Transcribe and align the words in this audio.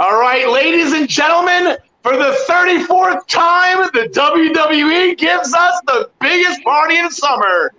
All 0.00 0.18
right, 0.18 0.48
ladies 0.48 0.94
and 0.94 1.06
gentlemen, 1.06 1.76
for 2.02 2.16
the 2.16 2.34
34th 2.48 3.26
time, 3.26 3.90
the 3.92 4.08
WWE 4.08 5.18
gives 5.18 5.52
us 5.52 5.78
the 5.86 6.08
biggest 6.22 6.64
party 6.64 6.96
in 6.96 7.10
summer 7.10 7.70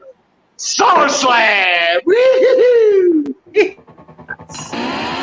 SummerSlam! 0.55 2.01
Ladies 2.05 3.75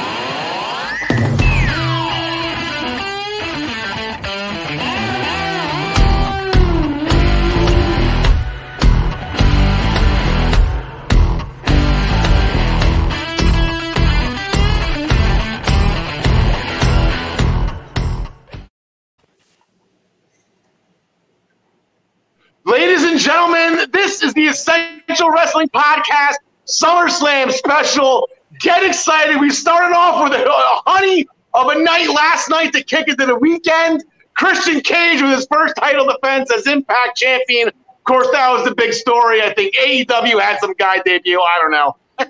the 24.39 24.47
Essential 24.47 25.31
Wrestling 25.31 25.69
Podcast 25.71 26.37
SummerSlam 26.67 27.51
special. 27.51 28.29
Get 28.61 28.85
excited. 28.85 29.41
We 29.41 29.51
started 29.51 29.97
off 29.97 30.23
with 30.23 30.39
a, 30.39 30.45
honey 30.87 31.27
of 31.55 31.67
a 31.67 31.83
night 31.83 32.09
last 32.09 32.49
night 32.49 32.73
to 32.75 32.85
kick 32.85 33.09
into 33.09 33.27
the 33.27 33.35
weekend. 33.35 34.05
Christian 34.35 34.81
Cage 34.81 35.21
with 35.21 35.33
his 35.33 35.49
first 35.51 35.75
title 35.77 36.07
defense 36.07 36.53
as 36.53 36.69
Impact 36.69 37.17
Champion. 37.17 37.67
Of 37.67 38.05
course, 38.05 38.29
that 38.31 38.49
was 38.53 38.65
the 38.65 38.77
big 38.77 38.93
story. 38.93 39.43
I 39.43 39.53
think 39.55 39.75
AEW 39.75 40.41
had 40.41 40.61
some 40.61 40.73
guy 40.75 41.01
debut. 41.05 41.41
I 41.41 41.59
don't 41.61 41.73
know. 41.73 41.97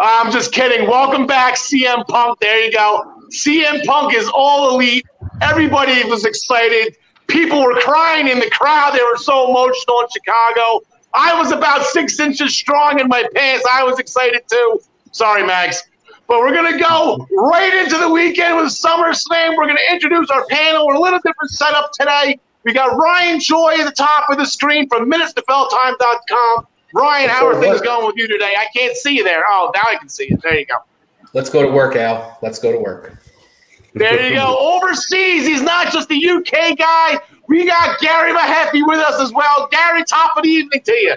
I'm 0.00 0.32
just 0.32 0.52
kidding. 0.52 0.88
Welcome 0.88 1.28
back, 1.28 1.54
CM 1.54 2.04
Punk. 2.08 2.40
There 2.40 2.64
you 2.64 2.72
go. 2.72 3.14
CM 3.30 3.84
Punk 3.84 4.12
is 4.12 4.28
all 4.34 4.74
elite. 4.74 5.06
Everybody 5.40 6.02
was 6.02 6.24
excited. 6.24 6.96
People 7.28 7.62
were 7.62 7.78
crying 7.78 8.26
in 8.26 8.40
the 8.40 8.50
crowd. 8.50 8.94
They 8.94 9.04
were 9.04 9.16
so 9.16 9.48
emotional 9.48 10.00
in 10.00 10.06
Chicago. 10.12 10.80
I 11.14 11.38
was 11.38 11.52
about 11.52 11.84
six 11.86 12.18
inches 12.20 12.56
strong 12.56 12.98
in 13.00 13.08
my 13.08 13.24
pants. 13.34 13.66
I 13.70 13.84
was 13.84 13.98
excited 13.98 14.42
too. 14.50 14.80
Sorry, 15.12 15.46
Max. 15.46 15.82
But 16.26 16.40
we're 16.40 16.54
going 16.54 16.72
to 16.72 16.78
go 16.78 17.26
right 17.36 17.74
into 17.74 17.98
the 17.98 18.08
weekend 18.08 18.56
with 18.56 18.66
SummerSlam. 18.66 19.56
We're 19.56 19.66
going 19.66 19.76
to 19.76 19.92
introduce 19.92 20.30
our 20.30 20.46
panel. 20.46 20.86
We're 20.86 20.94
a 20.94 21.00
little 21.00 21.18
different 21.18 21.50
setup 21.50 21.90
today. 21.98 22.38
We 22.64 22.72
got 22.72 22.96
Ryan 22.96 23.40
Joy 23.40 23.76
at 23.80 23.84
the 23.84 23.92
top 23.92 24.30
of 24.30 24.38
the 24.38 24.46
screen 24.46 24.88
from 24.88 25.10
minutestobelltime.com. 25.10 26.66
Ryan, 26.94 27.28
how 27.28 27.46
are 27.46 27.60
things 27.60 27.80
going 27.80 28.06
with 28.06 28.16
you 28.16 28.28
today? 28.28 28.54
I 28.56 28.66
can't 28.74 28.96
see 28.96 29.16
you 29.16 29.24
there. 29.24 29.42
Oh, 29.46 29.70
now 29.74 29.82
I 29.84 29.96
can 29.96 30.08
see 30.08 30.28
you. 30.30 30.38
There 30.42 30.58
you 30.58 30.66
go. 30.66 30.76
Let's 31.34 31.50
go 31.50 31.62
to 31.62 31.68
work, 31.68 31.96
Al. 31.96 32.38
Let's 32.42 32.58
go 32.58 32.70
to 32.72 32.78
work. 32.78 33.18
There 33.94 34.28
you 34.28 34.34
go. 34.34 34.56
Overseas, 34.82 35.46
he's 35.46 35.62
not 35.62 35.92
just 35.92 36.08
the 36.08 36.30
UK 36.30 36.78
guy. 36.78 37.18
We 37.52 37.66
got 37.66 38.00
Gary 38.00 38.32
Mahaffey 38.32 38.80
with 38.86 38.98
us 38.98 39.20
as 39.20 39.30
well. 39.30 39.68
Gary, 39.70 40.02
top 40.04 40.38
of 40.38 40.42
the 40.42 40.48
evening 40.48 40.80
to 40.80 40.92
you. 40.94 41.16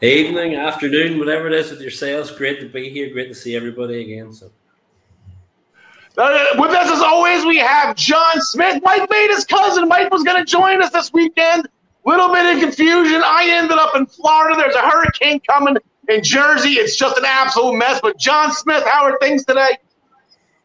Evening, 0.00 0.54
afternoon, 0.54 1.18
whatever 1.18 1.48
it 1.48 1.54
is 1.54 1.72
with 1.72 1.80
yourselves. 1.80 2.30
Great 2.30 2.60
to 2.60 2.68
be 2.68 2.88
here. 2.88 3.12
Great 3.12 3.26
to 3.30 3.34
see 3.34 3.56
everybody 3.56 4.00
again. 4.00 4.32
So. 4.32 4.52
Uh, 6.16 6.46
with 6.56 6.70
us, 6.70 6.88
as 6.88 7.00
always, 7.00 7.44
we 7.44 7.56
have 7.56 7.96
John 7.96 8.40
Smith. 8.42 8.80
Mike 8.84 9.10
made 9.10 9.30
his 9.30 9.44
cousin. 9.44 9.88
Mike 9.88 10.12
was 10.12 10.22
going 10.22 10.36
to 10.36 10.48
join 10.48 10.80
us 10.80 10.92
this 10.92 11.12
weekend. 11.12 11.66
Little 12.04 12.32
bit 12.32 12.54
of 12.54 12.62
confusion. 12.62 13.20
I 13.26 13.48
ended 13.50 13.76
up 13.76 13.96
in 13.96 14.06
Florida. 14.06 14.56
There's 14.56 14.76
a 14.76 14.88
hurricane 14.88 15.40
coming 15.50 15.78
in 16.08 16.22
Jersey. 16.22 16.74
It's 16.74 16.94
just 16.94 17.18
an 17.18 17.24
absolute 17.26 17.76
mess. 17.76 17.98
But 18.00 18.20
John 18.20 18.52
Smith, 18.52 18.84
how 18.86 19.02
are 19.02 19.18
things 19.18 19.44
today? 19.44 19.78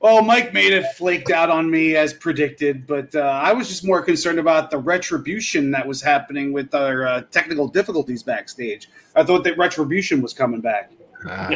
Well, 0.01 0.23
Mike 0.23 0.51
made 0.51 0.73
it 0.73 0.83
flaked 0.95 1.29
out 1.29 1.51
on 1.51 1.69
me 1.69 1.95
as 1.95 2.11
predicted, 2.11 2.87
but 2.87 3.13
uh, 3.13 3.19
I 3.19 3.53
was 3.53 3.67
just 3.67 3.85
more 3.85 4.01
concerned 4.01 4.39
about 4.39 4.71
the 4.71 4.79
retribution 4.79 5.69
that 5.71 5.87
was 5.87 6.01
happening 6.01 6.51
with 6.51 6.73
our 6.73 7.05
uh, 7.05 7.21
technical 7.29 7.67
difficulties 7.67 8.23
backstage. 8.23 8.89
I 9.15 9.23
thought 9.23 9.43
that 9.43 9.59
retribution 9.59 10.19
was 10.19 10.33
coming 10.33 10.59
back. 10.59 10.91
Uh, 11.29 11.55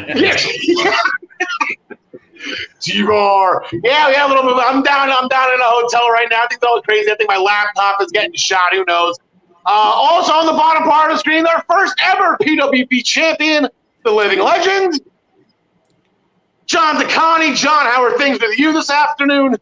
G-Roar. 2.80 3.66
Yeah, 3.82 4.26
a 4.26 4.28
little 4.28 4.44
move. 4.44 4.58
I'm 4.58 4.84
down. 4.84 5.10
I'm 5.10 5.26
down 5.26 5.52
in 5.52 5.58
a 5.58 5.64
hotel 5.64 6.08
right 6.10 6.28
now. 6.30 6.36
I 6.36 6.46
think 6.46 6.54
it's 6.54 6.62
all 6.62 6.80
crazy. 6.82 7.10
I 7.10 7.16
think 7.16 7.28
my 7.28 7.38
laptop 7.38 8.00
is 8.00 8.12
getting 8.12 8.34
shot. 8.34 8.72
Who 8.72 8.84
knows? 8.86 9.18
Uh, 9.66 9.70
also 9.72 10.32
on 10.32 10.46
the 10.46 10.52
bottom 10.52 10.84
part 10.84 11.10
of 11.10 11.16
the 11.16 11.18
screen, 11.18 11.44
our 11.48 11.64
first 11.68 11.94
ever 12.00 12.36
PWP 12.40 13.04
champion, 13.04 13.66
the 14.04 14.12
Living 14.12 14.38
Legend, 14.38 15.00
John 16.66 16.96
DeConnie. 16.96 17.56
John, 17.56 17.86
how 17.86 18.02
are 18.02 18.16
things 18.18 18.40
with 18.40 18.58
you 18.58 18.72
this 18.72 18.90
afternoon? 18.90 19.56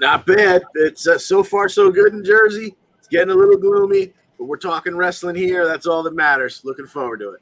Not 0.00 0.26
bad. 0.26 0.62
It's 0.74 1.06
uh, 1.06 1.18
so 1.18 1.42
far 1.42 1.68
so 1.68 1.90
good 1.90 2.12
in 2.12 2.24
Jersey. 2.24 2.74
It's 2.98 3.08
getting 3.08 3.30
a 3.30 3.34
little 3.34 3.56
gloomy, 3.56 4.12
but 4.38 4.44
we're 4.44 4.56
talking 4.58 4.96
wrestling 4.96 5.36
here. 5.36 5.66
That's 5.66 5.86
all 5.86 6.02
that 6.02 6.14
matters. 6.14 6.60
Looking 6.64 6.86
forward 6.86 7.20
to 7.20 7.30
it. 7.30 7.40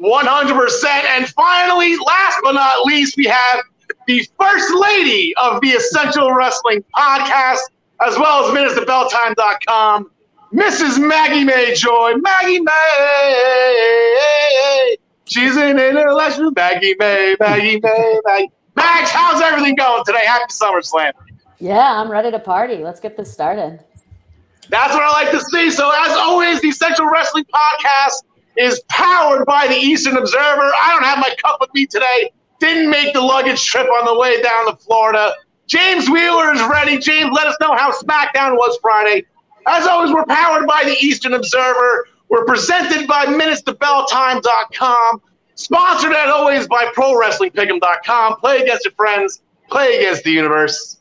100%. 0.00 0.84
And 0.86 1.28
finally, 1.28 1.96
last 1.96 2.38
but 2.42 2.52
not 2.52 2.86
least, 2.86 3.16
we 3.16 3.24
have 3.26 3.60
the 4.06 4.26
first 4.40 4.72
lady 4.74 5.34
of 5.36 5.60
the 5.60 5.70
Essential 5.70 6.32
Wrestling 6.32 6.84
podcast, 6.96 7.58
as 8.00 8.16
well 8.16 8.44
as 8.46 8.54
minutestobelltime.com, 8.56 10.10
Mrs. 10.52 11.04
Maggie 11.04 11.44
May 11.44 11.74
Joy. 11.74 12.14
Maggie 12.16 12.60
May. 12.60 14.28
She's 15.28 15.56
in 15.56 15.78
an 15.78 15.96
intellectual 15.98 16.50
Maggie 16.52 16.94
May, 16.98 17.36
Maggie 17.38 17.80
May, 17.82 18.20
Maggie. 18.24 18.50
Max, 18.74 19.10
how's 19.10 19.42
everything 19.42 19.74
going 19.74 20.04
today? 20.04 20.24
Happy 20.24 20.50
SummerSlam. 20.50 21.12
Yeah, 21.58 22.00
I'm 22.00 22.10
ready 22.10 22.30
to 22.30 22.38
party. 22.38 22.76
Let's 22.76 23.00
get 23.00 23.16
this 23.16 23.30
started. 23.32 23.84
That's 24.70 24.94
what 24.94 25.02
I 25.02 25.10
like 25.10 25.30
to 25.32 25.40
see. 25.40 25.70
So, 25.70 25.90
as 25.90 26.16
always, 26.16 26.60
the 26.60 26.68
Essential 26.68 27.06
Wrestling 27.06 27.44
Podcast 27.52 28.22
is 28.56 28.80
powered 28.88 29.44
by 29.46 29.66
the 29.66 29.74
Eastern 29.74 30.16
Observer. 30.16 30.70
I 30.80 30.90
don't 30.90 31.04
have 31.04 31.18
my 31.18 31.34
cup 31.44 31.58
with 31.60 31.74
me 31.74 31.86
today. 31.86 32.30
Didn't 32.60 32.90
make 32.90 33.12
the 33.12 33.20
luggage 33.20 33.64
trip 33.66 33.86
on 33.86 34.04
the 34.06 34.18
way 34.18 34.40
down 34.40 34.66
to 34.66 34.76
Florida. 34.76 35.34
James 35.66 36.08
Wheeler 36.08 36.52
is 36.54 36.62
ready. 36.62 36.98
James, 36.98 37.30
let 37.32 37.46
us 37.46 37.56
know 37.60 37.74
how 37.76 37.92
SmackDown 37.92 38.56
was 38.56 38.78
Friday. 38.80 39.24
As 39.66 39.86
always, 39.86 40.12
we're 40.12 40.24
powered 40.24 40.66
by 40.66 40.82
the 40.84 40.96
Eastern 41.04 41.34
Observer. 41.34 42.06
We're 42.28 42.44
presented 42.44 43.06
by 43.06 43.26
minutestobelltime.com. 43.26 45.22
Sponsored 45.54 46.12
as 46.12 46.30
always 46.30 46.68
by 46.68 46.86
ProWrestlingPick'em.com. 46.96 48.36
Play 48.36 48.60
against 48.62 48.84
your 48.84 48.94
friends. 48.94 49.42
Play 49.68 49.98
against 49.98 50.24
the 50.24 50.30
universe. 50.30 50.98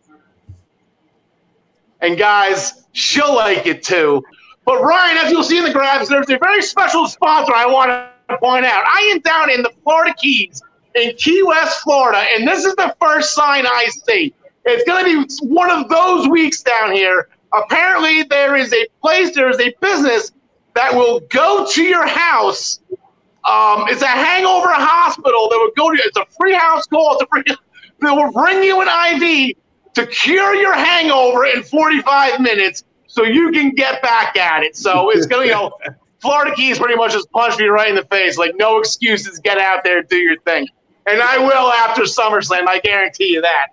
And 2.02 2.18
guys, 2.18 2.86
she'll 2.94 3.36
like 3.36 3.66
it 3.68 3.84
too. 3.84 4.24
But 4.66 4.82
Ryan, 4.82 5.18
as 5.18 5.32
you'll 5.32 5.44
see 5.44 5.58
in 5.58 5.64
the 5.64 5.72
graphics, 5.72 6.10
there's 6.10 6.30
a 6.30 6.38
very 6.38 6.62
special 6.62 7.08
sponsor 7.08 7.54
I 7.54 7.66
want 7.66 7.90
to 7.90 8.38
point 8.40 8.66
out. 8.66 8.84
I 8.86 9.12
am 9.14 9.20
down 9.22 9.50
in 9.50 9.62
the 9.62 9.72
Florida 9.84 10.14
Keys 10.18 10.62
in 10.96 11.16
Key 11.16 11.44
West, 11.44 11.82
Florida, 11.82 12.26
and 12.36 12.48
this 12.48 12.66
is 12.66 12.76
the 12.76 12.96
first 13.00 13.34
sign 13.34 13.66
I 13.66 13.88
see. 14.06 14.34
It's 14.66 14.84
going 14.84 15.06
to 15.06 15.26
be 15.26 15.48
one 15.48 15.70
of 15.70 15.88
those 15.88 16.28
weeks 16.28 16.62
down 16.62 16.92
here. 16.92 17.30
Apparently, 17.54 18.24
there 18.24 18.56
is 18.56 18.74
a 18.74 18.88
place, 19.02 19.34
there 19.34 19.50
is 19.50 19.60
a 19.60 19.74
business 19.80 20.32
that 20.78 20.94
will 20.94 21.22
go 21.30 21.66
to 21.72 21.84
your 21.84 22.06
house. 22.06 22.80
Um, 22.92 23.86
it's 23.88 24.04
a 24.04 24.08
hangover 24.08 24.70
hospital 24.70 25.50
that 25.50 25.58
will 25.58 25.72
go 25.76 25.96
to. 25.96 26.02
It's 26.06 26.18
a 26.18 26.26
free 26.38 26.54
house 26.54 26.86
call. 26.86 27.14
It's 27.14 27.24
a 27.24 27.28
free. 27.28 27.44
They 28.00 28.12
will 28.12 28.32
bring 28.32 28.62
you 28.62 28.80
an 28.86 28.88
IV 28.88 29.58
to 29.96 30.06
cure 30.06 30.54
your 30.54 30.76
hangover 30.76 31.46
in 31.46 31.64
45 31.64 32.40
minutes, 32.40 32.84
so 33.08 33.24
you 33.24 33.50
can 33.50 33.72
get 33.72 34.04
back 34.04 34.38
at 34.38 34.62
it. 34.62 34.76
So 34.76 35.10
it's 35.10 35.26
gonna, 35.26 35.46
you 35.46 35.52
know, 35.54 35.72
Florida 36.22 36.54
Keys 36.56 36.78
pretty 36.78 36.94
much 36.94 37.14
just 37.14 37.32
punch 37.32 37.58
me 37.58 37.66
right 37.66 37.90
in 37.90 37.96
the 37.96 38.06
face. 38.06 38.38
Like 38.38 38.54
no 38.56 38.78
excuses. 38.78 39.40
Get 39.40 39.58
out 39.58 39.84
there, 39.84 40.04
do 40.04 40.18
your 40.18 40.40
thing, 40.42 40.68
and 41.08 41.20
I 41.20 41.40
will 41.40 41.72
after 41.72 42.04
SummerSlam. 42.04 42.68
I 42.68 42.80
guarantee 42.84 43.30
you 43.34 43.42
that. 43.42 43.70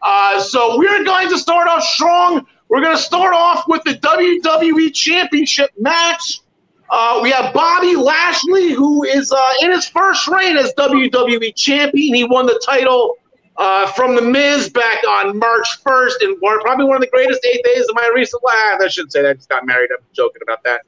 Uh, 0.00 0.40
so 0.40 0.78
we're 0.78 1.04
going 1.04 1.28
to 1.28 1.36
start 1.36 1.68
off 1.68 1.82
strong. 1.82 2.46
We're 2.68 2.82
going 2.82 2.96
to 2.96 3.02
start 3.02 3.34
off 3.34 3.64
with 3.66 3.82
the 3.84 3.94
WWE 3.94 4.92
Championship 4.94 5.70
match. 5.78 6.40
Uh, 6.90 7.20
we 7.22 7.30
have 7.30 7.52
Bobby 7.52 7.96
Lashley, 7.96 8.72
who 8.72 9.04
is 9.04 9.32
uh, 9.32 9.52
in 9.62 9.72
his 9.72 9.88
first 9.88 10.26
reign 10.28 10.56
as 10.56 10.72
WWE 10.74 11.54
Champion. 11.54 12.14
He 12.14 12.24
won 12.24 12.46
the 12.46 12.60
title 12.64 13.16
uh, 13.56 13.90
from 13.92 14.14
The 14.14 14.22
Miz 14.22 14.70
back 14.70 15.02
on 15.08 15.38
March 15.38 15.82
1st, 15.84 16.12
and 16.20 16.38
probably 16.40 16.84
one 16.84 16.96
of 16.96 17.02
the 17.02 17.08
greatest 17.08 17.44
eight 17.44 17.62
days 17.64 17.84
of 17.88 17.94
my 17.94 18.10
recent 18.14 18.42
life. 18.44 18.80
I 18.82 18.88
shouldn't 18.88 19.12
say 19.12 19.22
that. 19.22 19.30
I 19.30 19.34
just 19.34 19.48
got 19.48 19.66
married. 19.66 19.90
I'm 19.90 20.04
joking 20.14 20.42
about 20.42 20.62
that. 20.64 20.82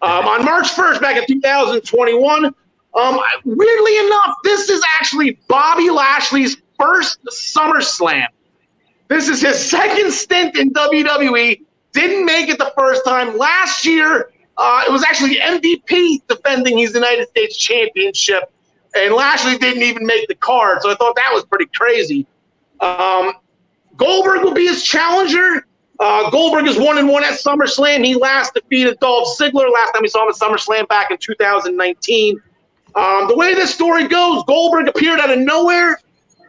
Um, 0.00 0.26
on 0.26 0.44
March 0.44 0.68
1st, 0.68 1.00
back 1.00 1.16
in 1.16 1.26
2021, 1.26 2.44
um, 2.44 3.20
weirdly 3.44 3.98
enough, 4.06 4.36
this 4.44 4.68
is 4.68 4.82
actually 4.98 5.38
Bobby 5.48 5.90
Lashley's 5.90 6.56
first 6.78 7.18
SummerSlam. 7.26 8.26
This 9.08 9.28
is 9.28 9.42
his 9.42 9.58
second 9.58 10.12
stint 10.12 10.56
in 10.56 10.72
WWE. 10.72 11.60
Didn't 11.92 12.24
make 12.24 12.48
it 12.48 12.58
the 12.58 12.72
first 12.76 13.04
time. 13.04 13.36
Last 13.36 13.84
year, 13.84 14.30
uh, 14.56 14.84
it 14.86 14.92
was 14.92 15.04
actually 15.04 15.36
MVP 15.36 16.22
defending 16.28 16.78
his 16.78 16.94
United 16.94 17.28
States 17.28 17.56
Championship, 17.56 18.52
and 18.94 19.14
Lashley 19.14 19.58
didn't 19.58 19.82
even 19.82 20.06
make 20.06 20.26
the 20.28 20.34
card. 20.34 20.82
So 20.82 20.90
I 20.90 20.94
thought 20.94 21.16
that 21.16 21.30
was 21.32 21.44
pretty 21.44 21.66
crazy. 21.74 22.26
Um, 22.80 23.34
Goldberg 23.96 24.42
will 24.42 24.54
be 24.54 24.66
his 24.66 24.82
challenger. 24.82 25.66
Uh, 26.00 26.30
Goldberg 26.30 26.66
is 26.66 26.76
one 26.76 26.98
and 26.98 27.08
one 27.08 27.22
at 27.24 27.34
SummerSlam. 27.34 28.04
He 28.04 28.14
last 28.14 28.54
defeated 28.54 28.98
Dolph 29.00 29.38
Ziggler 29.38 29.72
last 29.72 29.92
time 29.92 30.02
we 30.02 30.08
saw 30.08 30.24
him 30.24 30.30
at 30.30 30.34
SummerSlam 30.34 30.88
back 30.88 31.10
in 31.10 31.18
2019. 31.18 32.40
Um, 32.96 33.28
the 33.28 33.36
way 33.36 33.54
this 33.54 33.72
story 33.72 34.08
goes, 34.08 34.42
Goldberg 34.44 34.88
appeared 34.88 35.20
out 35.20 35.30
of 35.30 35.38
nowhere 35.38 35.98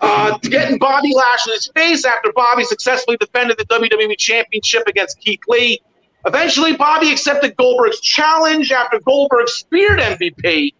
uh, 0.01 0.38
to 0.38 0.50
get 0.50 0.71
in 0.71 0.77
Bobby 0.77 1.13
Lashley's 1.15 1.69
face 1.75 2.06
after 2.06 2.31
Bobby 2.33 2.63
successfully 2.63 3.18
defended 3.18 3.57
the 3.57 3.65
WWE 3.65 4.18
Championship 4.18 4.83
against 4.88 5.19
Keith 5.19 5.39
Lee. 5.47 5.81
Eventually, 6.25 6.75
Bobby 6.75 7.12
accepted 7.12 7.56
Goldberg's 7.56 8.00
challenge 8.00 8.71
after 8.71 9.00
Goldberg 9.00 9.47
speared 9.47 10.00
MVP, 10.00 10.74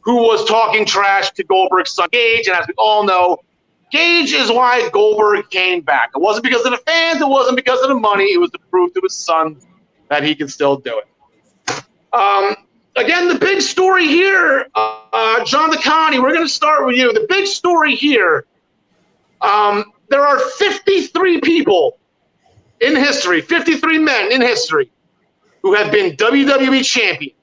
who 0.00 0.16
was 0.16 0.46
talking 0.46 0.84
trash 0.84 1.30
to 1.32 1.44
Goldberg's 1.44 1.94
son 1.94 2.08
Gage. 2.12 2.46
And 2.48 2.56
as 2.56 2.66
we 2.68 2.74
all 2.76 3.04
know, 3.04 3.38
Gage 3.90 4.32
is 4.32 4.50
why 4.50 4.88
Goldberg 4.90 5.48
came 5.50 5.80
back. 5.80 6.10
It 6.14 6.20
wasn't 6.20 6.44
because 6.44 6.66
of 6.66 6.72
the 6.72 6.78
fans, 6.78 7.20
it 7.20 7.28
wasn't 7.28 7.56
because 7.56 7.80
of 7.80 7.88
the 7.88 7.94
money, 7.94 8.24
it 8.24 8.40
was 8.40 8.50
to 8.50 8.58
prove 8.70 8.92
to 8.94 9.00
his 9.02 9.16
son 9.16 9.58
that 10.08 10.22
he 10.22 10.34
can 10.34 10.48
still 10.48 10.76
do 10.76 11.00
it. 11.00 11.84
Um, 12.12 12.56
again, 12.96 13.28
the 13.28 13.38
big 13.38 13.60
story 13.60 14.06
here, 14.06 14.66
uh, 14.74 15.00
uh, 15.12 15.44
John 15.44 15.70
DeConnie, 15.70 16.22
we're 16.22 16.32
going 16.32 16.46
to 16.46 16.52
start 16.52 16.86
with 16.86 16.96
you. 16.96 17.12
The 17.12 17.26
big 17.28 17.46
story 17.46 17.94
here 17.94 18.46
um, 19.44 19.92
there 20.08 20.22
are 20.22 20.38
53 20.38 21.40
people 21.40 21.98
in 22.80 22.96
history, 22.96 23.40
53 23.40 23.98
men 23.98 24.32
in 24.32 24.40
history 24.40 24.90
who 25.62 25.74
have 25.74 25.92
been 25.92 26.16
WWE 26.16 26.84
champion. 26.84 27.34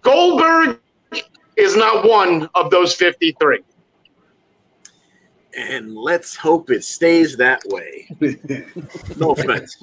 Goldberg 0.00 0.80
is 1.56 1.76
not 1.76 2.08
one 2.08 2.48
of 2.54 2.70
those 2.70 2.94
53. 2.94 3.60
And 5.56 5.94
let's 5.94 6.34
hope 6.34 6.70
it 6.70 6.82
stays 6.82 7.36
that 7.36 7.60
way. 7.66 8.08
no 9.18 9.32
offense. 9.32 9.82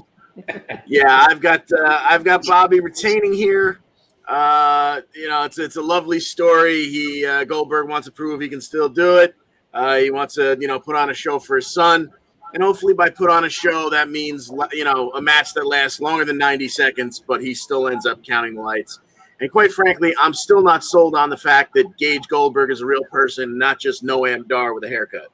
Yeah, 0.88 1.26
I've 1.30 1.42
got 1.42 1.70
uh, 1.72 2.00
I've 2.10 2.24
got 2.24 2.46
Bobby 2.46 2.80
retaining 2.80 3.34
here. 3.34 3.80
Uh, 4.30 5.02
you 5.16 5.28
know, 5.28 5.44
it's 5.44 5.58
it's 5.58 5.76
a 5.76 5.82
lovely 5.82 6.20
story. 6.20 6.86
He 6.86 7.26
uh, 7.26 7.46
Goldberg 7.46 7.90
wants 7.90 8.06
to 8.06 8.12
prove 8.12 8.40
he 8.42 8.48
can 8.48 8.62
still 8.62 8.88
do 8.88 9.18
it. 9.18 9.34
Uh, 9.74 9.98
he 9.98 10.12
wants 10.12 10.36
to 10.36 10.56
you 10.60 10.68
know 10.68 10.80
put 10.80 10.96
on 10.96 11.10
a 11.10 11.16
show 11.16 11.40
for 11.40 11.56
his 11.56 11.74
son, 11.74 12.12
and 12.54 12.62
hopefully 12.62 12.94
by 12.94 13.10
put 13.10 13.32
on 13.32 13.46
a 13.46 13.50
show 13.50 13.90
that 13.90 14.12
means 14.12 14.52
you 14.72 14.84
know 14.84 15.10
a 15.14 15.22
match 15.22 15.56
that 15.56 15.66
lasts 15.66 16.00
longer 16.00 16.26
than 16.26 16.38
90 16.38 16.68
seconds, 16.68 17.24
but 17.26 17.42
he 17.42 17.56
still 17.56 17.88
ends 17.88 18.06
up 18.06 18.24
counting 18.24 18.54
the 18.54 18.62
lights. 18.62 19.00
And 19.42 19.52
quite 19.52 19.72
frankly, 19.72 20.14
I'm 20.20 20.36
still 20.36 20.62
not 20.62 20.84
sold 20.84 21.16
on 21.16 21.32
the 21.32 21.38
fact 21.38 21.74
that 21.74 21.98
Gage 21.98 22.28
Goldberg 22.28 22.70
is 22.72 22.82
a 22.82 22.86
real 22.86 23.06
person, 23.10 23.58
not 23.58 23.80
just 23.80 24.06
Noam 24.06 24.48
Dar 24.48 24.76
with 24.76 24.84
a 24.84 24.90
haircut. 24.90 25.32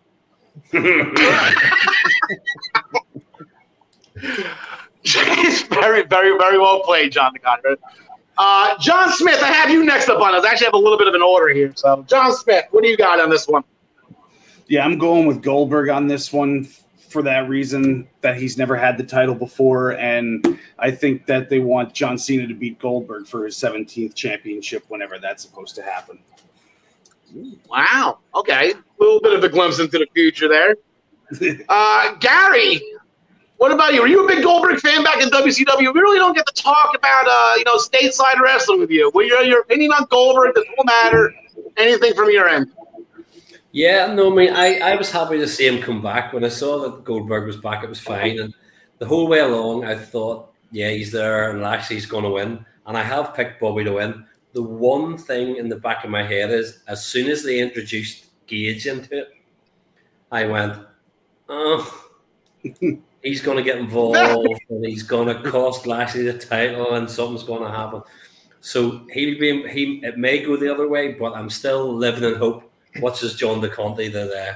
very, 5.76 6.04
very, 6.04 6.38
very 6.38 6.58
well 6.58 6.82
played, 6.84 7.12
John 7.12 7.34
DeConnie. 7.34 7.76
Uh, 8.38 8.78
John 8.80 9.12
Smith, 9.12 9.42
I 9.42 9.48
have 9.48 9.70
you 9.70 9.86
next 9.86 10.10
up 10.10 10.22
on 10.22 10.36
us. 10.36 10.44
I 10.44 10.50
actually 10.50 10.66
have 10.66 10.74
a 10.74 10.80
little 10.80 10.98
bit 10.98 11.08
of 11.08 11.14
an 11.14 11.22
order 11.22 11.54
here. 11.54 11.72
So, 11.76 12.04
John 12.08 12.34
Smith, 12.34 12.66
what 12.72 12.84
do 12.84 12.90
you 12.90 12.98
got 12.98 13.20
on 13.20 13.30
this 13.30 13.48
one? 13.48 13.64
Yeah, 14.68 14.84
I'm 14.84 14.98
going 14.98 15.26
with 15.26 15.42
Goldberg 15.42 15.90
on 15.90 16.08
this 16.08 16.34
one 16.34 16.68
for 17.16 17.22
that 17.22 17.48
reason 17.48 18.08
that 18.22 18.38
he's 18.38 18.58
never 18.58 18.76
had 18.76 18.98
the 18.98 19.04
title 19.04 19.36
before, 19.36 19.92
and 19.92 20.60
I 20.80 20.92
think 20.92 21.26
that 21.28 21.50
they 21.50 21.60
want 21.60 21.94
John 21.94 22.18
Cena 22.18 22.46
to 22.48 22.54
beat 22.54 22.78
Goldberg 22.80 23.26
for 23.28 23.46
his 23.46 23.56
17th 23.56 24.16
championship 24.16 24.84
whenever 24.90 25.18
that's 25.18 25.42
supposed 25.42 25.76
to 25.76 25.82
happen. 25.82 26.20
Wow. 27.70 28.20
Okay, 28.36 28.72
a 28.72 29.04
little 29.04 29.22
bit 29.22 29.34
of 29.34 29.44
a 29.44 29.50
glimpse 29.50 29.80
into 29.80 29.98
the 29.98 30.08
future 30.14 30.48
there. 30.48 30.76
Uh, 31.70 32.14
Gary, 32.20 32.80
what 33.58 33.72
about 33.72 33.94
you? 33.94 34.02
Are 34.02 34.08
you 34.08 34.26
a 34.26 34.28
big 34.28 34.44
Goldberg 34.44 34.80
fan 34.80 35.04
back 35.04 35.22
in 35.22 35.30
WCW? 35.30 35.94
We 35.94 36.00
really 36.00 36.18
don't 36.18 36.36
get 36.36 36.46
to 36.46 36.62
talk 36.62 36.96
about, 36.96 37.26
uh, 37.28 37.54
you 37.58 37.64
know, 37.64 37.78
stateside 37.78 38.40
wrestling 38.42 38.80
with 38.80 38.92
you. 38.92 39.10
What 39.12 39.26
your, 39.28 39.42
your 39.44 39.62
opinion 39.62 39.92
on 39.94 40.06
Goldberg? 40.10 40.56
Does 40.56 40.66
it 40.66 40.86
matter? 40.86 41.34
Anything 41.78 42.14
from 42.14 42.32
your 42.32 42.50
end? 42.50 42.72
Yeah, 43.72 44.14
no, 44.14 44.32
I 44.32 44.36
mean, 44.36 44.54
I, 44.54 44.80
I 44.80 44.96
was 44.96 45.12
happy 45.12 45.38
to 45.38 45.48
see 45.48 45.68
him 45.68 45.82
come 45.82 46.02
back. 46.02 46.34
When 46.34 46.44
I 46.44 46.50
saw 46.50 46.82
that 46.84 47.04
Goldberg 47.04 47.48
was 47.48 47.58
back, 47.58 47.84
it 47.84 47.90
was 47.90 48.00
fine. 48.00 48.40
And 48.40 48.54
the 49.00 49.06
whole 49.06 49.28
way 49.28 49.40
along, 49.40 49.86
I 49.86 49.96
thought, 49.96 50.52
yeah, 50.72 50.90
he's 50.90 51.12
there 51.12 51.52
and 51.52 51.62
Lashley's 51.62 52.06
going 52.06 52.24
to 52.24 52.30
win. 52.30 52.66
And 52.86 52.98
I 52.98 53.04
have 53.04 53.34
picked 53.34 53.62
Bobby 53.62 53.84
to 53.86 53.94
win. 53.94 54.26
The 54.54 54.62
one 54.62 55.18
thing 55.18 55.58
in 55.58 55.70
the 55.70 55.76
back 55.76 56.04
of 56.04 56.10
my 56.10 56.24
head 56.24 56.52
is 56.52 56.84
as 56.88 57.06
soon 57.06 57.30
as 57.30 57.44
they 57.44 57.60
introduced 57.60 58.26
Gage 58.48 58.88
into 58.88 59.18
it, 59.18 59.30
I 60.32 60.46
went, 60.46 60.78
oh, 61.50 62.06
he's 63.26 63.42
going 63.42 63.58
to 63.58 63.64
get 63.64 63.78
involved 63.80 64.18
and 64.70 64.86
he's 64.86 65.04
going 65.04 65.28
to 65.28 65.50
cost 65.50 65.88
Lashley 65.88 66.24
the 66.24 66.38
title 66.38 66.94
and 66.94 67.10
something's 67.10 67.44
going 67.44 67.64
to 67.64 67.70
happen. 67.70 68.02
So 68.62 69.02
he'll 69.12 69.40
be, 69.40 69.68
he, 69.68 70.00
it 70.04 70.18
may 70.18 70.44
go 70.44 70.56
the 70.56 70.72
other 70.72 70.88
way, 70.88 71.14
but 71.14 71.34
I'm 71.34 71.50
still 71.50 71.94
living 71.94 72.24
in 72.24 72.36
hope 72.36 72.72
what's 73.00 73.20
his 73.20 73.34
John 73.34 73.62
DeConte 73.62 74.12
that 74.14 74.32
uh, 74.32 74.56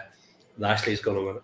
Lashley's 0.58 1.02
going 1.02 1.18
to 1.18 1.26
win 1.26 1.36
it. 1.38 1.44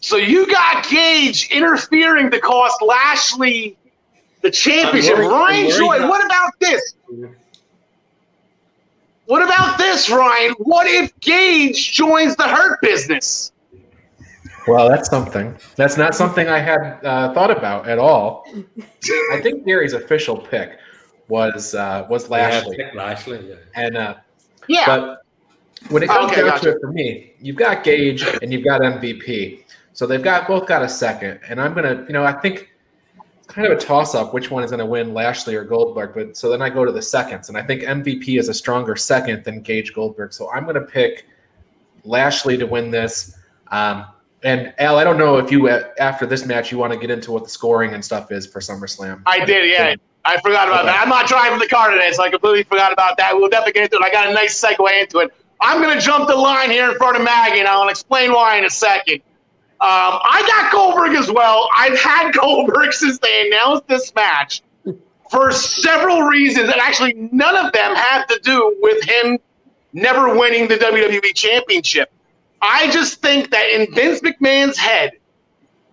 So 0.00 0.16
you 0.16 0.46
got 0.50 0.88
Gage 0.88 1.50
interfering 1.50 2.30
to 2.30 2.40
cost 2.40 2.82
Lashley 2.82 3.76
the 4.42 4.50
championship. 4.50 5.16
Worried, 5.16 5.28
Ryan 5.28 5.70
Joy, 5.70 6.08
what 6.08 6.24
about 6.24 6.52
this? 6.60 6.94
What 9.26 9.42
about 9.42 9.78
this, 9.78 10.08
Ryan? 10.08 10.54
What 10.58 10.86
if 10.86 11.18
Gage 11.20 11.92
joins 11.92 12.36
the 12.36 12.44
Hurt 12.44 12.80
business? 12.80 13.52
Well, 14.66 14.88
that's 14.88 15.08
something. 15.08 15.56
That's 15.76 15.96
not 15.96 16.14
something 16.14 16.48
I 16.48 16.58
had 16.58 16.98
uh, 17.04 17.32
thought 17.34 17.50
about 17.50 17.88
at 17.88 17.98
all. 17.98 18.44
I 19.32 19.40
think 19.40 19.64
Gary's 19.64 19.92
official 19.92 20.36
pick 20.36 20.78
was 21.28 21.74
uh, 21.74 22.06
was 22.08 22.30
Lashley. 22.30 22.76
Yeah, 22.78 22.90
Lashley, 22.94 23.48
yeah. 23.48 23.54
And 23.74 23.96
uh, 23.96 24.14
yeah, 24.68 24.84
but 24.86 25.22
when 25.90 26.02
it 26.02 26.08
comes 26.08 26.32
Okay, 26.32 26.42
down 26.42 26.50
gotcha. 26.50 26.64
to 26.64 26.70
it 26.72 26.78
for 26.80 26.92
me, 26.92 27.32
you've 27.40 27.56
got 27.56 27.84
Gage 27.84 28.22
and 28.42 28.52
you've 28.52 28.64
got 28.64 28.80
MVP. 28.80 29.62
So 29.92 30.06
they've 30.06 30.22
got 30.22 30.46
both 30.46 30.66
got 30.66 30.82
a 30.82 30.88
second. 30.88 31.40
And 31.48 31.60
I'm 31.60 31.74
gonna, 31.74 32.04
you 32.06 32.12
know, 32.12 32.24
I 32.24 32.32
think 32.32 32.70
it's 33.38 33.46
kind 33.46 33.66
of 33.66 33.76
a 33.76 33.80
toss 33.80 34.14
up 34.14 34.34
which 34.34 34.50
one 34.50 34.64
is 34.64 34.70
gonna 34.70 34.86
win, 34.86 35.14
Lashley 35.14 35.54
or 35.54 35.64
Goldberg. 35.64 36.12
But 36.14 36.36
so 36.36 36.50
then 36.50 36.60
I 36.60 36.70
go 36.70 36.84
to 36.84 36.92
the 36.92 37.02
seconds, 37.02 37.48
and 37.48 37.56
I 37.56 37.62
think 37.62 37.82
MVP 37.82 38.38
is 38.38 38.48
a 38.48 38.54
stronger 38.54 38.96
second 38.96 39.44
than 39.44 39.60
Gage 39.62 39.94
Goldberg. 39.94 40.32
So 40.32 40.50
I'm 40.50 40.66
gonna 40.66 40.80
pick 40.80 41.26
Lashley 42.04 42.56
to 42.58 42.66
win 42.66 42.90
this. 42.90 43.36
Um, 43.70 44.06
and 44.46 44.72
Al, 44.78 44.96
I 44.96 45.02
don't 45.02 45.18
know 45.18 45.38
if 45.38 45.50
you 45.50 45.68
after 45.68 46.24
this 46.24 46.46
match 46.46 46.70
you 46.70 46.78
want 46.78 46.92
to 46.92 46.98
get 46.98 47.10
into 47.10 47.32
what 47.32 47.42
the 47.42 47.50
scoring 47.50 47.94
and 47.94 48.04
stuff 48.04 48.30
is 48.30 48.46
for 48.46 48.60
SummerSlam. 48.60 49.22
I 49.26 49.44
did, 49.44 49.68
yeah. 49.68 49.96
I 50.24 50.40
forgot 50.40 50.68
about 50.68 50.84
Okay. 50.84 50.92
that. 50.92 51.02
I'm 51.02 51.08
not 51.08 51.26
driving 51.26 51.58
the 51.58 51.66
car 51.66 51.90
today, 51.90 52.12
so 52.12 52.22
I 52.22 52.30
completely 52.30 52.62
forgot 52.62 52.92
about 52.92 53.16
that. 53.16 53.34
We'll 53.34 53.48
definitely 53.48 53.72
get 53.72 53.84
into 53.92 53.96
it. 53.96 54.02
I 54.04 54.10
got 54.10 54.28
a 54.28 54.32
nice 54.32 54.60
segue 54.60 55.00
into 55.02 55.18
it. 55.18 55.32
I'm 55.60 55.82
going 55.82 55.98
to 55.98 56.04
jump 56.04 56.28
the 56.28 56.36
line 56.36 56.70
here 56.70 56.88
in 56.90 56.96
front 56.96 57.16
of 57.16 57.24
Maggie, 57.24 57.58
and 57.58 57.66
I'll 57.68 57.88
explain 57.88 58.32
why 58.32 58.56
in 58.56 58.64
a 58.64 58.70
second. 58.70 59.16
Um, 59.80 60.20
I 60.22 60.44
got 60.46 60.72
Goldberg 60.72 61.16
as 61.16 61.30
well. 61.30 61.68
I've 61.76 61.98
had 61.98 62.32
Goldberg 62.40 62.92
since 62.92 63.18
they 63.18 63.48
announced 63.48 63.88
this 63.88 64.14
match 64.14 64.62
for 65.30 65.50
several 65.50 66.22
reasons, 66.22 66.68
and 66.70 66.80
actually 66.80 67.14
none 67.32 67.56
of 67.56 67.72
them 67.72 67.94
had 67.96 68.26
to 68.26 68.38
do 68.44 68.76
with 68.80 69.02
him 69.04 69.38
never 69.92 70.36
winning 70.38 70.68
the 70.68 70.76
WWE 70.76 71.34
Championship. 71.34 72.12
I 72.66 72.90
just 72.90 73.22
think 73.22 73.50
that 73.50 73.70
in 73.70 73.94
Vince 73.94 74.20
McMahon's 74.20 74.76
head, 74.76 75.12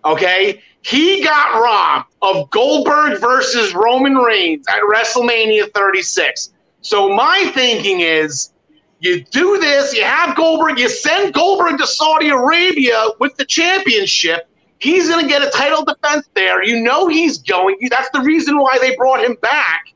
okay, 0.04 0.60
he 0.82 1.22
got 1.22 1.62
robbed 1.62 2.12
of 2.20 2.50
Goldberg 2.50 3.20
versus 3.20 3.74
Roman 3.74 4.16
Reigns 4.16 4.66
at 4.68 4.80
WrestleMania 4.82 5.72
36. 5.72 6.52
So 6.80 7.08
my 7.14 7.50
thinking 7.54 8.00
is 8.00 8.52
you 8.98 9.24
do 9.24 9.58
this, 9.60 9.94
you 9.94 10.04
have 10.04 10.36
Goldberg, 10.36 10.78
you 10.78 10.88
send 10.88 11.32
Goldberg 11.32 11.78
to 11.78 11.86
Saudi 11.86 12.30
Arabia 12.30 13.10
with 13.20 13.36
the 13.36 13.44
championship. 13.44 14.48
He's 14.78 15.08
going 15.08 15.22
to 15.24 15.28
get 15.28 15.42
a 15.42 15.50
title 15.50 15.84
defense 15.84 16.28
there. 16.34 16.64
You 16.64 16.82
know 16.82 17.06
he's 17.06 17.38
going. 17.38 17.76
That's 17.88 18.10
the 18.10 18.20
reason 18.20 18.58
why 18.58 18.78
they 18.80 18.96
brought 18.96 19.24
him 19.24 19.36
back. 19.40 19.94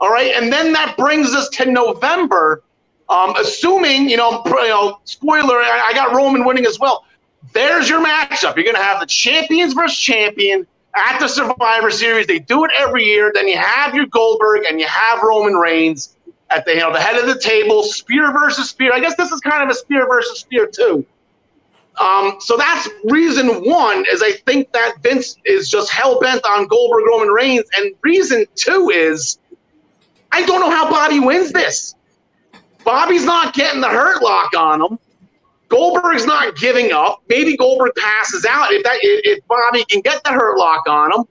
All 0.00 0.10
right. 0.10 0.32
And 0.34 0.52
then 0.52 0.72
that 0.72 0.96
brings 0.96 1.34
us 1.34 1.48
to 1.50 1.70
November. 1.70 2.62
Um, 3.08 3.36
assuming, 3.36 4.08
you 4.10 4.16
know, 4.16 4.42
you 4.44 4.68
know, 4.68 5.00
spoiler, 5.04 5.56
I, 5.56 5.90
I 5.90 5.92
got 5.94 6.14
Roman 6.14 6.44
winning 6.44 6.66
as 6.66 6.78
well. 6.78 7.04
There's 7.52 7.88
your 7.88 8.04
matchup. 8.04 8.56
You're 8.56 8.64
going 8.64 8.76
to 8.76 8.82
have 8.82 9.00
the 9.00 9.06
champions 9.06 9.74
versus 9.74 9.98
champion 9.98 10.66
at 10.96 11.18
the 11.20 11.28
Survivor 11.28 11.90
Series. 11.90 12.26
They 12.26 12.38
do 12.38 12.64
it 12.64 12.70
every 12.76 13.04
year. 13.04 13.30
Then 13.34 13.46
you 13.46 13.58
have 13.58 13.94
your 13.94 14.06
Goldberg 14.06 14.64
and 14.68 14.80
you 14.80 14.86
have 14.86 15.22
Roman 15.22 15.54
Reigns 15.54 16.16
at 16.50 16.64
the 16.64 16.74
you 16.74 16.80
know 16.80 16.92
the 16.92 17.00
head 17.00 17.16
of 17.16 17.26
the 17.26 17.40
table. 17.40 17.82
Spear 17.82 18.32
versus 18.32 18.70
spear. 18.70 18.92
I 18.92 19.00
guess 19.00 19.16
this 19.16 19.30
is 19.30 19.40
kind 19.40 19.62
of 19.62 19.68
a 19.68 19.74
spear 19.74 20.06
versus 20.06 20.38
spear 20.40 20.66
too. 20.66 21.04
Um, 21.98 22.36
so 22.40 22.56
that's 22.56 22.88
reason 23.04 23.48
one 23.64 24.04
is 24.12 24.22
I 24.22 24.32
think 24.32 24.70
that 24.72 24.96
Vince 25.02 25.36
is 25.44 25.68
just 25.68 25.90
hell 25.90 26.20
bent 26.20 26.44
on 26.44 26.66
Goldberg 26.66 27.06
Roman 27.06 27.28
Reigns, 27.28 27.64
and 27.76 27.94
reason 28.02 28.44
two 28.54 28.90
is 28.90 29.38
I 30.32 30.44
don't 30.44 30.60
know 30.60 30.70
how 30.70 30.90
Bobby 30.90 31.20
wins 31.20 31.52
this. 31.52 31.94
Bobby's 32.86 33.24
not 33.24 33.52
getting 33.52 33.80
the 33.80 33.88
hurt 33.88 34.22
lock 34.22 34.56
on 34.56 34.80
him. 34.80 34.98
Goldberg's 35.68 36.24
not 36.24 36.54
giving 36.56 36.92
up. 36.92 37.20
Maybe 37.28 37.56
Goldberg 37.56 37.90
passes 37.96 38.46
out 38.46 38.72
if 38.72 38.84
that 38.84 38.98
if 39.02 39.44
Bobby 39.48 39.84
can 39.86 40.00
get 40.02 40.22
the 40.22 40.30
hurt 40.30 40.56
lock 40.56 40.88
on 40.88 41.12
him. 41.12 41.24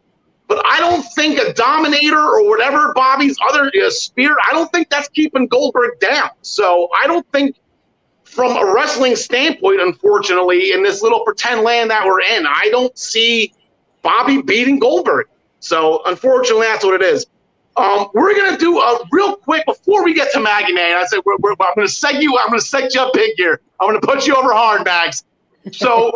But 0.48 0.62
I 0.66 0.82
don't 0.82 1.02
think 1.16 1.40
a 1.40 1.54
dominator 1.54 2.20
or 2.20 2.48
whatever 2.48 2.94
Bobby's 2.94 3.38
other 3.50 3.72
uh, 3.84 3.90
spear. 3.90 4.36
I 4.48 4.52
don't 4.52 4.70
think 4.74 4.90
that's 4.90 5.08
keeping 5.08 5.48
Goldberg 5.48 5.98
down. 6.00 6.30
So 6.42 6.90
I 7.02 7.08
don't 7.08 7.26
think, 7.32 7.56
from 8.26 8.52
a 8.58 8.74
wrestling 8.74 9.16
standpoint, 9.16 9.80
unfortunately, 9.80 10.74
in 10.74 10.84
this 10.84 11.02
little 11.02 11.24
pretend 11.24 11.62
land 11.62 11.90
that 11.90 12.06
we're 12.06 12.22
in, 12.22 12.46
I 12.46 12.68
don't 12.70 12.96
see 12.98 13.54
Bobby 14.02 14.42
beating 14.42 14.78
Goldberg. 14.78 15.28
So 15.62 16.04
unfortunately, 16.06 16.68
that's 16.68 16.84
what 16.84 17.02
it 17.02 17.02
is. 17.02 17.26
Um, 17.78 18.08
we're 18.14 18.36
gonna 18.36 18.58
do 18.58 18.80
a 18.80 19.00
real 19.12 19.36
quick 19.36 19.66
before 19.66 20.04
we 20.04 20.14
get 20.14 20.32
to 20.32 20.40
Maggie 20.40 20.74
Man. 20.74 20.96
I 20.96 21.06
said 21.06 21.20
we're, 21.26 21.36
we're, 21.40 21.52
I'm 21.52 21.76
gonna 21.76 21.88
set 21.88 22.22
you. 22.22 22.38
I'm 22.38 22.48
gonna 22.48 22.62
set 22.62 22.94
you 22.94 23.02
up 23.02 23.14
big 23.14 23.34
here. 23.36 23.60
I'm 23.80 23.88
gonna 23.90 24.00
put 24.00 24.26
you 24.26 24.36
over 24.36 24.54
hard, 24.54 24.86
Mags. 24.86 25.26
So 25.74 26.14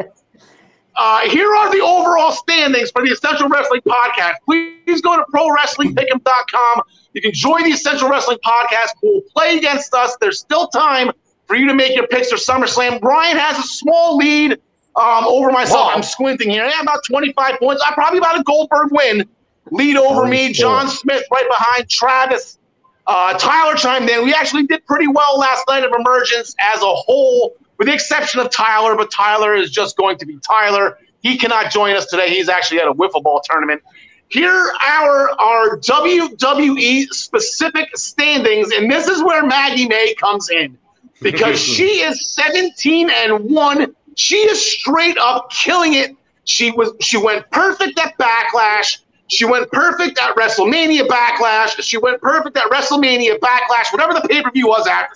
uh, 0.95 1.19
here 1.29 1.53
are 1.53 1.69
the 1.71 1.81
overall 1.81 2.31
standings 2.31 2.91
for 2.91 3.05
the 3.05 3.11
Essential 3.11 3.49
Wrestling 3.49 3.81
Podcast. 3.81 4.35
Please 4.45 5.01
go 5.01 5.17
to 5.17 5.25
ProWrestlingPick'em.com. 5.33 6.81
You 7.13 7.21
can 7.21 7.33
join 7.33 7.63
the 7.63 7.71
Essential 7.71 8.09
Wrestling 8.09 8.37
Podcast. 8.45 8.89
We'll 9.03 9.21
play 9.35 9.57
against 9.57 9.93
us. 9.93 10.15
There's 10.21 10.39
still 10.39 10.67
time 10.67 11.11
for 11.45 11.57
you 11.57 11.67
to 11.67 11.73
make 11.73 11.93
your 11.93 12.07
picks 12.07 12.29
for 12.29 12.37
SummerSlam. 12.37 13.01
Brian 13.01 13.35
has 13.35 13.57
a 13.57 13.67
small 13.67 14.15
lead 14.15 14.53
um, 14.95 15.25
over 15.25 15.51
myself. 15.51 15.87
Wow. 15.87 15.95
I'm 15.95 16.03
squinting 16.03 16.51
here. 16.51 16.65
Yeah, 16.65 16.81
about 16.81 16.99
25 17.05 17.59
points. 17.59 17.83
I'm 17.85 17.93
probably 17.93 18.19
about 18.19 18.39
a 18.39 18.43
Goldberg 18.43 18.91
win 18.91 19.27
lead 19.71 19.97
over 19.97 20.25
me. 20.27 20.53
John 20.53 20.87
Smith 20.87 21.23
right 21.31 21.47
behind 21.47 21.89
Travis. 21.89 22.59
Uh, 23.07 23.33
Tyler 23.37 23.75
chimed 23.75 24.09
in. 24.09 24.23
We 24.23 24.33
actually 24.33 24.67
did 24.67 24.85
pretty 24.85 25.07
well 25.07 25.39
last 25.39 25.63
night 25.67 25.83
of 25.83 25.91
Emergence 25.97 26.55
as 26.59 26.81
a 26.81 26.93
whole, 26.93 27.55
with 27.77 27.87
the 27.87 27.93
exception 27.93 28.39
of 28.39 28.51
Tyler, 28.51 28.95
but 28.95 29.09
Tyler 29.09 29.55
is 29.55 29.71
just 29.71 29.97
going 29.97 30.17
to 30.19 30.25
be 30.25 30.37
Tyler. 30.47 30.99
He 31.21 31.37
cannot 31.37 31.71
join 31.71 31.95
us 31.95 32.05
today. 32.05 32.29
He's 32.29 32.49
actually 32.49 32.79
at 32.79 32.87
a 32.87 32.93
wiffle 32.93 33.23
ball 33.23 33.41
tournament. 33.43 33.81
Here 34.27 34.71
are 34.87 35.31
our 35.39 35.77
WWE 35.79 37.07
specific 37.07 37.97
standings, 37.97 38.71
and 38.71 38.91
this 38.91 39.07
is 39.07 39.23
where 39.23 39.43
Maggie 39.43 39.87
May 39.87 40.13
comes 40.13 40.51
in 40.51 40.77
because 41.21 41.59
she 41.75 42.01
is 42.01 42.33
17 42.35 43.09
and 43.09 43.43
1. 43.43 43.95
She 44.15 44.35
is 44.35 44.63
straight 44.63 45.17
up 45.17 45.49
killing 45.49 45.93
it. 45.93 46.15
She 46.43 46.71
was 46.71 46.93
she 46.99 47.17
went 47.17 47.49
perfect 47.51 47.99
at 47.99 48.17
Backlash. 48.17 48.99
She 49.29 49.45
went 49.45 49.71
perfect 49.71 50.19
at 50.19 50.35
WrestleMania 50.35 51.07
Backlash. 51.07 51.81
She 51.81 51.97
went 51.97 52.21
perfect 52.21 52.57
at 52.57 52.65
WrestleMania 52.65 53.39
Backlash, 53.39 53.91
whatever 53.91 54.13
the 54.13 54.27
pay 54.27 54.41
per 54.41 54.51
view 54.51 54.67
was 54.67 54.87
at, 54.87 55.09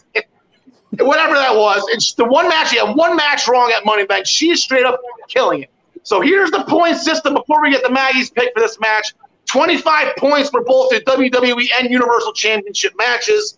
whatever 0.99 1.33
that 1.33 1.55
was. 1.55 1.83
It's 1.89 2.13
the 2.13 2.25
one 2.25 2.47
match. 2.47 2.69
She 2.69 2.77
had 2.77 2.95
one 2.95 3.15
match 3.15 3.47
wrong 3.47 3.73
at 3.75 3.85
Money 3.85 4.05
Bank. 4.05 4.27
She 4.27 4.51
is 4.51 4.63
straight 4.63 4.85
up 4.85 4.99
killing 5.27 5.63
it. 5.63 5.69
So 6.03 6.21
here's 6.21 6.51
the 6.51 6.63
point 6.65 6.97
system 6.97 7.33
before 7.33 7.61
we 7.61 7.71
get 7.71 7.81
the 7.81 7.89
Maggie's 7.89 8.29
pick 8.29 8.53
for 8.53 8.59
this 8.59 8.79
match 8.79 9.13
25 9.45 10.15
points 10.17 10.49
for 10.49 10.63
both 10.63 10.89
the 10.89 11.01
WWE 11.01 11.67
and 11.79 11.89
Universal 11.89 12.33
Championship 12.33 12.93
matches, 12.97 13.57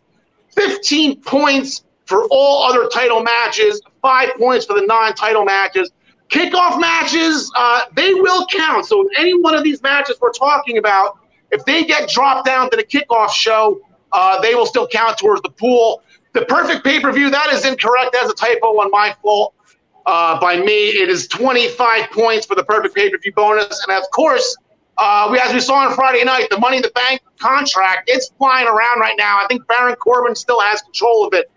15 0.49 1.21
points 1.21 1.83
for 2.05 2.27
all 2.29 2.63
other 2.63 2.87
title 2.87 3.21
matches, 3.21 3.81
five 4.01 4.29
points 4.35 4.65
for 4.65 4.73
the 4.73 4.85
non 4.85 5.13
title 5.15 5.43
matches. 5.43 5.91
Kickoff 6.29 6.79
matches, 6.79 7.51
uh, 7.55 7.83
they 7.95 8.13
will 8.13 8.45
count. 8.47 8.85
So 8.85 9.07
any 9.17 9.39
one 9.39 9.55
of 9.55 9.63
these 9.63 9.81
matches 9.81 10.17
we're 10.19 10.31
talking 10.31 10.77
about, 10.77 11.19
if 11.51 11.63
they 11.65 11.83
get 11.83 12.09
dropped 12.09 12.45
down 12.45 12.69
to 12.71 12.77
the 12.77 12.83
kickoff 12.83 13.29
show, 13.29 13.79
uh, 14.11 14.41
they 14.41 14.55
will 14.55 14.65
still 14.65 14.87
count 14.87 15.17
towards 15.17 15.41
the 15.41 15.49
pool. 15.49 16.01
The 16.33 16.43
perfect 16.45 16.83
pay 16.83 16.99
per 16.99 17.11
view, 17.11 17.29
that 17.29 17.51
is 17.53 17.65
incorrect. 17.65 18.11
That's 18.13 18.29
a 18.29 18.35
typo 18.35 18.67
on 18.67 18.91
my 18.91 19.15
fault 19.21 19.53
uh, 20.05 20.39
by 20.39 20.57
me. 20.57 20.89
It 20.89 21.09
is 21.09 21.27
25 21.27 22.11
points 22.11 22.45
for 22.45 22.55
the 22.55 22.63
perfect 22.63 22.95
pay 22.95 23.09
per 23.09 23.17
view 23.17 23.31
bonus. 23.33 23.85
And 23.87 23.97
of 23.97 24.09
course, 24.11 24.57
uh, 24.97 25.27
we, 25.31 25.39
as 25.39 25.53
we 25.53 25.59
saw 25.59 25.87
on 25.87 25.93
Friday 25.93 26.23
night, 26.23 26.47
the 26.49 26.59
Money 26.59 26.77
in 26.77 26.83
the 26.83 26.91
Bank 26.95 27.21
contract, 27.39 28.03
it's 28.07 28.29
flying 28.37 28.67
around 28.67 28.99
right 28.99 29.15
now. 29.17 29.37
I 29.43 29.45
think 29.47 29.67
Baron 29.67 29.95
Corbin 29.95 30.35
still 30.35 30.59
has 30.61 30.81
control 30.81 31.27
of 31.27 31.33
it. 31.33 31.51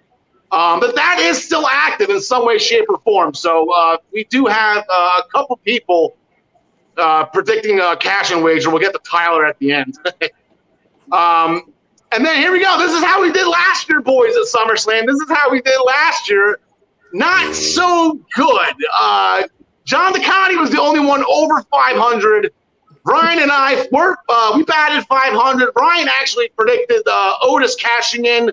Um, 0.51 0.81
but 0.81 0.95
that 0.95 1.19
is 1.19 1.43
still 1.43 1.67
active 1.67 2.09
in 2.09 2.21
some 2.21 2.47
way, 2.47 2.59
shape, 2.59 2.87
or 2.89 2.99
form. 3.01 3.35
So 3.35 3.71
uh, 3.73 3.99
we 4.13 4.25
do 4.25 4.47
have 4.47 4.85
uh, 4.89 5.23
a 5.23 5.29
couple 5.31 5.57
people 5.59 6.17
uh, 6.97 7.27
predicting 7.27 7.81
a 7.81 7.97
cash 7.97 8.31
and 8.31 8.43
wager. 8.43 8.71
We'll 8.71 8.81
get 8.81 8.93
to 8.93 9.01
Tyler 9.09 9.45
at 9.45 9.59
the 9.59 9.73
end. 9.73 9.99
um, 11.13 11.73
and 12.13 12.25
then 12.25 12.37
here 12.37 12.51
we 12.51 12.63
go. 12.63 12.79
This 12.79 12.93
is 12.93 13.05
how 13.05 13.21
we 13.21 13.31
did 13.31 13.47
last 13.47 13.89
year, 13.89 14.01
boys, 14.01 14.35
at 14.37 14.47
SummerSlam. 14.47 15.07
This 15.07 15.17
is 15.17 15.31
how 15.31 15.51
we 15.51 15.61
did 15.61 15.79
last 15.85 16.31
year. 16.31 16.61
Not 17.13 17.55
so 17.55 18.19
good. 18.35 18.75
Uh, 18.99 19.43
John 19.85 20.13
DeConnie 20.13 20.59
was 20.59 20.71
the 20.71 20.81
only 20.81 21.01
one 21.01 21.25
over 21.29 21.63
500. 21.63 22.53
Brian 23.05 23.39
and 23.39 23.51
I 23.51 23.87
were 23.91 24.17
uh, 24.29 24.53
we 24.57 24.65
batted 24.65 25.07
500. 25.07 25.73
Brian 25.73 26.09
actually 26.09 26.49
predicted 26.51 27.03
uh, 27.07 27.37
Otis 27.43 27.75
cashing 27.75 28.27
in 28.27 28.51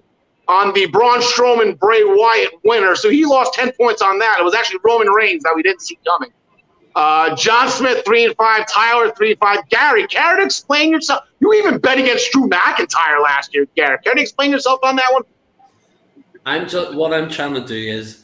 on 0.48 0.74
the 0.74 0.86
Braun 0.88 1.20
Strowman 1.22 1.78
Bray 1.80 2.04
Wyatt 2.04 2.54
winner. 2.64 2.96
So 2.96 3.10
he 3.10 3.26
lost 3.26 3.54
10 3.54 3.72
points 3.74 4.02
on 4.02 4.20
that. 4.20 4.38
It 4.40 4.44
was 4.44 4.54
actually 4.54 4.80
Roman 4.84 5.08
Reigns 5.10 5.44
that 5.44 5.54
we 5.56 5.64
didn't 5.64 5.82
see 5.82 5.98
coming. 6.06 6.32
Uh, 6.96 7.36
John 7.36 7.70
Smith, 7.70 8.06
three 8.06 8.24
and 8.24 8.36
five. 8.36 8.66
Tyler, 8.68 9.12
three 9.18 9.32
and 9.32 9.40
five. 9.40 9.60
Gary, 9.70 10.08
care 10.08 10.38
to 10.38 10.44
explain 10.44 10.92
yourself? 10.92 11.26
You 11.40 11.54
even 11.54 11.78
bet 11.78 11.98
against 11.98 12.32
Drew 12.32 12.48
McIntyre 12.48 13.22
last 13.22 13.54
year, 13.54 13.68
Gary. 13.76 13.98
Care 14.04 14.14
to 14.14 14.22
explain 14.22 14.52
yourself 14.52 14.80
on 14.82 14.96
that 14.96 15.12
one? 15.12 15.24
I'm 16.46 16.70
just 16.70 16.96
what 16.96 17.14
I'm 17.14 17.30
trying 17.30 17.56
to 17.56 17.66
do 17.66 17.76
is 17.76 18.24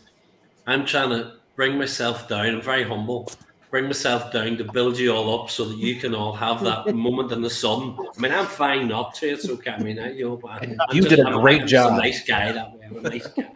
I'm 0.67 0.85
trying 0.85 1.09
to 1.09 1.33
bring 1.57 1.77
myself 1.77 2.29
down. 2.29 2.45
I'm 2.45 2.61
very 2.61 2.83
humble 2.83 3.29
bring 3.71 3.85
myself 3.85 4.31
down 4.33 4.57
to 4.57 4.65
build 4.65 4.99
you 4.99 5.15
all 5.15 5.41
up 5.41 5.49
so 5.49 5.63
that 5.65 5.77
you 5.77 5.95
can 5.95 6.13
all 6.13 6.33
have 6.33 6.61
that 6.63 6.93
moment 6.95 7.31
in 7.31 7.41
the 7.41 7.49
sun. 7.49 7.97
I 7.99 8.21
mean, 8.21 8.31
I'm 8.31 8.45
fine 8.45 8.89
not 8.89 9.15
to. 9.15 9.29
It's 9.29 9.49
okay. 9.49 9.71
I 9.71 9.79
mean, 9.81 9.97
I, 9.97 10.11
you 10.11 10.25
know, 10.25 10.37
but 10.37 10.93
you 10.93 11.01
did 11.01 11.19
a 11.19 11.31
great 11.31 11.65
job. 11.65 11.93
A 11.93 11.97
nice 11.97 12.23
guy 12.27 12.51
that 12.51 12.73
way. 12.73 12.85
I'm 12.85 12.97
a 12.97 13.09
nice 13.09 13.27
guy. 13.27 13.49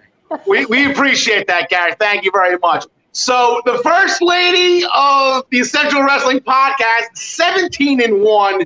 we, 0.47 0.65
we 0.65 0.89
appreciate 0.89 1.45
that, 1.47 1.69
Gary. 1.69 1.93
Thank 1.99 2.23
you 2.23 2.31
very 2.31 2.57
much. 2.57 2.85
So 3.11 3.61
the 3.65 3.77
first 3.79 4.21
lady 4.21 4.85
of 4.93 5.43
the 5.49 5.59
Essential 5.59 6.01
Wrestling 6.01 6.39
Podcast, 6.39 7.15
17 7.15 8.01
and 8.01 8.21
1. 8.21 8.65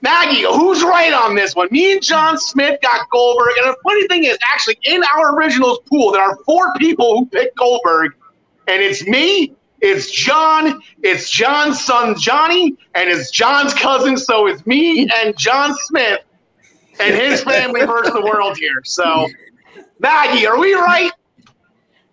Maggie, 0.00 0.42
who's 0.42 0.82
right 0.84 1.12
on 1.12 1.34
this 1.34 1.56
one? 1.56 1.66
Me 1.72 1.92
and 1.92 2.02
John 2.02 2.38
Smith 2.38 2.80
got 2.82 3.10
Goldberg. 3.10 3.52
And 3.58 3.66
the 3.66 3.76
funny 3.82 4.06
thing 4.06 4.24
is, 4.24 4.38
actually, 4.44 4.78
in 4.84 5.02
our 5.12 5.36
originals 5.36 5.80
pool, 5.88 6.12
there 6.12 6.22
are 6.22 6.38
four 6.46 6.72
people 6.78 7.18
who 7.18 7.26
picked 7.26 7.56
Goldberg. 7.56 8.12
And 8.68 8.82
it's 8.82 9.04
me, 9.06 9.56
it's 9.80 10.10
John, 10.10 10.80
it's 11.02 11.30
John's 11.30 11.84
son 11.84 12.18
Johnny, 12.18 12.76
and 12.94 13.08
it's 13.08 13.30
John's 13.30 13.74
cousin. 13.74 14.16
So 14.16 14.46
it's 14.46 14.66
me 14.66 15.08
and 15.08 15.36
John 15.36 15.74
Smith 15.86 16.20
and 17.00 17.14
his 17.14 17.42
family 17.44 17.84
versus 17.86 18.12
the 18.12 18.22
world 18.22 18.56
here. 18.56 18.82
So, 18.84 19.28
Maggie, 20.00 20.46
are 20.46 20.58
we 20.58 20.74
right? 20.74 21.12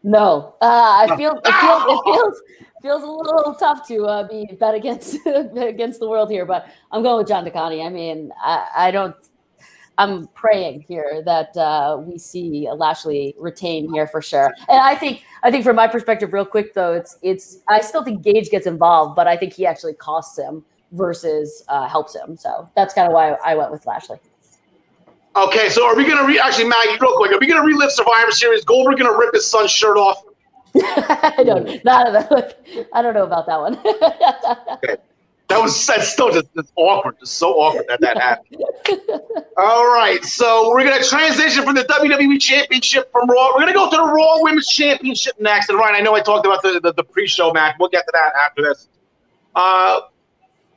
No, 0.04 0.56
uh, 0.62 1.08
I 1.10 1.16
feel 1.18 1.42
it 1.44 1.52
feels 1.52 1.84
it 1.88 2.04
feels 2.04 2.42
feels 2.86 3.02
a 3.02 3.08
little 3.08 3.56
tough 3.56 3.88
to 3.88 4.06
uh, 4.06 4.28
be 4.28 4.46
bet 4.60 4.76
against 4.76 5.18
against 5.26 6.00
the 6.00 6.08
world 6.08 6.30
here, 6.30 6.46
but 6.46 6.68
I'm 6.92 7.02
going 7.02 7.18
with 7.18 7.28
John 7.28 7.44
DeConnie. 7.44 7.84
I 7.84 7.90
mean, 7.90 8.32
I, 8.40 8.68
I 8.78 8.92
don't 8.92 9.16
I'm 9.98 10.28
praying 10.28 10.82
here 10.82 11.22
that 11.26 11.56
uh, 11.56 11.98
we 12.00 12.18
see 12.18 12.68
Lashley 12.74 13.36
retain 13.40 13.92
here 13.94 14.08
for 14.08 14.22
sure. 14.22 14.54
And 14.68 14.80
I 14.80 14.96
think 14.96 15.24
I 15.44 15.52
think 15.52 15.64
from 15.64 15.76
my 15.76 15.88
perspective, 15.88 16.34
real 16.34 16.46
quick 16.46 16.74
though, 16.74 16.94
it's 16.94 17.18
it's 17.22 17.60
I 17.68 17.82
still 17.82 18.04
think 18.04 18.22
Gage 18.22 18.50
gets 18.50 18.68
involved, 18.68 19.16
but 19.16 19.28
I 19.28 19.38
think 19.38 19.54
he 19.54 19.66
actually 19.66 19.94
costs 19.94 20.38
him 20.38 20.66
versus 20.92 21.64
uh, 21.68 21.88
helps 21.88 22.16
him. 22.16 22.38
So 22.38 22.70
that's 22.76 22.94
kind 22.94 23.08
of 23.08 23.14
why 23.14 23.34
I 23.46 23.56
went 23.56 23.72
with 23.72 23.86
Lashley. 23.86 24.18
Okay, 25.36 25.70
so 25.70 25.86
are 25.86 25.96
we 25.96 26.08
gonna 26.08 26.26
re 26.26 26.40
actually 26.40 26.66
Maggie 26.66 26.98
real 27.02 27.16
quick? 27.18 27.32
Are 27.34 27.40
we 27.40 27.48
gonna 27.48 27.66
relive 27.66 27.92
Survivor 27.92 28.32
Series? 28.32 28.64
Goldberg 28.64 28.98
gonna 28.98 29.18
rip 29.18 29.34
his 29.34 29.50
son's 29.50 29.72
shirt 29.72 29.98
off? 29.98 30.24
I 30.76 31.44
don't, 31.46 31.84
not 31.86 32.08
I 32.94 33.02
don't 33.02 33.14
know 33.14 33.24
about 33.24 33.46
that 33.48 33.60
one. 33.60 33.78
okay. 34.84 35.02
That 35.48 35.62
was 35.62 35.86
that's 35.86 36.10
still 36.10 36.32
just, 36.32 36.52
just 36.56 36.72
awkward, 36.76 37.20
just 37.20 37.38
so 37.38 37.54
awkward 37.54 37.86
that 37.88 38.02
that 38.02 38.18
happened. 38.18 38.64
All 39.58 39.86
right, 39.86 40.24
so 40.24 40.70
we're 40.72 40.84
gonna 40.84 41.04
transition 41.04 41.64
from 41.64 41.76
the 41.76 41.84
WWE 41.84 42.42
Championship 42.42 43.12
from 43.12 43.30
Raw. 43.30 43.50
We're 43.54 43.62
gonna 43.62 43.74
go 43.74 43.90
to 43.90 43.96
the 43.96 44.04
Raw 44.04 44.42
Women's 44.42 44.68
Championship 44.68 45.40
next. 45.40 45.70
And 45.70 45.78
Ryan, 45.78 45.96
I 45.96 46.00
know 46.00 46.16
I 46.16 46.22
talked 46.22 46.48
about 46.48 46.64
the 46.64 46.80
the, 46.82 46.94
the 46.94 47.04
pre-show 47.04 47.54
match. 47.54 47.76
We'll 47.80 47.90
get 47.90 48.06
to 48.06 48.12
that 48.14 48.34
after 48.44 48.64
this. 48.64 48.88
Uh, 49.54 50.02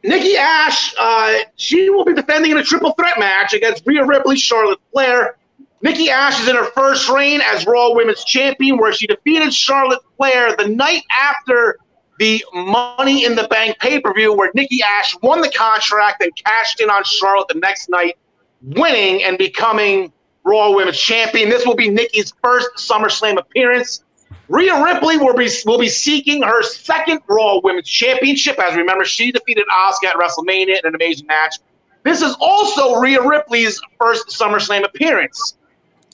Nikki 0.05 0.37
Ash, 0.37 0.95
uh, 0.99 1.39
she 1.57 1.89
will 1.91 2.05
be 2.05 2.15
defending 2.15 2.51
in 2.51 2.59
a 2.59 2.63
triple 2.63 2.93
threat 2.93 3.19
match 3.19 3.55
against 3.55 3.87
Rhea 3.87 4.05
Ripley, 4.05 4.37
Charlotte 4.37 4.79
Flair. 4.93 5.37
Nikki 5.81 6.11
Ash 6.11 6.41
is 6.41 6.49
in 6.49 6.57
her 6.57 6.71
first 6.73 7.09
reign 7.09 7.41
as 7.41 7.67
Raw 7.67 7.95
Women's 7.95 8.25
Champion, 8.25 8.79
where 8.79 8.93
she 8.93 9.07
defeated 9.07 9.55
Charlotte 9.55 10.01
Flair 10.17 10.55
the 10.57 10.69
night 10.69 11.03
after 11.11 11.79
the 12.19 12.45
Money 12.53 13.25
in 13.25 13.35
the 13.37 13.47
Bank 13.49 13.79
pay 13.79 14.01
per 14.01 14.13
view 14.13 14.33
where 14.33 14.51
Nikki 14.55 14.83
Ash 14.83 15.17
won 15.23 15.41
the 15.41 15.51
contract 15.51 16.23
and 16.23 16.35
cashed 16.37 16.81
in 16.81 16.91
on 16.91 17.05
Charlotte 17.05 17.49
the 17.49 17.59
next 17.59 17.89
night, 17.89 18.19
winning 18.63 19.23
and 19.23 19.39
becoming 19.39 20.13
Raw 20.45 20.73
Women's 20.73 20.99
Champion. 20.99 21.49
This 21.49 21.65
will 21.65 21.77
be 21.77 21.89
Nikki's 21.89 22.33
first 22.43 22.69
SummerSlam 22.77 23.39
appearance. 23.39 24.05
Rhea 24.49 24.83
Ripley 24.83 25.19
will 25.19 25.35
be 25.35 25.49
will 25.67 25.79
be 25.79 25.89
seeking 25.89 26.43
her 26.43 26.63
second 26.63 27.21
Raw 27.29 27.61
Women's 27.63 27.89
Championship. 27.89 28.59
As 28.59 28.77
remember, 28.77 29.05
she 29.05 29.31
defeated 29.31 29.65
Asuka 29.73 30.09
at 30.09 30.17
WrestleMania 30.17 30.79
in 30.79 30.87
an 30.87 30.95
amazing 30.95 31.27
match. 31.27 31.57
This 32.03 32.23
is 32.23 32.35
also 32.41 32.95
Rhea 32.95 33.23
Ripley's 33.23 33.81
first 34.01 34.29
SummerSlam 34.29 34.85
appearance. 34.85 35.57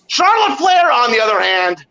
Charlotte 0.08 0.58
Flair, 0.58 0.90
on 0.90 1.12
the 1.12 1.20
other 1.20 1.40
hand, 1.40 1.86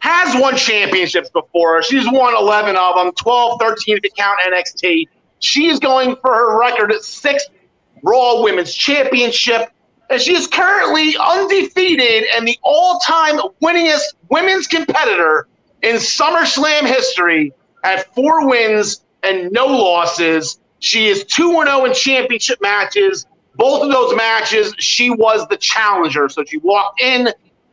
has 0.00 0.40
won 0.40 0.56
championships 0.56 1.30
before. 1.30 1.82
She's 1.82 2.10
won 2.10 2.36
11 2.36 2.76
of 2.76 2.96
them, 2.96 3.12
12, 3.12 3.60
13 3.60 3.96
if 3.96 4.04
you 4.04 4.10
count 4.16 4.38
NXT. 4.46 5.08
She's 5.38 5.78
going 5.78 6.16
for 6.16 6.34
her 6.34 6.58
record 6.58 6.92
at 6.92 7.02
sixth 7.02 7.48
Raw 8.02 8.42
Women's 8.42 8.74
Championship. 8.74 9.70
And 10.08 10.20
she 10.20 10.34
is 10.34 10.46
currently 10.46 11.16
undefeated 11.16 12.24
and 12.34 12.46
the 12.46 12.56
all 12.62 13.00
time 13.00 13.38
winningest 13.62 14.14
women's 14.30 14.68
competitor 14.68 15.48
in 15.82 15.96
SummerSlam 15.96 16.86
history 16.86 17.52
at 17.82 18.14
four 18.14 18.48
wins 18.48 19.04
and 19.24 19.50
no 19.50 19.66
losses. 19.66 20.60
She 20.78 21.08
is 21.08 21.24
2 21.24 21.64
0 21.64 21.84
in 21.84 21.94
championship 21.94 22.60
matches. 22.60 23.26
Both 23.56 23.82
of 23.84 23.90
those 23.90 24.14
matches, 24.14 24.74
she 24.78 25.10
was 25.10 25.46
the 25.48 25.56
challenger. 25.56 26.28
So 26.28 26.44
she 26.44 26.58
walked 26.58 27.00
in 27.00 27.30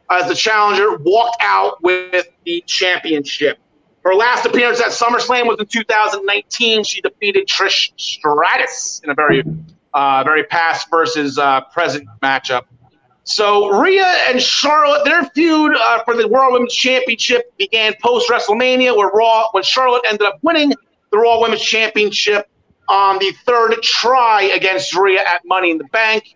as 0.10 0.28
the 0.28 0.36
challenger, 0.36 0.98
walked 0.98 1.38
out 1.42 1.82
with 1.82 2.28
the 2.46 2.64
championship. 2.68 3.58
Her 4.04 4.16
last 4.16 4.46
appearance 4.46 4.82
at 4.82 4.90
SummerSlam 4.90 5.48
was 5.48 5.58
in 5.60 5.66
2019. 5.66 6.84
She 6.84 7.02
defeated 7.02 7.48
Trish 7.48 7.92
Stratus 7.98 9.00
in 9.04 9.10
a 9.10 9.14
very, 9.14 9.44
uh, 9.94 10.24
very 10.26 10.44
past 10.44 10.90
versus 10.90 11.38
uh, 11.38 11.62
present 11.72 12.08
matchup. 12.22 12.64
So 13.26 13.70
Rhea 13.70 14.06
and 14.28 14.42
Charlotte, 14.42 15.06
their 15.06 15.24
feud 15.30 15.76
uh, 15.78 16.04
for 16.04 16.18
the 16.18 16.28
World 16.28 16.54
Women's 16.54 16.74
Championship 16.74 17.58
began 17.58 17.94
post 18.02 18.30
WrestleMania, 18.30 18.96
where 18.98 19.10
Raw, 19.10 19.48
when 19.52 19.64
Charlotte 19.64 20.04
ended 20.06 20.28
up 20.28 20.40
winning 20.42 20.74
the 21.12 21.18
Raw 21.18 21.40
Women's 21.40 21.62
Championship 21.62 22.50
on 22.90 23.20
the 23.20 23.32
third 23.46 23.82
try 23.82 24.44
against 24.54 24.94
Rhea 24.94 25.22
at 25.22 25.42
Money 25.46 25.72
in 25.72 25.78
the 25.78 25.86
Bank. 25.86 26.36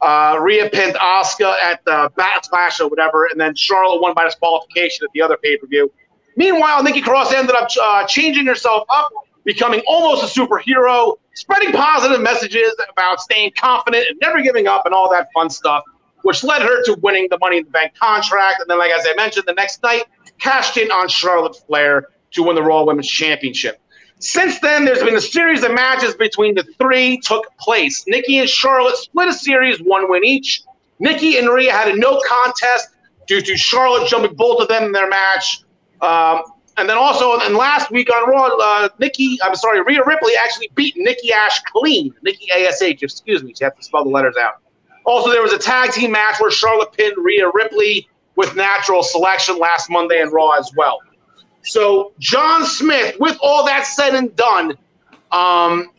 Uh, 0.00 0.38
Rhea 0.40 0.68
pinned 0.68 0.94
Asuka 0.96 1.54
at 1.62 1.84
the 1.84 2.10
Backlash 2.18 2.80
or 2.80 2.88
whatever, 2.88 3.26
and 3.26 3.40
then 3.40 3.54
Charlotte 3.54 4.00
won 4.00 4.14
by 4.14 4.24
disqualification 4.24 5.04
at 5.04 5.10
the 5.14 5.22
other 5.22 5.36
pay 5.38 5.56
per 5.56 5.66
view. 5.66 5.90
Meanwhile, 6.36 6.82
Nikki 6.82 7.00
Cross 7.00 7.32
ended 7.32 7.56
up 7.56 7.68
uh, 7.82 8.06
changing 8.06 8.46
herself 8.46 8.86
up, 8.90 9.10
becoming 9.44 9.82
almost 9.86 10.22
a 10.22 10.40
superhero, 10.40 11.16
spreading 11.34 11.72
positive 11.72 12.20
messages 12.20 12.74
about 12.90 13.20
staying 13.20 13.52
confident 13.58 14.06
and 14.08 14.18
never 14.20 14.42
giving 14.42 14.66
up 14.66 14.84
and 14.84 14.94
all 14.94 15.10
that 15.10 15.28
fun 15.32 15.48
stuff, 15.48 15.82
which 16.22 16.44
led 16.44 16.60
her 16.60 16.82
to 16.84 16.98
winning 17.00 17.26
the 17.30 17.38
Money 17.38 17.58
in 17.58 17.64
the 17.64 17.70
Bank 17.70 17.94
contract. 17.98 18.60
And 18.60 18.68
then, 18.68 18.78
like 18.78 18.90
as 18.90 19.06
I 19.08 19.14
mentioned, 19.14 19.44
the 19.46 19.54
next 19.54 19.82
night 19.82 20.04
cashed 20.38 20.76
in 20.76 20.90
on 20.90 21.08
Charlotte 21.08 21.56
Flair 21.66 22.08
to 22.32 22.42
win 22.42 22.54
the 22.54 22.62
Raw 22.62 22.84
Women's 22.84 23.08
Championship. 23.08 23.80
Since 24.18 24.60
then, 24.60 24.84
there's 24.84 25.02
been 25.02 25.16
a 25.16 25.20
series 25.20 25.62
of 25.62 25.72
matches 25.72 26.14
between 26.14 26.54
the 26.54 26.64
three 26.78 27.18
took 27.18 27.44
place. 27.58 28.04
Nikki 28.06 28.38
and 28.38 28.48
Charlotte 28.48 28.96
split 28.96 29.28
a 29.28 29.32
series, 29.32 29.78
one 29.78 30.10
win 30.10 30.24
each. 30.24 30.62
Nikki 30.98 31.36
and 31.38 31.50
Rhea 31.50 31.70
had 31.70 31.88
a 31.88 31.96
no 31.96 32.20
contest 32.26 32.88
due 33.26 33.42
to 33.42 33.56
Charlotte 33.56 34.08
jumping 34.08 34.34
both 34.34 34.62
of 34.62 34.68
them 34.68 34.84
in 34.84 34.92
their 34.92 35.08
match. 35.08 35.62
Um, 36.00 36.42
and 36.78 36.88
then 36.88 36.96
also, 36.96 37.38
and 37.40 37.56
last 37.56 37.90
week 37.90 38.10
on 38.10 38.28
Raw, 38.28 38.48
uh, 38.58 38.88
Nikki, 38.98 39.38
I'm 39.42 39.54
sorry, 39.54 39.82
Rhea 39.82 40.02
Ripley 40.04 40.32
actually 40.42 40.70
beat 40.74 40.94
Nikki 40.96 41.32
Ash 41.32 41.60
clean. 41.72 42.14
Nikki 42.22 42.50
ASH, 42.50 42.82
excuse 42.82 43.42
me, 43.42 43.54
she 43.56 43.64
had 43.64 43.76
to 43.76 43.82
spell 43.82 44.04
the 44.04 44.10
letters 44.10 44.36
out. 44.38 44.60
Also, 45.04 45.30
there 45.30 45.42
was 45.42 45.52
a 45.52 45.58
tag 45.58 45.92
team 45.92 46.12
match 46.12 46.40
where 46.40 46.50
Charlotte 46.50 46.92
pinned 46.92 47.16
Rhea 47.16 47.50
Ripley 47.52 48.08
with 48.34 48.54
natural 48.56 49.02
selection 49.02 49.58
last 49.58 49.88
Monday 49.88 50.20
in 50.20 50.28
Raw 50.28 50.50
as 50.50 50.70
well. 50.76 50.98
So, 51.66 52.12
John 52.20 52.64
Smith, 52.64 53.16
with 53.18 53.36
all 53.42 53.64
that 53.66 53.86
said 53.86 54.14
and 54.14 54.34
done, 54.36 54.78
um, 55.32 55.90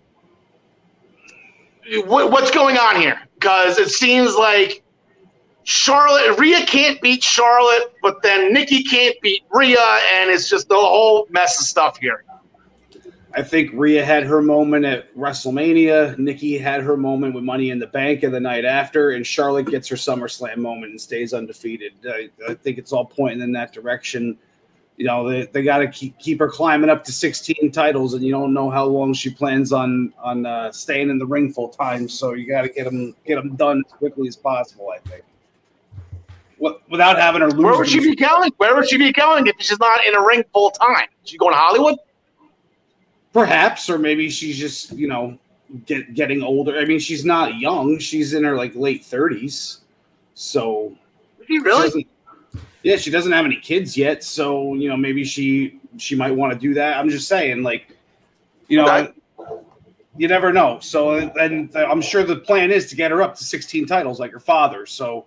what's 2.05 2.51
going 2.51 2.77
on 2.77 2.95
here? 2.95 3.19
Because 3.33 3.77
it 3.77 3.89
seems 3.89 4.35
like 4.35 4.81
Charlotte, 5.65 6.39
Rhea 6.39 6.65
can't 6.65 7.01
beat 7.01 7.21
Charlotte, 7.21 7.93
but 8.01 8.23
then 8.23 8.53
Nikki 8.53 8.81
can't 8.81 9.19
beat 9.21 9.43
Rhea, 9.51 9.77
and 10.13 10.29
it's 10.31 10.49
just 10.49 10.71
a 10.71 10.75
whole 10.75 11.27
mess 11.31 11.59
of 11.59 11.67
stuff 11.67 11.97
here. 11.97 12.23
I 13.33 13.43
think 13.43 13.71
Rhea 13.73 14.05
had 14.05 14.23
her 14.23 14.41
moment 14.41 14.85
at 14.85 15.13
WrestleMania. 15.15 16.17
Nikki 16.17 16.57
had 16.57 16.81
her 16.81 16.95
moment 16.95 17.35
with 17.35 17.43
Money 17.43 17.71
in 17.71 17.79
the 17.79 17.87
Bank 17.87 18.23
and 18.23 18.33
the 18.33 18.39
night 18.39 18.63
after, 18.63 19.11
and 19.11 19.27
Charlotte 19.27 19.69
gets 19.69 19.89
her 19.89 19.97
SummerSlam 19.97 20.57
moment 20.57 20.91
and 20.91 21.01
stays 21.01 21.33
undefeated. 21.33 21.91
I, 22.05 22.29
I 22.47 22.53
think 22.53 22.77
it's 22.77 22.93
all 22.93 23.05
pointing 23.05 23.41
in 23.41 23.51
that 23.51 23.73
direction 23.73 24.37
you 24.97 25.05
know 25.05 25.29
they, 25.29 25.45
they 25.45 25.63
got 25.63 25.77
to 25.77 25.87
keep, 25.87 26.17
keep 26.17 26.39
her 26.39 26.49
climbing 26.49 26.89
up 26.89 27.03
to 27.05 27.11
16 27.11 27.71
titles 27.71 28.15
and 28.15 28.23
you 28.23 28.31
don't 28.31 28.53
know 28.53 28.69
how 28.69 28.85
long 28.85 29.13
she 29.13 29.29
plans 29.29 29.71
on 29.71 30.11
on 30.17 30.45
uh, 30.45 30.71
staying 30.71 31.09
in 31.09 31.17
the 31.17 31.25
ring 31.25 31.53
full 31.53 31.69
time 31.69 32.09
so 32.09 32.33
you 32.33 32.47
got 32.47 32.63
to 32.63 32.69
get 32.69 32.83
them 32.83 33.15
get 33.25 33.35
them 33.35 33.55
done 33.55 33.83
as 33.85 33.93
quickly 33.93 34.27
as 34.27 34.35
possible 34.35 34.91
i 34.93 34.99
think. 35.07 35.23
Without 36.89 37.19
having 37.19 37.41
her 37.41 37.51
lose 37.51 37.63
where 37.63 37.77
would 37.77 37.87
she 37.87 37.99
be 37.99 38.15
going 38.15 38.51
where 38.57 38.75
would 38.75 38.89
she 38.89 38.97
be 38.97 39.13
going 39.13 39.45
if 39.45 39.55
she's 39.59 39.79
not 39.79 40.03
in 40.05 40.15
a 40.15 40.21
ring 40.21 40.43
full 40.51 40.71
time? 40.71 41.07
She 41.23 41.37
going 41.37 41.53
to 41.53 41.57
hollywood? 41.57 41.99
Perhaps 43.31 43.89
or 43.91 43.99
maybe 43.99 44.27
she's 44.29 44.57
just 44.57 44.91
you 44.93 45.07
know 45.07 45.37
get, 45.85 46.15
getting 46.15 46.41
older. 46.41 46.79
I 46.79 46.85
mean 46.85 46.97
she's 46.97 47.23
not 47.23 47.59
young. 47.59 47.99
She's 47.99 48.33
in 48.33 48.43
her 48.43 48.55
like 48.55 48.73
late 48.73 49.03
30s 49.03 49.81
so 50.33 50.95
she 51.47 51.59
really 51.59 52.07
yeah, 52.87 52.95
she 52.95 53.11
doesn't 53.11 53.33
have 53.33 53.43
any 53.43 53.57
kids 53.57 53.97
yet, 53.97 54.23
so 54.23 54.73
you 54.75 54.87
know 54.87 54.95
maybe 54.95 55.25
she 55.25 55.81
she 55.97 56.15
might 56.15 56.31
want 56.31 56.53
to 56.53 56.57
do 56.57 56.73
that. 56.75 56.95
I'm 56.95 57.09
just 57.09 57.27
saying, 57.27 57.61
like, 57.61 57.89
you 58.69 58.77
know, 58.77 58.87
okay. 58.87 59.13
you 60.15 60.29
never 60.29 60.53
know. 60.53 60.79
So, 60.79 61.17
and 61.17 61.75
I'm 61.75 61.99
sure 61.99 62.23
the 62.23 62.37
plan 62.37 62.71
is 62.71 62.89
to 62.89 62.95
get 62.95 63.11
her 63.11 63.21
up 63.21 63.35
to 63.35 63.43
16 63.43 63.87
titles 63.87 64.21
like 64.21 64.31
her 64.31 64.39
father. 64.39 64.85
So, 64.85 65.25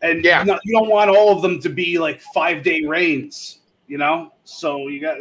and 0.00 0.24
yeah, 0.24 0.42
you, 0.42 0.58
you 0.64 0.72
don't 0.72 0.88
want 0.88 1.10
all 1.10 1.36
of 1.36 1.42
them 1.42 1.60
to 1.60 1.68
be 1.68 1.98
like 1.98 2.22
five 2.32 2.62
day 2.62 2.82
reigns, 2.86 3.58
you 3.86 3.98
know. 3.98 4.32
So 4.44 4.88
you 4.88 5.02
got, 5.02 5.18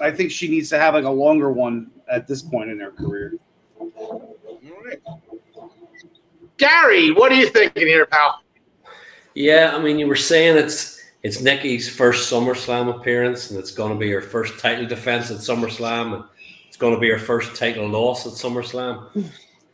I 0.00 0.10
think 0.10 0.32
she 0.32 0.48
needs 0.48 0.68
to 0.70 0.78
have 0.78 0.94
like 0.94 1.04
a 1.04 1.10
longer 1.10 1.52
one 1.52 1.88
at 2.10 2.26
this 2.26 2.42
point 2.42 2.68
in 2.68 2.80
her 2.80 2.90
career. 2.90 3.34
All 3.78 4.36
right. 4.84 5.00
Gary, 6.56 7.12
what 7.12 7.30
are 7.30 7.36
you 7.36 7.48
thinking 7.48 7.86
here, 7.86 8.06
pal? 8.06 8.40
Yeah, 9.34 9.72
I 9.72 9.78
mean, 9.80 10.00
you 10.00 10.08
were 10.08 10.16
saying 10.16 10.56
it's 10.56 10.95
it's 11.26 11.40
Nikki's 11.40 11.88
first 11.88 12.32
SummerSlam 12.32 12.88
appearance, 12.88 13.50
and 13.50 13.58
it's 13.58 13.72
going 13.72 13.92
to 13.92 13.98
be 13.98 14.08
her 14.12 14.20
first 14.20 14.60
title 14.60 14.86
defense 14.86 15.28
at 15.28 15.38
SummerSlam, 15.38 16.14
and 16.14 16.24
it's 16.68 16.76
going 16.76 16.94
to 16.94 17.00
be 17.00 17.10
her 17.10 17.18
first 17.18 17.56
title 17.56 17.88
loss 17.88 18.28
at 18.28 18.34
SummerSlam. 18.34 19.08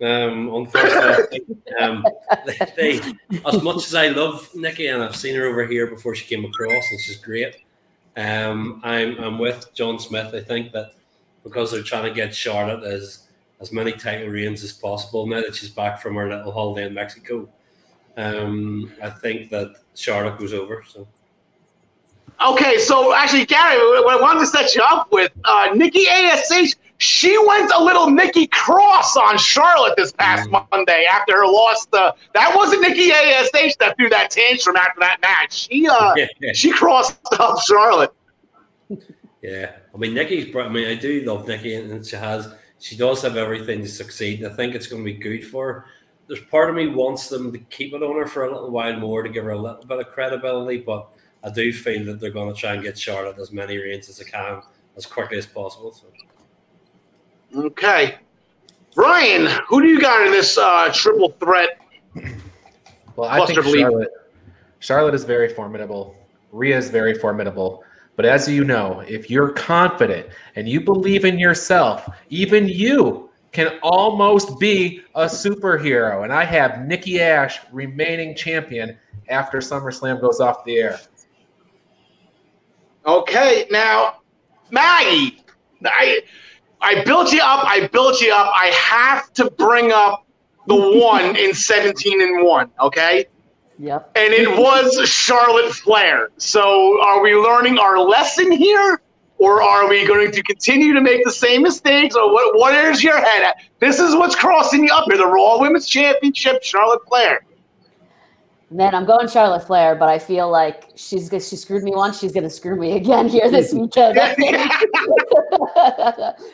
Um, 0.01 0.55
unfortunately, 0.55 1.43
um, 1.79 2.07
they, 2.77 3.03
as 3.45 3.63
much 3.63 3.85
as 3.85 3.95
I 3.95 4.09
love 4.09 4.49
Nikki, 4.55 4.87
and 4.87 5.03
I've 5.03 5.15
seen 5.15 5.37
her 5.37 5.45
over 5.45 5.67
here 5.67 5.87
before 5.87 6.15
she 6.15 6.25
came 6.25 6.47
across, 6.47 6.91
and 6.91 6.99
she's 7.03 7.19
great. 7.19 7.57
Um, 8.17 8.81
I'm 8.83 9.19
I'm 9.19 9.39
with 9.39 9.75
John 9.75 9.99
Smith. 9.99 10.35
I 10.35 10.41
think 10.41 10.73
that 10.73 10.95
because 11.45 11.71
they're 11.71 11.83
trying 11.83 12.05
to 12.05 12.15
get 12.15 12.35
Charlotte 12.35 12.83
as 12.83 13.29
as 13.61 13.73
many 13.73 13.93
title 13.93 14.29
reigns 14.29 14.65
as 14.65 14.73
possible 14.73 15.27
now 15.27 15.43
that 15.43 15.55
she's 15.55 15.69
back 15.69 16.01
from 16.01 16.15
her 16.15 16.31
little 16.31 16.51
holiday 16.51 16.87
in 16.87 16.95
Mexico. 16.95 17.47
Um, 18.17 18.91
I 19.03 19.11
think 19.11 19.51
that 19.51 19.75
Charlotte 19.95 20.39
goes 20.39 20.55
over. 20.55 20.83
So. 20.89 21.07
Okay, 22.47 22.79
so 22.79 23.15
actually, 23.15 23.47
Gary, 23.47 23.77
what 23.79 24.19
I 24.19 24.21
wanted 24.21 24.41
to 24.41 24.47
set 24.47 24.75
you 24.75 24.83
up 24.83 25.13
with, 25.13 25.31
uh, 25.45 25.71
Nikki 25.75 26.09
ASH, 26.09 26.75
she 26.99 27.37
went 27.47 27.73
a 27.75 27.83
little 27.83 28.11
Nikki 28.11 28.47
Cross 28.47 29.17
on 29.17 29.37
Charlotte 29.37 29.95
this 29.97 30.13
past 30.13 30.49
mm. 30.49 30.67
Monday 30.71 31.05
after 31.05 31.37
her 31.37 31.47
loss. 31.47 31.87
The 31.87 32.15
that 32.35 32.53
wasn't 32.55 32.83
Nikki 32.83 33.11
ASH 33.11 33.77
that 33.81 33.97
threw 33.97 34.09
that 34.09 34.31
tantrum 34.31 34.77
after 34.77 35.01
that 35.01 35.21
match. 35.21 35.69
She 35.69 35.89
uh, 35.89 36.15
yeah. 36.17 36.27
she 36.55 36.71
crossed 36.71 37.19
up 37.33 37.59
Charlotte. 37.63 38.13
Yeah, 39.43 39.73
I 39.93 39.99
mean 39.99 40.15
Nikki's. 40.15 40.55
I 40.55 40.69
mean, 40.69 40.87
I 40.87 40.95
do 40.95 41.23
love 41.23 41.49
Nikki, 41.49 41.75
and 41.75 42.07
she 42.07 42.17
has. 42.17 42.55
She 42.79 42.97
does 42.97 43.23
have 43.23 43.37
everything 43.37 43.83
to 43.83 43.89
succeed. 43.89 44.45
I 44.45 44.51
think 44.51 44.75
it's 44.75 44.87
going 44.87 45.05
to 45.05 45.13
be 45.13 45.17
good 45.17 45.45
for 45.45 45.73
her. 45.73 45.87
There's 46.29 46.45
part 46.51 46.71
of 46.71 46.77
me 46.77 46.89
wants 46.89 47.29
them 47.29 47.53
to 47.53 47.59
keep 47.59 47.95
it 47.95 48.03
on 48.03 48.17
her 48.17 48.27
for 48.27 48.45
a 48.45 48.53
little 48.53 48.71
while 48.71 48.97
more 48.99 49.23
to 49.23 49.29
give 49.29 49.45
her 49.45 49.51
a 49.51 49.59
little 49.59 49.85
bit 49.85 50.01
of 50.01 50.09
credibility, 50.09 50.79
but 50.79 51.09
I 51.45 51.51
do 51.51 51.73
feel 51.73 52.05
that 52.07 52.21
they're 52.21 52.31
going 52.31 52.55
to 52.55 52.59
try 52.59 52.75
and 52.75 52.83
get 52.83 52.99
Charlotte 52.99 53.39
as 53.39 53.53
many 53.53 53.77
reigns 53.79 54.09
as 54.09 54.19
they 54.19 54.25
can 54.25 54.63
as 54.97 55.07
quickly 55.07 55.39
as 55.39 55.47
possible. 55.47 55.93
So. 55.93 56.07
Okay, 57.67 58.19
Brian, 58.95 59.47
who 59.69 59.83
do 59.83 59.89
you 59.89 60.01
got 60.01 60.27
in 60.27 60.33
this 60.33 60.59
uh, 60.59 60.91
triple 60.95 61.31
threat? 61.41 61.81
Well, 63.17 63.29
I 63.29 63.45
think 63.47 63.63
Charlotte. 63.63 64.11
Charlotte 64.81 65.15
is 65.15 65.25
very 65.25 65.49
formidable. 65.49 66.17
Rhea 66.51 66.77
is 66.77 66.91
very 66.91 67.15
formidable. 67.15 67.85
But 68.17 68.27
as 68.27 68.49
you 68.49 68.65
know, 68.65 69.01
if 69.01 69.31
you're 69.31 69.51
confident 69.51 70.29
and 70.57 70.69
you 70.69 70.81
believe 70.81 71.25
in 71.25 71.39
yourself, 71.39 72.09
even 72.29 72.69
you 72.69 73.31
can 73.53 73.79
almost 73.83 74.59
be 74.59 75.03
a 75.15 75.25
superhero. 75.25 76.25
And 76.25 76.33
I 76.33 76.45
have 76.45 76.87
Nikki 76.87 77.21
Ash 77.21 77.61
remaining 77.71 78.35
champion 78.35 78.99
after 79.29 79.59
SummerSlam 79.59 80.21
goes 80.21 80.41
off 80.41 80.65
the 80.65 80.79
air. 80.79 81.01
Okay, 83.07 83.67
now 83.71 84.19
Maggie, 84.71 85.43
I 85.85 86.23
I 86.81 87.05
built 87.05 87.33
you 87.33 87.41
up. 87.41 87.65
I 87.67 87.89
built 87.89 88.21
you 88.21 88.33
up. 88.33 88.53
I 88.55 88.67
have 88.69 89.33
to 89.35 89.51
bring 89.51 89.93
up 89.93 90.27
the 90.67 90.77
one 90.77 91.37
in 91.37 91.55
17 91.55 92.21
and 92.21 92.45
1, 92.45 92.71
okay? 92.81 93.27
Yep. 93.79 94.13
And 94.15 94.33
it 94.33 94.49
was 94.49 95.09
Charlotte 95.09 95.73
Flair. 95.73 96.31
So 96.37 97.01
are 97.03 97.21
we 97.21 97.35
learning 97.35 97.79
our 97.79 97.99
lesson 97.99 98.53
here? 98.53 99.01
Or 99.39 99.61
are 99.61 99.89
we 99.89 100.07
going 100.07 100.31
to 100.31 100.43
continue 100.45 100.93
to 100.93 101.01
make 101.01 101.25
the 101.25 101.33
same 101.33 101.63
mistakes? 101.63 102.15
Or 102.15 102.33
what 102.33 102.57
what 102.57 102.75
is 102.75 103.03
your 103.03 103.19
head 103.19 103.43
at? 103.43 103.57
This 103.81 103.99
is 103.99 104.15
what's 104.15 104.37
crossing 104.37 104.85
you 104.85 104.95
up 104.95 105.07
here. 105.07 105.17
The 105.17 105.27
Raw 105.27 105.59
Women's 105.59 105.89
Championship, 105.89 106.63
Charlotte 106.63 107.01
Flair. 107.09 107.45
Man, 108.73 108.95
I'm 108.95 109.05
going 109.05 109.29
Charlotte 109.29 109.67
Flair, 109.67 109.95
but 109.95 110.09
I 110.09 110.19
feel 110.19 110.51
like 110.51 110.91
she's 110.95 111.29
she 111.29 111.57
screwed 111.57 111.83
me 111.83 111.93
once. 111.95 112.19
She's 112.19 112.33
going 112.33 112.45
to 112.45 112.51
screw 112.51 112.77
me 112.77 112.97
again 112.97 113.29
here 113.29 113.51
this 113.51 113.73
weekend. 113.75 114.19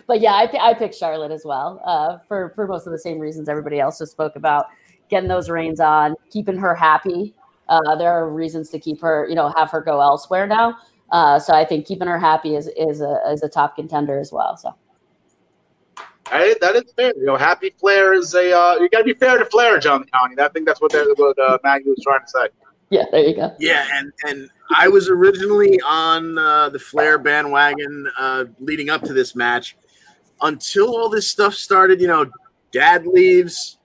But 0.07 0.21
yeah, 0.21 0.33
I, 0.33 0.51
I 0.61 0.75
picked 0.75 0.95
Charlotte 0.95 1.31
as 1.31 1.45
well 1.45 1.81
uh, 1.85 2.19
for 2.27 2.51
for 2.55 2.67
most 2.67 2.87
of 2.87 2.93
the 2.93 2.99
same 2.99 3.19
reasons 3.19 3.49
everybody 3.49 3.79
else 3.79 3.99
just 3.99 4.13
spoke 4.13 4.37
about. 4.37 4.67
Getting 5.11 5.29
those 5.29 5.49
reigns 5.49 5.81
on, 5.81 6.15
keeping 6.31 6.57
her 6.57 6.75
happy. 6.75 7.35
Uh, 7.69 7.95
there 7.97 8.11
are 8.11 8.29
reasons 8.31 8.71
to 8.71 8.79
keep 8.79 9.01
her, 9.01 9.27
you 9.29 9.35
know, 9.35 9.53
have 9.57 9.71
her 9.71 9.81
go 9.81 10.01
elsewhere 10.01 10.47
now. 10.47 10.77
Uh, 11.13 11.39
so 11.39 11.53
I 11.53 11.65
think 11.65 11.87
keeping 11.87 12.09
her 12.09 12.19
happy 12.19 12.57
is 12.57 12.69
is 12.77 13.01
a 13.01 13.21
is 13.31 13.43
a 13.43 13.49
top 13.49 13.77
contender 13.77 14.19
as 14.19 14.33
well. 14.33 14.57
So 14.57 14.75
I, 16.31 16.55
that 16.61 16.77
is 16.77 16.93
fair. 16.97 17.13
You 17.17 17.27
know, 17.27 17.37
Happy 17.37 17.75
Flair 17.79 18.15
is 18.15 18.35
a. 18.35 18.57
Uh, 18.57 18.77
you 18.81 18.89
got 18.89 18.99
to 18.99 19.05
be 19.05 19.15
fair 19.15 19.39
to 19.39 19.45
Flair, 19.47 19.79
John 19.79 20.05
County. 20.05 20.37
I 20.41 20.49
think 20.49 20.67
that's 20.67 20.81
what 20.81 20.93
they're, 20.93 21.07
what 21.17 21.39
uh, 21.39 21.59
Maggie 21.65 21.89
was 21.89 22.03
trying 22.03 22.21
to 22.21 22.29
say. 22.29 22.49
yeah, 22.91 23.05
there 23.11 23.27
you 23.27 23.35
go. 23.35 23.55
Yeah, 23.59 23.87
and 23.93 24.13
and 24.27 24.51
I 24.75 24.89
was 24.89 25.09
originally 25.09 25.81
on 25.87 26.39
uh, 26.39 26.69
the 26.69 26.79
Flair 26.79 27.19
bandwagon 27.19 28.11
uh, 28.19 28.45
leading 28.61 28.91
up 28.91 29.03
to 29.03 29.13
this 29.13 29.35
match 29.35 29.77
until 30.43 30.97
all 30.97 31.09
this 31.09 31.29
stuff 31.29 31.55
started. 31.55 32.01
You 32.01 32.09
know, 32.09 32.27
Dad 32.73 33.07
leaves, 33.07 33.79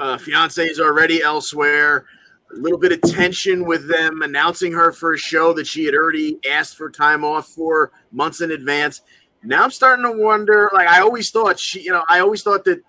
uh, 0.00 0.18
fiance 0.18 0.62
is 0.62 0.80
already 0.80 1.22
elsewhere. 1.22 2.06
A 2.50 2.58
little 2.58 2.78
bit 2.78 2.92
of 2.92 3.02
tension 3.02 3.66
with 3.66 3.88
them 3.88 4.22
announcing 4.22 4.72
her 4.72 4.90
for 4.90 5.12
a 5.12 5.18
show 5.18 5.52
that 5.52 5.66
she 5.66 5.84
had 5.84 5.94
already 5.94 6.38
asked 6.50 6.76
for 6.78 6.88
time 6.88 7.22
off 7.22 7.48
for 7.48 7.92
months 8.10 8.40
in 8.40 8.52
advance. 8.52 9.02
Now 9.42 9.64
I'm 9.64 9.70
starting 9.70 10.04
to 10.04 10.12
wonder. 10.12 10.70
Like 10.72 10.88
I 10.88 11.00
always 11.00 11.30
thought, 11.30 11.58
she, 11.58 11.80
you 11.80 11.92
know, 11.92 12.04
I 12.08 12.20
always 12.20 12.42
thought 12.42 12.64
that 12.64 12.82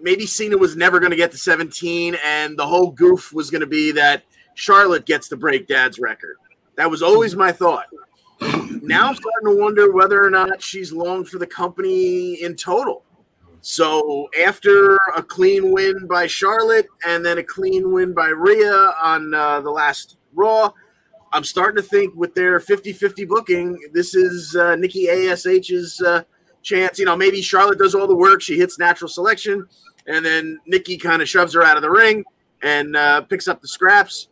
maybe 0.00 0.26
Cena 0.26 0.56
was 0.56 0.76
never 0.76 0.98
going 0.98 1.10
to 1.10 1.16
get 1.16 1.30
to 1.32 1.38
17, 1.38 2.16
and 2.24 2.58
the 2.58 2.66
whole 2.66 2.90
goof 2.90 3.32
was 3.32 3.50
going 3.50 3.60
to 3.60 3.66
be 3.66 3.92
that 3.92 4.24
Charlotte 4.54 5.06
gets 5.06 5.28
to 5.28 5.36
break 5.36 5.66
Dad's 5.66 5.98
record. 5.98 6.36
That 6.76 6.90
was 6.90 7.02
always 7.02 7.36
my 7.36 7.52
thought. 7.52 7.86
Now 8.82 9.08
I'm 9.08 9.14
starting 9.14 9.46
to 9.46 9.56
wonder 9.56 9.92
whether 9.92 10.24
or 10.24 10.30
not 10.30 10.62
she's 10.62 10.92
long 10.92 11.24
for 11.24 11.38
the 11.38 11.46
company 11.46 12.42
in 12.42 12.56
total. 12.56 13.04
So 13.60 14.28
after 14.42 14.96
a 15.14 15.22
clean 15.22 15.70
win 15.72 16.06
by 16.06 16.26
Charlotte 16.26 16.86
and 17.06 17.24
then 17.24 17.36
a 17.38 17.42
clean 17.42 17.92
win 17.92 18.14
by 18.14 18.28
Rhea 18.28 18.94
on 19.04 19.34
uh, 19.34 19.60
the 19.60 19.70
last 19.70 20.16
Raw, 20.32 20.72
I'm 21.32 21.44
starting 21.44 21.82
to 21.82 21.88
think 21.88 22.14
with 22.14 22.34
their 22.34 22.58
50-50 22.58 23.28
booking, 23.28 23.78
this 23.92 24.14
is 24.14 24.56
uh, 24.56 24.76
Nikki 24.76 25.06
ASH's 25.06 26.00
uh, 26.00 26.22
chance. 26.62 26.98
You 26.98 27.04
know, 27.04 27.16
maybe 27.16 27.40
Charlotte 27.40 27.78
does 27.78 27.94
all 27.94 28.06
the 28.06 28.16
work, 28.16 28.42
she 28.42 28.58
hits 28.58 28.78
natural 28.78 29.08
selection, 29.08 29.66
and 30.06 30.24
then 30.24 30.58
Nikki 30.66 30.96
kind 30.96 31.22
of 31.22 31.28
shoves 31.28 31.54
her 31.54 31.62
out 31.62 31.76
of 31.76 31.82
the 31.82 31.90
ring 31.90 32.24
and 32.62 32.96
uh, 32.96 33.20
picks 33.22 33.48
up 33.48 33.60
the 33.60 33.68
scraps. 33.68 34.28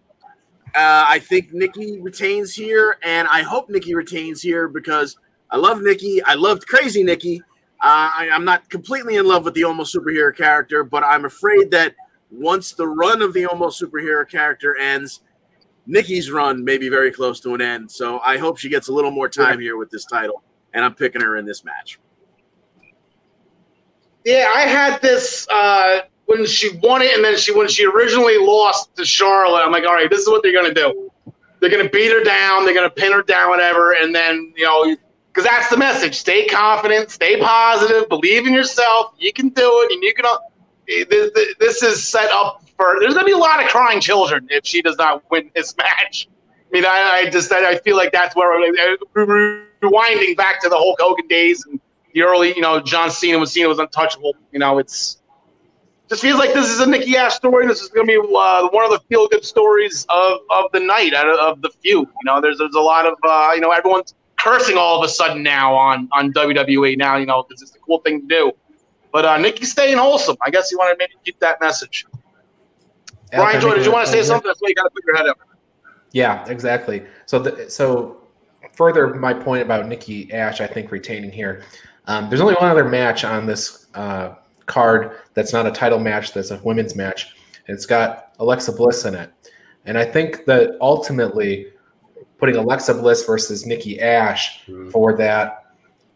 Uh, 0.75 1.05
I 1.09 1.19
think 1.19 1.53
Nikki 1.53 2.01
retains 2.01 2.55
here, 2.55 2.99
and 3.03 3.27
I 3.29 3.43
hope 3.43 3.71
Nikki 3.71 3.95
retains 3.95 4.43
here 4.43 4.69
because 4.69 5.17
I 5.51 5.57
love 5.57 5.81
Nikki. 5.81 6.23
I 6.23 6.35
loved 6.35 6.67
Crazy 6.67 7.03
Nikki. 7.03 7.41
Uh, 7.81 8.11
I, 8.13 8.31
I'm 8.33 8.45
not 8.45 8.69
completely 8.69 9.17
in 9.17 9.27
love 9.27 9.45
with 9.45 9.55
the 9.55 9.65
almost 9.65 9.95
superhero 9.95 10.37
character, 10.37 10.85
but 10.85 11.05
I'm 11.05 11.25
afraid 11.25 11.71
that 11.71 11.95
once 12.31 12.73
the 12.73 12.87
run 12.87 13.23
of 13.23 13.33
the 13.33 13.47
almost 13.47 13.81
superhero 13.81 14.29
character 14.29 14.77
ends, 14.77 15.21
Nikki's 15.89 16.31
run 16.31 16.63
may 16.63 16.77
be 16.77 16.91
very 16.91 17.11
close 17.11 17.41
to 17.41 17.55
an 17.55 17.63
end. 17.63 17.91
So 17.91 18.21
I 18.21 18.37
hope 18.37 18.59
she 18.59 18.69
gets 18.69 18.89
a 18.89 18.93
little 18.93 19.11
more 19.11 19.29
time 19.29 19.59
here 19.59 19.79
with 19.79 19.91
this 19.91 20.05
title, 20.05 20.45
and 20.75 20.85
I'm 20.85 20.95
picking 20.95 21.23
her 21.23 21.37
in 21.39 21.47
this 21.47 21.65
match. 21.65 21.99
Yeah, 24.25 24.53
I 24.55 24.63
had 24.63 25.01
this 25.01 25.49
uh, 25.49 26.01
when 26.27 26.45
she 26.45 26.77
won 26.83 27.01
it, 27.01 27.15
and 27.15 27.25
then 27.25 27.39
she 27.39 27.55
when 27.55 27.69
she 27.69 27.87
originally 27.87 28.37
lost 28.37 28.95
to 28.97 29.05
Charlotte. 29.05 29.63
I'm 29.65 29.73
like, 29.73 29.85
all 29.85 29.95
right, 29.95 30.11
this 30.11 30.21
is 30.21 30.29
what 30.29 30.43
they're 30.43 30.53
gonna 30.53 30.75
do. 30.75 31.11
They're 31.61 31.71
gonna 31.71 31.89
beat 31.89 32.13
her 32.13 32.23
down. 32.23 32.67
They're 32.67 32.75
gonna 32.75 32.91
pin 32.91 33.13
her 33.13 33.23
down, 33.23 33.49
whatever, 33.49 33.93
and 33.95 34.15
then 34.15 34.53
you 34.57 34.67
know, 34.67 34.95
because 35.33 35.49
that's 35.49 35.71
the 35.71 35.79
message: 35.79 36.17
stay 36.17 36.47
confident, 36.47 37.11
stay 37.11 37.41
positive, 37.41 38.11
believe 38.11 38.47
in 38.47 38.53
yourself. 38.53 39.15
You 39.19 39.33
can 39.33 39.49
do 39.49 39.87
it, 39.87 39.93
and 39.95 40.03
you 40.03 40.13
can. 40.13 40.27
This, 40.89 41.83
is 41.83 42.07
set 42.07 42.31
up 42.31 42.63
for. 42.77 42.97
There's 43.01 43.15
gonna 43.15 43.27
be 43.27 43.33
a 43.33 43.39
lot 43.39 43.63
of 43.63 43.69
crying 43.69 44.01
children 44.01 44.47
if 44.51 44.67
she 44.67 44.83
does 44.83 44.97
not 44.97 45.23
win 45.31 45.51
this 45.55 45.77
match. 45.77 46.29
I 46.31 46.71
mean, 46.73 46.85
I, 46.85 47.23
I 47.25 47.31
just 47.31 47.53
I 47.53 47.79
feel 47.79 47.97
like 47.97 48.13
that's 48.13 48.35
where 48.35 48.59
we're 48.59 49.67
rewinding 49.83 50.37
back 50.37 50.63
to 50.63 50.69
the 50.69 50.77
Hulk 50.77 50.99
Hogan 51.01 51.27
days 51.29 51.65
and 51.67 51.81
the 52.15 52.23
early, 52.23 52.55
you 52.55 52.61
know, 52.61 52.81
John 52.81 53.11
Cena 53.11 53.39
when 53.39 53.47
Cena 53.47 53.69
was 53.69 53.79
untouchable. 53.79 54.35
You 54.53 54.59
know, 54.59 54.79
it's 54.79 55.21
just 56.09 56.23
feels 56.23 56.39
like 56.39 56.55
this 56.55 56.71
is 56.71 56.81
a 56.81 56.87
Nikki 56.87 57.17
Ash 57.17 57.35
story. 57.35 57.67
This 57.67 57.83
is 57.83 57.89
going 57.89 58.07
to 58.07 58.13
be 58.13 58.19
uh, 58.19 58.69
one 58.69 58.85
of 58.85 58.91
the 58.91 59.01
feel 59.09 59.29
good 59.29 59.45
stories 59.45 60.07
of, 60.09 60.41
of 60.51 60.65
the 60.73 60.81
night, 60.81 61.13
out 61.13 61.29
of, 61.29 61.39
of 61.39 61.63
the 61.63 61.71
few. 61.83 62.01
You 62.01 62.25
know, 62.25 62.41
there's 62.41 62.59
there's 62.59 62.75
a 62.75 62.81
lot 62.81 63.07
of 63.07 63.15
uh, 63.23 63.53
you 63.55 63.61
know 63.61 63.71
everyone's 63.71 64.15
cursing 64.39 64.77
all 64.77 65.03
of 65.03 65.05
a 65.05 65.13
sudden 65.13 65.43
now 65.43 65.75
on 65.75 66.09
on 66.13 66.33
WWE 66.33 66.97
now. 66.97 67.17
You 67.17 67.27
know, 67.27 67.43
because 67.43 67.63
it's 67.63 67.73
the 67.73 67.79
cool 67.81 68.01
thing 68.01 68.23
to 68.23 68.27
do. 68.27 68.53
But 69.19 69.25
uh, 69.25 69.37
Nikki's 69.37 69.73
staying 69.73 69.99
wholesome. 69.99 70.37
I 70.43 70.51
guess 70.51 70.71
you 70.71 70.79
want 70.79 70.93
to 70.93 70.97
maybe 70.97 71.15
keep 71.25 71.41
that 71.41 71.61
message. 71.61 72.07
Brian 73.33 73.61
Joy, 73.61 73.75
did 73.75 73.85
you 73.85 73.91
want 73.91 74.07
to 74.07 74.13
say 74.13 74.23
something? 74.23 74.47
That's 74.47 74.63
why 74.63 74.69
you 74.69 74.77
got 74.77 74.85
to 74.85 74.91
put 74.91 75.03
your 75.05 75.17
head 75.17 75.27
up. 75.27 75.41
Yeah, 76.13 76.47
exactly. 76.47 77.03
So, 77.27 77.41
the, 77.41 77.69
so 77.69 78.19
further 78.75 79.13
my 79.15 79.35
point 79.35 79.63
about 79.63 79.89
Nikki 79.89 80.33
Ash, 80.33 80.61
I 80.61 80.69
think 80.69 80.93
retaining 80.93 81.33
here. 81.33 81.65
Um, 82.07 82.29
there's 82.29 82.41
only 82.41 82.55
one 82.55 82.71
other 82.71 82.85
match 82.85 83.25
on 83.25 83.45
this 83.45 83.89
uh, 83.95 84.37
card 84.67 85.17
that's 85.35 85.53
not 85.53 85.67
a 85.67 85.73
title 85.73 85.99
match. 85.99 86.33
That's 86.33 86.53
a 86.53 86.61
women's 86.63 86.95
match. 86.95 87.35
It's 87.67 87.87
got 87.87 88.35
Alexa 88.39 88.71
Bliss 88.71 89.05
in 89.05 89.17
it, 89.17 89.33
and 89.85 89.99
I 89.99 90.05
think 90.05 90.45
that 90.45 90.79
ultimately 90.81 91.73
putting 92.39 92.55
Alexa 92.55 92.95
Bliss 92.95 93.25
versus 93.25 93.67
Nikki 93.67 94.01
Ash 94.01 94.65
Mhm. 94.69 94.93
for 94.93 95.17
that 95.17 95.65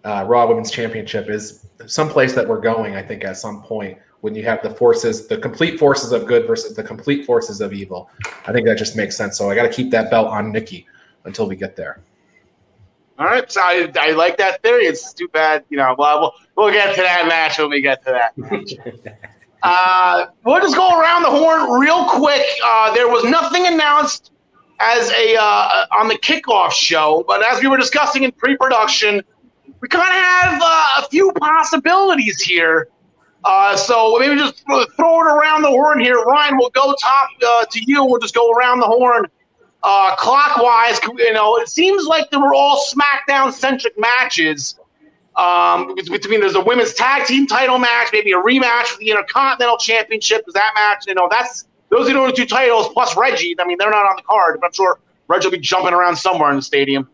uh, 0.04 0.24
Raw 0.26 0.46
Women's 0.46 0.70
Championship 0.70 1.28
is 1.28 1.66
someplace 1.86 2.34
that 2.34 2.46
we're 2.46 2.60
going. 2.60 2.96
I 2.96 3.02
think 3.02 3.24
at 3.24 3.36
some 3.36 3.62
point 3.62 3.98
when 4.20 4.34
you 4.34 4.44
have 4.44 4.62
the 4.62 4.70
forces, 4.70 5.26
the 5.26 5.36
complete 5.36 5.78
forces 5.78 6.12
of 6.12 6.26
good 6.26 6.46
versus 6.46 6.74
the 6.74 6.82
complete 6.82 7.26
forces 7.26 7.60
of 7.60 7.72
evil. 7.72 8.08
I 8.46 8.52
think 8.52 8.66
that 8.66 8.78
just 8.78 8.96
makes 8.96 9.16
sense. 9.16 9.36
So 9.36 9.50
I 9.50 9.54
got 9.54 9.64
to 9.64 9.68
keep 9.68 9.90
that 9.90 10.10
belt 10.10 10.28
on 10.28 10.52
Nikki 10.52 10.86
until 11.24 11.48
we 11.48 11.56
get 11.56 11.76
there. 11.76 12.00
All 13.18 13.26
right, 13.26 13.50
so 13.50 13.60
I, 13.60 13.90
I 13.96 14.12
like 14.12 14.36
that 14.38 14.62
theory. 14.62 14.84
It's 14.84 15.12
too 15.12 15.28
bad, 15.28 15.64
you 15.68 15.76
know. 15.76 15.94
Well, 15.98 16.20
we'll 16.20 16.34
we'll 16.56 16.72
get 16.72 16.94
to 16.94 17.02
that 17.02 17.28
match 17.28 17.58
when 17.58 17.68
we 17.68 17.82
get 17.82 18.04
to 18.06 18.10
that 18.10 18.36
match. 18.38 18.74
uh, 19.62 20.26
we'll 20.44 20.60
just 20.60 20.76
go 20.76 20.98
around 20.98 21.22
the 21.22 21.30
horn 21.30 21.78
real 21.78 22.06
quick. 22.06 22.42
Uh, 22.64 22.92
there 22.94 23.08
was 23.08 23.22
nothing 23.24 23.66
announced 23.66 24.32
as 24.80 25.10
a 25.10 25.36
uh, 25.38 25.86
on 25.92 26.08
the 26.08 26.16
kickoff 26.16 26.72
show, 26.72 27.24
but 27.28 27.46
as 27.46 27.60
we 27.60 27.68
were 27.68 27.76
discussing 27.76 28.22
in 28.22 28.32
pre-production, 28.32 29.22
we 29.82 29.88
kind 29.88 30.08
of 30.08 30.22
have 30.22 30.62
uh, 30.64 31.02
a 31.04 31.08
few 31.08 31.32
possibilities 31.32 32.40
here. 32.40 32.88
Uh, 33.44 33.76
so 33.76 34.16
maybe 34.20 34.36
just 34.36 34.64
throw 34.64 34.80
it 34.80 35.26
around 35.26 35.62
the 35.62 35.68
horn 35.68 35.98
here. 35.98 36.22
Ryan, 36.22 36.56
we'll 36.56 36.70
go 36.70 36.94
top 37.02 37.28
uh, 37.44 37.64
to 37.68 37.80
you. 37.84 38.04
We'll 38.04 38.20
just 38.20 38.34
go 38.34 38.52
around 38.52 38.78
the 38.78 38.86
horn 38.86 39.26
uh, 39.82 40.14
clockwise. 40.16 41.00
You 41.18 41.32
know, 41.32 41.56
it 41.56 41.68
seems 41.68 42.04
like 42.06 42.30
they 42.30 42.36
were 42.36 42.54
all 42.54 42.86
SmackDown 42.86 43.52
centric 43.52 43.98
matches. 43.98 44.78
Um, 45.34 45.96
between 45.96 46.40
there's 46.40 46.54
a 46.54 46.60
women's 46.60 46.94
tag 46.94 47.26
team 47.26 47.48
title 47.48 47.78
match, 47.78 48.10
maybe 48.12 48.30
a 48.30 48.36
rematch 48.36 48.86
for 48.86 48.98
the 48.98 49.10
Intercontinental 49.10 49.78
Championship. 49.78 50.42
Because 50.42 50.54
that 50.54 50.72
match, 50.76 51.06
you 51.08 51.14
know, 51.14 51.26
that's 51.28 51.66
those 51.88 52.08
are 52.08 52.12
the 52.12 52.18
only 52.20 52.32
two 52.32 52.46
titles 52.46 52.88
plus 52.90 53.16
Reggie. 53.16 53.56
I 53.58 53.66
mean, 53.66 53.78
they're 53.78 53.90
not 53.90 54.06
on 54.06 54.14
the 54.14 54.22
card, 54.22 54.58
but 54.60 54.68
I'm 54.68 54.72
sure 54.72 55.00
Reggie 55.26 55.48
will 55.48 55.52
be 55.52 55.58
jumping 55.58 55.92
around 55.92 56.14
somewhere 56.14 56.50
in 56.50 56.56
the 56.56 56.62
stadium. 56.62 57.08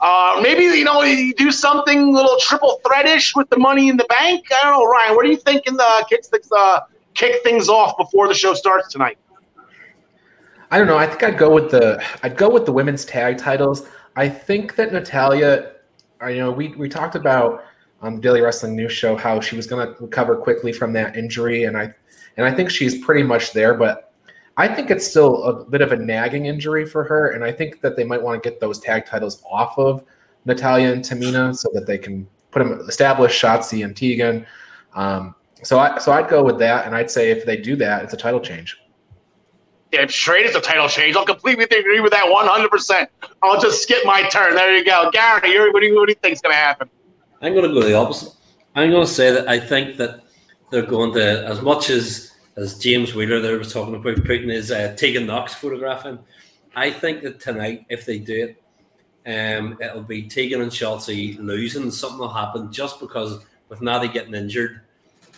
Uh, 0.00 0.40
maybe 0.42 0.62
you 0.62 0.84
know 0.84 1.02
you 1.02 1.34
do 1.34 1.50
something 1.50 2.12
little 2.14 2.36
triple 2.38 2.80
threadish 2.86 3.34
with 3.34 3.50
the 3.50 3.58
Money 3.58 3.88
in 3.88 3.96
the 3.96 4.06
Bank. 4.08 4.46
I 4.52 4.62
don't 4.62 4.72
know, 4.72 4.84
Ryan. 4.84 5.16
What 5.16 5.26
are 5.26 5.28
you 5.28 5.36
thinking? 5.36 5.76
The 5.76 6.06
kicks 6.08 6.30
uh, 6.56 6.80
kick 7.14 7.42
things 7.42 7.68
off 7.68 7.96
before 7.96 8.28
the 8.28 8.34
show 8.34 8.54
starts 8.54 8.92
tonight. 8.92 9.18
I 10.70 10.78
don't 10.78 10.86
know. 10.86 10.98
I 10.98 11.06
think 11.06 11.22
I'd 11.22 11.38
go 11.38 11.52
with 11.52 11.70
the 11.70 12.02
I'd 12.22 12.36
go 12.36 12.48
with 12.48 12.64
the 12.64 12.72
women's 12.72 13.04
tag 13.04 13.38
titles. 13.38 13.88
I 14.16 14.28
think 14.28 14.76
that 14.76 14.92
Natalya, 14.92 15.72
I 16.20 16.34
know 16.34 16.52
we 16.52 16.68
we 16.68 16.88
talked 16.88 17.14
about 17.14 17.64
on 18.00 18.16
the 18.16 18.20
Daily 18.20 18.40
Wrestling 18.40 18.76
News 18.76 18.92
Show 18.92 19.16
how 19.16 19.40
she 19.40 19.56
was 19.56 19.66
going 19.66 19.86
to 19.86 20.00
recover 20.00 20.36
quickly 20.36 20.72
from 20.72 20.92
that 20.92 21.16
injury, 21.16 21.64
and 21.64 21.76
I 21.76 21.92
and 22.36 22.46
I 22.46 22.52
think 22.54 22.70
she's 22.70 23.04
pretty 23.04 23.22
much 23.22 23.52
there. 23.52 23.74
But 23.74 24.07
I 24.58 24.66
think 24.66 24.90
it's 24.90 25.06
still 25.06 25.44
a 25.44 25.64
bit 25.64 25.82
of 25.82 25.92
a 25.92 25.96
nagging 25.96 26.46
injury 26.46 26.84
for 26.84 27.04
her, 27.04 27.30
and 27.30 27.44
I 27.44 27.52
think 27.52 27.80
that 27.80 27.96
they 27.96 28.02
might 28.02 28.20
want 28.20 28.42
to 28.42 28.50
get 28.50 28.58
those 28.58 28.80
tag 28.80 29.06
titles 29.06 29.40
off 29.48 29.78
of 29.78 30.04
Natalya 30.46 30.92
and 30.92 31.02
Tamina 31.02 31.56
so 31.56 31.70
that 31.74 31.86
they 31.86 31.96
can 31.96 32.26
put 32.50 32.58
them 32.58 32.80
establish 32.88 33.40
Shotzi 33.40 33.84
and 33.84 33.96
Tegan. 33.96 34.44
Um, 34.94 35.36
so 35.62 35.78
I 35.78 35.98
so 35.98 36.10
I'd 36.10 36.28
go 36.28 36.42
with 36.42 36.58
that, 36.58 36.86
and 36.86 36.96
I'd 36.96 37.08
say 37.08 37.30
if 37.30 37.46
they 37.46 37.56
do 37.56 37.76
that, 37.76 38.02
it's 38.02 38.14
a 38.14 38.16
title 38.16 38.40
change. 38.40 38.76
Damn 39.92 40.08
straight 40.08 40.44
it's 40.44 40.56
a 40.56 40.60
title 40.60 40.88
change. 40.88 41.14
I'll 41.14 41.24
completely 41.24 41.64
agree 41.64 42.00
with 42.00 42.12
that 42.12 42.26
100%. 42.26 43.06
I'll 43.42 43.60
just 43.60 43.82
skip 43.82 44.04
my 44.04 44.28
turn. 44.28 44.54
There 44.54 44.76
you 44.76 44.84
go. 44.84 45.08
Gary, 45.12 45.52
you're, 45.52 45.72
what, 45.72 45.80
do 45.80 45.86
you, 45.86 45.96
what 45.96 46.06
do 46.06 46.12
you 46.12 46.18
think's 46.20 46.42
going 46.42 46.52
to 46.52 46.58
happen? 46.58 46.90
I'm 47.40 47.54
going 47.54 47.66
to 47.66 47.72
go 47.72 47.82
the 47.82 47.94
opposite. 47.94 48.34
I'm 48.74 48.90
going 48.90 49.06
to 49.06 49.10
say 49.10 49.32
that 49.32 49.48
I 49.48 49.58
think 49.58 49.96
that 49.96 50.24
they're 50.70 50.84
going 50.84 51.14
to, 51.14 51.46
as 51.46 51.62
much 51.62 51.88
as 51.88 52.32
as 52.58 52.78
James 52.78 53.14
Wheeler 53.14 53.40
there 53.40 53.58
was 53.58 53.72
talking 53.72 53.94
about 53.94 54.24
putting 54.24 54.48
his 54.48 54.70
uh, 54.70 54.94
Tegan 54.96 55.26
Nox 55.26 55.54
photograph 55.54 56.04
in, 56.06 56.18
I 56.74 56.90
think 56.90 57.22
that 57.22 57.40
tonight, 57.40 57.86
if 57.88 58.04
they 58.04 58.18
do 58.18 58.54
it, 59.26 59.58
um, 59.58 59.78
it'll 59.80 60.02
be 60.02 60.22
Tegan 60.22 60.62
and 60.62 60.70
Shotzi 60.70 61.38
losing. 61.38 61.90
Something 61.90 62.18
will 62.18 62.28
happen 62.28 62.72
just 62.72 63.00
because 63.00 63.44
with 63.68 63.80
Natty 63.82 64.08
getting 64.08 64.34
injured, 64.34 64.80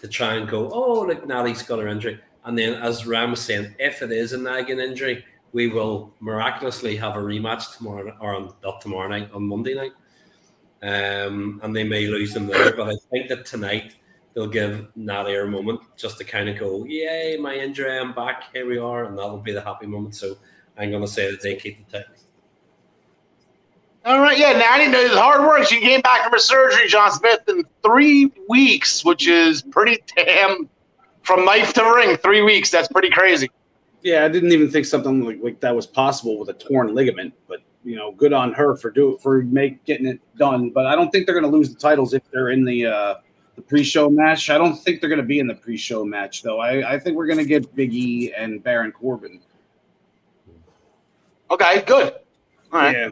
to 0.01 0.09
try 0.09 0.35
and 0.35 0.49
go, 0.49 0.71
oh, 0.73 1.03
look, 1.03 1.27
Natty's 1.27 1.63
got 1.63 1.79
her 1.79 1.89
injury. 1.89 2.19
And 2.45 2.59
then, 2.59 2.75
as 2.75 3.07
Ram 3.07 3.33
was 3.33 3.41
saying, 3.41 3.75
if 3.79 4.03
it 4.03 4.11
is 4.11 4.33
a 4.33 4.39
nagging 4.39 4.81
injury, 4.81 5.25
we 5.53 5.67
will 5.67 6.15
miraculously 6.21 6.97
have 6.97 7.17
a 7.17 7.21
rematch 7.21 7.77
tomorrow, 7.77 8.17
or 8.21 8.55
not 8.63 8.81
tomorrow 8.81 9.09
night, 9.09 9.31
on 9.33 9.43
Monday 9.47 9.75
night. 9.75 9.93
Um, 10.83 11.61
and 11.63 11.77
they 11.77 11.85
may 11.85 12.07
lose 12.07 12.33
them 12.33 12.47
there. 12.47 12.75
But 12.75 12.89
I 12.89 12.97
think 13.11 13.29
that 13.29 13.45
tonight 13.45 13.97
they'll 14.35 14.47
give 14.47 14.89
Natty 14.97 15.35
a 15.37 15.47
moment 15.47 15.81
just 15.97 16.19
to 16.19 16.25
kind 16.25 16.49
of 16.49 16.59
go, 16.59 16.85
yay, 16.85 17.37
my 17.41 17.55
injury, 17.55 17.99
I'm 17.99 18.13
back, 18.13 18.53
here 18.53 18.67
we 18.67 18.79
are. 18.79 19.05
And 19.05 19.19
that'll 19.19 19.39
be 19.39 19.53
the 19.53 19.61
happy 19.61 19.87
moment. 19.87 20.15
So 20.15 20.37
I'm 20.79 20.91
going 20.91 21.03
to 21.03 21.09
say 21.09 21.31
that 21.31 21.43
they 21.43 21.57
keep 21.57 21.87
the 21.87 21.99
titles. 21.99 22.25
All 24.05 24.21
right, 24.21 24.39
yeah, 24.39 24.53
Natty 24.53 24.89
knows 24.89 25.11
hard 25.13 25.43
work. 25.43 25.67
She 25.67 25.79
came 25.79 26.01
back 26.01 26.23
from 26.23 26.33
her 26.33 26.39
surgery, 26.39 26.89
John 26.89 27.13
Smith, 27.13 27.41
in 27.49 27.65
three 27.83 28.33
weeks, 28.49 29.05
which 29.05 29.29
is 29.29 29.61
pretty 29.61 30.03
damn 30.17 30.71
from 31.23 31.45
knife 31.45 31.75
to 31.75 31.85
ring. 31.85 32.17
Three 32.17 32.41
weeks. 32.41 32.71
That's 32.71 32.89
pretty 32.89 33.11
crazy. 33.11 33.51
Yeah, 34.03 34.25
I 34.25 34.29
didn't 34.29 34.53
even 34.53 34.71
think 34.71 34.87
something 34.87 35.23
like, 35.23 35.39
like 35.43 35.61
that 35.61 35.77
was 35.77 35.87
possible 35.87 36.39
with 36.39 36.49
a 36.49 36.55
torn 36.55 36.95
ligament, 36.95 37.35
but 37.47 37.61
you 37.85 37.97
know, 37.97 38.13
good 38.13 38.33
on 38.33 38.55
her 38.55 38.75
for 38.75 38.91
do 38.91 39.19
for 39.23 39.43
make 39.43 39.85
getting 39.85 40.07
it 40.07 40.21
done. 40.39 40.71
But 40.71 40.87
I 40.87 40.97
don't 40.97 41.11
think 41.11 41.27
they're 41.27 41.39
going 41.39 41.51
to 41.51 41.57
lose 41.57 41.69
the 41.69 41.79
titles 41.79 42.15
if 42.15 42.23
they're 42.31 42.49
in 42.49 42.65
the 42.65 42.87
uh, 42.87 43.15
the 43.61 43.69
pre-show 43.69 44.09
match. 44.09 44.51
I 44.51 44.59
don't 44.59 44.77
think 44.77 45.01
they're 45.01 45.11
going 45.11 45.21
to 45.21 45.27
be 45.27 45.39
in 45.39 45.47
the 45.47 45.55
pre-show 45.55 46.05
match 46.05 46.43
though. 46.43 46.61
I, 46.61 46.95
I 46.95 46.99
think 46.99 47.17
we're 47.17 47.27
going 47.27 47.39
to 47.39 47.45
get 47.45 47.75
Big 47.75 47.93
E 47.93 48.33
and 48.33 48.63
Baron 48.63 48.93
Corbin. 48.93 49.41
Okay, 51.51 51.83
good. 51.83 52.15
All 52.73 52.81
right. 52.81 52.97
Yeah. 52.97 53.11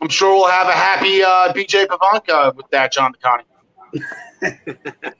I'm 0.00 0.08
sure 0.08 0.34
we'll 0.34 0.50
have 0.50 0.68
a 0.68 0.72
happy 0.72 1.22
uh, 1.22 1.52
BJ 1.52 1.86
Pavanka 1.86 2.54
with 2.54 2.68
that, 2.70 2.92
John 2.92 3.12
DeConnie. 3.14 3.44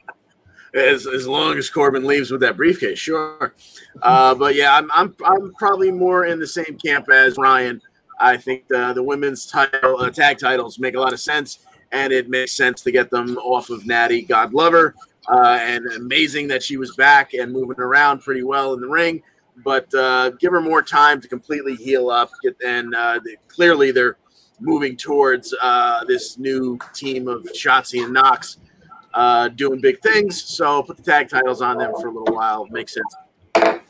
as 0.75 1.07
as 1.07 1.27
long 1.27 1.57
as 1.57 1.71
Corbin 1.71 2.05
leaves 2.05 2.31
with 2.31 2.43
that 2.43 2.57
briefcase, 2.57 2.99
sure. 2.99 3.55
Uh, 4.03 4.35
but 4.35 4.55
yeah, 4.55 4.77
I'm, 4.77 4.91
I'm 4.93 5.17
I'm 5.25 5.55
probably 5.55 5.91
more 5.91 6.27
in 6.27 6.39
the 6.39 6.47
same 6.47 6.77
camp 6.85 7.11
as 7.11 7.39
Ryan. 7.39 7.81
I 8.21 8.37
think 8.37 8.69
the 8.69 8.93
the 8.93 9.03
women's 9.03 9.47
title 9.47 9.99
uh, 9.99 10.11
tag 10.11 10.39
titles 10.39 10.79
make 10.79 10.95
a 10.95 11.01
lot 11.01 11.15
of 11.15 11.21
sense, 11.21 11.61
and 11.97 12.13
it 12.13 12.29
makes 12.29 12.53
sense 12.53 12.83
to 12.83 12.93
get 12.93 13.11
them 13.11 13.37
off 13.39 13.71
of 13.71 13.87
Natty. 13.87 14.23
God 14.23 14.53
love 14.53 14.73
her, 14.73 14.95
uh, 15.29 15.59
and 15.61 15.87
amazing 15.93 16.49
that 16.49 16.63
she 16.63 16.77
was 16.77 16.95
back 16.97 17.35
and 17.35 17.53
moving 17.53 17.81
around 17.81 18.21
pretty 18.21 18.43
well 18.43 18.75
in 18.75 18.81
the 18.81 18.89
ring. 18.89 19.23
But 19.65 19.93
uh, 19.95 20.31
give 20.39 20.53
her 20.53 20.61
more 20.61 20.83
time 20.83 21.21
to 21.23 21.29
completely 21.29 21.75
heal 21.75 22.11
up. 22.11 22.31
Get 22.43 22.57
and 22.65 22.95
uh, 22.95 23.21
they, 23.25 23.37
clearly 23.49 23.91
they're 23.91 24.19
moving 24.61 24.97
towards 24.97 25.55
uh, 25.63 26.05
this 26.05 26.39
new 26.39 26.79
team 26.95 27.29
of 27.29 27.43
Shotzi 27.45 28.05
and 28.05 28.13
Nox 28.13 28.59
uh, 29.15 29.49
doing 29.49 29.81
big 29.81 30.01
things. 30.03 30.43
So 30.43 30.83
put 30.83 30.99
the 30.99 31.03
tag 31.03 31.31
titles 31.31 31.63
on 31.63 31.79
them 31.79 31.93
for 32.01 32.09
a 32.09 32.13
little 32.13 32.35
while. 32.35 32.67
Makes 32.67 32.95
sense. 32.95 33.81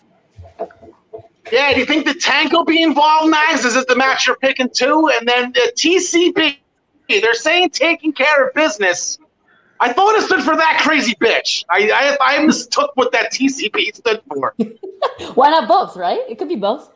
Yeah, 1.52 1.72
do 1.72 1.80
you 1.80 1.86
think 1.86 2.06
the 2.06 2.14
tank 2.14 2.52
will 2.52 2.64
be 2.64 2.82
involved 2.82 3.30
next? 3.30 3.64
Is 3.64 3.76
it 3.76 3.86
the 3.86 3.94
match 3.96 4.26
you're 4.26 4.36
picking 4.36 4.68
too? 4.68 5.10
And 5.16 5.28
then 5.28 5.52
the 5.52 5.72
TCP, 5.76 6.58
they're 7.08 7.34
saying 7.34 7.70
taking 7.70 8.12
care 8.12 8.46
of 8.46 8.54
business. 8.54 9.18
I 9.78 9.92
thought 9.92 10.14
it 10.16 10.22
stood 10.22 10.42
for 10.42 10.56
that 10.56 10.80
crazy 10.82 11.14
bitch. 11.20 11.64
I 11.68 12.16
I, 12.20 12.38
I 12.38 12.44
mistook 12.44 12.92
what 12.96 13.12
that 13.12 13.32
TCP 13.32 13.94
stood 13.94 14.22
for. 14.28 14.54
Why 15.34 15.50
not 15.50 15.68
both, 15.68 15.96
right? 15.96 16.20
It 16.28 16.38
could 16.38 16.48
be 16.48 16.56
both. 16.56 16.90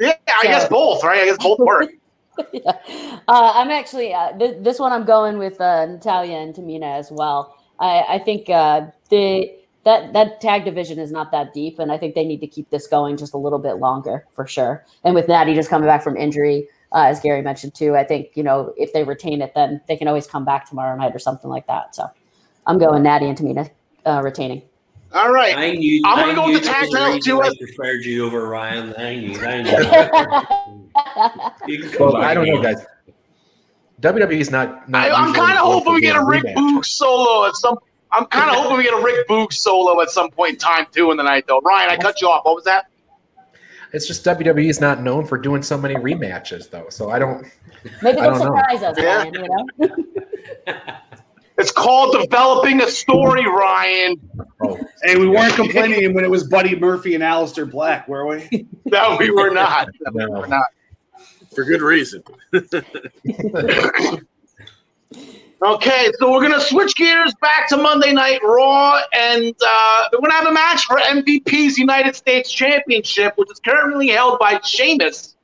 Yeah, 0.00 0.12
I 0.28 0.42
So- 0.42 0.48
guess 0.48 0.68
both, 0.68 1.04
right? 1.04 1.20
I 1.22 1.24
guess 1.26 1.38
both 1.38 1.58
work. 1.58 1.90
yeah. 2.52 2.70
Uh, 3.26 3.52
I'm 3.54 3.70
actually 3.70 4.12
uh, 4.14 4.36
th- 4.38 4.62
this 4.62 4.78
one. 4.78 4.92
I'm 4.92 5.04
going 5.04 5.38
with 5.38 5.60
uh, 5.60 5.86
Natalya 5.86 6.36
and 6.36 6.54
Tamina 6.54 6.98
as 6.98 7.10
well. 7.10 7.56
I, 7.80 8.04
I 8.08 8.18
think 8.20 8.48
uh, 8.48 8.86
the 9.10 9.52
that 9.84 10.12
that 10.12 10.40
tag 10.40 10.64
division 10.64 10.98
is 11.00 11.10
not 11.10 11.32
that 11.32 11.52
deep, 11.52 11.78
and 11.80 11.90
I 11.90 11.98
think 11.98 12.14
they 12.14 12.24
need 12.24 12.40
to 12.40 12.46
keep 12.46 12.70
this 12.70 12.86
going 12.86 13.16
just 13.16 13.34
a 13.34 13.38
little 13.38 13.58
bit 13.58 13.74
longer 13.78 14.24
for 14.34 14.46
sure. 14.46 14.84
And 15.02 15.14
with 15.16 15.26
Natty 15.28 15.54
just 15.54 15.68
coming 15.70 15.88
back 15.88 16.02
from 16.02 16.16
injury, 16.16 16.68
uh, 16.92 17.04
as 17.06 17.20
Gary 17.20 17.42
mentioned 17.42 17.74
too, 17.74 17.96
I 17.96 18.04
think 18.04 18.30
you 18.34 18.42
know 18.42 18.72
if 18.76 18.92
they 18.92 19.04
retain 19.04 19.42
it, 19.42 19.52
then 19.54 19.80
they 19.88 19.96
can 19.96 20.08
always 20.08 20.26
come 20.26 20.44
back 20.44 20.68
tomorrow 20.68 20.96
night 20.96 21.14
or 21.14 21.18
something 21.18 21.50
like 21.50 21.66
that. 21.66 21.94
So 21.94 22.08
I'm 22.66 22.78
going 22.78 23.02
Natty 23.02 23.26
and 23.26 23.36
Tamina 23.38 23.70
uh, 24.06 24.20
retaining. 24.22 24.62
All 25.14 25.32
right. 25.32 25.56
I 25.56 25.70
knew. 25.72 26.02
I'm 26.04 26.18
gonna 26.18 26.34
go 26.34 26.52
with 26.52 26.62
the 26.62 26.68
tag 26.68 26.82
was 26.88 26.94
title, 26.94 27.18
too. 27.18 27.40
I 27.40 27.50
preferred 27.58 28.04
you 28.04 28.26
over 28.26 28.46
Ryan. 28.46 28.94
I 28.98 29.14
knew. 29.16 29.40
I 29.40 29.62
knew. 29.62 29.70
You 31.66 31.80
can 31.82 31.90
come 31.90 32.12
Well, 32.12 32.16
I 32.16 32.34
don't 32.34 32.46
know, 32.46 32.58
again. 32.60 32.74
guys. 32.74 32.86
WWE's 34.00 34.50
not. 34.50 34.88
not 34.88 35.10
I, 35.10 35.14
I'm 35.14 35.32
kind 35.32 35.58
of 35.58 35.64
hoping 35.64 35.94
we 35.94 36.00
get 36.00 36.16
a 36.16 36.24
Rick 36.24 36.44
rematch. 36.44 36.54
Boog 36.56 36.84
solo 36.84 37.46
at 37.48 37.54
some. 37.56 37.78
I'm 38.12 38.26
kind 38.26 38.50
of 38.50 38.56
hoping 38.56 38.76
we 38.78 38.84
get 38.84 38.92
a 38.92 39.02
Rick 39.02 39.26
Boog 39.28 39.52
solo 39.52 40.00
at 40.02 40.10
some 40.10 40.30
point 40.30 40.52
in 40.54 40.58
time 40.58 40.86
too 40.92 41.10
in 41.10 41.16
the 41.16 41.22
night, 41.22 41.44
though. 41.48 41.60
Ryan, 41.60 41.90
I 41.90 41.96
cut 41.96 42.20
you 42.20 42.28
off. 42.28 42.44
What 42.44 42.54
was 42.54 42.64
that? 42.64 42.87
It's 43.92 44.06
just 44.06 44.24
WWE 44.24 44.68
is 44.68 44.80
not 44.80 45.02
known 45.02 45.26
for 45.26 45.38
doing 45.38 45.62
so 45.62 45.78
many 45.78 45.94
rematches, 45.94 46.68
though. 46.70 46.86
So 46.90 47.10
I 47.10 47.18
don't. 47.18 47.46
Maybe 48.02 48.18
I 48.18 48.22
they'll 48.22 48.30
don't 48.30 48.38
know. 48.40 48.44
surprise 48.46 48.82
us, 48.82 48.96
Yeah. 48.98 49.16
Ryan, 49.18 49.34
you 49.34 49.48
know. 49.86 50.76
It's 51.60 51.72
called 51.72 52.14
developing 52.22 52.80
a 52.82 52.86
story, 52.86 53.44
Ryan. 53.44 54.14
Oh, 54.62 54.78
Hey, 55.02 55.16
we 55.16 55.28
weren't 55.28 55.54
complaining 55.56 56.14
when 56.14 56.22
it 56.22 56.30
was 56.30 56.44
Buddy 56.46 56.76
Murphy 56.78 57.16
and 57.16 57.24
Aleister 57.24 57.68
Black, 57.68 58.06
were 58.06 58.26
we? 58.28 58.68
No, 58.84 59.16
we 59.18 59.30
were 59.32 59.50
not. 59.50 59.88
No, 60.02 60.12
we 60.14 60.24
No. 60.32 60.38
were 60.40 60.46
not. 60.46 60.66
For 61.52 61.64
good 61.64 61.82
reason. 61.82 62.22
Okay, 65.60 66.08
so 66.20 66.30
we're 66.30 66.42
gonna 66.42 66.60
switch 66.60 66.94
gears 66.94 67.34
back 67.40 67.68
to 67.68 67.76
Monday 67.76 68.12
Night 68.12 68.38
Raw, 68.44 69.00
and 69.12 69.52
uh, 69.66 70.04
we're 70.12 70.20
gonna 70.20 70.34
have 70.34 70.46
a 70.46 70.52
match 70.52 70.84
for 70.84 70.98
MVP's 70.98 71.76
United 71.76 72.14
States 72.14 72.52
Championship, 72.52 73.32
which 73.36 73.50
is 73.50 73.58
currently 73.58 74.08
held 74.08 74.38
by 74.38 74.60
Sheamus. 74.64 75.34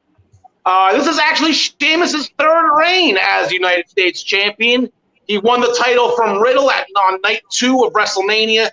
Uh, 0.65 0.97
this 0.97 1.09
is 1.09 1.19
actually 1.19 1.53
Sheamus's 1.53 2.31
third 2.39 2.77
reign 2.79 3.19
as 3.21 3.51
United 3.51 3.89
States 3.89 4.23
Champion. 4.23 4.89
He 5.27 5.39
won 5.39 5.61
the 5.61 5.77
title 5.77 6.15
from 6.15 6.41
Riddle 6.41 6.71
at 6.71 6.87
on 7.09 7.21
night 7.23 7.43
two 7.51 7.83
of 7.83 7.93
WrestleMania. 7.93 8.69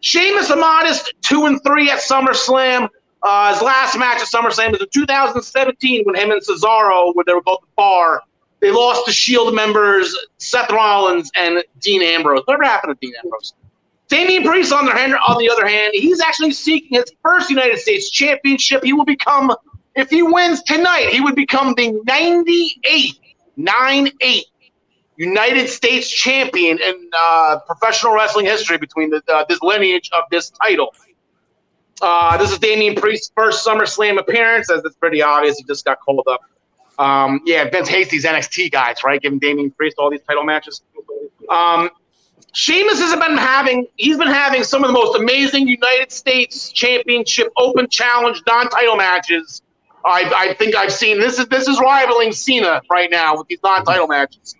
Sheamus 0.00 0.50
a 0.50 0.56
modest 0.56 1.14
two 1.22 1.46
and 1.46 1.58
three 1.64 1.90
at 1.90 2.00
SummerSlam. 2.00 2.90
Uh, 3.22 3.54
his 3.54 3.62
last 3.62 3.96
match 3.98 4.20
at 4.20 4.28
SummerSlam 4.28 4.72
was 4.72 4.82
in 4.82 4.88
2017 4.92 6.02
when 6.04 6.16
him 6.16 6.32
and 6.32 6.42
Cesaro, 6.42 7.14
when 7.14 7.24
they 7.26 7.32
were 7.32 7.40
both 7.40 7.60
at 7.62 7.68
the 7.68 7.74
bar, 7.76 8.20
they 8.62 8.70
lost 8.70 9.04
to 9.06 9.12
Shield 9.12 9.54
members 9.54 10.16
Seth 10.38 10.70
Rollins 10.70 11.30
and 11.34 11.62
Dean 11.80 12.00
Ambrose. 12.00 12.42
Whatever 12.46 12.62
happened 12.62 12.98
to 12.98 13.06
Dean 13.06 13.14
Ambrose? 13.22 13.54
Damian 14.08 14.44
Priest, 14.44 14.72
on 14.72 14.86
the, 14.86 14.92
hand, 14.92 15.14
on 15.26 15.36
the 15.38 15.50
other 15.50 15.66
hand, 15.66 15.92
he's 15.94 16.20
actually 16.20 16.52
seeking 16.52 16.98
his 16.98 17.06
first 17.22 17.50
United 17.50 17.78
States 17.78 18.10
Championship. 18.10 18.84
He 18.84 18.92
will 18.92 19.04
become, 19.04 19.52
if 19.96 20.10
he 20.10 20.22
wins 20.22 20.62
tonight, 20.62 21.08
he 21.10 21.20
would 21.20 21.34
become 21.34 21.74
the 21.74 21.92
98th, 22.06 23.18
9-8 23.58 24.42
United 25.16 25.68
States 25.68 26.08
Champion 26.08 26.78
in 26.80 27.10
uh, 27.18 27.58
professional 27.66 28.14
wrestling 28.14 28.46
history 28.46 28.78
between 28.78 29.10
the, 29.10 29.22
uh, 29.32 29.44
this 29.48 29.60
lineage 29.62 30.10
of 30.12 30.24
this 30.30 30.50
title. 30.50 30.94
Uh, 32.00 32.36
this 32.36 32.52
is 32.52 32.58
Damian 32.58 32.94
Priest's 32.94 33.32
first 33.34 33.66
SummerSlam 33.66 34.18
appearance, 34.18 34.70
as 34.70 34.84
it's 34.84 34.96
pretty 34.96 35.20
obvious. 35.20 35.56
He 35.58 35.64
just 35.64 35.84
got 35.84 36.00
called 36.00 36.26
up. 36.30 36.40
Um, 36.98 37.40
yeah, 37.44 37.68
Vince 37.70 37.88
Hasty's 37.88 38.24
NXT 38.24 38.70
guys, 38.70 39.02
right? 39.04 39.20
Giving 39.20 39.38
Damian 39.38 39.70
Priest 39.70 39.96
all 39.98 40.10
these 40.10 40.22
title 40.22 40.44
matches. 40.44 40.82
Um, 41.48 41.90
Sheamus 42.52 43.00
has 43.00 43.18
been 43.18 43.36
having 43.36 43.86
he's 43.96 44.18
been 44.18 44.28
having 44.28 44.62
some 44.62 44.84
of 44.84 44.88
the 44.88 44.92
most 44.92 45.18
amazing 45.18 45.66
United 45.68 46.12
States 46.12 46.70
Championship 46.70 47.50
Open 47.56 47.88
Challenge 47.88 48.42
non-title 48.46 48.96
matches. 48.96 49.62
I, 50.04 50.32
I 50.36 50.54
think 50.54 50.74
I've 50.74 50.92
seen 50.92 51.18
this 51.18 51.38
is 51.38 51.46
this 51.46 51.66
is 51.66 51.80
rivaling 51.80 52.32
Cena 52.32 52.82
right 52.90 53.10
now 53.10 53.36
with 53.36 53.46
these 53.48 53.60
non-title 53.62 54.06
matches. 54.06 54.54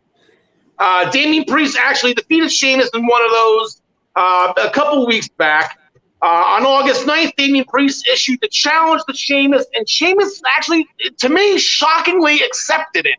Uh, 0.79 1.11
Damian 1.11 1.45
Priest 1.45 1.77
actually 1.79 2.15
defeated 2.15 2.51
Sheamus 2.51 2.89
in 2.95 3.07
one 3.07 3.23
of 3.25 3.31
those 3.31 3.83
uh, 4.17 4.53
a 4.65 4.71
couple 4.71 5.07
weeks 5.07 5.29
back. 5.29 5.79
Uh, 6.23 6.27
on 6.27 6.65
August 6.65 7.05
9th, 7.05 7.35
Damian 7.37 7.65
Priest 7.65 8.07
issued 8.07 8.41
the 8.41 8.49
challenge 8.49 9.03
to 9.09 9.15
Sheamus, 9.15 9.67
and 9.75 9.89
Sheamus 9.89 10.41
actually, 10.57 10.87
to 11.19 11.29
me, 11.29 11.59
shockingly 11.59 12.41
accepted 12.43 13.07
it. 13.07 13.19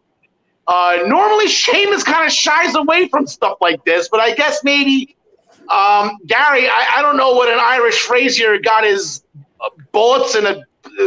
Uh, 0.67 0.99
normally, 1.05 1.47
Sheamus 1.47 2.03
kind 2.03 2.25
of 2.25 2.31
shies 2.31 2.75
away 2.75 3.09
from 3.09 3.27
stuff 3.27 3.57
like 3.59 3.83
this, 3.83 4.07
but 4.07 4.21
I 4.21 4.33
guess 4.33 4.63
maybe 4.63 5.17
um, 5.69 6.17
Gary, 6.27 6.67
I, 6.69 6.87
I, 6.97 7.01
don't 7.01 7.17
know 7.17 7.33
what 7.33 7.49
an 7.49 7.59
Irish 7.59 7.99
phrase 7.99 8.37
here 8.37 8.59
got 8.59 8.85
his 8.85 9.23
uh, 9.61 9.69
bullets 9.91 10.35
in 10.35 10.45
a, 10.45 10.61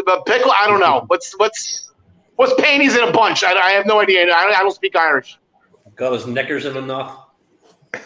a, 0.07 0.23
pickle. 0.25 0.51
I 0.51 0.67
don't 0.67 0.81
know. 0.81 1.05
What's 1.07 1.33
what's 1.39 1.93
what's 2.37 2.55
panties 2.61 2.97
in 2.97 3.05
a 3.05 3.13
bunch? 3.13 3.45
I, 3.45 3.53
I 3.53 3.71
have 3.73 3.87
no 3.87 4.01
idea. 4.01 4.27
I, 4.29 4.55
I, 4.55 4.61
don't 4.61 4.75
speak 4.75 4.97
Irish. 4.97 5.39
Got 5.95 6.13
his 6.13 6.27
knickers 6.27 6.65
in 6.65 6.77
a 6.77 6.81
knot. 6.81 7.31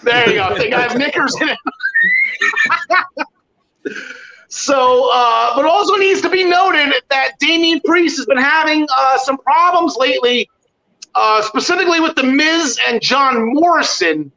There 0.03 0.29
you 0.29 0.35
go. 0.35 0.57
They 0.57 0.71
got 0.71 0.97
knickers 0.97 1.35
in 1.41 1.51
it. 1.51 1.59
so, 4.49 5.11
uh, 5.13 5.55
but 5.55 5.65
also 5.65 5.95
needs 5.95 6.21
to 6.23 6.29
be 6.29 6.45
noted 6.45 6.93
that 7.09 7.33
Damian 7.39 7.81
Priest 7.85 8.17
has 8.17 8.27
been 8.27 8.39
having 8.39 8.87
uh, 8.97 9.19
some 9.19 9.39
problems 9.39 9.97
lately, 9.97 10.49
uh, 11.15 11.43
specifically 11.43 12.01
with 12.01 12.15
the 12.17 12.25
Miz 12.25 12.79
and 12.89 13.01
John 13.01 13.55
Morrison. 13.55 14.33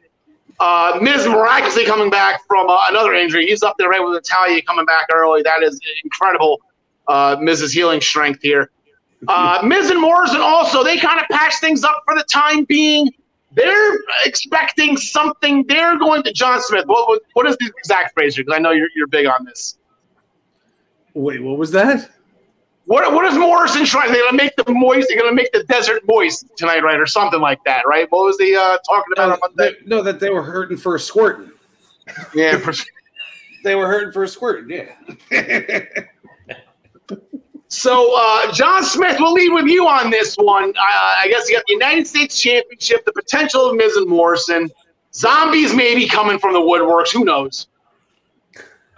Uh, 0.60 0.99
Miz 1.01 1.25
miraculously 1.25 1.86
coming 1.86 2.10
back 2.10 2.41
from 2.47 2.69
uh, 2.69 2.77
another 2.89 3.13
injury. 3.13 3.47
He's 3.47 3.63
up 3.63 3.75
there 3.77 3.89
right 3.89 4.01
with 4.01 4.13
Natalya 4.13 4.62
coming 4.62 4.86
back 4.86 5.08
early. 5.13 5.41
That 5.41 5.63
is 5.63 5.79
incredible. 6.03 6.62
Uh, 7.08 7.36
Miz's 7.41 7.73
healing 7.73 7.99
strength 7.99 8.41
here. 8.41 8.69
Uh, 9.27 9.62
Miz 9.63 9.89
and 9.89 9.99
Morrison 9.99 10.41
also, 10.41 10.84
they 10.84 10.97
kind 10.97 11.19
of 11.19 11.25
patch 11.29 11.56
things 11.60 11.84
up 11.84 12.03
for 12.06 12.15
the 12.15 12.23
time 12.23 12.65
being. 12.65 13.10
They're 13.55 13.99
expecting 14.25 14.97
something. 14.97 15.65
They're 15.67 15.97
going 15.97 16.23
to 16.23 16.33
John 16.33 16.61
Smith. 16.61 16.85
What, 16.87 17.21
what 17.33 17.45
is 17.47 17.55
the 17.57 17.71
exact 17.77 18.13
phrase 18.13 18.35
Because 18.35 18.53
I 18.53 18.59
know 18.59 18.71
you're, 18.71 18.89
you're 18.95 19.07
big 19.07 19.27
on 19.27 19.45
this. 19.45 19.77
Wait, 21.13 21.41
what 21.41 21.57
was 21.57 21.71
that? 21.71 22.09
What 22.85 23.13
what 23.13 23.23
is 23.25 23.37
Morrison 23.37 23.85
trying? 23.85 24.11
They're 24.11 24.25
gonna 24.25 24.35
make 24.35 24.55
the 24.57 24.69
moist. 24.69 25.07
They're 25.07 25.17
gonna 25.17 25.33
make 25.33 25.53
the 25.53 25.63
desert 25.63 26.01
moist 26.05 26.47
tonight, 26.57 26.83
right, 26.83 26.99
or 26.99 27.05
something 27.05 27.39
like 27.39 27.63
that, 27.63 27.87
right? 27.87 28.07
What 28.09 28.25
was 28.25 28.37
the 28.37 28.55
uh, 28.55 28.77
talking 28.89 29.13
about 29.13 29.27
no, 29.27 29.33
on 29.33 29.39
Monday? 29.55 29.77
no, 29.85 30.03
that 30.03 30.19
they 30.19 30.29
were 30.29 30.43
hurting 30.43 30.75
for 30.75 30.95
a 30.95 30.99
squirting. 30.99 31.51
Yeah, 32.33 32.57
for, 32.59 32.73
they 33.63 33.75
were 33.75 33.87
hurting 33.87 34.11
for 34.11 34.23
a 34.23 34.27
squirting. 34.27 34.85
Yeah. 35.31 35.85
so 37.73 38.15
uh, 38.15 38.51
John 38.51 38.83
Smith 38.83 39.17
we'll 39.19 39.33
lead 39.33 39.51
with 39.51 39.65
you 39.65 39.88
on 39.88 40.12
this 40.12 40.36
one. 40.36 40.69
Uh, 40.69 40.79
I 40.79 41.27
guess 41.27 41.49
you 41.49 41.55
got 41.55 41.65
the 41.67 41.73
United 41.73 42.05
States 42.05 42.39
Championship, 42.39 43.03
the 43.03 43.13
potential 43.13 43.67
of 43.67 43.75
Miz 43.75 43.95
and 43.95 44.07
Morrison, 44.07 44.69
zombies 45.13 45.73
maybe 45.73 46.07
coming 46.07 46.38
from 46.38 46.53
the 46.53 46.59
woodworks. 46.59 47.12
Who 47.12 47.25
knows? 47.25 47.67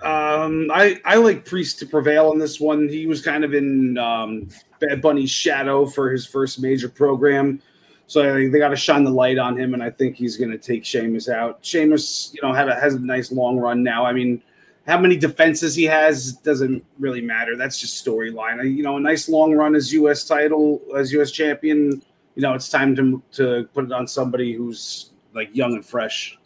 Um, 0.04 0.70
I 0.74 1.00
I 1.06 1.16
like 1.16 1.46
Priest 1.46 1.80
to 1.80 1.86
prevail 1.86 2.34
in 2.34 2.38
this 2.38 2.60
one. 2.60 2.90
He 2.90 3.08
was 3.08 3.22
kind 3.22 3.46
of 3.46 3.54
in 3.54 3.98
um, 3.98 4.50
Bad 4.82 5.02
Bunny's 5.02 5.32
shadow 5.32 5.86
for 5.86 6.12
his 6.12 6.26
first 6.26 6.60
major 6.60 6.90
program, 6.90 7.62
so 8.08 8.30
I 8.30 8.34
think 8.34 8.52
they 8.52 8.60
got 8.60 8.70
to 8.70 8.76
shine 8.76 9.06
the 9.06 9.10
light 9.10 9.38
on 9.38 9.58
him, 9.58 9.74
and 9.74 9.82
I 9.82 9.90
think 9.90 10.18
he's 10.18 10.36
going 10.36 10.52
to 10.52 10.58
take 10.58 10.84
Sheamus 10.84 11.30
out. 11.30 11.60
Sheamus, 11.62 12.32
you 12.34 12.42
know, 12.44 12.54
had 12.54 12.68
a, 12.68 12.76
has 12.76 12.96
a 12.96 13.00
nice 13.00 13.32
long 13.32 13.58
run 13.58 13.84
now. 13.84 14.06
I 14.06 14.12
mean, 14.12 14.44
how 14.86 15.00
many 15.00 15.18
defenses 15.18 15.76
he 15.76 15.84
has 15.84 16.34
doesn't 16.34 16.86
really 17.00 17.22
matter. 17.22 17.56
That's 17.56 17.80
just 17.80 18.06
storyline. 18.06 18.76
You 18.76 18.84
know, 18.84 18.98
a 18.98 19.00
nice 19.00 19.28
long 19.28 19.54
run 19.54 19.76
as 19.76 19.92
U.S. 19.94 20.26
title 20.26 20.82
as 20.96 21.12
U.S. 21.12 21.32
champion. 21.32 22.02
You 22.36 22.42
know, 22.42 22.54
it's 22.54 22.70
time 22.70 22.96
to 22.96 23.22
to 23.34 23.68
put 23.74 23.86
it 23.86 23.92
on 23.92 24.08
somebody 24.08 24.54
who's 24.54 25.12
like 25.34 25.56
young 25.56 25.74
and 25.74 25.86
fresh. 25.86 26.38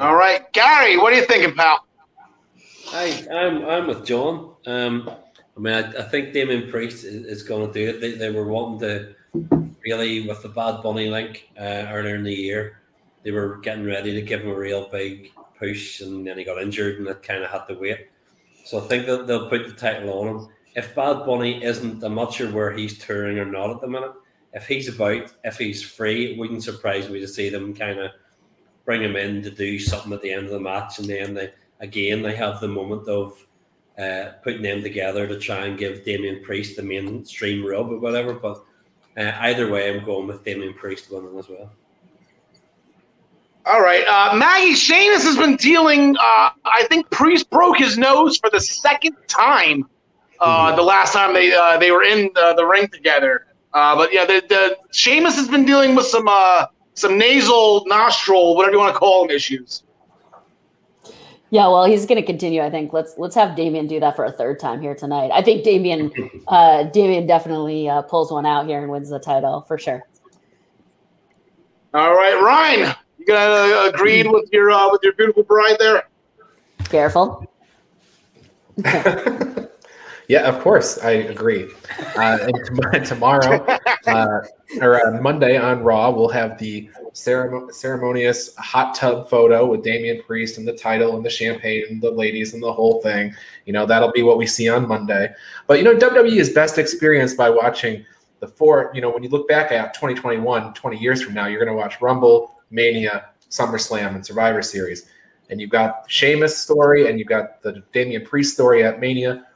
All 0.00 0.16
right, 0.16 0.50
Gary, 0.52 0.96
what 0.96 1.12
are 1.12 1.16
you 1.16 1.26
thinking, 1.26 1.54
pal? 1.54 1.86
I, 2.92 3.26
I'm 3.30 3.64
I'm 3.66 3.86
with 3.86 4.04
John. 4.04 4.54
Um, 4.66 5.10
I 5.56 5.60
mean, 5.60 5.74
I, 5.74 6.00
I 6.00 6.02
think 6.02 6.32
Damian 6.32 6.70
Priest 6.70 7.04
is, 7.04 7.26
is 7.26 7.42
going 7.42 7.66
to 7.66 7.72
do 7.72 7.90
it. 7.90 8.00
They, 8.00 8.12
they 8.12 8.30
were 8.30 8.46
wanting 8.46 8.80
to 8.80 9.14
really 9.84 10.26
with 10.26 10.42
the 10.42 10.48
Bad 10.48 10.82
Bunny 10.82 11.08
link 11.08 11.50
uh, 11.58 11.86
earlier 11.90 12.16
in 12.16 12.24
the 12.24 12.34
year. 12.34 12.80
They 13.22 13.30
were 13.30 13.58
getting 13.58 13.84
ready 13.84 14.12
to 14.14 14.22
give 14.22 14.40
him 14.40 14.50
a 14.50 14.54
real 14.54 14.88
big 14.90 15.32
push, 15.64 16.00
and 16.00 16.26
then 16.26 16.38
he 16.38 16.44
got 16.44 16.60
injured, 16.60 16.98
and 16.98 17.08
it 17.08 17.22
kind 17.22 17.42
of 17.42 17.50
had 17.50 17.66
to 17.66 17.74
wait. 17.74 18.08
So 18.64 18.78
I 18.78 18.82
think 18.82 19.06
that 19.06 19.26
they'll 19.26 19.48
put 19.48 19.66
the 19.66 19.74
title 19.74 20.18
on 20.18 20.28
him. 20.28 20.48
If 20.74 20.94
Bad 20.94 21.24
Bunny 21.26 21.62
isn't, 21.62 22.02
I'm 22.02 22.14
not 22.14 22.32
sure 22.32 22.50
where 22.50 22.72
he's 22.72 22.98
touring 22.98 23.38
or 23.38 23.44
not 23.44 23.70
at 23.70 23.80
the 23.80 23.86
minute. 23.86 24.12
If 24.52 24.66
he's 24.66 24.88
about, 24.88 25.32
if 25.44 25.58
he's 25.58 25.82
free, 25.82 26.32
it 26.32 26.38
wouldn't 26.38 26.62
surprise 26.62 27.08
me 27.10 27.20
to 27.20 27.28
see 27.28 27.48
them 27.48 27.74
kind 27.74 27.98
of 27.98 28.10
bring 28.84 29.02
him 29.02 29.16
in 29.16 29.42
to 29.42 29.50
do 29.50 29.78
something 29.78 30.12
at 30.12 30.22
the 30.22 30.32
end 30.32 30.46
of 30.46 30.52
the 30.52 30.60
match, 30.60 30.98
and 30.98 31.08
then 31.08 31.34
they 31.34 31.52
again 31.80 32.22
they 32.22 32.34
have 32.36 32.60
the 32.60 32.68
moment 32.68 33.08
of 33.08 33.44
uh, 33.98 34.32
putting 34.42 34.62
them 34.62 34.82
together 34.82 35.26
to 35.26 35.38
try 35.38 35.66
and 35.66 35.78
give 35.78 36.04
Damian 36.04 36.42
Priest 36.42 36.76
the 36.76 36.82
mainstream 36.82 37.64
rub 37.64 37.90
or 37.90 37.98
whatever. 37.98 38.34
But 38.34 38.64
uh, 39.16 39.32
either 39.40 39.70
way, 39.70 39.94
I'm 39.94 40.04
going 40.04 40.26
with 40.26 40.44
Damian 40.44 40.74
Priest 40.74 41.10
winning 41.10 41.38
as 41.38 41.48
well. 41.48 41.70
All 43.66 43.80
right, 43.80 44.06
uh, 44.06 44.36
Maggie 44.36 44.74
Sheamus 44.74 45.24
has 45.24 45.38
been 45.38 45.56
dealing. 45.56 46.16
Uh, 46.16 46.50
I 46.64 46.86
think 46.90 47.08
Priest 47.10 47.48
broke 47.48 47.78
his 47.78 47.96
nose 47.96 48.36
for 48.36 48.50
the 48.50 48.60
second 48.60 49.16
time. 49.26 49.88
Uh, 50.38 50.68
mm-hmm. 50.68 50.76
The 50.76 50.82
last 50.82 51.12
time 51.12 51.32
they 51.32 51.52
uh, 51.54 51.78
they 51.78 51.90
were 51.90 52.02
in 52.02 52.30
the, 52.34 52.54
the 52.56 52.66
ring 52.66 52.88
together. 52.88 53.46
but 53.72 54.12
yeah, 54.12 54.26
the, 54.26 54.42
the 54.48 54.76
Sheamus 54.92 55.36
has 55.36 55.48
been 55.48 55.64
dealing 55.64 55.94
with 55.94 56.06
some 56.06 56.28
some 56.94 57.18
nasal, 57.18 57.84
nostril, 57.86 58.54
whatever 58.54 58.74
you 58.74 58.78
want 58.78 58.94
to 58.94 58.98
call 58.98 59.22
them, 59.22 59.34
issues. 59.34 59.82
Yeah, 61.50 61.68
well, 61.68 61.84
he's 61.84 62.04
going 62.04 62.20
to 62.20 62.26
continue. 62.26 62.62
I 62.62 62.70
think 62.70 62.92
let's 62.92 63.14
let's 63.16 63.34
have 63.36 63.54
Damian 63.54 63.86
do 63.86 64.00
that 64.00 64.16
for 64.16 64.24
a 64.24 64.32
third 64.32 64.58
time 64.58 64.80
here 64.80 64.94
tonight. 64.94 65.30
I 65.32 65.40
think 65.40 65.62
Damian, 65.62 66.10
uh, 66.48 66.84
Damian 66.84 67.26
definitely 67.26 67.88
uh, 67.88 68.02
pulls 68.02 68.32
one 68.32 68.44
out 68.44 68.66
here 68.66 68.82
and 68.82 68.90
wins 68.90 69.10
the 69.10 69.20
title 69.20 69.62
for 69.62 69.78
sure. 69.78 70.02
All 71.92 72.12
right, 72.12 72.40
Ryan, 72.42 72.94
you 73.26 73.34
got 73.34 73.50
uh, 73.50 73.88
agreed 73.88 74.26
with 74.30 74.48
your 74.52 74.70
uh, 74.70 74.90
with 74.90 75.02
your 75.02 75.14
beautiful 75.14 75.42
bride 75.42 75.76
there. 75.78 76.08
Careful. 76.84 77.50
Yeah, 80.28 80.48
of 80.48 80.60
course, 80.60 80.98
I 81.02 81.10
agree. 81.10 81.68
Uh, 82.16 82.38
and 82.40 83.04
tomorrow, 83.04 83.64
uh, 84.06 84.40
or 84.80 85.06
uh, 85.06 85.20
Monday 85.20 85.58
on 85.58 85.82
Raw, 85.82 86.10
we'll 86.10 86.30
have 86.30 86.58
the 86.58 86.88
ceremonious 87.12 88.56
hot 88.56 88.94
tub 88.94 89.28
photo 89.28 89.66
with 89.66 89.84
Damian 89.84 90.22
Priest 90.22 90.56
and 90.56 90.66
the 90.66 90.72
title 90.72 91.16
and 91.16 91.24
the 91.24 91.30
champagne 91.30 91.84
and 91.90 92.00
the 92.00 92.10
ladies 92.10 92.54
and 92.54 92.62
the 92.62 92.72
whole 92.72 93.02
thing. 93.02 93.34
You 93.66 93.74
know, 93.74 93.84
that'll 93.84 94.12
be 94.12 94.22
what 94.22 94.38
we 94.38 94.46
see 94.46 94.68
on 94.68 94.88
Monday. 94.88 95.30
But 95.66 95.78
you 95.78 95.84
know, 95.84 95.94
WWE 95.94 96.36
is 96.36 96.50
best 96.50 96.78
experienced 96.78 97.36
by 97.36 97.50
watching 97.50 98.06
the 98.40 98.48
four. 98.48 98.92
You 98.94 99.02
know, 99.02 99.10
when 99.10 99.22
you 99.22 99.28
look 99.28 99.46
back 99.46 99.72
at 99.72 99.92
2021, 99.92 100.72
20 100.72 100.96
years 100.96 101.22
from 101.22 101.34
now, 101.34 101.46
you're 101.46 101.62
going 101.62 101.74
to 101.74 101.78
watch 101.78 102.00
Rumble, 102.00 102.53
Mania, 102.74 103.30
SummerSlam, 103.50 104.14
and 104.14 104.26
Survivor 104.26 104.62
Series. 104.62 105.06
And 105.50 105.60
you've 105.60 105.70
got 105.70 106.04
Sheamus 106.08 106.58
story 106.58 107.08
and 107.08 107.18
you've 107.18 107.28
got 107.28 107.62
the 107.62 107.82
Damian 107.92 108.24
Priest 108.24 108.54
story 108.54 108.82
at 108.82 109.00
Mania 109.00 109.46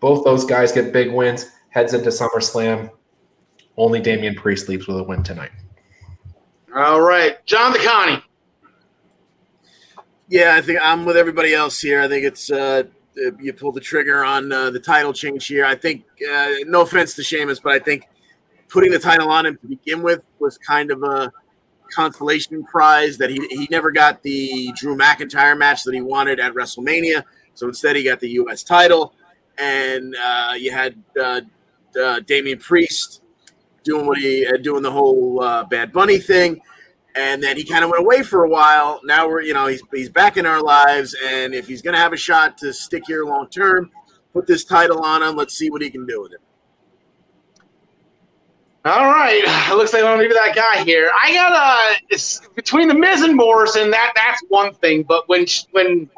both 0.00 0.24
those 0.24 0.44
guys 0.44 0.72
get 0.72 0.92
big 0.92 1.12
wins, 1.12 1.50
heads 1.70 1.94
into 1.94 2.10
SummerSlam. 2.10 2.90
Only 3.76 4.00
Damian 4.00 4.34
Priest 4.34 4.68
leaves 4.68 4.86
with 4.86 4.98
a 4.98 5.02
win 5.02 5.22
tonight. 5.22 5.50
All 6.74 7.00
right. 7.00 7.44
John 7.46 7.72
DeConnie. 7.72 8.22
Yeah, 10.28 10.54
I 10.56 10.60
think 10.60 10.78
I'm 10.82 11.04
with 11.04 11.16
everybody 11.16 11.54
else 11.54 11.80
here. 11.80 12.00
I 12.00 12.08
think 12.08 12.24
it's 12.24 12.50
uh, 12.50 12.84
you 13.40 13.52
pulled 13.52 13.74
the 13.74 13.80
trigger 13.80 14.24
on 14.24 14.50
uh, 14.50 14.70
the 14.70 14.80
title 14.80 15.12
change 15.12 15.46
here. 15.46 15.64
I 15.64 15.74
think, 15.74 16.04
uh, 16.30 16.54
no 16.66 16.82
offense 16.82 17.14
to 17.14 17.22
Sheamus, 17.22 17.60
but 17.60 17.72
I 17.72 17.78
think 17.78 18.08
putting 18.68 18.90
the 18.90 18.98
title 18.98 19.30
on 19.30 19.46
him 19.46 19.56
to 19.58 19.66
begin 19.68 20.02
with 20.02 20.22
was 20.40 20.58
kind 20.58 20.90
of 20.90 21.02
a 21.02 21.32
consolation 21.92 22.64
prize 22.64 23.18
that 23.18 23.30
he, 23.30 23.38
he 23.50 23.68
never 23.70 23.90
got 23.90 24.22
the 24.22 24.72
Drew 24.76 24.96
McIntyre 24.96 25.56
match 25.56 25.84
that 25.84 25.94
he 25.94 26.00
wanted 26.00 26.40
at 26.40 26.54
WrestleMania. 26.54 27.24
So 27.54 27.68
instead, 27.68 27.96
he 27.96 28.02
got 28.02 28.20
the 28.20 28.30
U.S. 28.30 28.62
title 28.62 29.14
and 29.58 30.14
uh, 30.16 30.54
you 30.56 30.72
had 30.72 30.96
uh, 31.20 31.40
uh, 32.00 32.20
Damian 32.20 32.58
Priest 32.58 33.22
doing 33.84 34.06
what 34.06 34.18
he 34.18 34.46
uh, 34.46 34.56
doing 34.58 34.82
the 34.82 34.90
whole 34.90 35.40
uh, 35.42 35.64
Bad 35.64 35.92
Bunny 35.92 36.18
thing, 36.18 36.60
and 37.14 37.42
then 37.42 37.56
he 37.56 37.64
kind 37.64 37.84
of 37.84 37.90
went 37.90 38.02
away 38.02 38.22
for 38.22 38.44
a 38.44 38.48
while. 38.48 39.00
Now 39.04 39.28
we're 39.28 39.42
you 39.42 39.54
know 39.54 39.66
he's 39.66 39.82
he's 39.92 40.10
back 40.10 40.36
in 40.36 40.46
our 40.46 40.62
lives, 40.62 41.16
and 41.26 41.54
if 41.54 41.66
he's 41.66 41.82
gonna 41.82 41.98
have 41.98 42.12
a 42.12 42.18
shot 42.18 42.58
to 42.58 42.72
stick 42.72 43.04
here 43.06 43.24
long 43.24 43.48
term, 43.48 43.90
put 44.32 44.46
this 44.46 44.64
title 44.64 45.00
on 45.00 45.22
him. 45.22 45.36
Let's 45.36 45.54
see 45.54 45.70
what 45.70 45.82
he 45.82 45.90
can 45.90 46.06
do 46.06 46.22
with 46.22 46.32
it. 46.32 46.40
All 48.86 49.06
right, 49.06 49.42
looks 49.74 49.92
like 49.92 50.04
I'm 50.04 50.16
gonna 50.16 50.28
be 50.28 50.34
that 50.34 50.54
guy 50.54 50.84
here. 50.84 51.10
I 51.20 51.34
got 51.34 51.52
a 51.52 52.02
it's 52.08 52.40
between 52.54 52.86
the 52.86 52.94
Miz 52.94 53.22
and 53.22 53.34
Morrison. 53.34 53.90
That 53.90 54.12
that's 54.14 54.40
one 54.48 54.74
thing, 54.74 55.02
but 55.02 55.28
when 55.28 55.44
when 55.72 56.08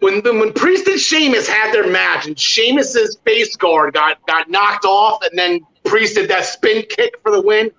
when 0.00 0.20
when 0.24 0.52
Priest 0.52 0.88
and 0.88 0.98
Sheamus 0.98 1.48
had 1.48 1.72
their 1.72 1.88
match 1.88 2.26
and 2.26 2.36
Sheamus's 2.36 3.18
face 3.24 3.54
guard 3.54 3.94
got 3.94 4.24
got 4.26 4.50
knocked 4.50 4.84
off 4.84 5.22
and 5.22 5.38
then 5.38 5.60
Priest 5.84 6.16
did 6.16 6.28
that 6.28 6.44
spin 6.44 6.84
kick 6.88 7.14
for 7.22 7.30
the 7.30 7.40
win, 7.40 7.70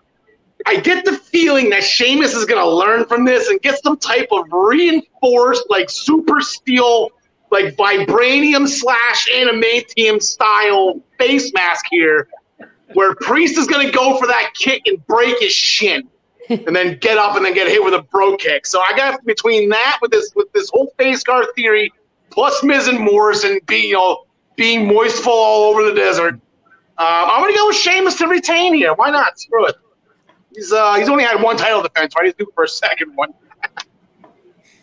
I 0.65 0.77
get 0.77 1.03
the 1.03 1.13
feeling 1.13 1.69
that 1.71 1.83
Sheamus 1.83 2.33
is 2.33 2.45
going 2.45 2.61
to 2.61 2.69
learn 2.69 3.05
from 3.05 3.25
this 3.25 3.49
and 3.49 3.61
get 3.61 3.81
some 3.83 3.97
type 3.97 4.29
of 4.31 4.45
reinforced, 4.51 5.65
like 5.69 5.89
super 5.89 6.39
steel, 6.39 7.11
like 7.51 7.75
vibranium 7.75 8.67
slash 8.67 9.27
adamantium 9.29 10.21
style 10.21 11.01
face 11.19 11.53
mask 11.53 11.85
here, 11.91 12.29
where 12.93 13.15
Priest 13.15 13.57
is 13.57 13.67
going 13.67 13.85
to 13.85 13.91
go 13.91 14.17
for 14.17 14.27
that 14.27 14.51
kick 14.53 14.83
and 14.87 15.05
break 15.07 15.39
his 15.39 15.53
shin, 15.53 16.07
and 16.49 16.75
then 16.75 16.97
get 16.99 17.17
up 17.17 17.35
and 17.35 17.45
then 17.45 17.53
get 17.53 17.67
hit 17.67 17.83
with 17.83 17.93
a 17.93 18.01
bro 18.03 18.37
kick. 18.37 18.65
So 18.65 18.81
I 18.81 18.95
got 18.95 19.23
between 19.25 19.69
that 19.69 19.99
with 20.01 20.11
this 20.11 20.31
with 20.35 20.51
this 20.53 20.69
whole 20.69 20.93
face 20.97 21.23
guard 21.23 21.47
theory, 21.55 21.91
plus 22.29 22.63
Miz 22.63 22.87
and 22.87 22.99
Morrison 22.99 23.59
being 23.67 23.91
know 23.93 24.25
being 24.55 24.87
moistful 24.87 25.31
all 25.31 25.69
over 25.69 25.83
the 25.83 25.93
desert. 25.93 26.33
Um, 26.99 27.05
I'm 27.05 27.41
going 27.41 27.53
to 27.53 27.57
go 27.57 27.67
with 27.67 27.75
Sheamus 27.75 28.15
to 28.15 28.27
retain 28.27 28.73
here. 28.73 28.93
Why 28.95 29.11
not? 29.11 29.39
Screw 29.39 29.67
it. 29.67 29.75
He's 30.55 30.71
uh, 30.73 30.95
he's 30.95 31.09
only 31.09 31.23
had 31.23 31.41
one 31.41 31.55
title 31.55 31.83
defense, 31.83 32.15
right? 32.15 32.25
He's 32.25 32.33
due 32.33 32.51
for 32.55 32.63
a 32.63 32.67
second 32.67 33.13
one. 33.15 33.33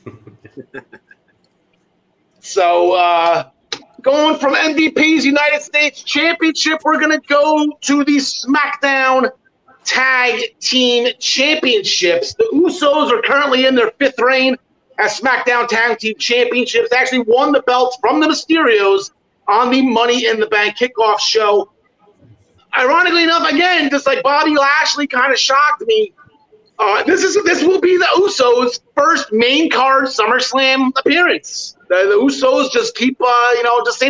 so 2.40 2.92
uh, 2.92 3.50
going 4.04 4.38
from 4.38 4.54
MVP's 4.54 5.24
United 5.24 5.62
States 5.62 6.02
Championship, 6.02 6.80
we're 6.84 7.00
gonna 7.00 7.20
go 7.26 7.72
to 7.80 8.04
the 8.04 8.18
SmackDown 8.18 9.30
Tag 9.84 10.40
Team 10.60 11.12
Championships. 11.18 12.34
The 12.34 12.48
Usos 12.52 13.10
are 13.10 13.22
currently 13.22 13.66
in 13.66 13.74
their 13.74 13.90
fifth 13.98 14.20
reign 14.20 14.56
as 14.98 15.18
SmackDown 15.18 15.66
Tag 15.66 15.98
Team 15.98 16.14
Championships. 16.18 16.90
They 16.90 16.96
actually 16.96 17.24
won 17.26 17.52
the 17.52 17.62
belts 17.62 17.98
from 18.00 18.20
the 18.20 18.28
Mysterios 18.28 19.10
on 19.48 19.70
the 19.70 19.82
Money 19.82 20.26
in 20.26 20.38
the 20.38 20.46
Bank 20.46 20.76
kickoff 20.76 21.18
show 21.18 21.70
ironically 22.76 23.24
enough, 23.24 23.50
again, 23.50 23.90
just 23.90 24.06
like 24.06 24.22
Bobby 24.22 24.54
Lashley 24.56 25.06
kind 25.06 25.32
of 25.32 25.38
shocked 25.38 25.82
me. 25.86 26.12
Uh, 26.78 27.02
this 27.04 27.22
is 27.22 27.42
this 27.44 27.62
will 27.62 27.80
be 27.80 27.96
the 27.96 28.06
Usos' 28.16 28.80
first 28.96 29.32
main 29.32 29.70
card 29.70 30.06
SummerSlam 30.06 30.90
appearance. 30.98 31.73
The, 31.88 31.94
the 32.08 32.18
Usos 32.20 32.70
just 32.70 32.96
keep, 32.96 33.16
uh, 33.20 33.50
you 33.56 33.62
know, 33.62 33.82
just. 33.84 34.02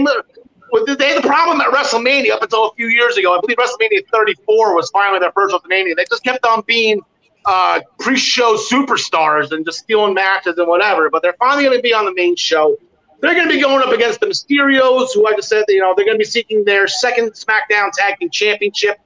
With 0.72 0.98
they 0.98 1.08
had 1.10 1.22
the 1.22 1.28
problem 1.28 1.60
at 1.60 1.68
WrestleMania 1.68 2.30
up 2.32 2.42
until 2.42 2.66
a 2.66 2.74
few 2.74 2.88
years 2.88 3.16
ago. 3.16 3.36
I 3.36 3.40
believe 3.40 3.58
WrestleMania 3.58 4.08
34 4.12 4.74
was 4.74 4.90
finally 4.90 5.20
their 5.20 5.30
first 5.30 5.54
WrestleMania. 5.54 5.94
They 5.94 6.04
just 6.10 6.24
kept 6.24 6.44
on 6.44 6.64
being 6.66 7.00
uh, 7.44 7.80
pre-show 8.00 8.56
superstars 8.56 9.52
and 9.52 9.64
just 9.64 9.80
stealing 9.80 10.14
matches 10.14 10.58
and 10.58 10.66
whatever. 10.66 11.10
But 11.10 11.22
they're 11.22 11.36
finally 11.38 11.64
going 11.64 11.76
to 11.76 11.82
be 11.82 11.94
on 11.94 12.04
the 12.06 12.14
main 12.14 12.34
show. 12.34 12.76
They're 13.20 13.34
going 13.34 13.48
to 13.48 13.54
be 13.54 13.60
going 13.60 13.86
up 13.86 13.92
against 13.92 14.20
the 14.20 14.26
Mysterios, 14.26 15.14
who 15.14 15.26
I 15.26 15.34
just 15.34 15.48
said, 15.48 15.64
you 15.68 15.80
know, 15.80 15.94
they're 15.96 16.04
going 16.04 16.18
to 16.18 16.22
be 16.22 16.28
seeking 16.28 16.64
their 16.64 16.88
second 16.88 17.32
SmackDown 17.32 17.90
Tag 17.96 18.18
Team 18.18 18.30
Championship. 18.30 18.98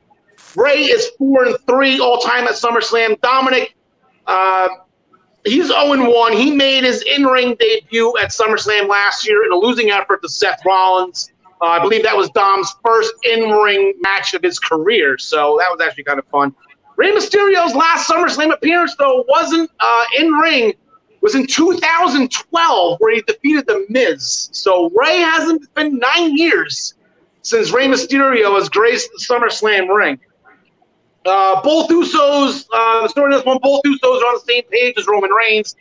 Rey 0.56 0.84
is 0.84 1.10
four 1.18 1.44
and 1.44 1.56
three 1.66 2.00
all 2.00 2.18
time 2.18 2.44
at 2.44 2.52
SummerSlam. 2.52 3.20
Dominic, 3.20 3.76
uh, 4.26 4.68
he's 5.51 5.68
0 5.68 6.11
1. 6.11 6.32
He 6.32 6.51
made 6.51 6.84
his 6.84 7.03
in-ring 7.03 7.57
debut 7.59 8.16
at 8.18 8.30
SummerSlam 8.30 8.88
last 8.88 9.26
year 9.26 9.44
in 9.44 9.53
a 9.53 9.57
losing 9.57 9.90
effort 9.90 10.22
to 10.22 10.28
Seth 10.28 10.61
Rollins. 10.64 11.30
Uh, 11.61 11.66
I 11.66 11.78
believe 11.80 12.05
that 12.05 12.16
was 12.16 12.30
Dom's 12.30 12.72
first 12.84 13.12
in-ring 13.24 13.94
match 14.01 14.34
of 14.34 14.42
his 14.42 14.59
career, 14.59 15.18
so 15.18 15.57
that 15.59 15.68
was 15.70 15.80
actually 15.80 16.05
kind 16.05 16.18
of 16.18 16.26
fun. 16.26 16.55
Rey 16.96 17.12
Mysterio's 17.12 17.74
last 17.74 18.09
SummerSlam 18.09 18.53
appearance, 18.53 18.94
though, 18.96 19.24
wasn't 19.28 19.70
uh, 19.80 20.05
in-ring 20.18 20.74
was 21.20 21.34
in 21.34 21.46
2012 21.46 23.01
where 23.01 23.14
he 23.14 23.20
defeated 23.22 23.66
the 23.66 23.84
Miz. 23.88 24.51
So 24.53 24.90
Rey 24.90 25.18
hasn't 25.18 25.72
been 25.74 25.99
nine 25.99 26.36
years 26.36 26.94
since 27.42 27.72
Rey 27.72 27.88
Mysterio 27.88 28.55
has 28.57 28.68
graced 28.68 29.11
the 29.12 29.24
SummerSlam 29.24 29.94
ring. 29.94 30.18
Uh, 31.28 31.60
both 31.62 31.88
Usos, 31.90 32.66
uh, 32.72 33.02
the 33.02 33.08
story 33.08 33.32
in 33.32 33.38
this 33.38 33.44
one, 33.44 33.58
both 33.62 33.82
Usos 33.84 34.02
are 34.02 34.26
on 34.26 34.34
the 34.34 34.44
same 34.46 34.64
page 34.70 34.94
as 34.98 35.06
Roman 35.06 35.30
Reigns. 35.30 35.76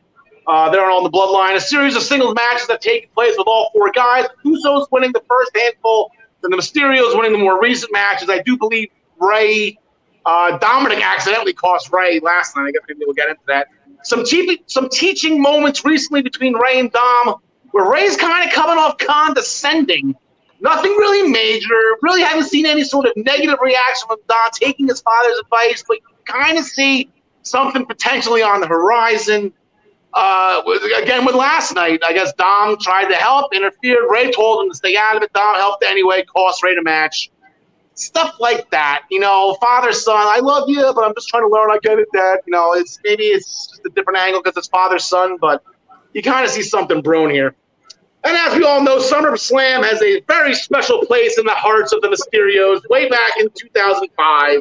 Uh, 0.45 0.69
they're 0.69 0.89
on 0.89 1.03
the 1.03 1.09
bloodline. 1.09 1.55
A 1.55 1.61
series 1.61 1.95
of 1.95 2.03
singles 2.03 2.35
matches 2.35 2.67
that 2.67 2.81
take 2.81 3.13
place 3.13 3.35
with 3.37 3.47
all 3.47 3.69
four 3.73 3.91
guys. 3.91 4.25
Usos 4.45 4.87
winning 4.91 5.11
the 5.13 5.23
first 5.27 5.51
handful, 5.55 6.11
and 6.43 6.53
the 6.53 6.57
Mysterios 6.57 7.15
winning 7.17 7.33
the 7.33 7.37
more 7.37 7.61
recent 7.61 7.91
matches. 7.91 8.29
I 8.29 8.41
do 8.43 8.57
believe 8.57 8.89
Rey 9.19 9.77
uh, 10.25 10.57
Dominic 10.57 11.05
accidentally 11.05 11.53
cost 11.53 11.91
Rey 11.91 12.19
last 12.19 12.55
night. 12.55 12.67
I 12.67 12.71
guess 12.71 12.81
maybe 12.87 13.01
we'll 13.05 13.13
get 13.13 13.29
into 13.29 13.41
that 13.47 13.67
some 14.03 14.23
te- 14.23 14.63
some 14.67 14.89
teaching 14.89 15.41
moments 15.41 15.83
recently 15.85 16.21
between 16.21 16.55
Rey 16.55 16.79
and 16.79 16.91
Dom, 16.91 17.41
where 17.71 17.89
Rey's 17.91 18.15
kind 18.15 18.47
of 18.47 18.53
coming 18.53 18.77
off 18.77 18.97
condescending. 18.97 20.15
Nothing 20.59 20.91
really 20.91 21.29
major. 21.29 21.79
Really 22.01 22.21
haven't 22.21 22.45
seen 22.45 22.65
any 22.65 22.83
sort 22.83 23.05
of 23.05 23.13
negative 23.15 23.59
reaction 23.61 24.07
from 24.07 24.17
Dom 24.27 24.49
taking 24.53 24.87
his 24.87 25.01
father's 25.01 25.37
advice, 25.39 25.83
but 25.87 25.97
you 25.97 26.15
kind 26.25 26.57
of 26.57 26.63
see 26.63 27.09
something 27.43 27.85
potentially 27.85 28.41
on 28.41 28.61
the 28.61 28.67
horizon. 28.67 29.53
Uh, 30.13 30.61
again, 31.01 31.25
with 31.25 31.35
last 31.35 31.75
night, 31.75 31.99
I 32.03 32.13
guess 32.13 32.33
Dom 32.33 32.77
tried 32.79 33.07
to 33.09 33.15
help, 33.15 33.53
interfered. 33.53 34.09
Rey 34.09 34.31
told 34.31 34.63
him 34.63 34.71
to 34.71 34.75
stay 34.75 34.97
out 34.97 35.15
of 35.15 35.23
it. 35.23 35.31
Dom 35.33 35.55
helped 35.57 35.83
anyway, 35.83 36.23
cost 36.23 36.63
Rey 36.63 36.75
the 36.75 36.81
match 36.81 37.29
stuff 37.97 38.35
like 38.39 38.69
that. 38.71 39.03
You 39.09 39.19
know, 39.19 39.57
father 39.59 39.91
son. 39.91 40.15
I 40.15 40.39
love 40.39 40.69
you, 40.69 40.91
but 40.95 41.03
I'm 41.03 41.13
just 41.15 41.27
trying 41.27 41.43
to 41.43 41.49
learn. 41.49 41.71
I 41.71 41.79
get 41.81 41.99
it, 41.99 42.07
Dad. 42.13 42.39
You 42.45 42.51
know, 42.51 42.73
it's 42.73 42.99
maybe 43.03 43.23
it's 43.23 43.67
just 43.67 43.85
a 43.85 43.89
different 43.89 44.19
angle 44.19 44.41
because 44.41 44.57
it's 44.57 44.67
father 44.67 44.99
son, 44.99 45.37
but 45.39 45.63
you 46.13 46.21
kind 46.21 46.45
of 46.45 46.51
see 46.51 46.61
something 46.61 47.01
brewing 47.01 47.33
here. 47.33 47.55
And 48.27 48.35
as 48.35 48.57
we 48.57 48.65
all 48.65 48.83
know, 48.83 48.97
SummerSlam 48.97 49.85
has 49.85 50.01
a 50.01 50.19
very 50.27 50.53
special 50.53 50.99
place 51.05 51.37
in 51.37 51.45
the 51.45 51.53
hearts 51.53 51.93
of 51.93 52.01
the 52.01 52.09
Mysterios. 52.09 52.81
Way 52.89 53.07
back 53.07 53.31
in 53.39 53.47
2005, 53.57 54.59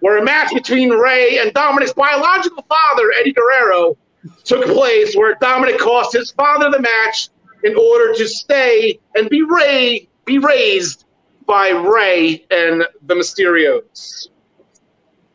where 0.00 0.18
a 0.18 0.22
match 0.22 0.52
between 0.52 0.90
Rey 0.90 1.38
and 1.38 1.50
Dominic's 1.54 1.94
biological 1.94 2.62
father, 2.68 3.10
Eddie 3.18 3.32
Guerrero, 3.32 3.96
took 4.44 4.66
place, 4.66 5.16
where 5.16 5.34
Dominic 5.40 5.78
cost 5.78 6.12
his 6.12 6.30
father 6.32 6.68
the 6.68 6.78
match 6.78 7.30
in 7.64 7.74
order 7.74 8.12
to 8.12 8.28
stay 8.28 9.00
and 9.14 9.30
be 9.30 9.42
Ray, 9.42 10.10
be 10.26 10.36
raised 10.36 11.06
by 11.46 11.70
Rey 11.70 12.44
and 12.50 12.84
the 13.06 13.14
Mysterios. 13.14 14.28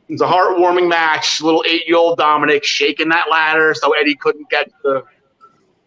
It's 0.07 0.21
a 0.21 0.27
heartwarming 0.27 0.87
match. 0.87 1.41
Little 1.41 1.63
eight-year-old 1.67 2.19
Dominic 2.19 2.63
shaking 2.63 3.09
that 3.09 3.27
ladder 3.31 3.73
so 3.73 3.93
Eddie 3.93 4.17
couldn't 4.17 4.51
get 4.51 4.71
the 4.83 5.03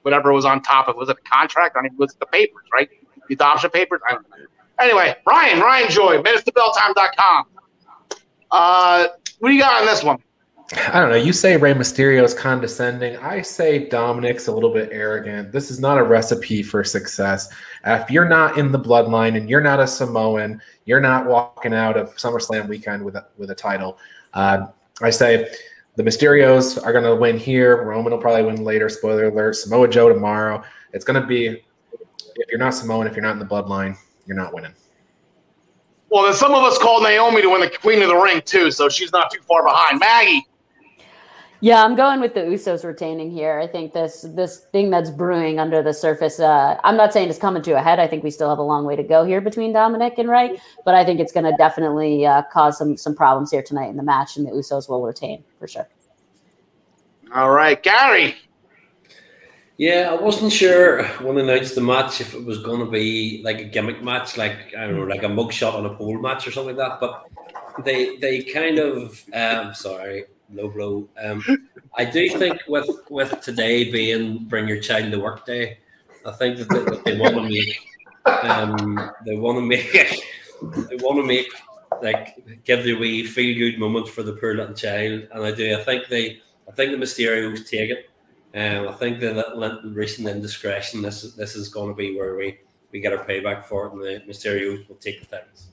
whatever 0.04 0.32
was 0.32 0.44
on 0.44 0.62
top 0.62 0.86
of. 0.88 0.96
Was 0.96 1.08
it 1.08 1.16
a 1.18 1.28
contract? 1.28 1.76
I 1.76 1.82
mean, 1.82 1.94
was 1.96 2.12
it 2.12 2.20
the 2.20 2.26
papers, 2.26 2.64
right? 2.72 2.88
The 3.28 3.34
adoption 3.34 3.70
papers. 3.70 4.00
Don't. 4.08 4.24
Anyway, 4.78 5.16
Ryan, 5.26 5.60
Ryan 5.60 5.90
Joy, 5.90 6.22
minutestobelltime.com. 6.22 7.46
Uh, 8.50 9.06
what 9.38 9.48
do 9.48 9.54
you 9.54 9.60
got 9.60 9.80
on 9.80 9.86
this 9.86 10.02
one? 10.02 10.18
I 10.92 11.00
don't 11.00 11.10
know. 11.10 11.16
You 11.16 11.32
say 11.32 11.56
Rey 11.56 11.74
Mysterio 11.74 12.22
is 12.22 12.34
condescending. 12.34 13.16
I 13.18 13.42
say 13.42 13.88
Dominic's 13.88 14.46
a 14.46 14.52
little 14.52 14.72
bit 14.72 14.88
arrogant. 14.92 15.52
This 15.52 15.70
is 15.70 15.78
not 15.78 15.98
a 15.98 16.02
recipe 16.02 16.62
for 16.62 16.82
success. 16.82 17.48
if 17.84 18.10
you're 18.10 18.28
not 18.28 18.58
in 18.58 18.72
the 18.72 18.78
bloodline 18.78 19.36
and 19.36 19.48
you're 19.48 19.60
not 19.60 19.78
a 19.78 19.86
Samoan, 19.86 20.60
you're 20.84 21.00
not 21.00 21.26
walking 21.26 21.74
out 21.74 21.96
of 21.96 22.14
SummerSlam 22.16 22.68
weekend 22.68 23.04
with 23.04 23.16
a, 23.16 23.26
with 23.36 23.50
a 23.50 23.54
title. 23.54 23.98
Uh, 24.32 24.66
I 25.02 25.10
say 25.10 25.48
the 25.96 26.02
Mysterios 26.02 26.84
are 26.84 26.92
going 26.92 27.04
to 27.04 27.14
win 27.14 27.38
here. 27.38 27.84
Roman 27.84 28.12
will 28.12 28.18
probably 28.18 28.44
win 28.44 28.64
later. 28.64 28.88
Spoiler 28.88 29.26
alert. 29.26 29.54
Samoa 29.54 29.88
Joe 29.88 30.08
tomorrow. 30.08 30.62
It's 30.92 31.04
going 31.04 31.20
to 31.20 31.26
be 31.26 31.62
if 32.36 32.48
you're 32.50 32.58
not 32.58 32.74
Samoan, 32.74 33.06
if 33.06 33.14
you're 33.14 33.22
not 33.22 33.32
in 33.32 33.38
the 33.38 33.44
bloodline, 33.44 33.96
you're 34.26 34.36
not 34.36 34.52
winning. 34.52 34.74
Well, 36.08 36.24
then 36.24 36.34
some 36.34 36.52
of 36.52 36.62
us 36.62 36.78
called 36.78 37.02
Naomi 37.02 37.42
to 37.42 37.50
win 37.50 37.60
the 37.60 37.70
Queen 37.70 38.02
of 38.02 38.08
the 38.08 38.16
Ring 38.16 38.42
too, 38.44 38.70
so 38.70 38.88
she's 38.88 39.12
not 39.12 39.32
too 39.32 39.40
far 39.42 39.64
behind. 39.64 39.98
Maggie. 40.00 40.46
Yeah, 41.64 41.82
I'm 41.82 41.94
going 41.94 42.20
with 42.20 42.34
the 42.34 42.40
Usos 42.40 42.84
retaining 42.84 43.30
here. 43.30 43.58
I 43.58 43.66
think 43.66 43.94
this 43.94 44.20
this 44.34 44.66
thing 44.70 44.90
that's 44.90 45.08
brewing 45.08 45.58
under 45.58 45.82
the 45.82 45.94
surface. 45.94 46.38
Uh, 46.38 46.78
I'm 46.84 46.94
not 46.94 47.14
saying 47.14 47.30
it's 47.30 47.38
coming 47.38 47.62
to 47.62 47.70
a 47.72 47.80
head. 47.80 47.98
I 47.98 48.06
think 48.06 48.22
we 48.22 48.30
still 48.30 48.50
have 48.50 48.58
a 48.58 48.62
long 48.62 48.84
way 48.84 48.96
to 48.96 49.02
go 49.02 49.24
here 49.24 49.40
between 49.40 49.72
Dominic 49.72 50.18
and 50.18 50.28
Rey, 50.28 50.60
but 50.84 50.94
I 50.94 51.06
think 51.06 51.20
it's 51.20 51.32
going 51.32 51.50
to 51.50 51.56
definitely 51.56 52.26
uh, 52.26 52.42
cause 52.52 52.76
some 52.76 52.98
some 52.98 53.14
problems 53.14 53.50
here 53.50 53.62
tonight 53.62 53.88
in 53.88 53.96
the 53.96 54.02
match, 54.02 54.36
and 54.36 54.46
the 54.46 54.50
Usos 54.50 54.90
will 54.90 55.00
retain 55.00 55.42
for 55.58 55.66
sure. 55.66 55.88
All 57.34 57.52
right, 57.52 57.82
Gary. 57.82 58.36
Yeah, 59.78 60.10
I 60.10 60.22
wasn't 60.22 60.52
sure 60.52 61.04
when 61.22 61.36
they 61.36 61.40
announced 61.40 61.76
the 61.76 61.80
match 61.80 62.20
if 62.20 62.34
it 62.34 62.44
was 62.44 62.58
going 62.58 62.80
to 62.80 62.90
be 62.90 63.40
like 63.42 63.60
a 63.60 63.64
gimmick 63.64 64.02
match, 64.02 64.36
like 64.36 64.74
I 64.76 64.86
don't 64.86 64.96
know, 64.96 65.04
like 65.04 65.22
a 65.22 65.28
mugshot 65.28 65.72
on 65.72 65.86
a 65.86 65.94
pole 65.94 66.18
match 66.18 66.46
or 66.46 66.50
something 66.50 66.76
like 66.76 66.90
that. 66.90 67.00
But 67.00 67.24
they 67.86 68.18
they 68.18 68.42
kind 68.42 68.78
of 68.78 69.24
um, 69.32 69.72
sorry 69.72 70.26
low 70.52 70.68
blow. 70.68 71.08
Um, 71.22 71.68
I 71.96 72.04
do 72.04 72.28
think 72.30 72.60
with 72.68 72.88
with 73.10 73.40
today 73.40 73.90
being 73.90 74.44
bring 74.44 74.68
your 74.68 74.80
child 74.80 75.12
to 75.12 75.18
work 75.18 75.46
day, 75.46 75.78
I 76.26 76.32
think 76.32 76.58
that 76.58 76.68
they, 76.68 76.84
that 76.84 77.04
they 77.04 77.18
want 77.18 77.34
to 77.34 77.42
make 77.42 77.80
um, 78.26 79.10
they 79.26 79.36
want 79.36 79.58
to 79.58 79.62
make 79.62 79.92
they 79.92 80.96
want 80.96 81.18
to 81.18 81.24
make 81.24 81.52
like 82.02 82.64
give 82.64 82.84
the 82.84 82.94
wee 82.94 83.24
feel 83.24 83.56
good 83.56 83.78
moment 83.78 84.08
for 84.08 84.22
the 84.22 84.32
poor 84.32 84.54
little 84.54 84.74
child, 84.74 85.28
and 85.32 85.44
I 85.44 85.52
do. 85.52 85.76
I 85.76 85.82
think 85.82 86.08
they 86.08 86.40
I 86.68 86.72
think 86.72 86.92
the 86.92 86.98
Mysterios 86.98 87.68
take 87.68 87.90
it. 87.90 88.10
Um, 88.54 88.88
I 88.88 88.92
think 88.92 89.20
the 89.20 89.80
recent 89.84 90.28
indiscretion. 90.28 91.02
This 91.02 91.34
this 91.34 91.56
is 91.56 91.68
going 91.68 91.88
to 91.88 91.94
be 91.94 92.16
where 92.16 92.36
we 92.36 92.58
we 92.92 93.00
get 93.00 93.12
our 93.12 93.24
payback 93.24 93.64
for 93.64 93.86
it, 93.86 93.92
and 93.92 94.02
the 94.02 94.32
Mysterios 94.32 94.88
will 94.88 94.96
take 94.96 95.20
the 95.20 95.26
things. 95.26 95.70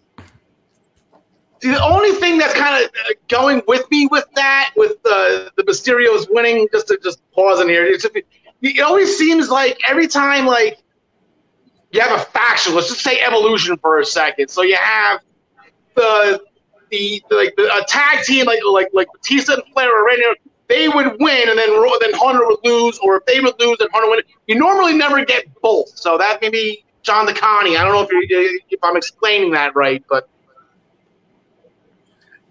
The 1.62 1.84
only 1.84 2.12
thing 2.14 2.38
that's 2.38 2.54
kind 2.54 2.84
of 2.84 2.90
uh, 2.90 3.14
going 3.28 3.62
with 3.68 3.90
me 3.92 4.08
with 4.08 4.26
that, 4.36 4.72
with 4.76 5.02
the 5.04 5.52
the 5.58 5.64
Mysterios 5.64 6.28
winning, 6.30 6.68
just 6.72 6.88
to 6.88 7.00
just 7.04 7.22
pause 7.32 7.60
in 7.60 7.70
here, 7.70 7.86
it's, 7.86 8.06
it 8.62 8.80
always 8.82 9.18
seems 9.18 9.50
like 9.50 9.80
every 9.88 10.08
time 10.08 10.46
like 10.46 10.80
you 11.92 12.02
have 12.02 12.20
a 12.20 12.24
faction. 12.26 12.76
Let's 12.76 12.90
just 12.90 13.02
say 13.02 13.22
Evolution 13.22 13.78
for 13.78 14.00
a 14.00 14.06
second. 14.06 14.50
So 14.50 14.64
you 14.64 14.78
have 14.78 15.22
the 15.96 16.42
the, 16.90 17.24
the 17.30 17.36
like 17.36 17.56
the, 17.56 17.64
a 17.76 17.86
tag 17.88 18.24
team 18.24 18.46
like 18.46 18.60
like 18.72 18.90
like 18.94 19.08
Batista 19.14 19.54
and 19.54 19.64
Flair 19.74 19.90
or 19.92 20.06
Randy. 20.06 20.24
They 20.68 20.88
would 20.88 21.18
win, 21.20 21.50
and 21.50 21.60
then 21.60 21.68
then 21.68 22.14
Hunter 22.14 22.48
would 22.48 22.60
lose, 22.64 22.98
or 23.00 23.18
if 23.18 23.26
they 23.26 23.42
would 23.42 23.60
lose, 23.60 23.78
then 23.80 23.90
Hunter 23.94 24.10
would. 24.10 24.24
You 24.48 24.56
normally 24.56 24.94
never 24.94 25.26
get 25.26 25.44
both. 25.62 25.90
So 25.90 26.18
that 26.18 26.42
may 26.42 26.50
be 26.50 26.86
John 27.04 27.26
the 27.26 27.34
DeConnie. 27.34 27.78
I 27.78 27.84
don't 27.84 27.92
know 27.92 28.04
if 28.04 28.10
you're, 28.10 28.58
if 28.70 28.80
I'm 28.82 28.96
explaining 28.96 29.52
that 29.52 29.76
right, 29.76 30.02
but 30.10 30.30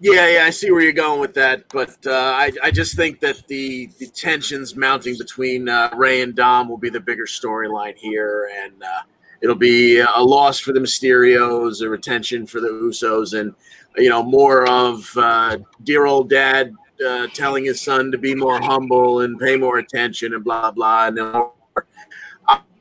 yeah, 0.01 0.27
yeah, 0.27 0.45
I 0.45 0.49
see 0.49 0.71
where 0.71 0.81
you're 0.81 0.93
going 0.93 1.19
with 1.19 1.35
that, 1.35 1.69
but 1.69 1.95
uh, 2.07 2.11
I, 2.11 2.51
I 2.63 2.71
just 2.71 2.95
think 2.95 3.19
that 3.19 3.47
the, 3.47 3.87
the 3.99 4.07
tensions 4.07 4.75
mounting 4.75 5.15
between 5.15 5.69
uh, 5.69 5.91
Rey 5.95 6.21
and 6.21 6.33
Dom 6.33 6.69
will 6.69 6.79
be 6.79 6.89
the 6.89 6.99
bigger 6.99 7.25
storyline 7.27 7.95
here, 7.95 8.49
and 8.63 8.81
uh, 8.81 9.01
it'll 9.41 9.55
be 9.55 9.99
a 9.99 10.19
loss 10.19 10.59
for 10.59 10.73
the 10.73 10.79
Mysterios, 10.79 11.83
a 11.83 11.89
retention 11.89 12.47
for 12.47 12.59
the 12.59 12.69
Usos, 12.69 13.39
and 13.39 13.53
you 13.95 14.09
know 14.09 14.23
more 14.23 14.67
of 14.67 15.07
uh, 15.17 15.59
dear 15.83 16.07
old 16.07 16.31
dad 16.31 16.73
uh, 17.07 17.27
telling 17.35 17.65
his 17.65 17.79
son 17.79 18.11
to 18.11 18.17
be 18.17 18.33
more 18.33 18.59
humble 18.59 19.19
and 19.19 19.39
pay 19.39 19.55
more 19.55 19.77
attention, 19.77 20.33
and 20.33 20.43
blah 20.43 20.71
blah, 20.71 21.09
and 21.09 21.17
then 21.19 21.43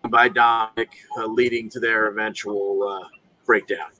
by 0.08 0.26
Dominic, 0.26 0.96
uh, 1.18 1.26
leading 1.26 1.68
to 1.68 1.80
their 1.80 2.06
eventual 2.06 3.06
breakdown. 3.44 3.90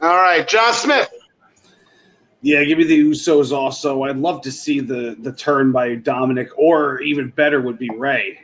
All 0.00 0.16
right, 0.16 0.46
John 0.46 0.72
Smith. 0.72 1.10
Yeah, 2.42 2.64
give 2.64 2.78
me 2.78 2.84
the 2.84 2.98
Usos 2.98 3.52
also. 3.52 4.04
I'd 4.04 4.16
love 4.16 4.40
to 4.42 4.52
see 4.52 4.80
the 4.80 5.16
the 5.20 5.32
turn 5.32 5.72
by 5.72 5.96
Dominic, 5.96 6.48
or 6.56 7.00
even 7.02 7.28
better 7.30 7.60
would 7.60 7.78
be 7.78 7.90
Rey. 7.90 8.38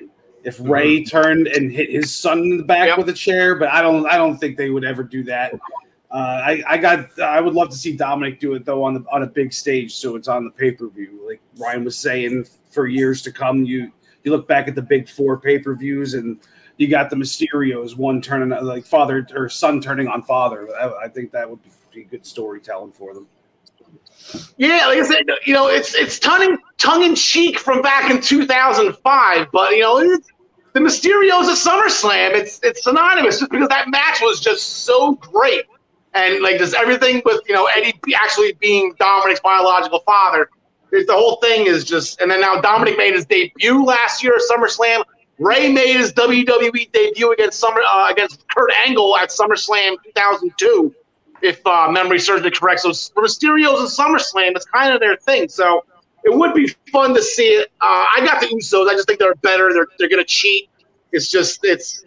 If 0.45 0.59
mm-hmm. 0.59 0.71
Mm-hmm. 0.71 1.09
turned 1.09 1.47
and 1.49 1.73
hit 1.73 1.91
his 1.91 2.15
son 2.15 2.39
in 2.39 2.57
the 2.59 2.63
back 2.63 2.89
yep. 2.89 2.99
with 2.99 3.09
a 3.09 3.15
chair, 3.15 3.55
but 3.55 3.69
I 3.69 3.81
don't 3.81 4.07
I 4.07 4.17
don't 4.17 4.37
think 4.39 4.57
they 4.57 4.71
would 4.71 4.85
ever 4.85 5.03
do 5.03 5.25
that. 5.25 5.55
Uh, 6.11 6.41
I, 6.45 6.63
I 6.69 6.79
got 6.79 7.19
I 7.19 7.41
would 7.41 7.55
love 7.55 7.71
to 7.71 7.77
see 7.77 7.97
Dominic 7.97 8.39
do 8.39 8.55
it 8.55 8.65
though 8.65 8.85
on 8.85 8.95
the 8.95 9.05
on 9.11 9.23
a 9.23 9.27
big 9.27 9.53
stage, 9.53 9.95
so 9.95 10.15
it's 10.15 10.29
on 10.29 10.45
the 10.45 10.51
pay 10.51 10.71
per 10.71 10.89
view. 10.89 11.21
Like 11.27 11.41
Ryan 11.57 11.85
was 11.85 11.97
saying, 11.97 12.47
for 12.71 12.87
years 12.87 13.23
to 13.23 13.33
come, 13.33 13.65
you 13.65 13.91
you 14.23 14.31
look 14.31 14.47
back 14.47 14.69
at 14.69 14.75
the 14.75 14.83
big 14.83 15.09
four 15.09 15.39
pay 15.39 15.59
per 15.59 15.75
views 15.75 16.15
and 16.15 16.39
you 16.77 16.89
got 16.89 17.09
the 17.09 17.17
Mysterios, 17.17 17.97
one 17.97 18.21
turning 18.21 18.51
like 18.63 18.85
father 18.85 19.27
or 19.35 19.49
son 19.49 19.81
turning 19.81 20.09
on 20.09 20.23
father. 20.23 20.69
I, 20.77 21.05
I 21.05 21.09
think 21.09 21.33
that 21.33 21.49
would 21.49 21.61
be 21.93 22.05
good 22.05 22.27
storytelling 22.27 22.93
for 22.93 23.15
them. 23.15 23.27
Yeah, 24.57 24.87
like 24.89 24.99
I 24.99 25.03
said, 25.03 25.25
you 25.45 25.55
know, 25.55 25.69
it's 25.69 25.95
it's 25.95 26.19
tongue 26.19 26.59
tongue 26.79 27.03
in 27.03 27.15
cheek 27.15 27.59
from 27.59 27.83
back 27.83 28.11
in 28.11 28.21
2005, 28.21 29.47
but 29.53 29.73
you 29.73 29.81
know, 29.81 30.01
the 30.73 30.81
Mysterios 30.81 31.45
at 31.45 31.57
SummerSlam, 31.57 32.35
it's 32.35 32.61
it's 32.63 32.85
synonymous 32.85 33.39
just 33.39 33.51
because 33.51 33.69
that 33.69 33.89
match 33.89 34.21
was 34.21 34.41
just 34.41 34.85
so 34.85 35.15
great, 35.15 35.65
and 36.15 36.43
like 36.43 36.59
just 36.59 36.75
everything 36.75 37.23
with 37.25 37.41
you 37.49 37.55
know 37.55 37.67
Eddie 37.67 37.95
actually 38.15 38.53
being 38.55 38.93
Dominic's 38.99 39.41
biological 39.41 40.01
father, 40.01 40.49
the 40.91 41.07
whole 41.13 41.37
thing 41.37 41.67
is 41.67 41.85
just. 41.85 42.21
And 42.21 42.31
then 42.31 42.41
now 42.41 42.61
Dominic 42.61 42.99
made 42.99 43.15
his 43.15 43.27
debut 43.27 43.85
last 43.85 44.23
year 44.23 44.35
at 44.35 44.43
SummerSlam. 44.51 45.05
Rey 45.39 45.71
made 45.71 45.97
his 45.97 46.13
WWE 46.15 46.91
debut 46.93 47.31
against 47.33 47.61
Summer 47.61 47.83
uh, 47.87 48.09
against 48.11 48.49
Kurt 48.49 48.71
Angle 48.87 49.17
at 49.19 49.29
SummerSlam 49.29 49.97
2002 50.05 50.95
if 51.47 51.65
uh, 51.67 51.89
memory 51.91 52.19
serves 52.19 52.43
me 52.43 52.51
correct. 52.51 52.81
So 52.81 52.91
Mysterios 52.91 53.79
and 53.79 53.89
SummerSlam, 53.89 54.57
it's 54.57 54.67
kind 54.67 54.93
of 54.93 55.01
their 55.01 55.17
thing. 55.17 55.49
So 55.49 55.85
it 56.25 56.37
would 56.37 56.55
be 56.55 56.69
fun 56.91 57.15
to 57.15 57.23
see 57.23 57.49
it. 57.49 57.69
Uh, 57.81 58.07
I 58.17 58.21
got 58.25 58.41
the 58.41 58.47
Usos. 58.49 58.89
I 58.89 58.95
just 58.95 59.07
think 59.07 59.21
they're 59.21 59.37
better. 59.37 59.73
They're 59.73 59.87
they're 59.99 60.09
gonna 60.09 60.25
cheat. 60.25 60.69
It's 61.13 61.31
just 61.31 61.61
it's, 61.65 62.05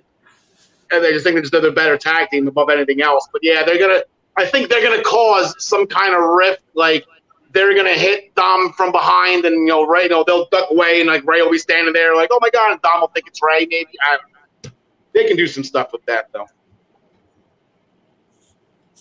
and 0.91 1.03
they 1.03 1.13
just 1.13 1.23
think 1.23 1.49
they're 1.49 1.61
the 1.61 1.71
better 1.71 1.97
tag 1.97 2.29
team 2.29 2.47
above 2.47 2.69
anything 2.69 3.01
else. 3.01 3.27
But 3.31 3.41
yeah, 3.43 3.63
they're 3.63 3.79
gonna. 3.79 4.01
I 4.37 4.45
think 4.45 4.69
they're 4.69 4.83
gonna 4.83 5.03
cause 5.03 5.55
some 5.65 5.87
kind 5.87 6.13
of 6.13 6.21
rift. 6.21 6.63
Like 6.75 7.05
they're 7.53 7.73
gonna 7.75 7.93
hit 7.93 8.35
Dom 8.35 8.73
from 8.73 8.91
behind, 8.91 9.45
and 9.45 9.55
you 9.55 9.67
know 9.67 9.87
Rey. 9.87 10.03
You 10.03 10.09
know 10.09 10.23
they'll 10.27 10.47
duck 10.49 10.69
away, 10.69 10.99
and 10.99 11.09
like 11.09 11.25
Rey 11.25 11.41
will 11.41 11.51
be 11.51 11.57
standing 11.57 11.93
there, 11.93 12.13
like 12.15 12.29
oh 12.31 12.39
my 12.41 12.49
god, 12.49 12.73
and 12.73 12.81
Dom 12.81 12.99
will 12.99 13.07
think 13.07 13.27
it's 13.27 13.39
Rey. 13.41 13.67
Maybe 13.69 13.91
I 14.05 14.17
don't 14.17 14.33
know. 14.65 14.71
They 15.13 15.27
can 15.27 15.37
do 15.37 15.47
some 15.47 15.63
stuff 15.63 15.93
with 15.93 16.05
that 16.05 16.27
though. 16.33 16.45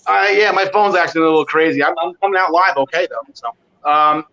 Uh, 0.08 0.26
yeah, 0.32 0.50
my 0.50 0.64
phone's 0.72 0.96
actually 0.96 1.20
a 1.20 1.24
little 1.24 1.44
crazy. 1.44 1.84
I'm, 1.84 1.94
I'm 2.02 2.14
coming 2.14 2.40
out 2.40 2.50
live, 2.50 2.76
okay 2.78 3.06
though. 3.10 3.32
So, 3.34 3.48
um, 3.88 4.24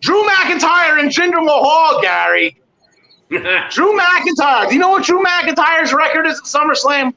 Drew 0.00 0.22
McIntyre 0.24 0.98
and 0.98 1.10
Jinder 1.10 1.44
Mahal, 1.44 2.02
Gary. 2.02 2.60
Drew 3.28 3.98
McIntyre. 3.98 4.68
Do 4.68 4.74
you 4.74 4.80
know 4.80 4.90
what 4.90 5.04
Drew 5.04 5.22
McIntyre's 5.22 5.92
record 5.92 6.26
is 6.26 6.38
at 6.38 6.44
SummerSlam? 6.44 7.14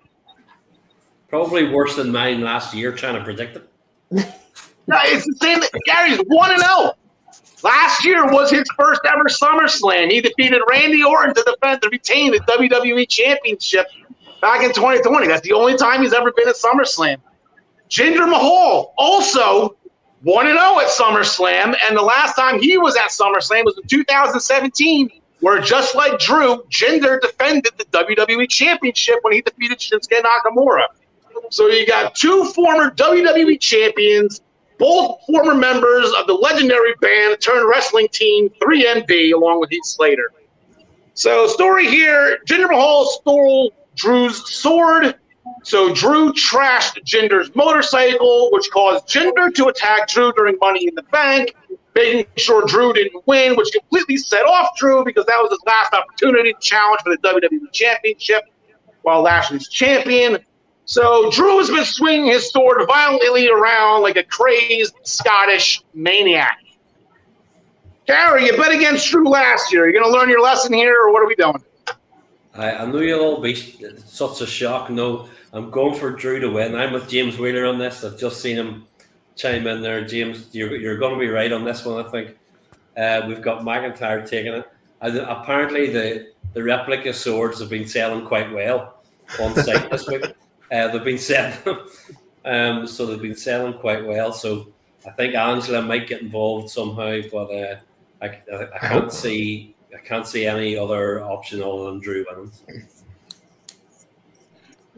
Probably 1.30 1.70
worse 1.70 1.96
than 1.96 2.12
mine 2.12 2.42
last 2.42 2.76
year. 2.76 2.92
Trying 2.92 3.16
to 3.16 3.24
predict 3.24 3.58
it. 3.58 3.70
no, 4.12 4.98
it's 5.06 5.26
the 5.26 5.36
same. 5.42 5.60
Gary's 5.86 6.20
one 6.28 6.52
and 6.52 6.60
zero. 6.60 6.72
Oh. 6.72 6.94
Last 7.64 8.06
year 8.06 8.32
was 8.32 8.52
his 8.52 8.64
first 8.78 9.02
ever 9.06 9.26
SummerSlam. 9.26 10.12
He 10.12 10.22
defeated 10.22 10.62
Randy 10.70 11.04
Orton 11.04 11.34
to 11.36 11.44
defend 11.44 11.82
to 11.82 11.90
retain 11.90 12.32
the 12.32 12.40
WWE 12.40 13.08
Championship 13.10 13.88
back 14.42 14.64
in 14.64 14.74
2020. 14.74 15.28
That's 15.28 15.42
the 15.42 15.54
only 15.54 15.76
time 15.76 16.02
he's 16.02 16.14
ever 16.14 16.32
been 16.32 16.48
at 16.48 16.56
SummerSlam. 16.56 17.18
Jinder 17.90 18.30
Mahal 18.30 18.94
also 18.98 19.76
1 20.22 20.46
0 20.46 20.58
at 20.80 20.88
SummerSlam. 20.88 21.76
And 21.88 21.98
the 21.98 22.02
last 22.02 22.36
time 22.36 22.62
he 22.62 22.78
was 22.78 22.96
at 22.96 23.10
SummerSlam 23.10 23.66
was 23.66 23.78
in 23.78 23.88
2017, 23.88 25.10
where 25.40 25.60
just 25.60 25.96
like 25.96 26.20
Drew, 26.20 26.64
Jinder 26.70 27.20
defended 27.22 27.74
the 27.78 27.86
WWE 27.86 28.50
Championship 28.50 29.16
when 29.22 29.34
he 29.34 29.42
defeated 29.42 29.80
Shinsuke 29.80 30.22
Nakamura. 30.22 30.86
So 31.52 31.68
you 31.68 31.88
got 31.88 32.16
two 32.16 32.46
former 32.46 32.92
WWE 32.92 33.60
champions, 33.60 34.42
both 34.78 35.20
former 35.26 35.56
members 35.56 36.12
of 36.20 36.28
the 36.28 36.34
legendary 36.34 36.94
band 37.02 37.40
turned 37.42 37.68
wrestling 37.68 38.08
team 38.12 38.50
3MB, 38.62 39.34
along 39.34 39.60
with 39.60 39.70
Heath 39.70 39.86
Slater. 39.86 40.32
So, 41.16 41.48
story 41.48 41.88
here 41.88 42.40
Jinder 42.46 42.70
Mahal 42.70 43.06
stole 43.06 43.74
Drew's 43.96 44.50
sword 44.50 45.16
so 45.64 45.94
Drew 45.94 46.32
trashed 46.34 47.04
Jinder's 47.04 47.54
motorcycle, 47.56 48.50
which 48.52 48.70
caused 48.72 49.08
Jinder 49.08 49.54
to 49.56 49.68
attack 49.68 50.08
Drew 50.08 50.32
during 50.34 50.58
Money 50.60 50.88
in 50.88 50.96
the 50.96 51.04
Bank, 51.04 51.56
making 51.96 52.26
sure 52.38 52.66
Drew 52.66 52.94
didn't 52.94 53.26
win, 53.28 53.56
which 53.56 53.70
completely 53.72 54.18
set 54.18 54.46
off 54.46 54.70
Drew 54.78 55.04
because 55.04 55.26
that 55.26 55.38
was 55.38 55.52
his 55.52 55.60
last 55.66 55.94
opportunity 55.94 56.54
to 56.54 56.60
challenge 56.60 57.02
for 57.02 57.10
the 57.10 57.18
WWE 57.18 57.72
Championship 57.72 58.44
while 59.02 59.22
Lashley's 59.22 59.68
champion. 59.70 60.40
So 60.86 61.30
Drew 61.30 61.60
has 61.60 61.70
been 61.70 61.86
swinging 61.86 62.28
his 62.28 62.50
sword 62.52 62.82
violently 62.88 63.48
around 63.50 64.02
like 64.02 64.18
a 64.18 64.24
crazed 64.24 64.96
Scottish 65.04 65.84
maniac. 65.94 66.58
Gary, 68.08 68.46
you 68.46 68.58
bet 68.58 68.74
against 68.74 69.08
Drew 69.12 69.30
last 69.30 69.72
year. 69.72 69.84
You're 69.84 69.94
you 69.94 70.00
going 70.00 70.12
to 70.12 70.20
learn 70.20 70.30
your 70.30 70.42
lesson 70.42 70.74
here, 70.74 70.96
or 71.00 71.14
what 71.14 71.22
are 71.22 71.28
we 71.28 71.36
doing? 71.36 71.64
I, 72.56 72.72
I 72.72 72.86
knew 72.88 73.02
you'll 73.02 73.22
all 73.22 73.40
be 73.40 73.54
such 73.54 74.42
a 74.42 74.48
shock. 74.48 74.90
No, 74.90 75.30
I'm 75.52 75.72
going 75.72 76.00
for 76.00 76.12
Drew 76.12 76.40
to 76.40 76.50
win. 76.50 76.76
I'm 76.76 76.94
with 76.94 77.10
James 77.10 77.38
Wheeler 77.38 77.66
on 77.66 77.80
this. 77.80 78.04
I've 78.04 78.20
just 78.20 78.42
seen 78.42 78.56
him 78.56 78.86
chime 79.36 79.66
in 79.66 79.82
there. 79.82 80.06
James, 80.06 80.48
you're, 80.54 80.76
you're 80.76 80.98
going 80.98 81.14
to 81.14 81.20
be 81.20 81.28
right 81.28 81.52
on 81.52 81.64
this 81.64 81.86
one, 81.86 82.06
I 82.06 82.10
think. 82.10 82.38
Uh, 82.96 83.22
we've 83.28 83.42
got 83.42 83.62
McIntyre 83.62 84.28
taking 84.28 84.54
it. 84.54 84.70
And 85.02 85.18
apparently, 85.18 85.90
the, 85.92 86.34
the 86.54 86.62
replica 86.62 87.14
swords 87.14 87.60
have 87.60 87.70
been 87.70 87.88
selling 87.88 88.26
quite 88.26 88.52
well 88.52 89.02
on 89.40 89.56
site 89.56 89.90
this 89.90 90.08
week. 90.08 90.24
Uh, 90.72 90.88
they've 90.90 91.04
been 91.04 91.18
selling, 91.18 91.58
um, 92.46 92.86
so 92.86 93.08
they've 93.08 93.24
been 93.24 93.36
selling 93.36 93.74
quite 93.74 94.06
well. 94.06 94.32
So 94.32 94.68
I 95.04 95.10
think 95.10 95.34
Angela 95.34 95.82
might 95.82 96.08
get 96.08 96.22
involved 96.22 96.70
somehow, 96.70 97.22
but 97.32 97.50
uh, 97.50 97.76
I, 98.22 98.28
I, 98.54 98.68
I 98.76 98.78
can't 98.78 99.12
see 99.12 99.74
I 99.96 99.98
can't 99.98 100.28
see 100.28 100.46
any 100.46 100.78
other 100.78 101.24
option 101.24 101.64
other 101.64 101.86
than 101.86 102.00
Drew 102.02 102.24
winning. 102.30 102.52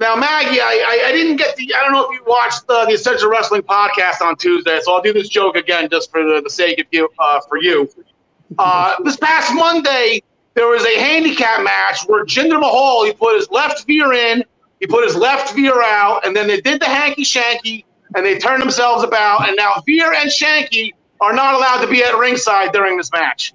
Now, 0.01 0.15
Maggie, 0.15 0.59
I, 0.59 0.83
I, 0.87 1.09
I, 1.09 1.11
didn't 1.11 1.35
get 1.35 1.55
the. 1.57 1.75
I 1.75 1.83
don't 1.83 1.93
know 1.93 2.09
if 2.09 2.19
you 2.19 2.23
watched 2.25 2.65
the, 2.65 2.85
the 2.85 2.93
Essential 2.93 3.29
Wrestling 3.29 3.61
podcast 3.61 4.19
on 4.19 4.35
Tuesday, 4.35 4.79
so 4.81 4.95
I'll 4.95 5.01
do 5.03 5.13
this 5.13 5.29
joke 5.29 5.55
again 5.55 5.89
just 5.91 6.09
for 6.09 6.23
the, 6.23 6.41
the 6.43 6.49
sake 6.49 6.79
of 6.79 6.87
you. 6.89 7.07
Uh, 7.19 7.39
for 7.47 7.61
you, 7.61 7.87
uh, 8.57 8.95
this 9.03 9.17
past 9.17 9.53
Monday 9.53 10.23
there 10.55 10.67
was 10.67 10.83
a 10.85 10.99
handicap 10.99 11.63
match 11.63 12.01
where 12.07 12.25
Jinder 12.25 12.59
Mahal 12.59 13.05
he 13.05 13.13
put 13.13 13.35
his 13.37 13.47
left 13.51 13.85
veer 13.85 14.11
in, 14.11 14.43
he 14.79 14.87
put 14.87 15.05
his 15.05 15.15
left 15.15 15.53
veer 15.53 15.83
out, 15.83 16.25
and 16.25 16.35
then 16.35 16.47
they 16.47 16.59
did 16.59 16.81
the 16.81 16.87
hanky 16.87 17.23
shanky, 17.23 17.85
and 18.15 18.25
they 18.25 18.39
turned 18.39 18.63
themselves 18.63 19.03
about, 19.03 19.47
and 19.47 19.55
now 19.55 19.83
Veer 19.85 20.13
and 20.13 20.31
Shanky 20.31 20.93
are 21.21 21.31
not 21.31 21.53
allowed 21.53 21.81
to 21.81 21.87
be 21.87 22.03
at 22.03 22.17
ringside 22.17 22.71
during 22.71 22.97
this 22.97 23.11
match. 23.11 23.53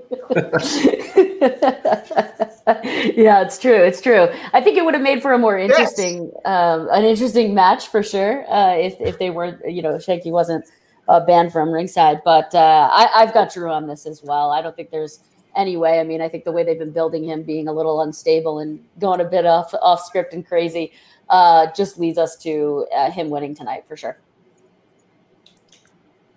yeah, 3.16 3.42
it's 3.42 3.58
true. 3.58 3.74
It's 3.74 4.00
true. 4.00 4.28
I 4.52 4.60
think 4.60 4.76
it 4.76 4.84
would 4.84 4.94
have 4.94 5.02
made 5.02 5.22
for 5.22 5.32
a 5.32 5.38
more 5.38 5.58
interesting, 5.58 6.30
yes. 6.32 6.42
um, 6.44 6.88
an 6.90 7.04
interesting 7.04 7.54
match 7.54 7.88
for 7.88 8.02
sure. 8.02 8.50
Uh, 8.50 8.76
if 8.76 9.00
if 9.00 9.18
they 9.18 9.30
were, 9.30 9.60
you 9.68 9.82
know, 9.82 9.94
Shanky 9.94 10.30
wasn't 10.30 10.64
uh, 11.08 11.20
banned 11.20 11.52
from 11.52 11.70
ringside. 11.70 12.22
But 12.24 12.54
uh, 12.54 12.88
I, 12.90 13.10
I've 13.16 13.34
got 13.34 13.52
Drew 13.52 13.70
on 13.70 13.86
this 13.86 14.06
as 14.06 14.22
well. 14.22 14.50
I 14.50 14.62
don't 14.62 14.74
think 14.74 14.90
there's 14.90 15.20
any 15.56 15.76
way. 15.76 16.00
I 16.00 16.04
mean, 16.04 16.20
I 16.20 16.28
think 16.28 16.44
the 16.44 16.52
way 16.52 16.64
they've 16.64 16.78
been 16.78 16.90
building 16.90 17.24
him, 17.24 17.42
being 17.42 17.68
a 17.68 17.72
little 17.72 18.00
unstable 18.00 18.58
and 18.58 18.84
going 18.98 19.20
a 19.20 19.24
bit 19.24 19.46
off 19.46 19.72
off 19.74 20.04
script 20.04 20.34
and 20.34 20.46
crazy, 20.46 20.92
uh, 21.28 21.68
just 21.76 21.98
leads 21.98 22.18
us 22.18 22.36
to 22.38 22.86
uh, 22.94 23.10
him 23.10 23.30
winning 23.30 23.54
tonight 23.54 23.84
for 23.86 23.96
sure. 23.96 24.18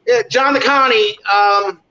Yeah, 0.06 0.22
John 0.30 0.56
DeConnie. 0.56 1.18
Um, 1.26 1.82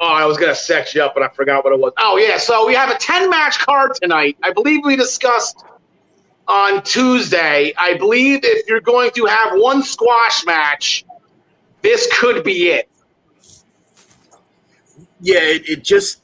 oh, 0.00 0.06
I 0.06 0.24
was 0.24 0.36
gonna 0.36 0.54
sex 0.54 0.94
you 0.94 1.02
up, 1.02 1.14
but 1.14 1.22
I 1.22 1.28
forgot 1.28 1.64
what 1.64 1.72
it 1.72 1.78
was. 1.78 1.92
Oh 1.98 2.16
yeah, 2.16 2.38
so 2.38 2.66
we 2.66 2.74
have 2.74 2.90
a 2.90 2.98
ten 2.98 3.28
match 3.30 3.58
card 3.58 3.94
tonight. 4.00 4.36
I 4.42 4.52
believe 4.52 4.84
we 4.84 4.96
discussed 4.96 5.64
on 6.46 6.82
Tuesday. 6.82 7.72
I 7.76 7.94
believe 7.94 8.40
if 8.42 8.66
you're 8.68 8.80
going 8.80 9.10
to 9.12 9.26
have 9.26 9.52
one 9.54 9.82
squash 9.82 10.44
match, 10.46 11.04
this 11.82 12.08
could 12.18 12.42
be 12.42 12.70
it. 12.70 12.88
Yeah, 15.20 15.40
it, 15.40 15.68
it 15.68 15.84
just 15.84 16.22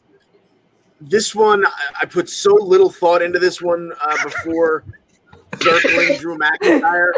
this 1.00 1.34
one 1.34 1.64
I 2.00 2.06
put 2.06 2.28
so 2.30 2.54
little 2.54 2.90
thought 2.90 3.22
into 3.22 3.38
this 3.38 3.60
one 3.60 3.92
uh, 4.00 4.24
before 4.24 4.84
circling 5.60 6.16
Drew 6.18 6.38
McIntyre 6.38 7.12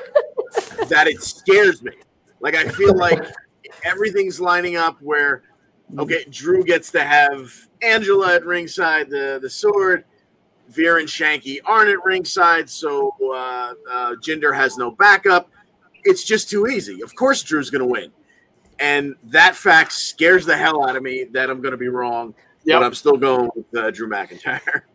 that 0.89 1.07
it 1.07 1.23
scares 1.23 1.83
me. 1.83 1.93
Like 2.41 2.55
I 2.55 2.69
feel 2.69 2.95
like 2.95 3.25
everything's 3.85 4.41
lining 4.41 4.77
up 4.77 5.01
where 5.01 5.43
okay, 5.99 6.25
Drew 6.31 6.65
gets 6.65 6.91
to 6.93 7.05
have 7.05 7.53
Angela 7.83 8.35
at 8.35 8.45
ringside, 8.45 9.11
the 9.11 9.39
the 9.41 9.51
sword. 9.51 10.05
Veer 10.69 10.99
and 10.99 11.07
Shanky 11.07 11.59
aren't 11.65 11.91
at 11.91 12.05
ringside, 12.05 12.69
so 12.69 13.15
uh, 13.23 13.73
uh, 13.89 14.15
Jinder 14.17 14.53
has 14.55 14.77
no 14.77 14.91
backup. 14.91 15.49
It's 16.03 16.25
just 16.25 16.51
too 16.51 16.67
easy. 16.67 17.03
Of 17.03 17.15
course, 17.15 17.43
Drew's 17.43 17.71
going 17.71 17.83
to 17.83 17.87
win, 17.87 18.11
and 18.81 19.15
that 19.25 19.55
fact 19.55 19.93
scares 19.93 20.45
the 20.45 20.57
hell 20.57 20.89
out 20.89 20.97
of 20.97 21.05
me 21.05 21.25
that 21.33 21.51
I'm 21.51 21.61
going 21.61 21.73
to 21.73 21.79
be 21.79 21.89
wrong. 21.89 22.35
Yep. 22.65 22.81
But 22.81 22.87
I'm 22.87 22.95
still 22.95 23.17
going 23.17 23.49
with 23.55 23.77
uh, 23.77 23.91
Drew 23.93 24.09
McIntyre. 24.09 24.83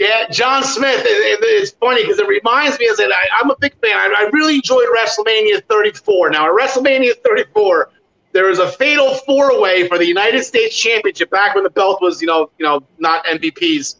Yeah, 0.00 0.26
John 0.30 0.64
Smith. 0.64 1.04
It, 1.04 1.08
it, 1.10 1.38
it's 1.42 1.72
funny 1.72 2.02
because 2.02 2.18
it 2.18 2.26
reminds 2.26 2.78
me 2.78 2.88
of 2.88 2.96
that 2.96 3.12
I, 3.12 3.42
am 3.44 3.50
a 3.50 3.56
big 3.60 3.74
fan. 3.82 3.94
I, 3.94 4.14
I, 4.16 4.30
really 4.32 4.54
enjoyed 4.54 4.86
WrestleMania 4.96 5.62
34. 5.68 6.30
Now, 6.30 6.46
at 6.46 6.58
WrestleMania 6.58 7.22
34, 7.22 7.90
there 8.32 8.46
was 8.46 8.58
a 8.58 8.68
fatal 8.68 9.14
four-way 9.26 9.88
for 9.88 9.98
the 9.98 10.06
United 10.06 10.44
States 10.44 10.76
Championship 10.76 11.30
back 11.30 11.54
when 11.54 11.64
the 11.64 11.70
belt 11.70 12.00
was, 12.00 12.20
you 12.20 12.26
know, 12.26 12.50
you 12.58 12.64
know, 12.64 12.82
not 12.98 13.24
MVPs. 13.24 13.96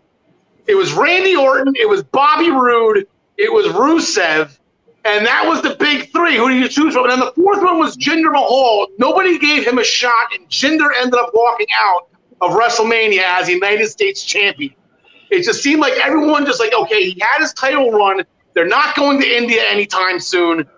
It 0.66 0.74
was 0.74 0.92
Randy 0.92 1.34
Orton, 1.34 1.74
it 1.76 1.88
was 1.88 2.02
Bobby 2.02 2.50
Roode, 2.50 3.08
it 3.36 3.52
was 3.52 3.66
Rusev, 3.66 4.56
and 5.04 5.26
that 5.26 5.44
was 5.46 5.62
the 5.62 5.74
big 5.76 6.12
three. 6.12 6.36
Who 6.36 6.48
do 6.48 6.54
you 6.54 6.68
choose 6.68 6.94
from? 6.94 7.04
And 7.04 7.12
then 7.12 7.20
the 7.20 7.32
fourth 7.32 7.62
one 7.62 7.78
was 7.78 7.96
Jinder 7.96 8.30
Mahal. 8.30 8.86
Nobody 8.98 9.38
gave 9.38 9.66
him 9.66 9.78
a 9.78 9.84
shot, 9.84 10.34
and 10.34 10.46
Jinder 10.48 10.90
ended 11.00 11.14
up 11.14 11.30
walking 11.32 11.66
out 11.74 12.08
of 12.40 12.52
WrestleMania 12.52 13.22
as 13.22 13.48
United 13.48 13.88
States 13.88 14.22
champion. 14.24 14.74
It 15.30 15.44
just 15.44 15.62
seemed 15.62 15.80
like 15.80 15.94
everyone 15.94 16.44
just 16.44 16.60
like, 16.60 16.74
okay, 16.74 17.10
he 17.10 17.20
had 17.20 17.40
his 17.40 17.52
title 17.54 17.90
run. 17.90 18.22
They're 18.52 18.66
not 18.66 18.94
going 18.94 19.20
to 19.20 19.26
India 19.26 19.62
anytime 19.68 20.18
soon. 20.18 20.68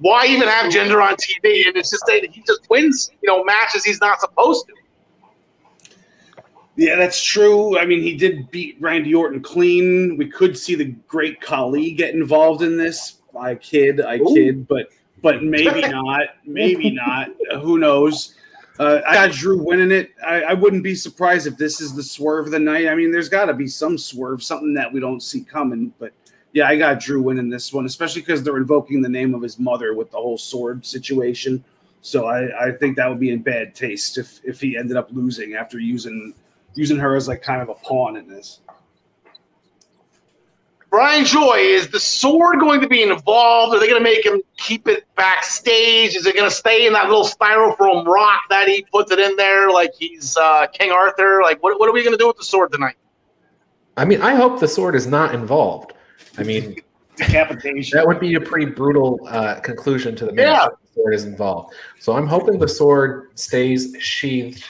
Why 0.00 0.26
even 0.26 0.48
have 0.48 0.72
Jinder 0.72 1.02
on 1.02 1.14
TV? 1.16 1.66
And 1.66 1.76
it's 1.76 1.90
just 1.90 2.04
that 2.06 2.26
he 2.30 2.42
just 2.46 2.68
wins, 2.70 3.10
you 3.22 3.28
know, 3.28 3.44
matches 3.44 3.84
he's 3.84 4.00
not 4.00 4.20
supposed 4.20 4.66
to. 4.66 4.74
Yeah, 6.76 6.96
that's 6.96 7.22
true. 7.22 7.78
I 7.78 7.84
mean, 7.84 8.00
he 8.00 8.16
did 8.16 8.50
beat 8.50 8.78
Randy 8.80 9.14
Orton 9.14 9.42
clean. 9.42 10.16
We 10.16 10.26
could 10.26 10.56
see 10.56 10.74
the 10.74 10.86
great 11.06 11.40
Khali 11.40 11.92
get 11.92 12.14
involved 12.14 12.62
in 12.62 12.78
this. 12.78 13.20
I 13.38 13.54
kid, 13.56 14.00
I 14.00 14.16
Ooh. 14.16 14.34
kid, 14.34 14.66
but 14.66 14.88
but 15.22 15.42
maybe 15.42 15.80
not. 15.88 16.22
Maybe 16.46 16.90
not. 16.90 17.28
Who 17.60 17.78
knows? 17.78 18.34
Uh, 18.78 19.02
I 19.06 19.12
got 19.12 19.32
Drew 19.32 19.62
winning 19.62 19.90
it. 19.90 20.12
I, 20.26 20.42
I, 20.42 20.54
wouldn't 20.54 20.82
be 20.82 20.94
surprised 20.94 21.46
if 21.46 21.58
this 21.58 21.82
is 21.82 21.94
the 21.94 22.02
swerve 22.02 22.46
of 22.46 22.52
the 22.52 22.58
night. 22.58 22.88
I 22.88 22.94
mean, 22.94 23.12
there's 23.12 23.28
got 23.28 23.44
to 23.44 23.52
be 23.52 23.66
some 23.66 23.98
swerve, 23.98 24.42
something 24.42 24.72
that 24.72 24.90
we 24.90 25.00
don't 25.00 25.22
see 25.22 25.42
coming. 25.42 25.92
But 25.98 26.14
yeah, 26.52 26.66
I 26.66 26.76
got 26.76 27.00
Drew 27.00 27.22
winning 27.22 27.48
this 27.48 27.72
one, 27.72 27.86
especially 27.86 28.22
because 28.22 28.42
they're 28.42 28.56
invoking 28.56 29.02
the 29.02 29.08
name 29.08 29.34
of 29.34 29.42
his 29.42 29.58
mother 29.58 29.94
with 29.94 30.10
the 30.10 30.16
whole 30.16 30.38
sword 30.38 30.84
situation. 30.84 31.62
So 32.02 32.26
I, 32.26 32.68
I 32.68 32.72
think 32.72 32.96
that 32.96 33.08
would 33.08 33.20
be 33.20 33.30
in 33.30 33.42
bad 33.42 33.74
taste 33.74 34.18
if 34.18 34.40
if 34.44 34.60
he 34.60 34.76
ended 34.76 34.96
up 34.96 35.08
losing 35.12 35.54
after 35.54 35.78
using 35.78 36.34
using 36.74 36.98
her 36.98 37.14
as 37.14 37.28
like 37.28 37.42
kind 37.42 37.62
of 37.62 37.68
a 37.68 37.74
pawn 37.74 38.16
in 38.16 38.26
this. 38.26 38.60
Brian 40.88 41.24
Joy, 41.24 41.58
is 41.58 41.88
the 41.88 42.00
sword 42.00 42.58
going 42.58 42.80
to 42.80 42.88
be 42.88 43.04
involved? 43.04 43.72
Are 43.72 43.78
they 43.78 43.86
going 43.86 44.02
to 44.02 44.10
make 44.10 44.26
him 44.26 44.42
keep 44.56 44.88
it 44.88 45.04
backstage? 45.14 46.16
Is 46.16 46.26
it 46.26 46.34
going 46.34 46.50
to 46.50 46.54
stay 46.54 46.84
in 46.84 46.92
that 46.94 47.04
little 47.04 47.24
styrofoam 47.24 48.04
rock 48.06 48.42
that 48.50 48.66
he 48.66 48.84
puts 48.92 49.12
it 49.12 49.20
in 49.20 49.36
there 49.36 49.70
like 49.70 49.92
he's 49.96 50.36
uh, 50.36 50.66
King 50.66 50.90
Arthur? 50.90 51.42
Like, 51.44 51.62
what, 51.62 51.78
what 51.78 51.88
are 51.88 51.92
we 51.92 52.02
going 52.02 52.14
to 52.14 52.18
do 52.18 52.26
with 52.26 52.38
the 52.38 52.44
sword 52.44 52.72
tonight? 52.72 52.96
I 53.96 54.04
mean, 54.04 54.20
I 54.20 54.34
hope 54.34 54.58
the 54.58 54.66
sword 54.66 54.96
is 54.96 55.06
not 55.06 55.32
involved. 55.32 55.92
I 56.38 56.42
mean, 56.42 56.76
decapitation. 57.16 57.96
That 57.96 58.06
would 58.06 58.20
be 58.20 58.34
a 58.34 58.40
pretty 58.40 58.66
brutal 58.66 59.20
uh, 59.28 59.60
conclusion 59.60 60.16
to 60.16 60.26
the 60.26 60.32
match. 60.32 60.46
Yeah. 60.46 60.68
The 60.68 60.94
sword 60.94 61.14
is 61.14 61.24
involved. 61.24 61.74
So 61.98 62.16
I'm 62.16 62.26
hoping 62.26 62.58
the 62.58 62.68
sword 62.68 63.30
stays 63.38 63.96
sheathed, 64.00 64.64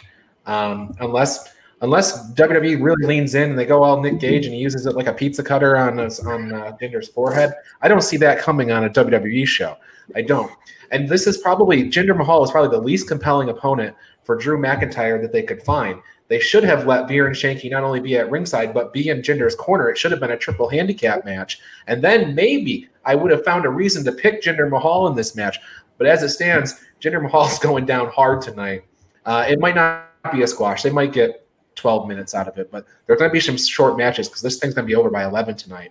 um, 0.47 0.95
unless 1.01 1.55
unless 1.83 2.31
WWE 2.33 2.83
really 2.83 3.07
leans 3.07 3.35
in 3.35 3.51
and 3.51 3.59
they 3.59 3.65
go 3.65 3.83
all 3.83 4.01
Nick 4.03 4.19
Gage 4.19 4.45
and 4.45 4.55
he 4.55 4.61
uses 4.61 4.87
it 4.87 4.95
like 4.95 5.07
a 5.07 5.15
pizza 5.15 5.43
cutter 5.43 5.77
on 5.77 5.97
his, 5.97 6.21
on 6.21 6.53
uh, 6.53 6.77
Jinder's 6.81 7.09
forehead. 7.09 7.53
I 7.81 7.89
don't 7.89 8.03
see 8.03 8.19
that 8.19 8.39
coming 8.39 8.71
on 8.71 8.85
a 8.85 8.91
WWE 8.91 9.47
show. 9.47 9.77
I 10.15 10.23
don't. 10.23 10.53
And 10.91 11.09
this 11.09 11.27
is 11.27 11.39
probably 11.39 11.85
Jinder 11.85 12.17
Mahal 12.17 12.45
is 12.45 12.51
probably 12.51 12.77
the 12.77 12.83
least 12.83 13.09
compelling 13.09 13.49
opponent 13.49 13.97
for 14.25 14.37
Drew 14.37 14.59
McIntyre 14.59 15.21
that 15.23 15.33
they 15.33 15.43
could 15.43 15.63
find. 15.63 16.01
They 16.31 16.39
should 16.39 16.63
have 16.63 16.87
let 16.87 17.09
Veer 17.09 17.27
and 17.27 17.35
Shanky 17.35 17.69
not 17.69 17.83
only 17.83 17.99
be 17.99 18.17
at 18.17 18.31
ringside, 18.31 18.73
but 18.73 18.93
be 18.93 19.09
in 19.09 19.21
Jinder's 19.21 19.57
corner. 19.57 19.91
It 19.91 19.99
should 19.99 20.13
have 20.13 20.21
been 20.21 20.31
a 20.31 20.37
triple 20.37 20.69
handicap 20.69 21.25
match. 21.25 21.59
And 21.89 22.05
then 22.05 22.37
maybe 22.37 22.89
I 23.05 23.17
would 23.17 23.33
have 23.33 23.45
found 23.45 23.65
a 23.65 23.69
reason 23.69 24.05
to 24.05 24.13
pick 24.13 24.41
Jinder 24.41 24.71
Mahal 24.71 25.09
in 25.09 25.17
this 25.17 25.35
match. 25.35 25.59
But 25.99 26.07
as 26.07 26.23
it 26.23 26.29
stands, 26.29 26.83
Jinder 27.01 27.21
Mahal's 27.21 27.59
going 27.69 27.85
down 27.85 28.11
hard 28.11 28.43
tonight. 28.43 28.85
Uh, 29.27 29.45
it 29.49 29.59
might 29.59 29.75
not 29.75 30.07
be 30.31 30.43
a 30.43 30.47
squash. 30.47 30.85
They 30.85 30.91
might 30.91 31.13
get 31.13 31.49
12 31.75 32.07
minutes 32.07 32.33
out 32.33 32.47
of 32.47 32.57
it. 32.59 32.71
But 32.71 32.87
there's 33.07 33.19
going 33.19 33.29
to 33.29 33.33
be 33.33 33.41
some 33.41 33.57
short 33.57 33.99
matches 33.99 34.29
because 34.29 34.41
this 34.43 34.61
thing's 34.61 34.75
going 34.75 34.87
to 34.87 34.89
be 34.89 34.95
over 34.95 35.11
by 35.11 35.25
11 35.25 35.57
tonight 35.57 35.91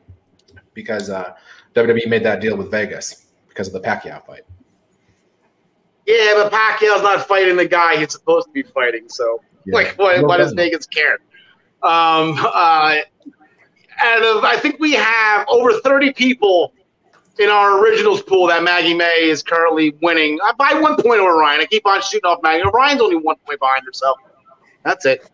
because 0.74 1.10
uh, 1.10 1.34
WWE 1.76 2.08
made 2.08 2.24
that 2.24 2.40
deal 2.40 2.56
with 2.56 2.72
Vegas 2.72 3.26
because 3.50 3.68
of 3.68 3.74
the 3.74 3.82
Pacquiao 3.82 4.26
fight. 4.26 4.44
Yeah, 6.06 6.32
but 6.36 6.50
Pacquiao's 6.50 7.04
not 7.04 7.28
fighting 7.28 7.58
the 7.58 7.68
guy 7.68 7.98
he's 7.98 8.14
supposed 8.14 8.48
to 8.48 8.54
be 8.54 8.64
fighting. 8.64 9.10
So, 9.10 9.42
yeah. 9.66 9.74
like, 9.74 9.98
what, 9.98 10.22
what 10.24 10.38
does 10.38 10.54
Vegas 10.54 10.86
care? 10.86 11.20
Um, 11.82 12.36
uh, 12.40 12.96
and 14.02 14.46
I 14.46 14.58
think 14.58 14.80
we 14.80 14.94
have 14.94 15.46
over 15.50 15.74
30 15.80 16.14
people 16.14 16.74
in 17.40 17.50
our 17.50 17.82
originals 17.82 18.22
pool 18.22 18.48
that 18.48 18.64
Maggie 18.64 18.94
May 18.94 19.30
is 19.30 19.42
currently 19.42 19.96
winning 20.02 20.40
uh, 20.44 20.54
by 20.54 20.74
one 20.74 20.96
point 20.96 21.22
over 21.22 21.38
Ryan. 21.38 21.62
I 21.62 21.66
keep 21.66 21.86
on 21.86 22.02
shooting 22.02 22.30
off 22.30 22.44
Maggie. 22.44 22.64
Ryan's 22.74 23.02
only 23.02 23.16
one 23.16 23.38
point 23.46 23.60
behind 23.60 23.84
herself. 23.86 24.18
That's 24.84 25.06
it. 25.06 25.30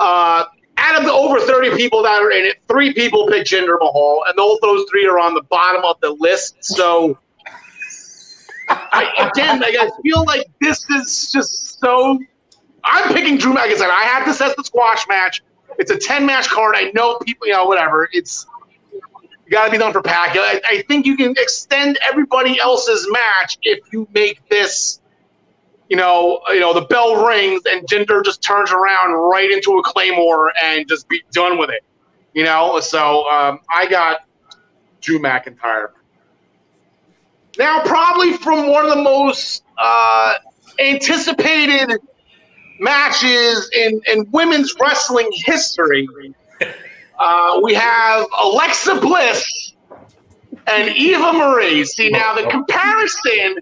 Uh, 0.00 0.44
out 0.78 0.98
of 0.98 1.04
the 1.04 1.12
over 1.12 1.40
30 1.40 1.76
people 1.76 2.02
that 2.02 2.22
are 2.22 2.30
in 2.32 2.44
it, 2.44 2.56
three 2.68 2.92
people 2.92 3.26
picked 3.26 3.50
Jinder 3.50 3.78
Mahal, 3.78 4.24
and 4.28 4.38
all 4.38 4.58
those 4.62 4.84
three 4.90 5.06
are 5.06 5.18
on 5.18 5.34
the 5.34 5.42
bottom 5.42 5.84
of 5.84 6.00
the 6.00 6.10
list. 6.10 6.56
So, 6.60 7.18
I, 8.68 9.30
again, 9.32 9.60
like, 9.60 9.76
I 9.78 9.90
feel 10.02 10.24
like 10.24 10.46
this 10.60 10.88
is 10.90 11.30
just 11.32 11.78
so. 11.80 12.18
I'm 12.84 13.14
picking 13.14 13.38
Drew 13.38 13.54
McIntyre. 13.54 13.90
I 13.90 14.04
have 14.04 14.24
to 14.26 14.34
set 14.34 14.56
the 14.56 14.64
squash 14.64 15.06
match. 15.08 15.42
It's 15.78 15.90
a 15.90 15.96
10 15.96 16.26
match 16.26 16.48
card. 16.48 16.74
I 16.76 16.90
know 16.94 17.18
people, 17.18 17.46
you 17.46 17.52
know, 17.52 17.64
whatever. 17.64 18.08
It's 18.12 18.46
got 19.50 19.66
to 19.66 19.70
be 19.70 19.78
done 19.78 19.92
for 19.92 20.02
Pacquiao. 20.02 20.40
I, 20.40 20.60
I 20.68 20.82
think 20.88 21.06
you 21.06 21.16
can 21.16 21.32
extend 21.38 21.98
everybody 22.08 22.58
else's 22.60 23.06
match 23.10 23.58
if 23.62 23.80
you 23.92 24.08
make 24.12 24.46
this 24.48 25.00
you 25.92 25.96
know, 25.98 26.40
you 26.48 26.60
know, 26.60 26.72
the 26.72 26.86
bell 26.86 27.26
rings 27.26 27.60
and 27.66 27.86
Jinder 27.86 28.24
just 28.24 28.42
turns 28.42 28.72
around 28.72 29.12
right 29.12 29.50
into 29.50 29.76
a 29.76 29.82
claymore 29.82 30.50
and 30.62 30.88
just 30.88 31.06
be 31.06 31.22
done 31.32 31.58
with 31.58 31.68
it. 31.68 31.84
You 32.32 32.44
know, 32.44 32.80
so 32.80 33.28
um, 33.28 33.60
I 33.70 33.84
got 33.90 34.20
Drew 35.02 35.18
McIntyre. 35.18 35.88
Now, 37.58 37.82
probably 37.82 38.32
from 38.38 38.70
one 38.70 38.86
of 38.86 38.90
the 38.96 39.02
most 39.02 39.64
uh, 39.76 40.36
anticipated 40.78 42.00
matches 42.82 43.70
in, 43.76 44.00
in 44.06 44.30
women's 44.30 44.74
wrestling 44.80 45.28
history, 45.32 46.06
uh, 47.18 47.60
we 47.62 47.74
have 47.74 48.26
Alexa 48.40 49.00
Bliss 49.00 49.72
and 50.66 50.94
Eva 50.94 51.32
Marie. 51.32 51.84
See, 51.84 52.10
now 52.10 52.34
the 52.34 52.48
comparison 52.50 53.56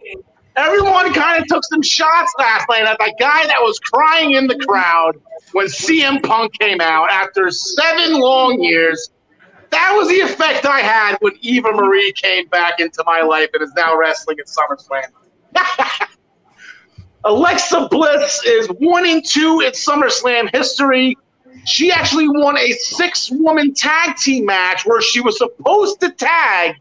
Everyone 0.57 1.13
kind 1.15 1.41
of 1.41 1.49
took 1.49 1.63
some 1.65 1.81
shots 1.81 2.35
last 2.39 2.67
night 2.69 2.83
at 2.83 2.99
that 2.99 3.15
guy 3.21 3.47
that 3.47 3.61
was 3.61 3.79
crying 3.79 4.33
in 4.33 4.47
the 4.47 4.59
crowd 4.67 5.13
when 5.53 5.67
CM 5.67 6.23
Punk 6.23 6.53
came 6.59 6.81
out 6.81 7.11
after 7.11 7.51
seven 7.51 8.21
long 8.21 8.61
years. 8.63 9.11
That 9.71 9.95
was 9.97 10.09
the 10.09 10.21
effect 10.21 10.67
I 10.67 10.81
had 10.81 11.17
when 11.21 11.35
Eva 11.41 11.71
Marie 11.73 12.13
came 12.13 12.49
back 12.49 12.81
into 12.81 13.03
my 13.07 13.23
life 13.23 13.49
and 13.55 13.63
is 13.63 13.73
now 13.75 13.97
wrestling 13.97 14.39
at 14.41 14.47
SummerSlam. 14.47 16.09
Alexa 17.25 17.89
Bliss 17.91 18.43
is 18.47 18.69
one 18.79 19.07
and 19.07 19.25
two 19.25 19.61
in 19.65 19.73
SummerSlam 19.73 20.55
history. 20.55 21.17
She 21.67 21.93
actually 21.93 22.29
won 22.29 22.57
a 22.57 22.73
six 22.73 23.31
woman 23.31 23.75
tag 23.75 24.17
team 24.17 24.47
match 24.47 24.87
where 24.87 25.03
she 25.03 25.21
was 25.21 25.37
supposed 25.37 26.01
to 26.01 26.11
tag 26.13 26.77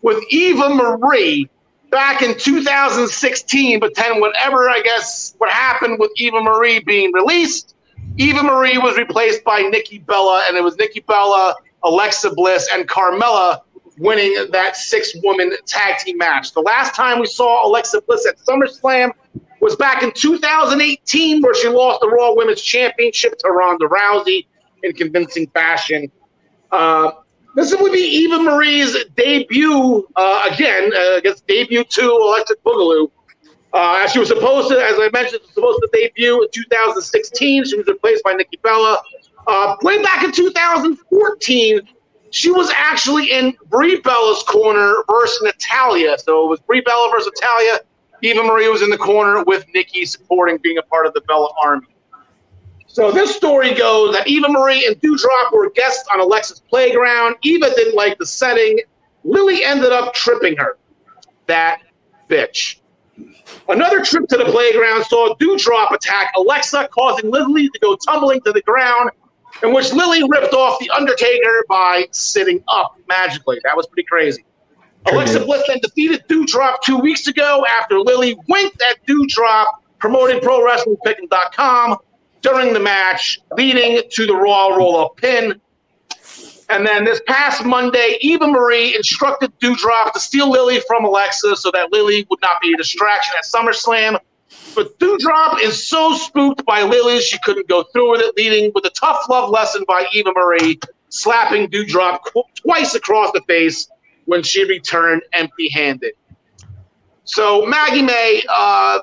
with 0.00 0.22
Eva 0.30 0.70
Marie 0.70 1.48
back 1.90 2.22
in 2.22 2.36
2016, 2.38 3.78
but 3.80 3.94
then 3.94 4.18
whatever, 4.18 4.70
I 4.70 4.80
guess, 4.80 5.34
what 5.36 5.50
happened 5.50 5.98
with 5.98 6.10
Eva 6.16 6.40
Marie 6.40 6.80
being 6.80 7.12
released, 7.12 7.74
Eva 8.16 8.42
Marie 8.42 8.78
was 8.78 8.96
replaced 8.96 9.44
by 9.44 9.60
Nikki 9.60 9.98
Bella, 9.98 10.44
and 10.48 10.56
it 10.56 10.64
was 10.64 10.76
Nikki 10.76 11.00
Bella, 11.00 11.54
Alexa 11.84 12.30
Bliss, 12.30 12.68
and 12.72 12.88
Carmella 12.88 13.60
winning 13.98 14.46
that 14.52 14.74
six 14.74 15.14
woman 15.22 15.52
tag 15.66 15.98
team 15.98 16.16
match. 16.16 16.52
The 16.54 16.62
last 16.62 16.94
time 16.94 17.20
we 17.20 17.26
saw 17.26 17.66
Alexa 17.66 18.00
Bliss 18.02 18.26
at 18.26 18.38
SummerSlam 18.38 19.12
was 19.62 19.76
back 19.76 20.02
in 20.02 20.10
2018, 20.12 21.40
where 21.40 21.54
she 21.54 21.68
lost 21.68 22.00
the 22.00 22.08
Raw 22.08 22.34
Women's 22.34 22.60
Championship 22.60 23.38
to 23.38 23.48
Ronda 23.48 23.86
Rousey 23.86 24.46
in 24.82 24.92
convincing 24.92 25.46
fashion. 25.48 26.10
Uh, 26.72 27.12
this 27.54 27.74
would 27.78 27.92
be 27.92 28.00
Eva 28.00 28.38
Marie's 28.42 28.96
debut 29.16 30.08
uh, 30.16 30.48
again 30.50 30.90
uh, 30.94 31.20
guess 31.20 31.40
debut 31.42 31.84
to 31.84 32.02
Electric 32.02 32.62
Boogaloo. 32.64 33.10
Uh, 33.72 34.02
as 34.02 34.10
she 34.10 34.18
was 34.18 34.28
supposed 34.28 34.68
to, 34.68 34.74
as 34.74 34.96
I 34.98 35.08
mentioned, 35.12 35.42
supposed 35.54 35.78
to 35.80 35.88
debut 35.92 36.42
in 36.42 36.48
2016. 36.52 37.64
She 37.64 37.76
was 37.76 37.86
replaced 37.86 38.24
by 38.24 38.32
Nikki 38.32 38.58
Bella. 38.62 38.98
Uh, 39.46 39.76
way 39.82 40.02
back 40.02 40.24
in 40.24 40.32
2014, 40.32 41.80
she 42.30 42.50
was 42.50 42.70
actually 42.74 43.30
in 43.30 43.54
Brie 43.70 44.00
Bella's 44.00 44.42
corner 44.42 44.94
versus 45.08 45.40
Natalya. 45.42 46.18
So 46.18 46.44
it 46.44 46.48
was 46.48 46.60
Brie 46.60 46.80
Bella 46.80 47.10
versus 47.12 47.32
Natalya. 47.34 47.80
Eva 48.22 48.42
Marie 48.42 48.68
was 48.68 48.82
in 48.82 48.90
the 48.90 48.98
corner 48.98 49.42
with 49.44 49.66
Nikki 49.74 50.04
supporting 50.04 50.58
being 50.62 50.78
a 50.78 50.82
part 50.82 51.06
of 51.06 51.12
the 51.12 51.20
Bella 51.22 51.48
Army. 51.62 51.88
So 52.86 53.10
this 53.10 53.34
story 53.34 53.74
goes 53.74 54.14
that 54.14 54.28
Eva 54.28 54.48
Marie 54.48 54.86
and 54.86 54.94
Doudrop 55.00 55.52
were 55.52 55.70
guests 55.70 56.06
on 56.12 56.20
Alexa's 56.20 56.60
playground. 56.60 57.36
Eva 57.42 57.70
didn't 57.74 57.96
like 57.96 58.18
the 58.18 58.26
setting. 58.26 58.78
Lily 59.24 59.64
ended 59.64 59.92
up 59.92 60.14
tripping 60.14 60.56
her. 60.56 60.76
That 61.46 61.80
bitch. 62.28 62.80
Another 63.68 64.04
trip 64.04 64.28
to 64.28 64.36
the 64.36 64.44
playground 64.44 65.04
saw 65.04 65.34
Doudrop 65.36 65.90
attack 65.92 66.32
Alexa, 66.36 66.88
causing 66.92 67.30
Lily 67.30 67.68
to 67.68 67.78
go 67.80 67.96
tumbling 68.06 68.40
to 68.42 68.52
the 68.52 68.62
ground, 68.62 69.10
in 69.62 69.72
which 69.72 69.92
Lily 69.92 70.22
ripped 70.28 70.54
off 70.54 70.78
the 70.78 70.90
Undertaker 70.90 71.64
by 71.68 72.06
sitting 72.10 72.62
up 72.68 72.96
magically. 73.08 73.58
That 73.64 73.76
was 73.76 73.86
pretty 73.86 74.06
crazy. 74.06 74.44
Alexa 75.06 75.44
Bliss 75.44 75.64
then 75.66 75.78
defeated 75.82 76.24
Doudrop 76.28 76.76
two 76.84 76.98
weeks 76.98 77.26
ago 77.26 77.64
after 77.80 77.98
Lily 77.98 78.36
winked 78.48 78.80
at 78.82 79.04
Doudrop, 79.06 79.66
promoting 79.98 80.38
ProWrestlingPicking.com 80.40 81.96
during 82.40 82.72
the 82.72 82.80
match, 82.80 83.40
leading 83.56 84.02
to 84.10 84.26
the 84.26 84.34
Raw 84.34 84.68
roll-up 84.68 85.16
pin. 85.16 85.60
And 86.68 86.86
then 86.86 87.04
this 87.04 87.20
past 87.26 87.64
Monday, 87.64 88.16
Eva 88.20 88.46
Marie 88.46 88.94
instructed 88.96 89.52
Doudrop 89.58 90.12
to 90.12 90.20
steal 90.20 90.50
Lily 90.50 90.80
from 90.86 91.04
Alexa 91.04 91.56
so 91.56 91.70
that 91.72 91.92
Lily 91.92 92.26
would 92.30 92.40
not 92.40 92.60
be 92.62 92.72
a 92.72 92.76
distraction 92.76 93.34
at 93.36 93.44
SummerSlam. 93.44 94.18
But 94.74 94.98
Doudrop 94.98 95.60
is 95.60 95.86
so 95.86 96.14
spooked 96.14 96.64
by 96.64 96.82
Lily, 96.82 97.20
she 97.20 97.38
couldn't 97.42 97.68
go 97.68 97.84
through 97.92 98.12
with 98.12 98.20
it, 98.22 98.34
leading 98.36 98.72
with 98.74 98.86
a 98.86 98.90
tough 98.90 99.28
love 99.28 99.50
lesson 99.50 99.84
by 99.86 100.06
Eva 100.12 100.32
Marie, 100.34 100.80
slapping 101.10 101.68
Doudrop 101.68 102.20
qu- 102.32 102.44
twice 102.54 102.94
across 102.94 103.32
the 103.32 103.42
face 103.46 103.88
when 104.32 104.42
she 104.42 104.64
returned 104.64 105.20
empty 105.34 105.68
handed. 105.68 106.14
So 107.24 107.66
Maggie 107.66 108.00
May, 108.00 108.42
uh, 108.48 109.00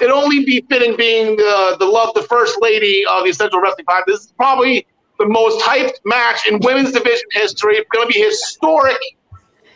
it 0.00 0.10
only 0.10 0.44
be 0.44 0.66
fitting 0.68 0.96
being 0.96 1.36
the, 1.36 1.76
the 1.78 1.86
love, 1.86 2.12
the 2.14 2.24
first 2.24 2.60
lady 2.60 3.04
of 3.08 3.22
the 3.22 3.30
Essential 3.30 3.60
Wrestling 3.60 3.86
Podcast. 3.86 4.06
This 4.08 4.20
is 4.22 4.32
probably 4.32 4.84
the 5.20 5.28
most 5.28 5.64
hyped 5.64 6.00
match 6.04 6.48
in 6.48 6.58
women's 6.58 6.90
division 6.90 7.28
history. 7.30 7.76
It's 7.76 7.88
going 7.90 8.08
to 8.08 8.12
be 8.12 8.18
historic. 8.20 8.98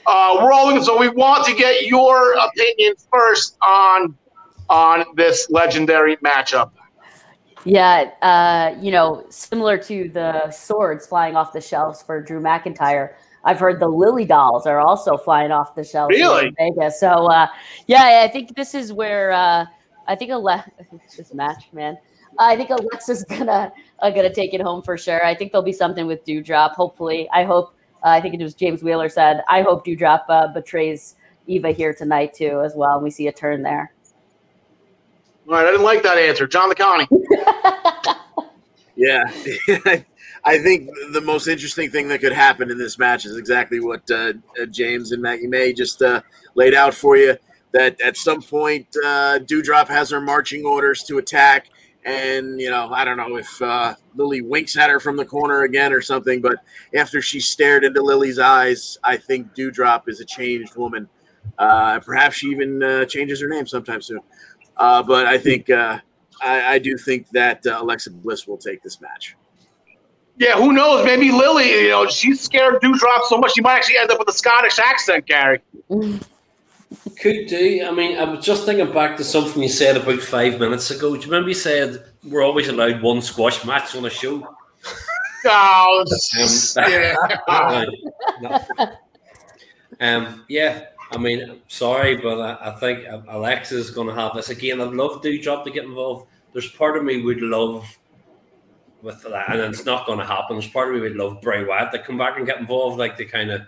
Uh, 0.06 0.38
we're 0.40 0.52
all 0.52 0.82
so 0.82 0.98
we 0.98 1.08
want 1.08 1.46
to 1.46 1.54
get 1.54 1.86
your 1.86 2.32
opinion 2.32 2.94
first 3.12 3.56
on 3.62 4.16
on 4.68 5.04
this 5.14 5.48
legendary 5.50 6.16
matchup. 6.16 6.72
Yeah, 7.64 8.10
uh, 8.22 8.76
you 8.80 8.90
know, 8.90 9.24
similar 9.28 9.78
to 9.78 10.08
the 10.08 10.50
swords 10.50 11.06
flying 11.06 11.36
off 11.36 11.52
the 11.52 11.60
shelves 11.60 12.02
for 12.02 12.20
Drew 12.20 12.40
McIntyre. 12.40 13.14
I've 13.46 13.58
heard 13.60 13.80
the 13.80 13.88
Lily 13.88 14.26
dolls 14.26 14.66
are 14.66 14.80
also 14.80 15.16
flying 15.16 15.52
off 15.52 15.74
the 15.74 15.84
shelves 15.84 16.10
Really? 16.14 16.48
in 16.48 16.54
Vegas. 16.58 17.00
So 17.00 17.08
uh, 17.30 17.46
yeah, 17.86 18.20
I 18.22 18.28
think 18.28 18.54
this 18.56 18.74
is 18.74 18.92
where 18.92 19.30
uh, 19.32 19.64
I 20.06 20.14
think 20.16 20.30
Ale- 20.30 20.64
this 21.16 21.32
match, 21.32 21.68
man. 21.72 21.96
I 22.38 22.56
think 22.56 22.68
Alexa's 22.68 23.24
gonna 23.28 23.72
uh, 24.00 24.10
gonna 24.10 24.34
take 24.34 24.52
it 24.52 24.60
home 24.60 24.82
for 24.82 24.98
sure. 24.98 25.24
I 25.24 25.34
think 25.34 25.52
there'll 25.52 25.64
be 25.64 25.72
something 25.72 26.06
with 26.06 26.24
Doudrop. 26.26 26.72
Hopefully, 26.72 27.28
I 27.32 27.44
hope. 27.44 27.72
Uh, 28.04 28.08
I 28.10 28.20
think 28.20 28.34
it 28.34 28.42
was 28.42 28.54
James 28.54 28.82
Wheeler 28.82 29.08
said. 29.08 29.42
I 29.48 29.62
hope 29.62 29.86
Doudrop 29.86 30.24
uh, 30.28 30.48
betrays 30.48 31.16
Eva 31.46 31.70
here 31.70 31.94
tonight 31.94 32.34
too, 32.34 32.60
as 32.64 32.74
well. 32.76 32.96
And 32.96 33.02
we 33.04 33.10
see 33.10 33.28
a 33.28 33.32
turn 33.32 33.62
there. 33.62 33.92
All 35.48 35.54
right, 35.54 35.64
I 35.66 35.70
didn't 35.70 35.84
like 35.84 36.02
that 36.02 36.18
answer, 36.18 36.46
John 36.48 36.68
LeConnie. 36.68 37.06
Yeah, 38.98 39.30
I 40.46 40.58
think 40.60 40.88
the 41.10 41.20
most 41.20 41.48
interesting 41.48 41.90
thing 41.90 42.06
that 42.08 42.20
could 42.20 42.32
happen 42.32 42.70
in 42.70 42.78
this 42.78 43.00
match 43.00 43.26
is 43.26 43.36
exactly 43.36 43.80
what 43.80 44.08
uh, 44.08 44.34
uh, 44.62 44.66
James 44.66 45.10
and 45.10 45.20
Maggie 45.20 45.48
May 45.48 45.72
just 45.72 46.00
uh, 46.00 46.22
laid 46.54 46.72
out 46.72 46.94
for 46.94 47.16
you. 47.16 47.36
That 47.72 48.00
at 48.00 48.16
some 48.16 48.40
point, 48.40 48.86
uh, 49.04 49.40
Doudrop 49.40 49.88
has 49.88 50.10
her 50.10 50.20
marching 50.20 50.64
orders 50.64 51.02
to 51.04 51.18
attack, 51.18 51.66
and 52.04 52.60
you 52.60 52.70
know, 52.70 52.90
I 52.92 53.04
don't 53.04 53.16
know 53.16 53.36
if 53.36 53.60
uh, 53.60 53.96
Lily 54.14 54.40
winks 54.40 54.76
at 54.76 54.88
her 54.88 55.00
from 55.00 55.16
the 55.16 55.24
corner 55.24 55.62
again 55.62 55.92
or 55.92 56.00
something. 56.00 56.40
But 56.40 56.58
after 56.94 57.20
she 57.20 57.40
stared 57.40 57.82
into 57.82 58.00
Lily's 58.00 58.38
eyes, 58.38 58.98
I 59.02 59.16
think 59.16 59.52
Doudrop 59.52 60.08
is 60.08 60.20
a 60.20 60.24
changed 60.24 60.76
woman. 60.76 61.08
Uh, 61.58 61.98
perhaps 61.98 62.36
she 62.36 62.46
even 62.50 63.06
changes 63.08 63.40
her 63.40 63.48
name 63.48 63.66
sometime 63.66 64.00
soon. 64.00 64.20
But 64.76 65.26
I 65.26 65.38
think 65.38 65.70
I, 65.70 66.00
I 66.40 66.78
do 66.78 66.96
think 66.96 67.30
that 67.30 67.66
Alexa 67.66 68.12
Bliss 68.12 68.46
will 68.46 68.58
take 68.58 68.84
this 68.84 69.00
match. 69.00 69.34
Yeah, 70.38 70.56
who 70.56 70.72
knows? 70.72 71.04
Maybe 71.04 71.30
Lily, 71.30 71.70
you 71.70 71.88
know, 71.88 72.06
she's 72.06 72.40
scared 72.40 72.80
Doudrop 72.82 73.22
so 73.28 73.38
much 73.38 73.52
she 73.54 73.62
might 73.62 73.76
actually 73.76 73.98
end 73.98 74.10
up 74.10 74.18
with 74.18 74.28
a 74.28 74.32
Scottish 74.32 74.78
accent, 74.78 75.26
Gary. 75.26 75.60
Could 75.88 77.46
do. 77.46 77.86
I 77.86 77.90
mean, 77.90 78.18
I 78.18 78.24
was 78.24 78.44
just 78.44 78.66
thinking 78.66 78.92
back 78.92 79.16
to 79.16 79.24
something 79.24 79.62
you 79.62 79.68
said 79.68 79.96
about 79.96 80.20
five 80.20 80.60
minutes 80.60 80.90
ago. 80.90 81.14
Do 81.14 81.20
you 81.20 81.26
remember 81.26 81.48
you 81.48 81.54
said 81.54 82.04
we're 82.22 82.44
always 82.44 82.68
allowed 82.68 83.00
one 83.00 83.22
squash 83.22 83.64
match 83.64 83.96
on 83.96 84.04
a 84.04 84.10
show? 84.10 84.46
Oh, 85.46 86.04
Um, 86.76 87.86
yeah. 88.42 88.66
Um, 89.98 90.44
yeah, 90.48 90.86
I 91.10 91.16
mean, 91.16 91.62
sorry, 91.68 92.16
but 92.16 92.38
I, 92.38 92.70
I 92.70 92.78
think 92.78 93.06
Alexa's 93.28 93.90
going 93.90 94.08
to 94.08 94.14
have 94.14 94.34
this 94.34 94.50
again. 94.50 94.80
I'd 94.82 94.92
love 94.92 95.22
Doudrop 95.22 95.64
to 95.64 95.70
get 95.70 95.84
involved. 95.84 96.28
There's 96.52 96.70
part 96.70 96.98
of 96.98 97.04
me 97.04 97.22
would 97.22 97.40
love 97.40 97.86
with 99.02 99.22
that, 99.22 99.50
and 99.50 99.60
it's 99.60 99.84
not 99.84 100.06
going 100.06 100.18
to 100.18 100.24
happen. 100.24 100.56
There's 100.56 100.70
part 100.70 100.88
of 100.88 100.94
me 100.94 101.00
would 101.00 101.16
love 101.16 101.40
Bray 101.40 101.64
Wyatt 101.64 101.92
to 101.92 101.98
come 101.98 102.18
back 102.18 102.36
and 102.36 102.46
get 102.46 102.58
involved, 102.58 102.98
like 102.98 103.16
the 103.16 103.24
kind 103.24 103.50
of 103.50 103.62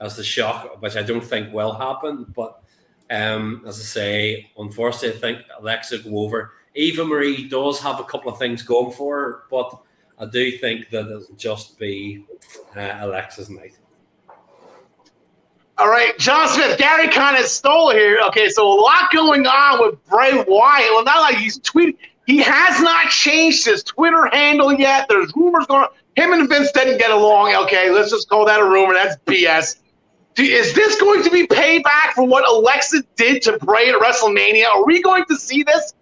as 0.00 0.16
the 0.16 0.24
shock, 0.24 0.80
which 0.82 0.96
I 0.96 1.02
don't 1.02 1.24
think 1.24 1.52
will 1.52 1.72
happen. 1.72 2.26
But 2.34 2.62
um, 3.10 3.62
as 3.66 3.78
I 3.78 3.84
say, 3.84 4.50
unfortunately, 4.58 5.16
I 5.16 5.20
think 5.20 5.46
Alexa 5.58 5.98
go 5.98 6.18
over. 6.18 6.52
Eva 6.74 7.04
Marie 7.04 7.48
does 7.48 7.80
have 7.80 8.00
a 8.00 8.04
couple 8.04 8.32
of 8.32 8.38
things 8.38 8.62
going 8.62 8.92
for 8.92 9.16
her, 9.16 9.42
but 9.50 9.80
I 10.18 10.26
do 10.26 10.58
think 10.58 10.90
that 10.90 11.06
it'll 11.06 11.36
just 11.36 11.78
be 11.78 12.24
uh, 12.76 12.98
Alexa's 13.00 13.50
night. 13.50 13.78
All 15.78 15.88
right, 15.88 16.16
John 16.18 16.48
Smith. 16.48 16.78
Gary 16.78 17.08
kind 17.08 17.36
of 17.36 17.46
stole 17.46 17.90
here. 17.90 18.20
Okay, 18.28 18.48
so 18.48 18.70
a 18.70 18.78
lot 18.80 19.10
going 19.12 19.46
on 19.46 19.80
with 19.80 20.04
Bray 20.06 20.32
Wyatt. 20.32 20.90
Well, 20.92 21.04
not 21.04 21.22
like 21.22 21.36
he's 21.36 21.58
tweeting. 21.60 21.96
He 22.26 22.38
has 22.38 22.80
not 22.80 23.10
changed 23.10 23.64
his 23.64 23.82
Twitter 23.82 24.28
handle 24.32 24.72
yet. 24.72 25.06
There's 25.08 25.32
rumors 25.34 25.66
going 25.66 25.84
on. 25.84 25.88
Him 26.16 26.32
and 26.32 26.48
Vince 26.48 26.70
didn't 26.72 26.98
get 26.98 27.10
along. 27.10 27.54
Okay, 27.64 27.90
let's 27.90 28.10
just 28.10 28.28
call 28.28 28.44
that 28.46 28.60
a 28.60 28.64
rumor. 28.64 28.94
That's 28.94 29.16
BS. 29.26 29.78
Is 30.38 30.74
this 30.74 30.98
going 31.00 31.22
to 31.24 31.30
be 31.30 31.46
payback 31.46 32.12
for 32.14 32.24
what 32.24 32.48
Alexa 32.48 33.02
did 33.16 33.42
to 33.42 33.58
Bray 33.58 33.90
at 33.90 34.00
WrestleMania? 34.00 34.66
Are 34.66 34.84
we 34.84 35.02
going 35.02 35.24
to 35.26 35.36
see 35.36 35.62
this? 35.62 35.94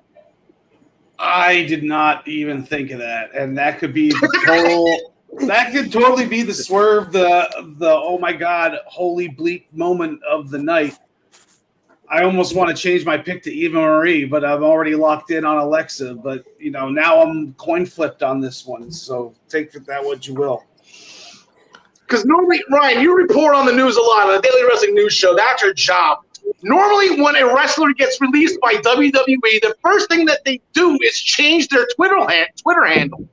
I 1.18 1.64
did 1.64 1.82
not 1.82 2.26
even 2.26 2.64
think 2.64 2.90
of 2.90 2.98
that, 2.98 3.34
and 3.34 3.56
that 3.58 3.78
could 3.78 3.92
be 3.92 4.10
the 4.10 4.42
total. 4.46 5.12
that 5.46 5.72
could 5.72 5.92
totally 5.92 6.26
be 6.26 6.42
the 6.42 6.54
swerve, 6.54 7.12
the 7.12 7.74
the 7.78 7.90
oh 7.90 8.18
my 8.18 8.32
god, 8.32 8.78
holy 8.86 9.28
bleep 9.28 9.64
moment 9.72 10.20
of 10.24 10.50
the 10.50 10.58
night. 10.58 10.98
I 12.10 12.24
almost 12.24 12.56
want 12.56 12.76
to 12.76 12.82
change 12.82 13.04
my 13.04 13.16
pick 13.16 13.40
to 13.44 13.52
Eva 13.52 13.78
Marie, 13.78 14.24
but 14.24 14.44
I'm 14.44 14.64
already 14.64 14.96
locked 14.96 15.30
in 15.30 15.44
on 15.44 15.58
Alexa. 15.58 16.14
But 16.14 16.44
you 16.58 16.72
know, 16.72 16.88
now 16.88 17.22
I'm 17.22 17.54
coin 17.54 17.86
flipped 17.86 18.24
on 18.24 18.40
this 18.40 18.66
one. 18.66 18.90
So 18.90 19.32
take 19.48 19.72
that 19.72 20.04
what 20.04 20.26
you 20.26 20.34
will. 20.34 20.64
Because 22.00 22.24
normally, 22.24 22.60
Ryan, 22.72 23.00
you 23.00 23.16
report 23.16 23.54
on 23.54 23.66
the 23.66 23.72
news 23.72 23.96
a 23.96 24.02
lot 24.02 24.28
on 24.28 24.34
the 24.34 24.40
Daily 24.40 24.64
Wrestling 24.64 24.94
News 24.94 25.14
Show. 25.14 25.36
That's 25.36 25.62
your 25.62 25.72
job. 25.72 26.18
Normally, 26.62 27.22
when 27.22 27.36
a 27.36 27.54
wrestler 27.54 27.92
gets 27.92 28.20
released 28.20 28.60
by 28.60 28.74
WWE, 28.74 29.60
the 29.62 29.76
first 29.80 30.08
thing 30.08 30.24
that 30.24 30.44
they 30.44 30.60
do 30.72 30.98
is 31.02 31.20
change 31.20 31.68
their 31.68 31.86
Twitter 31.94 32.18
hand, 32.28 32.48
Twitter 32.60 32.84
handle. 32.84 33.28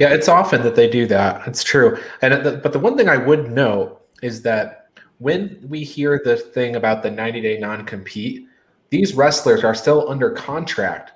Yeah, 0.00 0.12
it's 0.12 0.28
often 0.28 0.62
that 0.62 0.74
they 0.74 0.90
do 0.90 1.06
that. 1.06 1.46
It's 1.46 1.62
true. 1.62 1.96
And 2.22 2.44
the, 2.44 2.56
but 2.56 2.72
the 2.72 2.80
one 2.80 2.96
thing 2.96 3.08
I 3.08 3.16
would 3.16 3.52
note 3.52 4.00
is 4.22 4.42
that 4.42 4.79
when 5.20 5.62
we 5.68 5.84
hear 5.84 6.20
the 6.24 6.36
thing 6.36 6.76
about 6.76 7.02
the 7.02 7.10
90 7.10 7.40
day 7.40 7.58
non 7.58 7.84
compete, 7.84 8.48
these 8.88 9.14
wrestlers 9.14 9.62
are 9.62 9.74
still 9.74 10.10
under 10.10 10.30
contract. 10.30 11.12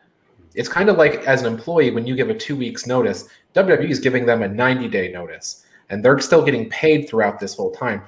It's 0.54 0.68
kind 0.68 0.88
of 0.88 0.96
like 0.96 1.26
as 1.26 1.42
an 1.42 1.52
employee 1.52 1.90
when 1.90 2.06
you 2.06 2.14
give 2.14 2.30
a 2.30 2.34
two 2.34 2.54
weeks 2.54 2.86
notice, 2.86 3.28
WWE 3.54 3.90
is 3.90 3.98
giving 3.98 4.26
them 4.26 4.42
a 4.42 4.48
90 4.48 4.88
day 4.88 5.10
notice, 5.10 5.64
and 5.88 6.04
they're 6.04 6.20
still 6.20 6.44
getting 6.44 6.68
paid 6.70 7.08
throughout 7.08 7.40
this 7.40 7.54
whole 7.54 7.72
time. 7.72 8.02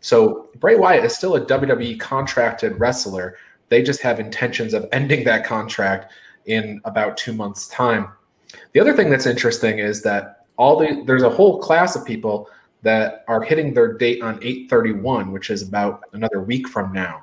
So 0.00 0.50
Bray 0.56 0.76
Wyatt 0.76 1.04
is 1.04 1.16
still 1.16 1.36
a 1.36 1.46
WWE 1.46 1.98
contracted 2.00 2.78
wrestler. 2.78 3.36
They 3.68 3.82
just 3.82 4.02
have 4.02 4.18
intentions 4.18 4.74
of 4.74 4.88
ending 4.92 5.24
that 5.24 5.46
contract 5.46 6.12
in 6.46 6.80
about 6.84 7.16
two 7.16 7.32
months' 7.32 7.68
time. 7.68 8.08
The 8.72 8.80
other 8.80 8.94
thing 8.94 9.10
that's 9.10 9.26
interesting 9.26 9.78
is 9.78 10.02
that 10.02 10.46
all 10.56 10.76
the 10.76 11.04
there's 11.06 11.22
a 11.22 11.30
whole 11.30 11.60
class 11.60 11.94
of 11.94 12.04
people 12.04 12.50
that 12.82 13.24
are 13.28 13.42
hitting 13.42 13.74
their 13.74 13.94
date 13.94 14.22
on 14.22 14.34
831, 14.42 15.32
which 15.32 15.50
is 15.50 15.62
about 15.62 16.02
another 16.12 16.40
week 16.42 16.68
from 16.68 16.92
now. 16.92 17.22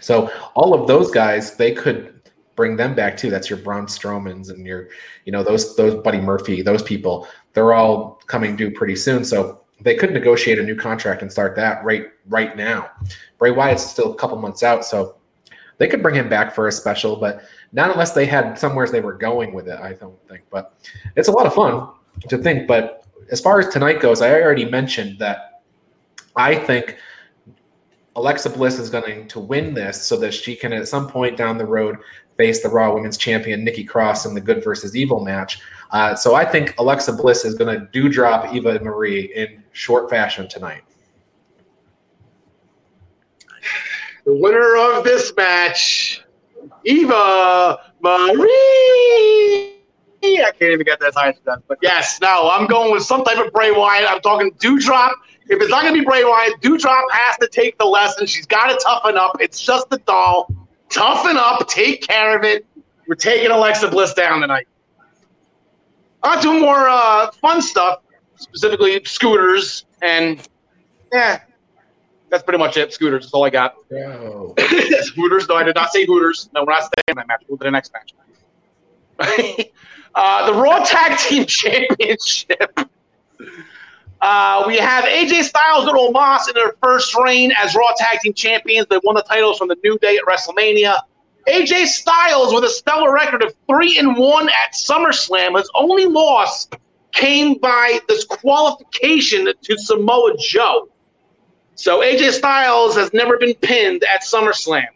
So 0.00 0.30
all 0.54 0.74
of 0.74 0.88
those 0.88 1.10
guys, 1.10 1.56
they 1.56 1.72
could 1.72 2.30
bring 2.56 2.76
them 2.76 2.94
back 2.94 3.16
too. 3.16 3.30
That's 3.30 3.50
your 3.50 3.58
Braun 3.58 3.86
Strowmans 3.86 4.50
and 4.50 4.66
your, 4.66 4.88
you 5.24 5.32
know, 5.32 5.42
those 5.42 5.76
those 5.76 6.02
Buddy 6.02 6.20
Murphy, 6.20 6.62
those 6.62 6.82
people. 6.82 7.28
They're 7.52 7.72
all 7.72 8.20
coming 8.26 8.56
due 8.56 8.70
pretty 8.70 8.96
soon. 8.96 9.24
So 9.24 9.60
they 9.80 9.94
could 9.94 10.12
negotiate 10.12 10.58
a 10.58 10.62
new 10.62 10.76
contract 10.76 11.22
and 11.22 11.30
start 11.30 11.56
that 11.56 11.84
right 11.84 12.06
right 12.28 12.56
now. 12.56 12.90
Bray 13.38 13.50
Wyatt's 13.50 13.84
still 13.84 14.12
a 14.12 14.16
couple 14.16 14.38
months 14.38 14.62
out, 14.62 14.84
so 14.84 15.16
they 15.78 15.88
could 15.88 16.02
bring 16.02 16.14
him 16.14 16.28
back 16.28 16.54
for 16.54 16.68
a 16.68 16.72
special, 16.72 17.16
but 17.16 17.42
not 17.72 17.90
unless 17.90 18.12
they 18.12 18.26
had 18.26 18.58
somewhere 18.58 18.86
they 18.86 19.00
were 19.00 19.14
going 19.14 19.52
with 19.52 19.68
it. 19.68 19.78
I 19.78 19.94
don't 19.94 20.16
think, 20.28 20.42
but 20.50 20.78
it's 21.16 21.28
a 21.28 21.32
lot 21.32 21.46
of 21.46 21.54
fun 21.54 21.88
to 22.28 22.38
think. 22.38 22.68
But 22.68 23.03
as 23.30 23.40
far 23.40 23.60
as 23.60 23.68
tonight 23.68 24.00
goes, 24.00 24.22
I 24.22 24.30
already 24.40 24.64
mentioned 24.64 25.18
that 25.18 25.62
I 26.36 26.54
think 26.54 26.96
Alexa 28.16 28.50
Bliss 28.50 28.78
is 28.78 28.90
going 28.90 29.28
to 29.28 29.40
win 29.40 29.74
this 29.74 30.00
so 30.02 30.16
that 30.18 30.32
she 30.32 30.54
can 30.54 30.72
at 30.72 30.88
some 30.88 31.08
point 31.08 31.36
down 31.36 31.58
the 31.58 31.66
road 31.66 31.96
face 32.36 32.62
the 32.62 32.68
Raw 32.68 32.94
Women's 32.94 33.16
Champion 33.16 33.64
Nikki 33.64 33.84
Cross 33.84 34.26
in 34.26 34.34
the 34.34 34.40
Good 34.40 34.62
versus 34.62 34.96
Evil 34.96 35.20
match. 35.20 35.60
Uh, 35.90 36.14
so 36.14 36.34
I 36.34 36.44
think 36.44 36.74
Alexa 36.78 37.12
Bliss 37.12 37.44
is 37.44 37.54
going 37.54 37.78
to 37.78 37.86
do 37.92 38.08
drop 38.08 38.52
Eva 38.52 38.80
Marie 38.80 39.32
in 39.34 39.62
short 39.72 40.10
fashion 40.10 40.48
tonight. 40.48 40.82
The 44.24 44.34
winner 44.34 44.76
of 44.76 45.04
this 45.04 45.32
match, 45.36 46.24
Eva 46.84 47.92
Marie. 48.00 49.43
I 50.24 50.50
can't 50.58 50.72
even 50.72 50.84
get 50.84 51.00
that 51.00 51.14
high 51.14 51.34
that. 51.44 51.62
But 51.68 51.78
yes, 51.82 52.18
no, 52.20 52.50
I'm 52.50 52.66
going 52.66 52.92
with 52.92 53.02
some 53.02 53.24
type 53.24 53.44
of 53.44 53.52
Bray 53.52 53.70
Wyatt. 53.70 54.08
I'm 54.08 54.20
talking 54.20 54.52
Doudrop. 54.52 55.12
If 55.48 55.60
it's 55.60 55.70
not 55.70 55.82
going 55.82 55.94
to 55.94 56.00
be 56.00 56.04
Bray 56.04 56.24
Wyatt, 56.24 56.60
Doudrop 56.60 57.04
has 57.12 57.36
to 57.38 57.48
take 57.48 57.76
the 57.78 57.84
lesson. 57.84 58.26
She's 58.26 58.46
got 58.46 58.68
to 58.68 58.78
toughen 58.82 59.16
up. 59.16 59.36
It's 59.40 59.60
just 59.60 59.86
a 59.90 59.98
doll. 59.98 60.52
Toughen 60.88 61.36
up. 61.36 61.68
Take 61.68 62.06
care 62.06 62.36
of 62.38 62.44
it. 62.44 62.66
We're 63.06 63.14
taking 63.14 63.50
Alexa 63.50 63.88
Bliss 63.88 64.14
down 64.14 64.40
tonight. 64.40 64.66
On 66.22 66.40
to 66.40 66.58
more 66.58 66.88
uh, 66.88 67.30
fun 67.32 67.60
stuff, 67.60 68.00
specifically 68.36 69.02
scooters. 69.04 69.84
And 70.00 70.48
yeah, 71.12 71.40
that's 72.30 72.42
pretty 72.42 72.58
much 72.58 72.78
it. 72.78 72.94
Scooters. 72.94 73.24
That's 73.24 73.34
all 73.34 73.44
I 73.44 73.50
got. 73.50 73.76
Oh. 73.92 74.54
Hooters. 75.14 75.48
No, 75.48 75.56
I 75.56 75.62
did 75.64 75.74
not 75.74 75.92
say 75.92 76.06
Hooters. 76.06 76.48
No, 76.54 76.64
we're 76.64 76.72
not 76.72 76.84
staying 76.84 77.04
in 77.08 77.16
that 77.16 77.28
match. 77.28 77.42
We'll 77.46 77.58
do 77.58 77.64
the 77.64 77.70
next 77.70 77.92
match. 77.92 78.14
uh, 80.14 80.50
the 80.50 80.58
Raw 80.58 80.84
Tag 80.84 81.18
Team 81.18 81.46
Championship. 81.48 82.78
Uh, 84.20 84.64
we 84.66 84.78
have 84.78 85.04
AJ 85.04 85.42
Styles 85.42 85.86
and 85.86 85.98
Omos 85.98 86.48
in 86.48 86.54
their 86.54 86.74
first 86.82 87.14
reign 87.18 87.52
as 87.58 87.74
Raw 87.74 87.92
Tag 87.98 88.20
Team 88.20 88.32
Champions. 88.32 88.86
They 88.88 88.98
won 89.04 89.16
the 89.16 89.22
titles 89.22 89.58
from 89.58 89.68
the 89.68 89.76
New 89.84 89.98
Day 89.98 90.16
at 90.16 90.24
WrestleMania. 90.24 90.98
AJ 91.46 91.86
Styles 91.86 92.54
with 92.54 92.64
a 92.64 92.70
stellar 92.70 93.12
record 93.12 93.42
of 93.42 93.54
three 93.68 93.98
and 93.98 94.16
one 94.16 94.48
at 94.48 94.72
SummerSlam. 94.72 95.58
His 95.58 95.70
only 95.74 96.06
loss 96.06 96.68
came 97.12 97.58
by 97.58 98.00
disqualification 98.08 99.52
to 99.62 99.78
Samoa 99.78 100.36
Joe. 100.38 100.88
So 101.74 102.00
AJ 102.00 102.32
Styles 102.32 102.96
has 102.96 103.12
never 103.12 103.36
been 103.36 103.54
pinned 103.54 104.04
at 104.04 104.22
SummerSlam. 104.22 104.86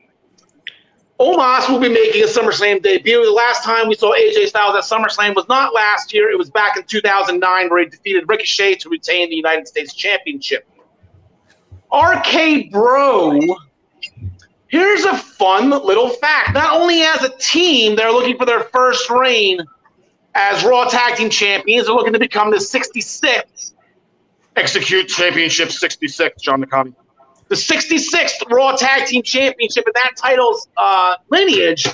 Omos 1.21 1.69
will 1.69 1.81
be 1.81 1.89
making 1.89 2.23
a 2.23 2.27
SummerSlam 2.27 2.81
debut. 2.81 3.25
The 3.25 3.33
last 3.33 3.65
time 3.65 3.89
we 3.89 3.97
saw 3.97 4.13
AJ 4.13 4.47
Styles 4.47 4.77
at 4.77 4.85
SummerSlam 4.85 5.35
was 5.35 5.49
not 5.49 5.75
last 5.75 6.15
year. 6.15 6.31
It 6.31 6.39
was 6.39 6.49
back 6.49 6.77
in 6.77 6.85
2009 6.85 7.71
where 7.71 7.81
he 7.81 7.87
defeated 7.87 8.25
Ricochet 8.29 8.77
to 8.77 8.89
retain 8.89 9.29
the 9.29 9.35
United 9.35 9.67
States 9.67 9.95
Championship. 9.95 10.69
RK 11.93 12.71
Bro, 12.71 13.41
here's 14.69 15.05
a 15.07 15.17
fun 15.17 15.71
little 15.71 16.11
fact. 16.11 16.55
Not 16.55 16.81
only 16.81 17.03
as 17.03 17.25
a 17.25 17.31
team, 17.39 17.97
they're 17.97 18.13
looking 18.13 18.37
for 18.37 18.47
their 18.47 18.65
first 18.65 19.11
reign 19.11 19.59
as 20.35 20.63
Raw 20.63 20.85
Tag 20.85 21.17
Team 21.17 21.31
Champions. 21.31 21.87
They're 21.87 21.97
looking 21.97 22.13
to 22.13 22.21
become 22.21 22.53
the 22.53 22.59
66th 22.59 23.73
Execute 24.55 25.09
Championship 25.09 25.73
66, 25.73 26.43
John 26.43 26.65
McConney 26.65 26.95
the 27.49 27.55
66th 27.55 28.51
Raw 28.51 28.73
Tag 28.73 29.07
Team 29.07 29.23
Championship 29.23 29.85
in 29.87 29.93
that 29.95 30.13
title's 30.17 30.69
uh, 30.77 31.17
lineage. 31.31 31.87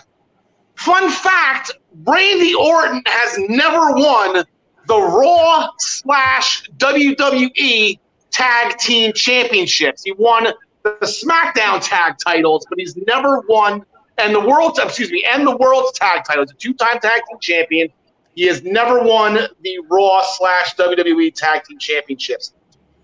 Fun 0.75 1.11
fact 1.11 1.73
Randy 2.05 2.55
Orton 2.55 3.03
has 3.07 3.39
never 3.49 3.93
won 3.93 4.45
the 4.87 5.01
Raw 5.01 5.69
slash 5.79 6.69
WWE 6.77 7.99
Tag 8.31 8.77
Team 8.79 9.13
Championships. 9.13 10.03
He 10.05 10.13
won 10.13 10.49
the 10.83 10.99
SmackDown 11.03 11.81
Tag 11.81 12.17
titles, 12.25 12.67
but 12.69 12.79
he's 12.79 12.97
never 12.97 13.41
won 13.49 13.85
and 14.19 14.35
the 14.35 14.41
world 14.41 14.79
excuse 14.81 15.11
me 15.11 15.27
and 15.33 15.47
the 15.47 15.57
world's 15.57 15.99
tag 15.99 16.25
titles. 16.25 16.51
A 16.51 16.55
two-time 16.55 17.01
tag 17.01 17.23
team 17.29 17.39
champion. 17.41 17.89
He 18.35 18.47
has 18.47 18.63
never 18.65 19.03
won 19.03 19.35
the 19.63 19.79
Raw 19.89 20.23
slash 20.25 20.75
WWE 20.75 21.33
Tag 21.35 21.63
Team 21.65 21.79
Championships. 21.79 22.53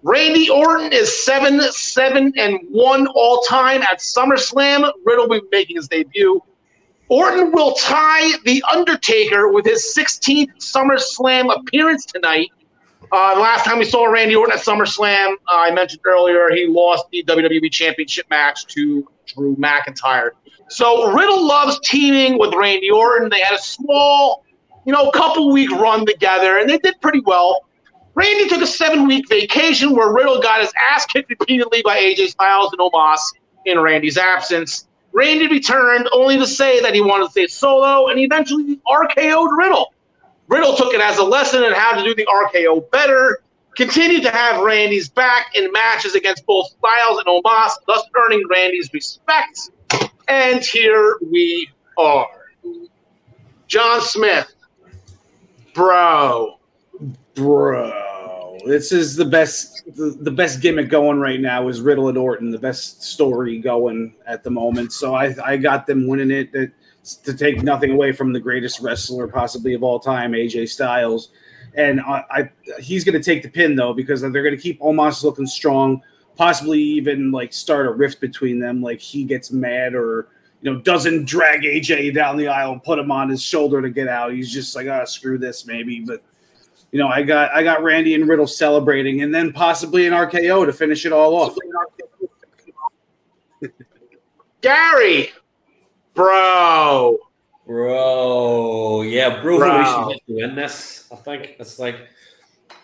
Randy 0.02 0.48
Orton 0.48 0.92
is 0.92 1.24
seven, 1.24 1.60
seven, 1.72 2.32
and 2.36 2.58
one 2.70 3.06
all 3.08 3.42
time 3.42 3.82
at 3.82 3.98
SummerSlam. 3.98 4.90
Riddle 5.04 5.28
will 5.28 5.40
be 5.40 5.46
making 5.52 5.76
his 5.76 5.88
debut. 5.88 6.42
Orton 7.10 7.52
will 7.52 7.74
tie 7.74 8.30
The 8.44 8.62
Undertaker 8.72 9.48
with 9.48 9.66
his 9.66 9.94
16th 9.96 10.56
SummerSlam 10.58 11.54
appearance 11.54 12.06
tonight. 12.06 12.48
Uh, 13.12 13.38
last 13.40 13.64
time 13.64 13.78
we 13.78 13.84
saw 13.84 14.06
Randy 14.06 14.36
Orton 14.36 14.56
at 14.56 14.64
SummerSlam, 14.64 15.32
uh, 15.32 15.56
I 15.56 15.72
mentioned 15.72 16.02
earlier, 16.06 16.48
he 16.50 16.66
lost 16.66 17.06
the 17.10 17.24
WWE 17.24 17.70
Championship 17.72 18.26
match 18.30 18.66
to 18.66 19.06
Drew 19.26 19.56
McIntyre. 19.56 20.30
So 20.68 21.12
Riddle 21.12 21.44
loves 21.44 21.80
teaming 21.80 22.38
with 22.38 22.54
Randy 22.54 22.90
Orton. 22.90 23.28
They 23.28 23.40
had 23.40 23.58
a 23.58 23.62
small, 23.62 24.44
you 24.86 24.92
know, 24.92 25.10
couple 25.10 25.50
week 25.52 25.70
run 25.72 26.06
together, 26.06 26.58
and 26.58 26.70
they 26.70 26.78
did 26.78 27.00
pretty 27.00 27.20
well. 27.20 27.66
Randy 28.20 28.50
took 28.50 28.60
a 28.60 28.66
seven 28.66 29.06
week 29.06 29.26
vacation 29.30 29.96
where 29.96 30.12
Riddle 30.12 30.42
got 30.42 30.60
his 30.60 30.70
ass 30.90 31.06
kicked 31.06 31.30
repeatedly 31.30 31.80
by 31.82 31.98
AJ 31.98 32.28
Styles 32.28 32.70
and 32.70 32.78
Omos 32.78 33.18
in 33.64 33.78
Randy's 33.78 34.18
absence. 34.18 34.86
Randy 35.12 35.46
returned 35.46 36.06
only 36.12 36.36
to 36.36 36.46
say 36.46 36.82
that 36.82 36.94
he 36.94 37.00
wanted 37.00 37.24
to 37.24 37.30
stay 37.30 37.46
solo 37.46 38.08
and 38.08 38.20
eventually 38.20 38.78
RKO'd 38.86 39.56
Riddle. 39.56 39.94
Riddle 40.48 40.76
took 40.76 40.92
it 40.92 41.00
as 41.00 41.16
a 41.16 41.22
lesson 41.24 41.64
in 41.64 41.72
how 41.72 41.96
to 41.96 42.04
do 42.04 42.14
the 42.14 42.26
RKO 42.26 42.90
better, 42.90 43.40
continued 43.74 44.22
to 44.24 44.30
have 44.30 44.60
Randy's 44.62 45.08
back 45.08 45.56
in 45.56 45.72
matches 45.72 46.14
against 46.14 46.44
both 46.44 46.66
Styles 46.78 47.22
and 47.24 47.26
Omos, 47.26 47.70
thus 47.86 48.02
earning 48.18 48.44
Randy's 48.50 48.92
respect. 48.92 49.70
And 50.28 50.62
here 50.62 51.16
we 51.30 51.70
are. 51.96 52.28
John 53.66 54.02
Smith, 54.02 54.52
bro, 55.72 56.60
Bro, 57.34 58.09
this 58.66 58.92
is 58.92 59.16
the 59.16 59.24
best 59.24 59.82
the, 59.96 60.16
the 60.20 60.30
best 60.30 60.60
gimmick 60.60 60.88
going 60.88 61.18
right 61.18 61.40
now 61.40 61.68
is 61.68 61.80
Riddle 61.80 62.08
and 62.08 62.18
Orton, 62.18 62.50
the 62.50 62.58
best 62.58 63.02
story 63.02 63.58
going 63.58 64.14
at 64.26 64.44
the 64.44 64.50
moment. 64.50 64.92
So 64.92 65.14
I 65.14 65.34
I 65.44 65.56
got 65.56 65.86
them 65.86 66.06
winning 66.06 66.30
it 66.30 66.52
that, 66.52 66.72
to 67.24 67.34
take 67.34 67.62
nothing 67.62 67.92
away 67.92 68.12
from 68.12 68.32
the 68.32 68.40
greatest 68.40 68.80
wrestler 68.80 69.26
possibly 69.26 69.74
of 69.74 69.82
all 69.82 69.98
time, 69.98 70.32
AJ 70.32 70.68
Styles. 70.68 71.30
And 71.74 72.00
I, 72.00 72.24
I 72.30 72.50
he's 72.80 73.04
going 73.04 73.20
to 73.20 73.22
take 73.22 73.42
the 73.42 73.48
pin 73.48 73.76
though 73.76 73.94
because 73.94 74.20
they're 74.20 74.30
going 74.30 74.56
to 74.56 74.62
keep 74.62 74.80
Omos 74.80 75.22
looking 75.22 75.46
strong. 75.46 76.02
possibly 76.36 76.80
even 76.80 77.30
like 77.30 77.52
start 77.52 77.86
a 77.86 77.90
rift 77.90 78.20
between 78.20 78.58
them. 78.58 78.82
Like 78.82 79.00
he 79.00 79.24
gets 79.24 79.50
mad 79.50 79.94
or 79.94 80.28
you 80.62 80.72
know 80.72 80.80
doesn't 80.80 81.26
drag 81.26 81.62
AJ 81.62 82.14
down 82.14 82.36
the 82.36 82.48
aisle 82.48 82.72
and 82.72 82.82
put 82.82 82.98
him 82.98 83.10
on 83.10 83.28
his 83.28 83.42
shoulder 83.42 83.82
to 83.82 83.90
get 83.90 84.08
out. 84.08 84.32
He's 84.32 84.50
just 84.50 84.74
like, 84.74 84.88
ah, 84.88 85.04
screw 85.04 85.38
this, 85.38 85.66
maybe. 85.66 86.00
But 86.00 86.22
you 86.92 86.98
know, 86.98 87.08
I 87.08 87.22
got 87.22 87.52
I 87.52 87.62
got 87.62 87.82
Randy 87.82 88.14
and 88.14 88.28
Riddle 88.28 88.46
celebrating, 88.46 89.22
and 89.22 89.34
then 89.34 89.52
possibly 89.52 90.06
an 90.06 90.12
RKO 90.12 90.66
to 90.66 90.72
finish 90.72 91.06
it 91.06 91.12
all 91.12 91.34
off. 91.34 91.56
Gary, 94.60 95.30
bro. 96.14 97.18
Bro, 97.66 99.02
yeah, 99.02 99.40
bro, 99.40 99.58
Bro. 99.58 99.70
Evolution 99.70 100.10
has 100.10 100.20
to 100.26 100.34
win 100.34 100.54
this. 100.56 101.08
I 101.12 101.16
think 101.16 101.56
it's 101.60 101.78
like 101.78 102.08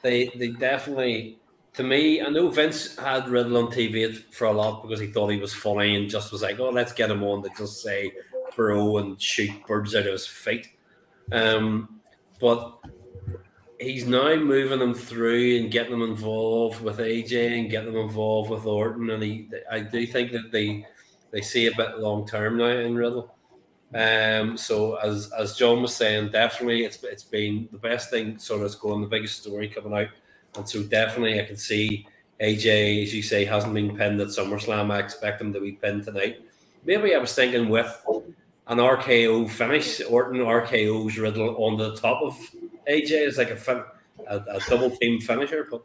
they 0.02 0.30
they 0.36 0.48
definitely 0.48 1.40
to 1.74 1.82
me. 1.82 2.22
I 2.22 2.28
know 2.28 2.48
Vince 2.48 2.96
had 2.96 3.28
Riddle 3.28 3.56
on 3.56 3.66
TV 3.72 4.16
for 4.32 4.44
a 4.44 4.52
lot 4.52 4.82
because 4.82 5.00
he 5.00 5.08
thought 5.08 5.28
he 5.28 5.38
was 5.38 5.52
funny 5.52 5.96
and 5.96 6.08
just 6.08 6.30
was 6.30 6.42
like, 6.42 6.60
oh, 6.60 6.70
let's 6.70 6.92
get 6.92 7.10
him 7.10 7.24
on 7.24 7.42
to 7.42 7.50
just 7.58 7.82
say 7.82 8.12
bro 8.54 8.98
and 8.98 9.20
shoot 9.20 9.50
birds 9.66 9.94
out 9.94 10.06
of 10.06 10.12
his 10.12 10.26
feet. 10.26 10.68
Um, 11.32 12.00
but 12.40 12.78
he's 13.80 14.06
now 14.06 14.36
moving 14.36 14.78
them 14.78 14.94
through 14.94 15.58
and 15.58 15.70
getting 15.70 15.92
them 15.92 16.08
involved 16.08 16.80
with 16.82 16.98
AJ 16.98 17.58
and 17.58 17.70
getting 17.70 17.92
them 17.92 18.02
involved 18.02 18.50
with 18.50 18.66
Orton, 18.66 19.10
and 19.10 19.22
he, 19.22 19.48
I 19.70 19.80
do 19.80 20.06
think 20.06 20.32
that 20.32 20.50
they 20.52 20.86
they 21.30 21.40
see 21.40 21.66
a 21.66 21.76
bit 21.76 21.98
long 21.98 22.26
term 22.26 22.58
now 22.58 22.66
in 22.66 22.96
Riddle. 22.96 23.34
Um, 23.94 24.56
so 24.56 24.96
as 24.96 25.30
as 25.32 25.56
John 25.56 25.82
was 25.82 25.94
saying, 25.94 26.30
definitely 26.30 26.84
it's 26.84 27.02
it's 27.04 27.24
been 27.24 27.68
the 27.72 27.78
best 27.78 28.10
thing 28.10 28.38
sort 28.38 28.62
of 28.62 28.78
going, 28.80 29.00
the 29.00 29.06
biggest 29.06 29.40
story 29.42 29.68
coming 29.68 29.94
out, 29.94 30.08
and 30.56 30.68
so 30.68 30.82
definitely 30.82 31.40
I 31.40 31.44
can 31.44 31.56
see 31.56 32.06
AJ, 32.40 33.02
as 33.02 33.14
you 33.14 33.22
say, 33.22 33.44
hasn't 33.44 33.74
been 33.74 33.96
pinned 33.96 34.20
at 34.20 34.28
SummerSlam. 34.28 34.90
I 34.90 34.98
expect 34.98 35.40
him 35.40 35.52
to 35.52 35.60
be 35.60 35.72
pinned 35.72 36.04
tonight. 36.04 36.42
Maybe 36.84 37.14
I 37.14 37.18
was 37.18 37.34
thinking 37.34 37.68
with 37.68 38.04
an 38.68 38.78
RKO 38.78 39.48
finish, 39.48 40.00
Orton 40.08 40.40
RKO's 40.40 41.18
Riddle 41.18 41.56
on 41.64 41.76
the 41.76 41.96
top 41.96 42.22
of 42.22 42.36
AJ 42.88 43.26
is 43.26 43.38
like 43.38 43.50
a, 43.50 43.56
fin- 43.56 43.84
a, 44.28 44.36
a 44.36 44.60
double 44.68 44.90
team 44.90 45.20
finisher, 45.20 45.66
but 45.70 45.82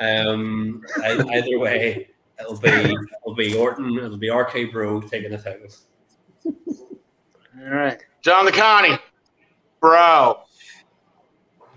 um, 0.00 0.82
ei- 1.04 1.38
either 1.38 1.58
way, 1.58 2.08
it'll 2.40 2.58
be 2.58 2.70
it'll 2.70 3.34
be 3.34 3.56
Orton, 3.56 3.98
it'll 3.98 4.16
be 4.16 4.30
RK 4.30 4.72
Bro 4.72 5.02
taking 5.02 5.30
the 5.30 5.38
titles. 5.38 5.86
All 6.46 7.70
right. 7.70 8.00
John 8.22 8.44
the 8.44 8.52
Connie, 8.52 8.98
bro. 9.80 10.40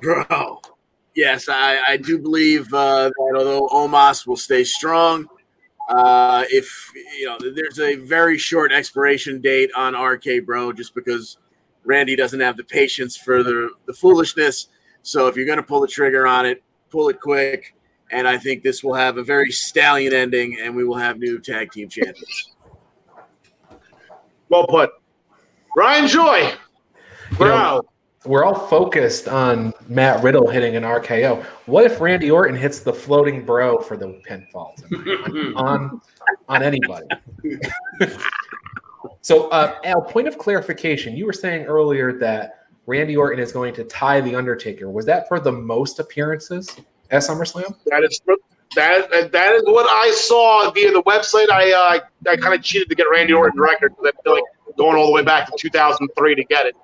Bro. 0.01 0.61
Yes, 1.15 1.49
I, 1.49 1.79
I 1.87 1.97
do 1.97 2.17
believe 2.17 2.73
uh, 2.73 3.09
that 3.09 3.33
although 3.35 3.67
Omos 3.67 4.25
will 4.25 4.37
stay 4.37 4.63
strong, 4.63 5.27
uh, 5.89 6.45
if 6.49 6.91
you 7.19 7.25
know, 7.25 7.37
there's 7.53 7.79
a 7.79 7.95
very 7.95 8.37
short 8.37 8.71
expiration 8.71 9.41
date 9.41 9.71
on 9.75 9.93
RK 9.93 10.45
Bro, 10.45 10.73
just 10.73 10.95
because 10.95 11.37
Randy 11.83 12.15
doesn't 12.15 12.39
have 12.39 12.57
the 12.57 12.63
patience 12.63 13.17
for 13.17 13.43
the, 13.43 13.69
the 13.85 13.93
foolishness. 13.93 14.67
So 15.03 15.27
if 15.27 15.35
you're 15.35 15.45
going 15.45 15.57
to 15.57 15.63
pull 15.63 15.81
the 15.81 15.87
trigger 15.87 16.27
on 16.27 16.45
it, 16.45 16.63
pull 16.89 17.09
it 17.09 17.19
quick. 17.19 17.75
And 18.11 18.27
I 18.27 18.37
think 18.37 18.61
this 18.61 18.83
will 18.83 18.93
have 18.93 19.17
a 19.17 19.23
very 19.23 19.51
stallion 19.51 20.13
ending, 20.13 20.59
and 20.61 20.75
we 20.75 20.83
will 20.83 20.97
have 20.97 21.17
new 21.17 21.39
tag 21.39 21.71
team 21.71 21.89
champions. 21.89 22.49
Well 24.49 24.67
put. 24.67 24.91
Ryan 25.77 26.07
Joy, 26.09 26.53
bro. 27.37 27.81
We're 28.25 28.43
all 28.43 28.67
focused 28.67 29.29
on 29.29 29.73
Matt 29.87 30.21
Riddle 30.21 30.47
hitting 30.49 30.75
an 30.75 30.83
RKO. 30.83 31.41
What 31.65 31.85
if 31.85 32.01
Randy 32.01 32.29
Orton 32.29 32.55
hits 32.55 32.81
the 32.81 32.93
floating 32.93 33.45
bro 33.45 33.79
for 33.79 33.95
the 33.95 34.21
pinfall 34.29 34.75
tonight 34.75 35.53
on 35.55 36.01
on 36.49 36.61
anybody? 36.61 37.07
so, 39.21 39.49
uh, 39.49 39.75
Al, 39.83 40.01
point 40.01 40.27
of 40.27 40.37
clarification: 40.37 41.15
you 41.15 41.25
were 41.25 41.33
saying 41.33 41.65
earlier 41.65 42.17
that 42.19 42.65
Randy 42.87 43.15
Orton 43.15 43.39
is 43.39 43.51
going 43.51 43.73
to 43.75 43.83
tie 43.83 44.19
the 44.21 44.35
Undertaker. 44.35 44.89
Was 44.89 45.05
that 45.05 45.27
for 45.27 45.39
the 45.39 45.51
most 45.51 45.99
appearances 45.99 46.69
at 47.11 47.21
SummerSlam? 47.21 47.75
That 47.85 48.03
is 48.03 48.19
that 48.75 49.13
is, 49.13 49.31
that 49.31 49.53
is 49.53 49.63
what 49.65 49.85
I 49.87 50.11
saw 50.11 50.71
via 50.71 50.91
the 50.91 51.03
website. 51.03 51.49
I 51.51 51.71
uh, 51.71 52.29
I 52.29 52.37
kind 52.37 52.53
of 52.55 52.63
cheated 52.63 52.89
to 52.89 52.95
get 52.95 53.05
Randy 53.11 53.33
Orton 53.33 53.59
record 53.59 53.95
because 53.95 54.13
I 54.17 54.23
feel 54.23 54.33
like 54.33 54.43
going 54.77 54.97
all 54.97 55.05
the 55.05 55.11
way 55.11 55.23
back 55.23 55.47
to 55.47 55.53
2003 55.57 56.35
to 56.35 56.43
get 56.45 56.65
it. 56.65 56.75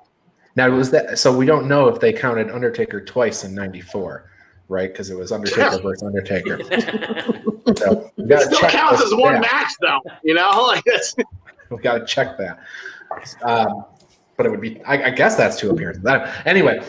Now, 0.55 0.69
was 0.69 0.91
that 0.91 1.17
so? 1.17 1.35
We 1.35 1.45
don't 1.45 1.67
know 1.67 1.87
if 1.87 1.99
they 1.99 2.11
counted 2.11 2.51
Undertaker 2.51 3.03
twice 3.03 3.43
in 3.43 3.55
'94, 3.55 4.29
right? 4.67 4.91
Because 4.91 5.09
it 5.09 5.15
was 5.15 5.31
Undertaker 5.31 5.79
versus 5.81 6.03
Undertaker. 6.03 6.59
So 7.75 8.11
It 8.15 8.41
still 8.53 8.69
counts 8.69 9.03
as 9.03 9.13
one 9.13 9.33
stat. 9.33 9.41
match, 9.41 9.73
though. 9.81 9.99
You 10.23 10.35
know, 10.35 10.49
like 10.67 10.83
that's 10.85 11.13
we 11.69 11.77
got 11.77 11.99
to 11.99 12.05
check 12.05 12.37
that. 12.37 12.59
Um, 13.43 13.85
but 14.37 14.45
it 14.45 14.49
would 14.49 14.61
be, 14.61 14.81
I, 14.83 15.05
I 15.05 15.09
guess 15.09 15.35
that's 15.35 15.59
two 15.59 15.71
appearances. 15.71 16.05
Anyway, 16.45 16.79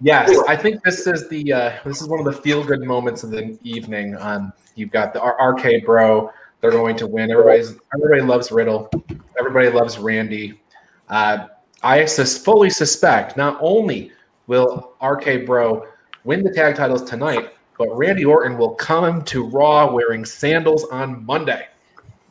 yes, 0.00 0.30
I 0.46 0.54
think 0.54 0.82
this 0.84 1.06
is 1.06 1.26
the 1.28 1.52
uh, 1.52 1.78
this 1.84 2.02
is 2.02 2.08
one 2.08 2.18
of 2.20 2.26
the 2.26 2.34
feel 2.34 2.62
good 2.62 2.82
moments 2.82 3.24
of 3.24 3.30
the 3.30 3.58
evening. 3.62 4.14
Um, 4.18 4.52
you've 4.74 4.90
got 4.90 5.14
the 5.14 5.22
RK 5.22 5.86
Bro; 5.86 6.30
they're 6.60 6.70
going 6.70 6.96
to 6.96 7.06
win. 7.06 7.30
Everybody's 7.30 7.76
everybody 7.94 8.20
loves 8.20 8.52
Riddle. 8.52 8.90
Everybody 9.38 9.70
loves 9.70 9.98
Randy. 9.98 10.60
Uh, 11.08 11.46
I 11.82 12.04
sus- 12.04 12.36
fully 12.36 12.68
suspect 12.68 13.38
not 13.38 13.56
only 13.60 14.12
will 14.46 14.92
RK 15.02 15.46
Bro 15.46 15.86
win 16.24 16.44
the 16.44 16.52
tag 16.52 16.76
titles 16.76 17.04
tonight, 17.04 17.54
but 17.78 17.88
Randy 17.96 18.26
Orton 18.26 18.58
will 18.58 18.74
come 18.74 19.22
to 19.24 19.46
Raw 19.46 19.90
wearing 19.90 20.26
sandals 20.26 20.84
on 20.90 21.24
Monday. 21.24 21.68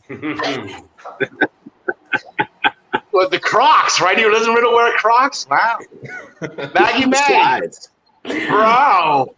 with 3.12 3.32
the 3.32 3.40
Crocs, 3.40 4.02
right? 4.02 4.18
He 4.18 4.24
doesn't 4.24 4.54
really 4.54 4.74
wear 4.74 4.96
Crocs. 4.98 5.48
Wow, 5.50 5.80
Maggie 6.74 7.06
May, 7.06 7.62
bro. 8.48 9.36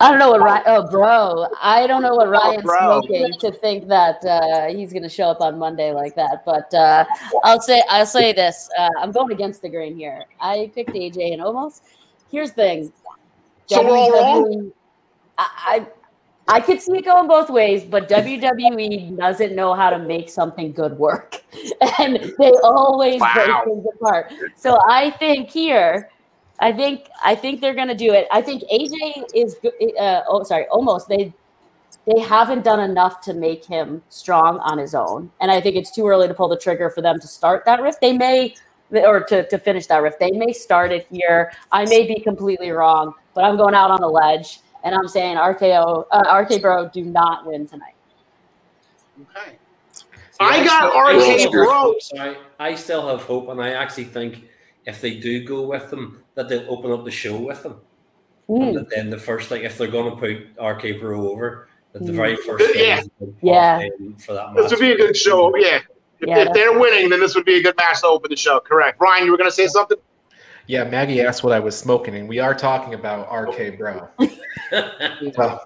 I 0.00 0.10
don't 0.10 0.20
know 0.20 0.30
what 0.30 0.40
Ryan. 0.40 0.62
Oh, 0.66 0.88
bro, 0.88 1.46
I 1.60 1.86
don't 1.88 2.02
know 2.02 2.14
what 2.14 2.28
Ryan's 2.28 2.62
bro. 2.62 3.00
smoking 3.02 3.32
to 3.40 3.50
think 3.50 3.88
that 3.88 4.24
uh, 4.24 4.68
he's 4.68 4.92
going 4.92 5.02
to 5.02 5.08
show 5.08 5.24
up 5.24 5.40
on 5.40 5.58
Monday 5.58 5.92
like 5.92 6.14
that. 6.14 6.44
But 6.44 6.72
uh, 6.72 7.04
I'll 7.42 7.60
say 7.60 7.82
I'll 7.88 8.06
say 8.06 8.32
this: 8.32 8.70
uh, 8.78 8.90
I'm 9.00 9.10
going 9.10 9.32
against 9.32 9.60
the 9.62 9.68
grain 9.68 9.96
here. 9.96 10.24
I 10.40 10.70
picked 10.74 10.90
AJ 10.90 11.32
and 11.32 11.42
Omos. 11.42 11.80
Here's 12.30 12.50
the 12.50 12.62
thing. 12.62 12.92
So 13.66 13.84
we're 13.84 13.96
all 13.96 14.12
wrong? 14.12 14.44
WWE 14.44 14.72
I, 15.38 15.50
I 15.66 15.86
I 16.48 16.60
could 16.60 16.80
see 16.80 16.96
it 16.96 17.04
going 17.04 17.28
both 17.28 17.50
ways, 17.50 17.84
but 17.84 18.08
WWE 18.08 19.16
doesn't 19.18 19.54
know 19.54 19.74
how 19.74 19.90
to 19.90 19.98
make 19.98 20.30
something 20.30 20.72
good 20.72 20.92
work, 20.98 21.42
and 21.98 22.32
they 22.38 22.52
always 22.62 23.20
Wow. 23.20 23.32
break 23.34 23.64
things 23.64 23.86
apart. 23.94 24.32
So 24.56 24.78
I 24.88 25.10
think 25.10 25.50
here, 25.50 26.08
I 26.58 26.72
think 26.72 27.08
I 27.22 27.34
think 27.34 27.60
they're 27.60 27.74
gonna 27.74 27.94
do 27.94 28.12
it. 28.14 28.26
I 28.32 28.40
think 28.40 28.62
AJ 28.72 29.24
is 29.34 29.56
good. 29.60 29.74
Uh, 29.98 30.22
oh, 30.26 30.42
sorry, 30.42 30.66
Omos 30.72 31.06
they 31.06 31.32
they 32.06 32.20
haven't 32.20 32.64
done 32.64 32.80
enough 32.80 33.20
to 33.22 33.34
make 33.34 33.64
him 33.66 34.02
strong 34.08 34.58
on 34.60 34.78
his 34.78 34.94
own, 34.94 35.30
and 35.40 35.50
I 35.50 35.60
think 35.60 35.76
it's 35.76 35.90
too 35.90 36.06
early 36.08 36.28
to 36.28 36.34
pull 36.34 36.48
the 36.48 36.56
trigger 36.56 36.88
for 36.88 37.02
them 37.02 37.20
to 37.20 37.28
start 37.28 37.64
that 37.66 37.82
rift. 37.82 38.00
They 38.00 38.16
may. 38.16 38.54
Or 38.90 39.20
to, 39.24 39.46
to 39.48 39.58
finish 39.58 39.86
that 39.88 39.98
rift, 40.02 40.18
they 40.18 40.30
may 40.30 40.50
start 40.50 40.92
it 40.92 41.06
here. 41.10 41.52
I 41.70 41.84
may 41.84 42.06
be 42.06 42.20
completely 42.20 42.70
wrong, 42.70 43.12
but 43.34 43.44
I'm 43.44 43.58
going 43.58 43.74
out 43.74 43.90
on 43.90 44.02
a 44.02 44.08
ledge 44.08 44.60
and 44.84 44.94
I'm 44.94 45.08
saying 45.08 45.36
RKO, 45.36 46.04
uh, 46.10 46.34
RK 46.42 46.60
Bro, 46.62 46.90
do 46.90 47.02
not 47.04 47.46
win 47.46 47.66
tonight. 47.66 47.94
Okay. 49.22 49.56
I 50.40 50.64
got 50.64 50.94
RK 50.96 51.50
Bro. 51.50 51.94
Sorry, 52.00 52.36
I 52.60 52.74
still 52.74 53.08
have 53.08 53.22
hope, 53.22 53.48
and 53.48 53.60
I 53.60 53.70
actually 53.70 54.04
think 54.04 54.44
if 54.86 55.00
they 55.00 55.14
do 55.14 55.44
go 55.44 55.62
with 55.62 55.90
them, 55.90 56.22
that 56.34 56.48
they'll 56.48 56.68
open 56.70 56.92
up 56.92 57.04
the 57.04 57.10
show 57.10 57.36
with 57.36 57.62
them. 57.62 57.76
And 58.48 58.58
Mm, 58.58 58.74
that 58.74 58.88
then 58.90 59.10
the 59.10 59.18
first, 59.18 59.50
like, 59.50 59.62
if 59.62 59.76
they're 59.76 59.88
going 59.88 60.10
to 60.10 60.16
put 60.16 60.62
RK 60.64 60.92
Bro 61.00 61.28
over, 61.28 61.68
that 61.92 62.06
the 62.06 62.12
Mm. 62.12 62.16
very 62.16 62.36
first 62.36 62.64
thing 62.72 62.84
Yeah. 62.86 63.00
is 63.00 63.08
Yeah. 63.42 63.88
for 64.24 64.32
that 64.32 64.54
match. 64.54 64.62
This 64.62 64.70
would 64.70 64.80
be 64.80 64.92
a 64.92 64.96
good 64.96 65.16
show. 65.16 65.54
Yeah. 65.56 65.80
If, 66.20 66.28
Yeah. 66.28 66.38
if 66.38 66.52
they're 66.54 66.78
winning, 66.78 67.10
then 67.10 67.20
this 67.20 67.34
would 67.34 67.44
be 67.44 67.56
a 67.56 67.62
good 67.62 67.76
match 67.76 68.00
to 68.00 68.06
open 68.06 68.30
the 68.30 68.36
show. 68.36 68.58
Correct. 68.60 68.98
Ryan, 69.00 69.26
you 69.26 69.32
were 69.32 69.36
going 69.36 69.50
to 69.50 69.54
say 69.54 69.66
something? 69.66 69.98
Yeah, 70.68 70.84
Maggie 70.84 71.22
asked 71.22 71.42
what 71.42 71.54
I 71.54 71.60
was 71.60 71.76
smoking, 71.76 72.14
and 72.14 72.28
we 72.28 72.38
are 72.40 72.54
talking 72.54 72.92
about 72.92 73.32
RK 73.32 73.78
Bro. 73.78 74.06
So 74.20 74.28
uh, 75.38 75.58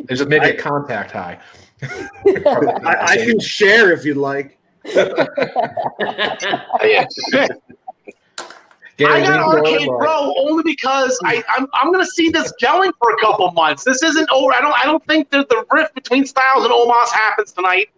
there's 0.00 0.20
a, 0.20 0.26
maybe 0.26 0.50
a 0.50 0.56
contact 0.56 1.10
high. 1.10 1.38
I, 1.82 2.96
I 3.00 3.16
can 3.16 3.40
share 3.56 3.90
if 3.90 4.04
you'd 4.04 4.18
like. 4.18 4.58
Yeah. 4.84 5.16
Gary, 8.98 9.12
I 9.12 9.20
got 9.22 9.62
leave 9.62 9.64
Arcade 9.64 9.86
door 9.86 9.98
Bro 9.98 10.34
only 10.38 10.64
because 10.64 11.18
I, 11.24 11.42
I'm 11.56 11.66
I'm 11.72 11.90
gonna 11.90 12.04
see 12.04 12.28
this 12.28 12.52
going 12.60 12.92
for 13.00 13.12
a 13.12 13.16
couple 13.20 13.50
months. 13.52 13.84
This 13.84 14.02
isn't 14.02 14.28
over. 14.30 14.52
I 14.52 14.60
don't 14.60 14.74
I 14.78 14.84
don't 14.84 15.04
think 15.06 15.30
that 15.30 15.48
the 15.48 15.64
rift 15.70 15.94
between 15.94 16.26
Styles 16.26 16.64
and 16.64 16.72
Omos 16.74 17.08
happens 17.10 17.52
tonight. 17.52 17.88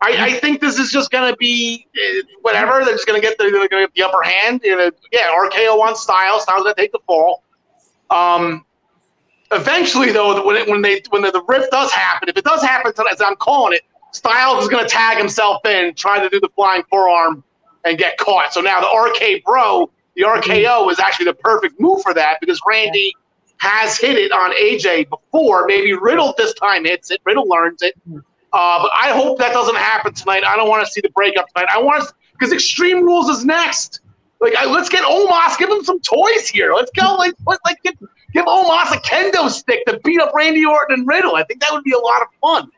I, 0.00 0.16
I 0.18 0.32
think 0.34 0.60
this 0.60 0.78
is 0.78 0.90
just 0.90 1.10
gonna 1.10 1.36
be 1.36 1.86
uh, 1.96 2.22
whatever. 2.42 2.84
They're 2.84 2.94
just 2.94 3.06
gonna 3.06 3.20
get 3.20 3.38
the, 3.38 3.44
they're 3.44 3.68
gonna 3.68 3.84
get 3.84 3.94
the 3.94 4.02
upper 4.02 4.22
hand. 4.22 4.60
You 4.62 4.76
know, 4.76 4.90
yeah, 5.12 5.30
RKO 5.30 5.80
on 5.80 5.96
Styles. 5.96 6.42
Styles 6.42 6.62
gonna 6.62 6.74
take 6.74 6.92
the 6.92 7.00
fall. 7.06 7.42
Um, 8.10 8.64
eventually, 9.50 10.12
though, 10.12 10.44
when 10.44 10.56
it, 10.56 10.68
when 10.68 10.82
they 10.82 11.02
when 11.10 11.22
the, 11.22 11.30
the 11.30 11.42
rift 11.48 11.70
does 11.70 11.90
happen, 11.92 12.28
if 12.28 12.36
it 12.36 12.44
does 12.44 12.62
happen, 12.62 12.92
tonight, 12.92 13.14
as 13.14 13.20
I'm 13.22 13.36
calling 13.36 13.74
it, 13.74 13.82
Styles 14.14 14.62
is 14.62 14.68
going 14.68 14.84
to 14.84 14.88
tag 14.88 15.18
himself 15.18 15.66
in, 15.66 15.92
try 15.94 16.20
to 16.20 16.28
do 16.28 16.38
the 16.38 16.48
flying 16.54 16.84
forearm, 16.88 17.42
and 17.84 17.98
get 17.98 18.16
caught. 18.16 18.52
So 18.52 18.60
now 18.60 18.80
the 18.80 18.86
RK 18.86 19.44
Bro, 19.44 19.90
the 20.14 20.22
RKO, 20.22 20.90
is 20.90 21.00
actually 21.00 21.26
the 21.26 21.34
perfect 21.34 21.80
move 21.80 22.00
for 22.02 22.14
that 22.14 22.38
because 22.40 22.60
Randy 22.66 23.12
has 23.56 23.98
hit 23.98 24.16
it 24.16 24.30
on 24.30 24.52
AJ 24.52 25.08
before. 25.10 25.66
Maybe 25.66 25.94
Riddle 25.94 26.32
this 26.38 26.54
time 26.54 26.84
hits 26.84 27.10
it. 27.10 27.20
Riddle 27.24 27.48
learns 27.48 27.82
it. 27.82 27.94
Uh, 28.54 28.82
but 28.82 28.90
I 28.94 29.10
hope 29.10 29.38
that 29.38 29.52
doesn't 29.52 29.74
happen 29.74 30.14
tonight. 30.14 30.44
I 30.46 30.54
don't 30.54 30.68
want 30.68 30.86
to 30.86 30.92
see 30.92 31.00
the 31.00 31.10
breakup 31.10 31.48
tonight. 31.52 31.68
I 31.70 31.82
want 31.82 32.04
to, 32.04 32.14
because 32.32 32.52
Extreme 32.52 33.04
Rules 33.04 33.28
is 33.28 33.44
next. 33.44 34.00
Like, 34.40 34.54
I, 34.56 34.64
let's 34.64 34.88
get 34.88 35.02
Omos. 35.02 35.58
Give 35.58 35.68
him 35.68 35.82
some 35.82 36.00
toys 36.00 36.46
here. 36.46 36.72
Let's 36.72 36.92
go. 36.92 37.16
Like, 37.16 37.34
let, 37.48 37.58
like 37.64 37.78
give, 37.82 37.94
give 38.32 38.44
Omos 38.44 38.92
a 38.92 39.00
kendo 39.00 39.50
stick 39.50 39.84
to 39.86 39.98
beat 40.04 40.20
up 40.20 40.32
Randy 40.34 40.64
Orton 40.64 41.00
and 41.00 41.08
Riddle. 41.08 41.34
I 41.34 41.42
think 41.42 41.60
that 41.62 41.72
would 41.72 41.82
be 41.82 41.92
a 41.92 41.98
lot 41.98 42.22
of 42.22 42.28
fun. 42.40 42.70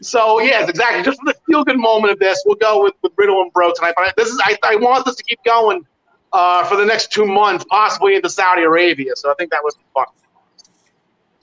So 0.00 0.40
yes, 0.40 0.68
exactly. 0.68 1.02
Just 1.02 1.18
for 1.18 1.32
the 1.32 1.38
feel 1.46 1.64
good 1.64 1.78
moment 1.78 2.12
of 2.12 2.18
this, 2.20 2.40
we'll 2.46 2.56
go 2.56 2.84
with, 2.84 2.94
with 3.02 3.12
Riddle 3.16 3.42
and 3.42 3.52
Bro 3.52 3.72
tonight. 3.74 3.94
But 3.96 4.14
this 4.16 4.28
is 4.28 4.40
I, 4.44 4.56
I 4.62 4.76
want 4.76 5.04
this 5.04 5.16
to 5.16 5.22
keep 5.24 5.40
going 5.44 5.84
uh, 6.32 6.64
for 6.64 6.76
the 6.76 6.84
next 6.84 7.10
two 7.10 7.26
months, 7.26 7.64
possibly 7.68 8.14
into 8.14 8.30
Saudi 8.30 8.62
Arabia. 8.62 9.16
So 9.16 9.32
I 9.32 9.34
think 9.34 9.50
that 9.50 9.62
was 9.64 9.76
fun. 9.94 10.06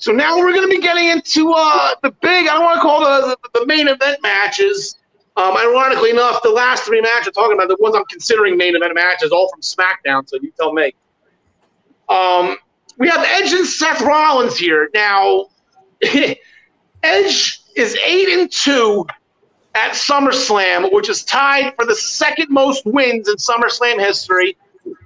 So 0.02 0.12
now 0.12 0.36
we're 0.36 0.52
going 0.52 0.68
to 0.68 0.76
be 0.76 0.82
getting 0.82 1.10
into 1.10 1.54
uh, 1.56 1.94
the 2.02 2.10
big, 2.10 2.48
I 2.48 2.54
don't 2.54 2.64
want 2.64 2.78
to 2.78 2.82
call 2.82 3.02
the, 3.02 3.38
the, 3.54 3.60
the 3.60 3.66
main 3.68 3.88
event 3.88 4.18
matches. 4.24 4.96
Um, 5.38 5.56
ironically 5.56 6.10
enough, 6.10 6.42
the 6.42 6.50
last 6.50 6.86
three 6.86 7.02
matches 7.02 7.28
I'm 7.28 7.34
talking 7.34 7.54
about, 7.56 7.68
the 7.68 7.78
ones 7.80 7.96
I'm 7.96 8.06
considering 8.06 8.58
main 8.58 8.76
event 8.76 8.96
matches, 8.96 9.32
all 9.32 9.48
from 9.52 9.62
SmackDown, 9.62 10.28
so 10.28 10.38
you 10.42 10.52
tell 10.60 10.74
me. 10.74 10.96
Um, 12.10 12.58
we 12.98 13.10
have 13.10 13.24
Edge 13.24 13.54
and 13.54 13.66
Seth 13.66 14.02
Rollins 14.02 14.58
here. 14.58 14.90
Now, 14.96 15.50
Edge 17.04 17.62
is 17.76 17.96
8 17.96 18.40
and 18.40 18.52
2 18.52 19.06
at 19.76 19.92
SummerSlam, 19.92 20.92
which 20.92 21.10
is 21.10 21.24
tied 21.24 21.76
for 21.76 21.86
the 21.86 21.96
second 21.96 22.50
most 22.50 22.88
wins 22.88 23.30
in 23.30 23.36
SummerSlam 23.36 24.00
history, 24.00 24.58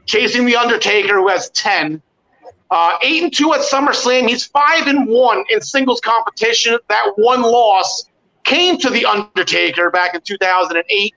chasing 0.05 0.45
The 0.45 0.55
Undertaker, 0.55 1.15
who 1.15 1.27
has 1.27 1.49
10. 1.49 2.01
Uh, 2.71 2.97
eight 3.03 3.23
and 3.23 3.35
two 3.35 3.53
at 3.53 3.61
SummerSlam. 3.61 4.27
He's 4.27 4.45
five 4.45 4.87
and 4.87 5.07
one 5.07 5.43
in 5.49 5.61
singles 5.61 6.01
competition. 6.01 6.77
That 6.89 7.13
one 7.15 7.41
loss 7.41 8.09
came 8.43 8.77
to 8.79 8.89
the 8.89 9.05
Undertaker 9.05 9.91
back 9.91 10.15
in 10.15 10.21
2008. 10.21 11.13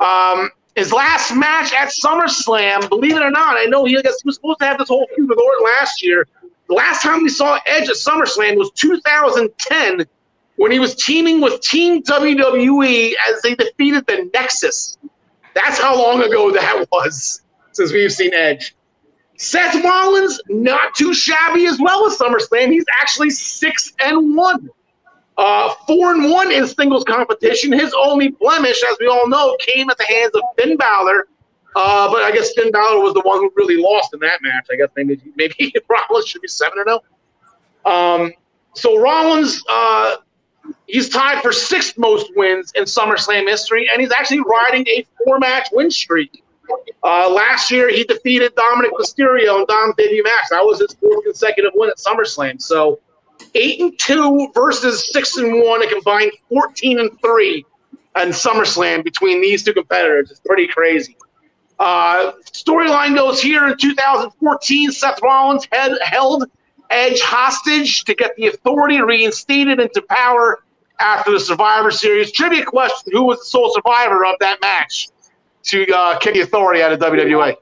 Um, 0.00 0.50
his 0.74 0.92
last 0.92 1.34
match 1.34 1.72
at 1.74 1.90
SummerSlam, 1.90 2.88
believe 2.88 3.16
it 3.16 3.22
or 3.22 3.30
not, 3.30 3.56
I 3.56 3.64
know 3.64 3.84
he, 3.84 3.92
he 3.92 4.02
was 4.24 4.36
supposed 4.36 4.58
to 4.60 4.66
have 4.66 4.78
this 4.78 4.88
whole 4.88 5.06
feud 5.14 5.28
with 5.28 5.38
Orton 5.38 5.64
last 5.64 6.02
year. 6.02 6.26
The 6.68 6.74
last 6.74 7.02
time 7.02 7.22
we 7.22 7.28
saw 7.28 7.58
Edge 7.66 7.88
at 7.88 7.96
SummerSlam 7.96 8.56
was 8.56 8.70
2010 8.72 10.06
when 10.56 10.70
he 10.70 10.78
was 10.78 10.94
teaming 10.94 11.40
with 11.40 11.60
Team 11.60 12.02
WWE 12.02 13.12
as 13.28 13.42
they 13.42 13.54
defeated 13.54 14.06
the 14.06 14.30
Nexus. 14.32 14.96
That's 15.54 15.78
how 15.78 15.96
long 15.96 16.22
ago 16.22 16.50
that 16.52 16.86
was 16.92 17.42
since 17.72 17.92
we've 17.92 18.12
seen 18.12 18.32
Edge. 18.32 18.74
Seth 19.42 19.82
Rollins, 19.82 20.40
not 20.48 20.94
too 20.94 21.12
shabby 21.12 21.66
as 21.66 21.80
well 21.80 22.06
as 22.06 22.16
SummerSlam. 22.16 22.70
He's 22.70 22.84
actually 23.00 23.30
six 23.30 23.92
and 23.98 24.36
one. 24.36 24.70
Uh, 25.36 25.74
four 25.84 26.12
and 26.12 26.30
one 26.30 26.52
in 26.52 26.64
singles 26.68 27.02
competition. 27.02 27.72
His 27.72 27.92
only 27.98 28.28
blemish, 28.28 28.80
as 28.88 28.96
we 29.00 29.08
all 29.08 29.28
know, 29.28 29.56
came 29.58 29.90
at 29.90 29.98
the 29.98 30.04
hands 30.04 30.30
of 30.34 30.42
Finn 30.56 30.76
Balor. 30.76 31.26
Uh, 31.74 32.08
but 32.12 32.22
I 32.22 32.30
guess 32.30 32.52
Finn 32.52 32.70
Balor 32.70 33.02
was 33.02 33.14
the 33.14 33.22
one 33.22 33.38
who 33.38 33.50
really 33.56 33.82
lost 33.82 34.14
in 34.14 34.20
that 34.20 34.42
match. 34.42 34.68
I 34.70 34.76
guess 34.76 34.90
maybe 34.94 35.20
maybe 35.34 35.74
Rollins 35.88 36.28
should 36.28 36.42
be 36.42 36.48
seven 36.48 36.78
or 36.78 36.84
no. 36.84 37.90
Um, 37.90 38.32
so 38.74 39.00
Rollins, 39.00 39.60
uh, 39.68 40.16
he's 40.86 41.08
tied 41.08 41.42
for 41.42 41.50
sixth 41.50 41.98
most 41.98 42.30
wins 42.36 42.70
in 42.76 42.84
SummerSlam 42.84 43.48
history, 43.48 43.88
and 43.90 44.00
he's 44.00 44.12
actually 44.12 44.42
riding 44.42 44.86
a 44.86 45.04
four-match 45.24 45.70
win 45.72 45.90
streak. 45.90 46.44
Uh, 47.02 47.30
last 47.30 47.70
year, 47.70 47.90
he 47.90 48.04
defeated 48.04 48.54
Dominic 48.54 48.92
Mysterio 48.92 49.58
and 49.58 49.66
Dom 49.66 49.92
debut 49.96 50.22
match. 50.22 50.46
That 50.50 50.64
was 50.64 50.80
his 50.80 50.94
fourth 50.94 51.24
consecutive 51.24 51.72
win 51.74 51.90
at 51.90 51.96
SummerSlam. 51.96 52.60
So, 52.60 53.00
eight 53.54 53.80
and 53.80 53.98
two 53.98 54.48
versus 54.54 55.10
six 55.12 55.36
and 55.36 55.62
one, 55.62 55.82
a 55.82 55.88
combined 55.88 56.32
fourteen 56.48 57.00
and 57.00 57.10
three 57.20 57.64
and 58.14 58.32
SummerSlam 58.32 59.04
between 59.04 59.40
these 59.40 59.62
two 59.62 59.72
competitors. 59.72 60.30
It's 60.30 60.40
pretty 60.40 60.68
crazy. 60.68 61.16
Uh, 61.78 62.32
storyline 62.52 63.14
goes 63.14 63.40
here 63.40 63.66
in 63.66 63.76
2014. 63.76 64.92
Seth 64.92 65.20
Rollins 65.22 65.66
had 65.72 65.98
held 66.02 66.44
Edge 66.90 67.20
hostage 67.22 68.04
to 68.04 68.14
get 68.14 68.36
the 68.36 68.48
authority 68.48 69.00
reinstated 69.00 69.80
into 69.80 70.02
power 70.02 70.62
after 71.00 71.32
the 71.32 71.40
Survivor 71.40 71.90
Series. 71.90 72.30
Trivia 72.30 72.64
question: 72.64 73.12
Who 73.12 73.24
was 73.24 73.38
the 73.38 73.46
sole 73.46 73.72
survivor 73.72 74.26
of 74.26 74.34
that 74.40 74.60
match? 74.60 75.08
To 75.64 75.86
uh, 75.94 76.18
the 76.18 76.40
authority 76.40 76.82
out 76.82 76.92
of 76.92 76.98
WWA. 76.98 77.54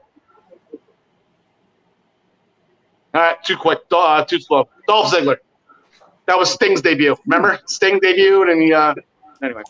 All 3.13 3.21
right, 3.21 3.43
too 3.43 3.57
quick, 3.57 3.79
uh, 3.91 4.23
too 4.23 4.39
slow. 4.39 4.69
Dolph 4.87 5.13
Ziggler. 5.13 5.37
That 6.27 6.37
was 6.37 6.51
Sting's 6.51 6.81
debut. 6.81 7.17
Remember? 7.25 7.59
Sting 7.65 7.99
debuted, 7.99 8.51
and 8.51 8.61
he. 8.61 8.73
Uh, 8.73 8.93
anyway, 9.43 9.63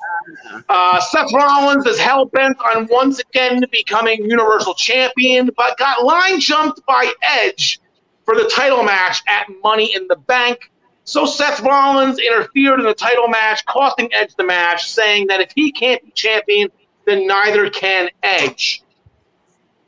uh, 0.70 1.00
Seth 1.00 1.34
Rollins 1.34 1.86
is 1.88 1.98
hell 1.98 2.26
bent 2.26 2.58
on 2.60 2.88
once 2.92 3.20
again 3.20 3.64
becoming 3.72 4.24
Universal 4.24 4.76
Champion, 4.76 5.50
but 5.58 5.78
got 5.78 6.04
line 6.04 6.40
jumped 6.40 6.86
by 6.86 7.12
Edge 7.24 7.80
for 8.26 8.36
the 8.36 8.50
title 8.54 8.84
match 8.84 9.24
at 9.28 9.48
Money 9.64 9.96
in 9.96 10.08
the 10.08 10.18
Bank. 10.18 10.72
So 11.04 11.26
Seth 11.26 11.62
Rollins 11.62 12.20
interfered 12.20 12.80
in 12.80 12.86
the 12.86 12.94
title 12.94 13.28
match, 13.28 13.66
costing 13.66 14.14
Edge 14.14 14.36
the 14.36 14.44
match, 14.44 14.92
saying 14.92 15.28
that 15.28 15.42
if 15.42 15.52
he 15.56 15.72
can't 15.72 16.04
be 16.04 16.12
champion, 16.12 16.70
then 17.06 17.28
neither 17.28 17.70
can 17.70 18.10
Edge. 18.24 18.84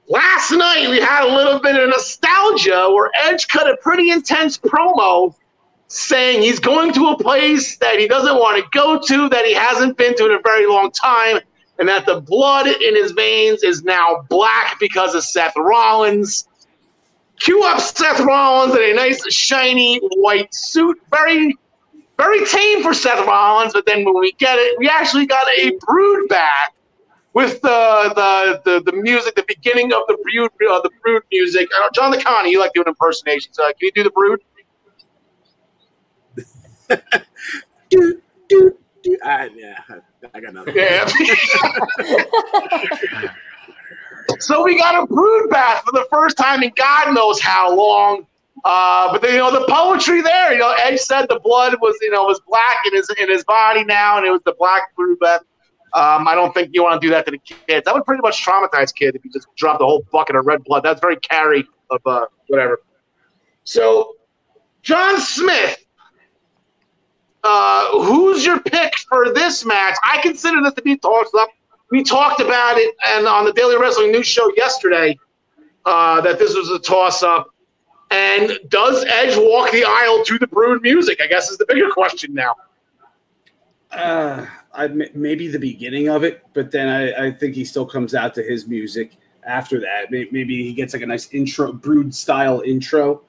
Last 0.10 0.52
night, 0.52 0.90
we 0.90 1.00
had 1.00 1.24
a 1.24 1.34
little 1.34 1.60
bit 1.60 1.76
of 1.76 1.90
nostalgia 1.90 2.90
where 2.92 3.10
Edge 3.24 3.48
cut 3.48 3.70
a 3.70 3.78
pretty 3.78 4.12
intense 4.12 4.58
promo 4.58 5.34
saying 5.88 6.42
he's 6.42 6.60
going 6.60 6.92
to 6.94 7.08
a 7.08 7.18
place 7.18 7.78
that 7.78 8.00
he 8.00 8.08
doesn't 8.08 8.36
want 8.36 8.62
to 8.62 8.70
go 8.78 9.00
to, 9.00 9.30
that 9.30 9.46
he 9.46 9.54
hasn't 9.54 9.98
been 9.98 10.16
to 10.18 10.26
in 10.26 10.32
a 10.32 10.42
very 10.44 10.66
long 10.66 10.92
time, 10.92 11.40
and 11.80 11.88
that 11.88 12.06
the 12.06 12.20
blood 12.20 12.68
in 12.68 12.96
his 12.96 13.12
veins 13.12 13.64
is 13.64 13.84
now 13.84 14.26
black 14.28 14.78
because 14.80 15.16
of 15.16 15.24
Seth 15.24 15.54
Rollins. 15.56 16.48
Cue 17.40 17.64
up 17.64 17.80
Seth 17.80 18.20
Rollins 18.20 18.76
in 18.76 18.82
a 18.82 18.94
nice, 18.94 19.24
shiny 19.34 20.00
white 20.18 20.54
suit. 20.54 21.00
Very, 21.12 21.56
very 22.18 22.46
tame 22.46 22.84
for 22.84 22.94
Seth 22.94 23.26
Rollins, 23.26 23.72
but 23.72 23.86
then 23.86 24.04
when 24.04 24.20
we 24.20 24.34
get 24.34 24.58
it, 24.58 24.78
we 24.80 24.90
actually 24.90 25.26
got 25.26 25.48
a 25.58 25.72
brood 25.88 26.28
back 26.28 26.73
with 27.34 27.62
the 27.62 28.14
the 28.16 28.62
the, 28.64 28.92
the 28.92 28.98
music, 28.98 29.36
the 29.36 29.46
beginning 29.48 29.94
of 29.94 30.02
the 30.08 30.18
brood, 30.24 30.52
uh, 30.72 30.82
the 30.82 30.90
brood 31.04 31.24
music. 31.32 31.70
Uh, 31.80 31.90
John 31.94 32.12
the 32.12 32.22
Connie, 32.22 32.52
you 32.52 32.60
like 32.60 32.74
doing 32.74 32.88
impersonations. 32.88 33.60
Uh, 33.60 33.68
can 33.68 33.76
you 33.82 33.92
do 33.92 34.04
the 34.04 34.12
brood? 34.12 34.42
do, 37.90 38.22
do, 38.50 38.78
do. 39.02 39.18
Uh, 39.24 39.48
yeah, 39.56 39.80
I 40.34 40.40
got 40.40 40.54
nothing. 40.54 40.76
Yeah. 40.76 41.08
so 44.40 44.64
we 44.64 44.78
got 44.78 45.04
a 45.04 45.08
brood 45.08 45.50
bath 45.50 45.84
for 45.84 45.92
the 45.92 46.06
first 46.12 46.38
time 46.38 46.64
in 46.64 46.72
God 46.76 47.14
knows 47.14 47.42
how 47.42 47.76
long. 47.76 48.26
Uh, 48.66 49.12
but 49.12 49.22
then, 49.22 49.34
you 49.34 49.40
know 49.40 49.52
the 49.52 49.66
poetry 49.68 50.22
there. 50.22 50.54
You 50.54 50.60
know, 50.60 50.74
Edge 50.84 51.00
said 51.00 51.26
the 51.28 51.40
blood 51.40 51.76
was 51.82 51.98
you 52.02 52.12
know 52.12 52.26
was 52.26 52.40
black 52.48 52.78
in 52.86 52.96
his 52.96 53.10
in 53.18 53.30
his 53.30 53.44
body 53.44 53.84
now, 53.84 54.18
and 54.18 54.26
it 54.26 54.32
was 54.32 54.42
the 54.46 54.56
black 54.58 54.96
brood 54.96 55.20
bath. 55.20 55.42
Um, 55.96 56.28
I 56.28 56.34
don't 56.34 56.54
think 56.54 56.72
you 56.74 56.84
want 56.84 57.00
to 57.00 57.08
do 57.08 57.12
that 57.12 57.26
to 57.26 57.32
the 57.32 57.38
kids. 57.38 57.86
That 57.86 57.94
would 57.94 58.06
pretty 58.06 58.22
much 58.22 58.44
traumatize 58.44 58.94
kids 58.94 59.16
if 59.16 59.24
you 59.24 59.32
just 59.32 59.48
dropped 59.56 59.82
a 59.82 59.86
whole 59.86 60.04
bucket 60.12 60.36
of 60.36 60.46
red 60.46 60.64
blood. 60.64 60.82
That's 60.84 61.00
very 61.00 61.18
carry 61.18 61.68
of 61.92 62.02
uh, 62.06 62.26
whatever. 62.48 62.82
So, 63.64 64.16
John 64.82 65.20
Smith, 65.20 65.86
uh, 67.44 67.92
who's 68.02 68.44
your 68.44 68.60
pick 68.60 68.96
for 69.08 69.34
this 69.34 69.66
match? 69.66 69.96
I 70.04 70.20
consider 70.22 70.62
this 70.64 70.74
to 70.74 70.82
be 70.82 70.98
tossed 70.98 71.36
up. 71.36 71.50
We 71.92 72.04
talked 72.04 72.42
about 72.42 72.78
it 72.78 72.96
and 73.10 73.28
on 73.28 73.46
the 73.46 73.54
Daily 73.54 73.78
Wrestling 73.78 74.12
News 74.12 74.26
show 74.26 74.52
yesterday 74.58 75.18
uh, 75.86 76.22
that 76.22 76.40
this 76.40 76.56
was 76.56 76.72
a 76.72 76.80
toss 76.80 77.22
up. 77.22 77.50
And 78.10 78.58
does 78.70 79.06
Edge 79.06 79.38
walk 79.38 79.72
the 79.72 79.84
aisle 79.86 80.24
to 80.26 80.40
the 80.40 80.48
Brood 80.48 80.82
music? 80.82 81.20
I 81.22 81.28
guess 81.28 81.52
is 81.52 81.58
the 81.58 81.66
bigger 81.68 81.90
question 81.92 82.34
now. 82.34 82.56
Uh, 83.92 84.46
I, 84.74 84.88
maybe 84.88 85.48
the 85.48 85.60
beginning 85.60 86.10
of 86.10 86.24
it, 86.24 86.44
but 86.54 86.72
then 86.72 86.90
I, 86.90 87.28
I, 87.28 87.32
think 87.32 87.54
he 87.54 87.64
still 87.64 87.86
comes 87.86 88.16
out 88.16 88.34
to 88.36 88.44
his 88.44 88.68
music 88.68 89.18
after 89.46 89.80
that. 89.80 90.10
Maybe 90.10 90.64
he 90.64 90.74
gets 90.74 90.94
like 90.94 91.04
a 91.04 91.06
nice 91.06 91.32
intro, 91.32 91.72
brood 91.72 92.14
style 92.14 92.62
intro. 92.62 93.22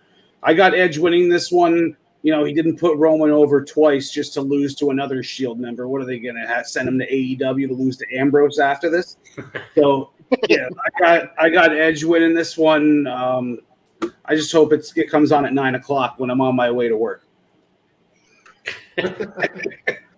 I 0.42 0.54
got 0.54 0.74
Edge 0.74 0.96
winning 0.96 1.28
this 1.28 1.52
one. 1.52 1.96
You 2.22 2.32
know, 2.32 2.44
he 2.44 2.54
didn't 2.54 2.78
put 2.78 2.96
Roman 2.96 3.30
over 3.30 3.62
twice 3.62 4.10
just 4.10 4.32
to 4.34 4.40
lose 4.40 4.74
to 4.76 4.88
another 4.90 5.22
Shield 5.22 5.60
member. 5.60 5.86
What 5.86 6.00
are 6.00 6.06
they 6.06 6.18
going 6.18 6.36
to 6.36 6.64
send 6.64 6.88
him 6.88 6.98
to 6.98 7.06
AEW 7.06 7.68
to 7.68 7.74
lose 7.74 7.98
to 7.98 8.06
Ambrose 8.14 8.58
after 8.58 8.88
this? 8.90 9.18
So 9.74 10.10
yeah, 10.48 10.68
I 10.84 11.00
got 11.00 11.34
I 11.38 11.50
got 11.50 11.72
Edge 11.72 12.04
winning 12.04 12.34
this 12.34 12.56
one. 12.56 13.06
Um, 13.08 13.58
I 14.24 14.34
just 14.34 14.52
hope 14.52 14.72
it's 14.72 14.96
it 14.96 15.10
comes 15.10 15.32
on 15.32 15.44
at 15.44 15.52
nine 15.52 15.74
o'clock 15.74 16.14
when 16.18 16.30
I'm 16.30 16.40
on 16.40 16.56
my 16.56 16.70
way 16.70 16.88
to 16.88 16.96
work. 16.96 17.26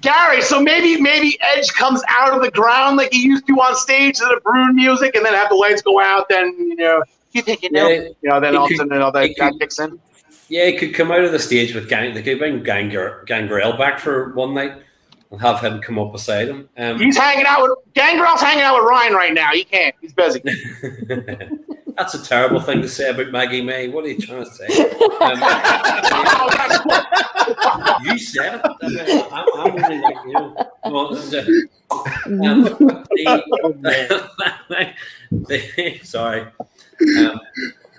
Gary, 0.00 0.40
so 0.42 0.62
maybe 0.62 1.00
maybe 1.00 1.38
Edge 1.40 1.68
comes 1.72 2.02
out 2.08 2.34
of 2.34 2.42
the 2.42 2.50
ground 2.50 2.96
like 2.96 3.12
he 3.12 3.22
used 3.22 3.46
to 3.46 3.52
on 3.54 3.76
stage 3.76 4.18
to 4.18 4.24
the 4.24 4.40
Brood 4.42 4.74
music, 4.74 5.14
and 5.14 5.24
then 5.24 5.34
have 5.34 5.48
the 5.48 5.54
lights 5.54 5.82
go 5.82 6.00
out. 6.00 6.28
Then 6.28 6.54
you 6.58 6.76
know, 6.76 7.02
you 7.32 7.42
think 7.42 7.62
you 7.62 7.70
know, 7.70 7.88
Yeah, 7.88 8.08
you 8.22 8.30
know, 8.30 8.40
then 8.40 8.54
it 8.54 8.56
all 8.56 8.64
of 8.64 8.70
a 8.70 8.76
sudden, 8.76 8.92
you 8.92 9.12
that 9.12 9.34
guy 9.36 9.50
kicks 9.58 9.78
in. 9.78 10.00
Yeah, 10.48 10.66
he 10.66 10.76
could 10.76 10.94
come 10.94 11.12
out 11.12 11.20
of 11.24 11.32
the 11.32 11.38
stage 11.38 11.74
with 11.74 11.88
gang. 11.88 12.12
They 12.12 12.22
could 12.22 12.38
bring 12.38 12.64
Gangrel, 12.64 13.24
Gangrel 13.24 13.76
back 13.76 14.00
for 14.00 14.32
one 14.34 14.52
night 14.52 14.82
and 15.30 15.40
have 15.40 15.60
him 15.60 15.80
come 15.80 15.98
up 15.98 16.10
beside 16.12 16.48
him. 16.48 16.68
Um, 16.76 16.98
He's 16.98 17.16
hanging 17.16 17.46
out 17.46 17.62
with 17.62 17.78
Gangrel's 17.94 18.40
hanging 18.40 18.64
out 18.64 18.76
with 18.76 18.88
Ryan 18.88 19.14
right 19.14 19.32
now. 19.32 19.52
He 19.52 19.64
can't. 19.64 19.94
He's 20.00 20.12
busy. 20.12 20.42
That's 22.00 22.14
a 22.14 22.24
terrible 22.24 22.60
thing 22.62 22.80
to 22.80 22.88
say 22.88 23.10
about 23.10 23.30
Maggie 23.30 23.60
May. 23.60 23.88
What 23.88 24.06
are 24.06 24.08
you 24.08 24.18
trying 24.18 24.42
to 24.46 24.50
say? 24.50 24.66
Um, 25.20 25.38
you 28.04 28.18
said 28.18 28.54
it. 28.54 28.62
I 28.62 29.26
I'm, 29.30 29.46
I'm 29.54 29.84
only 29.84 29.98
like 30.00 30.16
you. 30.24 30.56
Well, 30.86 31.10
the- 31.14 31.68
um, 32.26 32.62
the- 33.82 34.94
the- 35.30 36.00
sorry. 36.02 36.42
Um, 37.18 37.40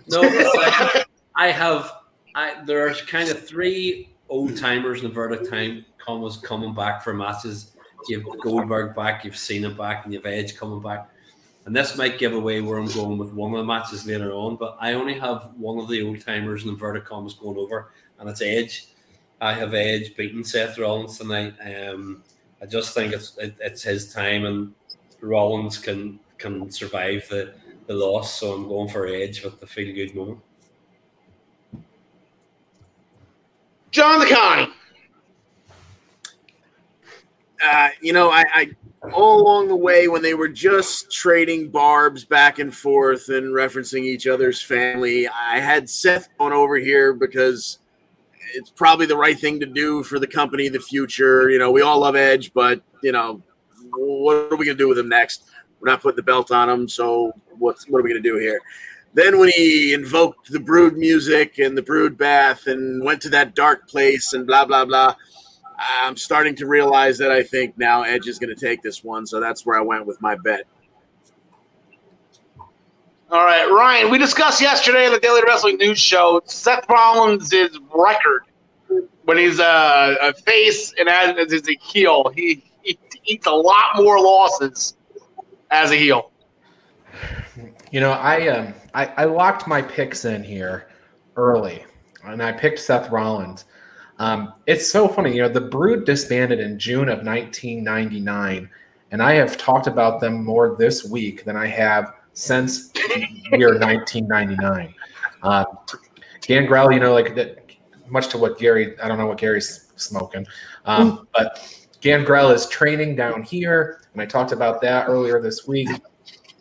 no, 0.07 0.21
like, 0.21 1.07
I 1.35 1.51
have. 1.51 1.91
I 2.33 2.63
are 2.87 2.93
kind 2.93 3.29
of 3.29 3.45
three 3.45 4.09
old 4.29 4.57
timers 4.57 5.01
in 5.01 5.07
inverted 5.07 5.47
time 5.47 5.85
commas 5.99 6.37
coming 6.37 6.73
back 6.73 7.03
for 7.03 7.13
matches. 7.13 7.73
You've 8.07 8.25
Goldberg 8.41 8.95
back, 8.95 9.25
you've 9.25 9.37
Cena 9.37 9.69
back, 9.69 10.05
and 10.05 10.13
you've 10.13 10.25
Edge 10.25 10.55
coming 10.57 10.81
back. 10.81 11.07
And 11.65 11.75
this 11.75 11.95
might 11.95 12.17
give 12.17 12.33
away 12.33 12.59
where 12.61 12.79
I'm 12.79 12.87
going 12.87 13.17
with 13.17 13.33
one 13.33 13.51
of 13.53 13.59
the 13.59 13.63
matches 13.63 14.07
later 14.07 14.31
on, 14.33 14.55
but 14.55 14.77
I 14.79 14.93
only 14.93 15.13
have 15.19 15.51
one 15.55 15.77
of 15.77 15.87
the 15.87 16.01
old 16.01 16.19
timers 16.19 16.63
in 16.63 16.69
inverted 16.69 17.05
commas 17.05 17.35
going 17.35 17.57
over, 17.57 17.91
and 18.19 18.27
it's 18.27 18.41
Edge. 18.41 18.87
I 19.39 19.53
have 19.53 19.73
Edge 19.73 20.15
beating 20.15 20.43
Seth 20.43 20.77
Rollins 20.77 21.17
tonight. 21.17 21.53
Um, 21.63 22.23
I 22.61 22.65
just 22.65 22.93
think 22.93 23.13
it's 23.13 23.37
it, 23.37 23.55
it's 23.59 23.83
his 23.83 24.11
time, 24.11 24.45
and 24.45 24.73
Rollins 25.19 25.77
can 25.77 26.19
can 26.37 26.71
survive 26.71 27.27
the, 27.29 27.53
the 27.85 27.93
loss. 27.93 28.39
So 28.39 28.53
I'm 28.53 28.67
going 28.67 28.89
for 28.89 29.05
Edge 29.07 29.43
with 29.43 29.59
the 29.59 29.67
feel 29.67 29.93
good 29.93 30.15
moment. 30.15 30.39
John 33.91 34.25
DeConnie. 34.25 34.71
Uh, 37.63 37.89
you 38.01 38.13
know, 38.13 38.29
I, 38.29 38.43
I 38.53 38.71
all 39.13 39.41
along 39.41 39.67
the 39.67 39.75
way 39.75 40.07
when 40.07 40.21
they 40.21 40.35
were 40.35 40.47
just 40.47 41.11
trading 41.11 41.69
barbs 41.69 42.23
back 42.23 42.59
and 42.59 42.75
forth 42.75 43.29
and 43.29 43.47
referencing 43.47 44.03
each 44.03 44.27
other's 44.27 44.61
family, 44.61 45.27
I 45.27 45.59
had 45.59 45.89
Seth 45.89 46.29
on 46.39 46.53
over 46.53 46.77
here 46.77 47.13
because 47.13 47.79
it's 48.53 48.69
probably 48.69 49.05
the 49.05 49.17
right 49.17 49.37
thing 49.37 49.59
to 49.59 49.65
do 49.65 50.03
for 50.03 50.19
the 50.19 50.27
company, 50.27 50.69
the 50.69 50.79
future. 50.79 51.49
You 51.49 51.57
know, 51.59 51.71
we 51.71 51.81
all 51.81 51.99
love 51.99 52.15
Edge, 52.15 52.53
but 52.53 52.81
you 53.01 53.11
know, 53.11 53.41
what 53.91 54.51
are 54.51 54.55
we 54.55 54.65
gonna 54.65 54.77
do 54.77 54.87
with 54.89 54.99
him 54.99 55.09
next? 55.09 55.45
We're 55.79 55.89
not 55.89 56.01
putting 56.01 56.17
the 56.17 56.23
belt 56.23 56.51
on 56.51 56.69
him, 56.69 56.87
so 56.87 57.33
what's 57.57 57.87
what 57.89 57.99
are 57.99 58.03
we 58.03 58.09
gonna 58.09 58.21
do 58.21 58.37
here? 58.37 58.59
Then 59.13 59.39
when 59.39 59.49
he 59.49 59.93
invoked 59.93 60.51
the 60.51 60.59
brood 60.59 60.95
music 60.95 61.59
and 61.59 61.77
the 61.77 61.81
brood 61.81 62.17
bath 62.17 62.67
and 62.67 63.03
went 63.03 63.21
to 63.23 63.29
that 63.29 63.55
dark 63.55 63.89
place 63.89 64.33
and 64.33 64.45
blah 64.45 64.65
blah 64.65 64.85
blah. 64.85 65.15
I'm 66.01 66.15
starting 66.17 66.55
to 66.55 66.67
realize 66.67 67.17
that 67.17 67.31
I 67.31 67.43
think 67.43 67.77
now 67.77 68.03
Edge 68.03 68.27
is 68.27 68.39
going 68.39 68.55
to 68.55 68.59
take 68.59 68.81
this 68.81 69.03
one, 69.03 69.25
so 69.25 69.39
that's 69.39 69.65
where 69.65 69.77
I 69.77 69.81
went 69.81 70.05
with 70.05 70.21
my 70.21 70.35
bet. 70.35 70.65
All 73.31 73.45
right, 73.45 73.65
Ryan. 73.65 74.11
We 74.11 74.17
discussed 74.17 74.61
yesterday 74.61 75.05
on 75.05 75.13
the 75.13 75.19
Daily 75.19 75.41
Wrestling 75.47 75.77
News 75.77 75.99
Show 75.99 76.41
Seth 76.45 76.85
Rollins' 76.89 77.53
record 77.95 78.43
when 79.23 79.37
he's 79.37 79.59
a, 79.59 80.17
a 80.21 80.33
face 80.33 80.93
and 80.99 81.07
as, 81.07 81.37
as 81.37 81.51
he's 81.51 81.69
a 81.69 81.79
heel. 81.81 82.29
He, 82.35 82.63
he 82.81 82.99
eats 83.25 83.47
a 83.47 83.51
lot 83.51 83.95
more 83.95 84.19
losses 84.19 84.97
as 85.71 85.91
a 85.91 85.95
heel. 85.95 86.31
You 87.91 88.01
know, 88.01 88.11
I 88.11 88.47
um 88.47 88.73
I, 88.93 89.05
I 89.17 89.23
locked 89.25 89.67
my 89.67 89.81
picks 89.81 90.25
in 90.25 90.43
here 90.43 90.87
early, 91.37 91.85
and 92.25 92.41
I 92.43 92.51
picked 92.51 92.79
Seth 92.79 93.09
Rollins. 93.11 93.65
Um, 94.21 94.53
it's 94.67 94.87
so 94.87 95.07
funny, 95.07 95.35
you 95.35 95.41
know, 95.41 95.49
the 95.49 95.61
Brood 95.61 96.05
disbanded 96.05 96.59
in 96.59 96.77
June 96.77 97.09
of 97.09 97.25
1999, 97.25 98.69
and 99.09 99.19
I 99.23 99.33
have 99.33 99.57
talked 99.57 99.87
about 99.87 100.19
them 100.19 100.45
more 100.45 100.75
this 100.77 101.03
week 101.03 101.43
than 101.43 101.57
I 101.57 101.65
have 101.65 102.13
since 102.33 102.91
year 103.51 103.79
1999. 103.79 104.93
Uh, 105.41 105.65
Gangrel, 106.41 106.91
you 106.91 106.99
know, 106.99 107.15
like 107.15 107.33
that, 107.33 107.71
much 108.09 108.27
to 108.27 108.37
what 108.37 108.59
Gary, 108.59 108.95
I 108.99 109.07
don't 109.07 109.17
know 109.17 109.25
what 109.25 109.39
Gary's 109.39 109.91
smoking, 109.95 110.45
um, 110.85 111.27
but 111.33 111.87
Gangrel 111.99 112.51
is 112.51 112.67
training 112.67 113.15
down 113.15 113.41
here, 113.41 114.03
and 114.13 114.21
I 114.21 114.27
talked 114.27 114.51
about 114.51 114.81
that 114.81 115.07
earlier 115.07 115.41
this 115.41 115.67
week. 115.67 115.89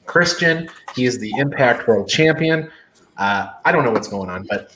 Christian, 0.07 0.67
he 0.97 1.05
is 1.05 1.19
the 1.19 1.31
Impact 1.37 1.87
World 1.87 2.09
Champion. 2.09 2.71
Uh, 3.19 3.51
I 3.67 3.71
don't 3.71 3.85
know 3.85 3.91
what's 3.91 4.09
going 4.09 4.31
on, 4.31 4.47
but 4.49 4.73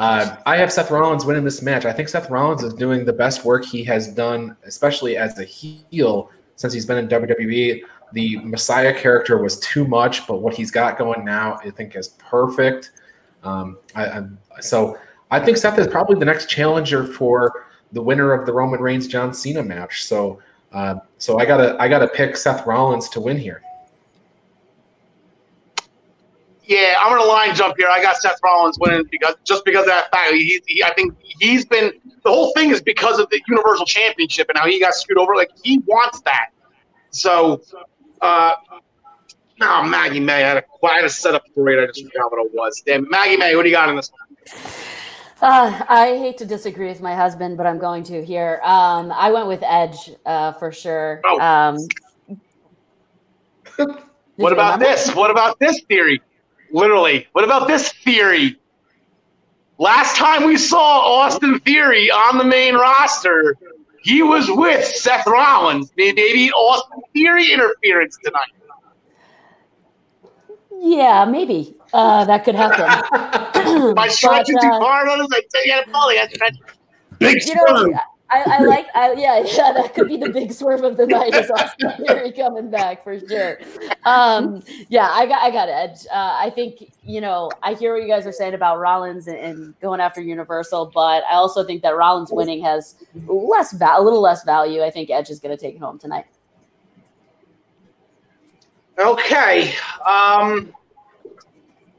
uh, 0.00 0.36
I 0.46 0.56
have 0.56 0.72
Seth 0.72 0.90
Rollins 0.90 1.26
winning 1.26 1.44
this 1.44 1.60
match. 1.60 1.84
I 1.84 1.92
think 1.92 2.08
Seth 2.08 2.30
Rollins 2.30 2.62
is 2.62 2.72
doing 2.72 3.04
the 3.04 3.12
best 3.12 3.44
work 3.44 3.66
he 3.66 3.84
has 3.84 4.08
done, 4.08 4.56
especially 4.64 5.18
as 5.18 5.38
a 5.38 5.44
heel 5.44 6.30
since 6.56 6.72
he's 6.72 6.86
been 6.86 6.96
in 6.96 7.06
WWE. 7.06 7.82
The 8.14 8.38
Messiah 8.38 8.98
character 8.98 9.36
was 9.42 9.60
too 9.60 9.86
much, 9.86 10.26
but 10.26 10.40
what 10.40 10.54
he's 10.54 10.70
got 10.70 10.96
going 10.96 11.22
now, 11.22 11.60
I 11.62 11.68
think, 11.68 11.96
is 11.96 12.08
perfect. 12.18 12.92
Um, 13.44 13.76
I, 13.94 14.22
so 14.60 14.96
I 15.30 15.38
think 15.38 15.58
Seth 15.58 15.78
is 15.78 15.86
probably 15.86 16.18
the 16.18 16.24
next 16.24 16.48
challenger 16.48 17.04
for 17.04 17.66
the 17.92 18.00
winner 18.00 18.32
of 18.32 18.46
the 18.46 18.54
Roman 18.54 18.80
Reigns 18.80 19.06
John 19.06 19.34
Cena 19.34 19.62
match. 19.62 20.04
So, 20.04 20.40
uh, 20.72 20.94
so 21.18 21.38
I 21.38 21.44
gotta 21.44 21.76
I 21.78 21.88
gotta 21.88 22.08
pick 22.08 22.38
Seth 22.38 22.66
Rollins 22.66 23.10
to 23.10 23.20
win 23.20 23.36
here. 23.36 23.60
Yeah, 26.70 26.94
I'm 27.00 27.10
gonna 27.10 27.28
line 27.28 27.52
jump 27.52 27.74
here. 27.76 27.88
I 27.88 28.00
got 28.00 28.16
Seth 28.18 28.38
Rollins 28.44 28.78
winning 28.78 29.04
because 29.10 29.34
just 29.42 29.64
because 29.64 29.80
of 29.80 29.88
that 29.88 30.08
fact. 30.12 30.34
He, 30.34 30.62
he, 30.68 30.84
I 30.84 30.94
think 30.94 31.16
he's 31.20 31.66
been 31.66 31.92
the 32.22 32.30
whole 32.30 32.52
thing 32.52 32.70
is 32.70 32.80
because 32.80 33.18
of 33.18 33.28
the 33.30 33.42
Universal 33.48 33.86
Championship 33.86 34.48
and 34.48 34.56
how 34.56 34.68
he 34.68 34.78
got 34.78 34.94
screwed 34.94 35.18
over. 35.18 35.34
Like 35.34 35.50
he 35.64 35.78
wants 35.80 36.20
that. 36.20 36.50
So, 37.10 37.60
uh, 38.20 38.52
no, 39.58 39.82
Maggie 39.82 40.20
May. 40.20 40.44
I 40.44 40.46
had 40.46 40.56
a, 40.58 40.86
I 40.86 40.94
had 40.94 41.04
a 41.04 41.10
setup 41.10 41.42
for 41.56 41.68
it. 41.70 41.82
I 41.82 41.86
just 41.88 42.04
forgot 42.04 42.30
what 42.30 42.46
it 42.46 42.54
was. 42.54 42.80
Damn, 42.86 43.10
Maggie 43.10 43.36
May. 43.36 43.56
What 43.56 43.64
do 43.64 43.68
you 43.68 43.74
got 43.74 43.88
in 43.88 43.96
this? 43.96 44.12
one? 44.12 44.20
Uh, 45.42 45.84
I 45.88 46.18
hate 46.18 46.38
to 46.38 46.46
disagree 46.46 46.86
with 46.86 47.00
my 47.00 47.16
husband, 47.16 47.56
but 47.56 47.66
I'm 47.66 47.78
going 47.78 48.04
to 48.04 48.24
here. 48.24 48.60
Um, 48.62 49.10
I 49.10 49.32
went 49.32 49.48
with 49.48 49.64
Edge 49.64 50.12
uh, 50.24 50.52
for 50.52 50.70
sure. 50.70 51.20
Oh. 51.24 51.40
Um, 51.40 51.78
What 54.36 54.54
about 54.54 54.78
remember? 54.78 54.96
this? 54.96 55.14
What 55.14 55.30
about 55.30 55.58
this 55.58 55.82
theory? 55.82 56.22
Literally, 56.72 57.26
what 57.32 57.44
about 57.44 57.68
this 57.68 57.92
theory? 57.92 58.56
Last 59.78 60.16
time 60.16 60.44
we 60.44 60.56
saw 60.58 61.00
Austin 61.00 61.58
Theory 61.60 62.10
on 62.10 62.36
the 62.36 62.44
main 62.44 62.74
roster, 62.74 63.56
he 64.02 64.22
was 64.22 64.46
with 64.50 64.84
Seth 64.84 65.26
Rollins. 65.26 65.90
Maybe 65.96 66.52
Austin 66.52 67.00
Theory 67.14 67.50
interference 67.50 68.18
tonight. 68.22 68.52
Yeah, 70.82 71.24
maybe 71.26 71.74
uh, 71.92 72.24
that 72.24 72.44
could 72.44 72.54
happen. 72.54 72.84
Am 73.90 73.98
I 73.98 74.08
stretching 74.08 74.54
But, 74.54 74.62
too 74.62 74.68
uh, 74.68 74.80
far? 74.80 75.08
on 75.08 75.18
this? 75.18 75.28
I 75.32 75.42
tell 75.52 75.66
you, 75.66 75.72
I'm 75.74 75.90
probably 75.90 76.18
I 76.18 76.26
stretch. 76.28 76.56
Big 77.18 77.46
you 77.46 77.54
know, 77.54 77.94
I, 78.30 78.44
I 78.46 78.58
like, 78.64 78.86
I, 78.94 79.12
yeah, 79.12 79.38
yeah, 79.44 79.72
that 79.72 79.94
could 79.94 80.08
be 80.08 80.16
the 80.16 80.30
big 80.30 80.52
swerve 80.52 80.84
of 80.84 80.96
the 80.96 81.06
night 81.06 81.34
is 81.34 81.50
Austin 81.50 81.92
Theory 82.06 82.32
coming 82.32 82.70
back 82.70 83.02
for 83.02 83.18
sure. 83.18 83.58
Um, 84.04 84.62
yeah, 84.88 85.08
I 85.10 85.26
got, 85.26 85.42
I 85.42 85.50
got 85.50 85.68
Edge. 85.68 86.06
Uh, 86.12 86.36
I 86.38 86.50
think 86.50 86.92
you 87.02 87.20
know, 87.20 87.50
I 87.62 87.74
hear 87.74 87.94
what 87.94 88.02
you 88.02 88.08
guys 88.08 88.26
are 88.26 88.32
saying 88.32 88.54
about 88.54 88.78
Rollins 88.78 89.26
and, 89.26 89.38
and 89.38 89.80
going 89.80 90.00
after 90.00 90.20
Universal, 90.20 90.92
but 90.94 91.24
I 91.24 91.34
also 91.34 91.64
think 91.64 91.82
that 91.82 91.96
Rollins 91.96 92.30
winning 92.32 92.62
has 92.62 92.94
less, 93.26 93.72
va- 93.72 93.96
a 93.96 94.02
little 94.02 94.20
less 94.20 94.44
value. 94.44 94.82
I 94.82 94.90
think 94.90 95.10
Edge 95.10 95.30
is 95.30 95.40
going 95.40 95.56
to 95.56 95.60
take 95.60 95.74
it 95.74 95.80
home 95.80 95.98
tonight. 95.98 96.26
Okay. 98.98 99.74
Um, 100.06 100.72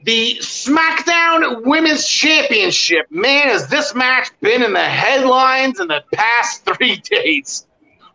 the 0.03 0.37
SmackDown 0.39 1.65
Women's 1.65 2.07
Championship. 2.07 3.05
Man, 3.11 3.47
has 3.47 3.67
this 3.67 3.93
match 3.93 4.29
been 4.41 4.63
in 4.63 4.73
the 4.73 4.79
headlines 4.83 5.79
in 5.79 5.87
the 5.87 6.03
past 6.13 6.65
three 6.77 6.97
days? 6.97 7.67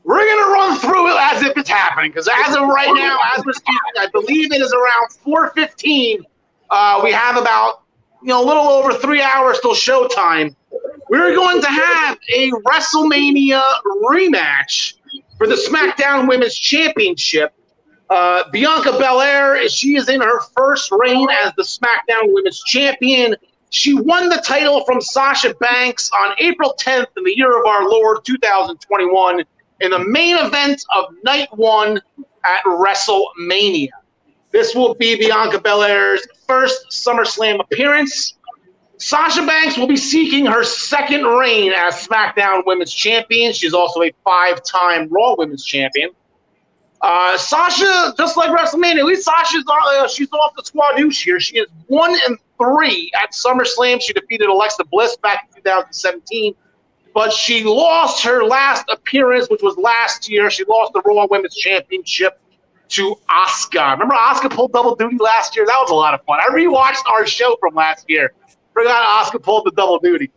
We're 0.04 0.24
going 0.24 0.44
to 0.46 0.52
run 0.52 0.78
through 0.78 1.10
it 1.10 1.16
as 1.18 1.42
if 1.42 1.56
it's 1.56 1.68
happening 1.68 2.12
because 2.12 2.28
as 2.46 2.54
of 2.54 2.68
right 2.68 2.92
now, 2.94 3.18
as 3.36 3.44
we're 3.44 3.52
speaking, 3.52 3.80
I 3.98 4.06
believe 4.12 4.52
it 4.52 4.60
is 4.60 4.72
around 4.72 5.50
4.15. 5.56 6.20
Uh, 6.70 7.00
we 7.02 7.10
have 7.10 7.36
about, 7.36 7.82
you 8.22 8.28
know, 8.28 8.42
a 8.42 8.46
little 8.46 8.68
over 8.68 8.94
three 8.94 9.20
hours 9.20 9.58
till 9.60 9.74
showtime. 9.74 10.54
We're 11.08 11.34
going 11.34 11.60
to 11.60 11.68
have 11.68 12.18
a 12.34 12.50
WrestleMania 12.50 13.62
rematch 14.04 14.94
for 15.38 15.48
the 15.48 15.54
SmackDown 15.54 16.28
Women's 16.28 16.56
Championship. 16.56 17.52
Uh, 18.08 18.44
Bianca 18.52 18.92
Belair, 18.92 19.68
she 19.68 19.96
is 19.96 20.08
in 20.08 20.20
her 20.20 20.40
first 20.56 20.90
reign 20.92 21.28
as 21.44 21.52
the 21.56 21.62
SmackDown 21.62 22.32
Women's 22.32 22.62
Champion. 22.64 23.34
she 23.70 23.94
won 23.94 24.28
the 24.28 24.36
title 24.36 24.84
from 24.84 25.00
Sasha 25.00 25.54
Banks 25.54 26.08
on 26.22 26.34
April 26.38 26.74
10th 26.80 27.06
in 27.16 27.24
the 27.24 27.36
year 27.36 27.58
of 27.58 27.66
our 27.66 27.88
Lord 27.88 28.24
2021 28.24 29.44
in 29.80 29.90
the 29.90 29.98
main 29.98 30.36
event 30.38 30.82
of 30.94 31.06
night 31.24 31.48
one 31.52 32.00
at 32.44 32.62
WrestleMania. 32.64 33.90
This 34.52 34.74
will 34.74 34.94
be 34.94 35.16
Bianca 35.16 35.60
Belair's 35.60 36.26
first 36.46 36.86
SummerSlam 36.90 37.60
appearance. 37.60 38.34
Sasha 38.98 39.44
Banks 39.44 39.76
will 39.76 39.88
be 39.88 39.96
seeking 39.96 40.46
her 40.46 40.64
second 40.64 41.24
reign 41.24 41.72
as 41.72 42.06
SmackDown 42.06 42.62
Women's 42.64 42.94
Champion. 42.94 43.52
She's 43.52 43.74
also 43.74 44.02
a 44.02 44.12
five 44.24 44.62
time 44.62 45.08
Raw 45.10 45.34
Women's 45.36 45.64
Champion. 45.64 46.10
Uh, 47.08 47.38
Sasha, 47.38 48.12
just 48.18 48.36
like 48.36 48.50
WrestleMania, 48.50 48.98
at 48.98 49.04
least 49.04 49.24
Sasha's 49.24 49.62
uh, 49.68 50.08
she's 50.08 50.28
off 50.32 50.56
the 50.56 50.62
squadouche 50.62 51.22
here. 51.22 51.38
She 51.38 51.56
is 51.56 51.68
one 51.86 52.16
and 52.26 52.36
three 52.58 53.12
at 53.22 53.30
SummerSlam. 53.30 54.02
She 54.02 54.12
defeated 54.12 54.48
Alexa 54.48 54.82
Bliss 54.90 55.16
back 55.18 55.48
in 55.48 55.62
2017, 55.62 56.52
but 57.14 57.32
she 57.32 57.62
lost 57.62 58.24
her 58.24 58.42
last 58.42 58.86
appearance, 58.90 59.48
which 59.48 59.62
was 59.62 59.78
last 59.78 60.28
year. 60.28 60.50
She 60.50 60.64
lost 60.64 60.94
the 60.94 61.02
Raw 61.02 61.28
Women's 61.30 61.54
Championship 61.54 62.40
to 62.88 63.14
Asuka. 63.30 63.92
Remember 63.92 64.16
Asuka 64.16 64.50
pulled 64.50 64.72
double 64.72 64.96
duty 64.96 65.18
last 65.20 65.54
year? 65.54 65.64
That 65.64 65.78
was 65.80 65.92
a 65.92 65.94
lot 65.94 66.12
of 66.12 66.24
fun. 66.24 66.40
I 66.40 66.52
rewatched 66.52 67.08
our 67.08 67.24
show 67.24 67.56
from 67.60 67.76
last 67.76 68.06
year. 68.10 68.32
Forgot 68.74 69.26
Asuka 69.26 69.40
pulled 69.40 69.66
the 69.66 69.70
double 69.76 70.00
duty. 70.00 70.32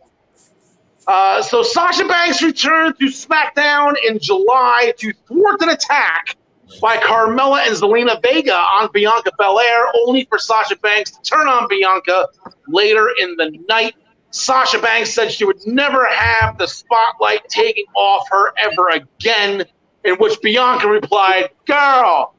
Uh, 1.08 1.42
so 1.42 1.64
Sasha 1.64 2.06
Banks 2.06 2.44
returned 2.44 2.96
to 3.00 3.06
SmackDown 3.06 3.94
in 4.06 4.20
July 4.20 4.92
to 4.98 5.12
thwart 5.26 5.60
an 5.62 5.70
attack 5.70 6.36
by 6.80 6.96
Carmella 6.98 7.66
and 7.66 7.76
Zelina 7.76 8.20
Vega 8.22 8.54
on 8.54 8.90
Bianca 8.92 9.30
Belair, 9.38 9.86
only 10.06 10.24
for 10.26 10.38
Sasha 10.38 10.76
Banks 10.76 11.10
to 11.10 11.22
turn 11.22 11.48
on 11.48 11.66
Bianca 11.68 12.28
later 12.68 13.10
in 13.20 13.36
the 13.36 13.58
night. 13.68 13.94
Sasha 14.30 14.78
Banks 14.78 15.12
said 15.12 15.32
she 15.32 15.44
would 15.44 15.58
never 15.66 16.06
have 16.06 16.56
the 16.58 16.66
spotlight 16.66 17.48
taken 17.48 17.84
off 17.96 18.28
her 18.30 18.52
ever 18.58 18.90
again, 18.90 19.64
in 20.04 20.14
which 20.16 20.40
Bianca 20.40 20.88
replied, 20.88 21.50
Girl, 21.66 22.34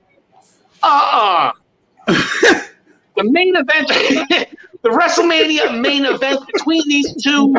uh 0.83 1.51
uh 2.07 2.07
the 3.15 3.23
main 3.23 3.55
event, 3.55 3.87
the 4.81 4.89
WrestleMania 4.89 5.79
main 5.79 6.05
event 6.05 6.39
between 6.53 6.81
these 6.87 7.21
two. 7.21 7.55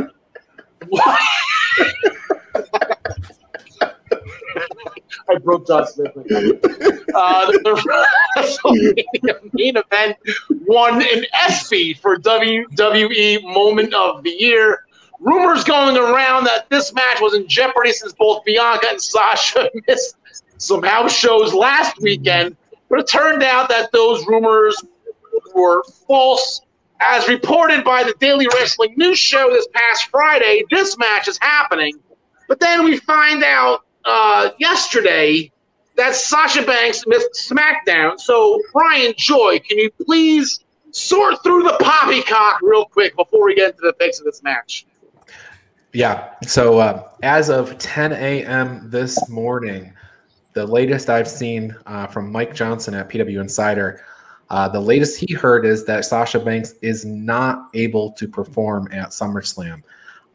I 5.31 5.39
broke 5.39 5.67
John 5.67 5.87
Smith. 5.87 6.13
Uh, 6.17 7.47
the 7.47 8.15
WrestleMania 8.37 9.53
main 9.53 9.77
event 9.77 10.17
won 10.67 11.03
an 11.03 11.25
ESPY 11.47 11.95
for 11.95 12.17
WWE 12.17 13.43
Moment 13.55 13.95
of 13.95 14.23
the 14.23 14.31
Year. 14.31 14.85
Rumors 15.21 15.63
going 15.65 15.97
around 15.97 16.45
that 16.45 16.69
this 16.69 16.93
match 16.95 17.21
was 17.21 17.35
in 17.35 17.47
jeopardy 17.47 17.93
since 17.93 18.13
both 18.13 18.45
Bianca 18.45 18.89
and 18.91 19.01
Sasha 19.01 19.71
missed 19.89 20.17
some 20.59 20.83
house 20.83 21.13
shows 21.13 21.53
last 21.53 22.01
weekend, 22.01 22.57
but 22.89 23.01
it 23.01 23.09
turned 23.09 23.43
out 23.43 23.69
that 23.69 23.93
those 23.93 24.27
rumors 24.27 24.77
were 25.55 25.85
false. 26.07 26.63
As 27.01 27.29
reported 27.29 27.85
by 27.85 28.05
the 28.05 28.15
Daily 28.21 28.47
Wrestling 28.55 28.95
News 28.97 29.19
Show 29.19 29.51
this 29.51 29.67
past 29.75 30.09
Friday, 30.11 30.63
this 30.71 30.97
match 30.99 31.27
is 31.27 31.37
happening. 31.41 31.99
But 32.47 32.61
then 32.61 32.85
we 32.85 32.99
find 32.99 33.43
out 33.43 33.85
uh, 34.05 34.51
yesterday 34.59 35.51
that 35.97 36.15
Sasha 36.15 36.63
Banks 36.63 37.05
missed 37.07 37.51
SmackDown. 37.51 38.19
So, 38.19 38.61
Brian 38.73 39.13
Joy, 39.17 39.61
can 39.61 39.79
you 39.79 39.91
please 40.05 40.61
sort 40.91 41.43
through 41.43 41.65
the 41.65 41.77
poppycock 41.81 42.61
real 42.63 42.85
quick 42.85 43.17
before 43.17 43.45
we 43.45 43.55
get 43.55 43.73
into 43.73 43.83
the 43.83 43.93
picks 43.95 44.19
of 44.19 44.25
this 44.25 44.43
match? 44.43 44.87
Yeah. 45.93 46.31
So, 46.47 46.79
uh, 46.79 47.11
as 47.23 47.51
of 47.51 47.77
10 47.79 48.13
a.m. 48.13 48.89
this 48.91 49.29
morning, 49.29 49.93
the 50.55 50.67
latest 50.67 51.11
I've 51.11 51.29
seen 51.29 51.77
uh, 51.87 52.07
from 52.07 52.33
Mike 52.33 52.55
Johnson 52.55 52.95
at 52.95 53.09
PW 53.09 53.41
Insider, 53.41 54.03
uh, 54.51 54.69
the 54.69 54.81
latest 54.81 55.19
he 55.19 55.35
heard 55.35 55.65
is 55.65 55.85
that 55.87 56.05
Sasha 56.05 56.39
Banks 56.39 56.75
is 56.83 57.05
not 57.05 57.71
able 57.75 58.13
to 58.13 58.29
perform 58.29 58.89
at 58.93 59.11
SummerSlam. 59.11 59.83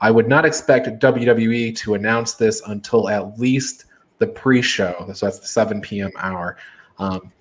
I 0.02 0.12
would 0.12 0.28
not 0.28 0.46
expect 0.46 0.88
WWE 0.88 1.76
to 1.78 1.94
announce 1.96 2.34
this 2.34 2.62
until 2.68 3.10
at 3.10 3.40
least 3.40 3.86
the 4.20 4.28
pre-show. 4.28 5.10
So 5.14 5.26
that's 5.26 5.40
the 5.40 5.48
7 5.48 5.82
p.m. 5.82 6.12
hour. 6.18 6.58
Um, 7.00 7.32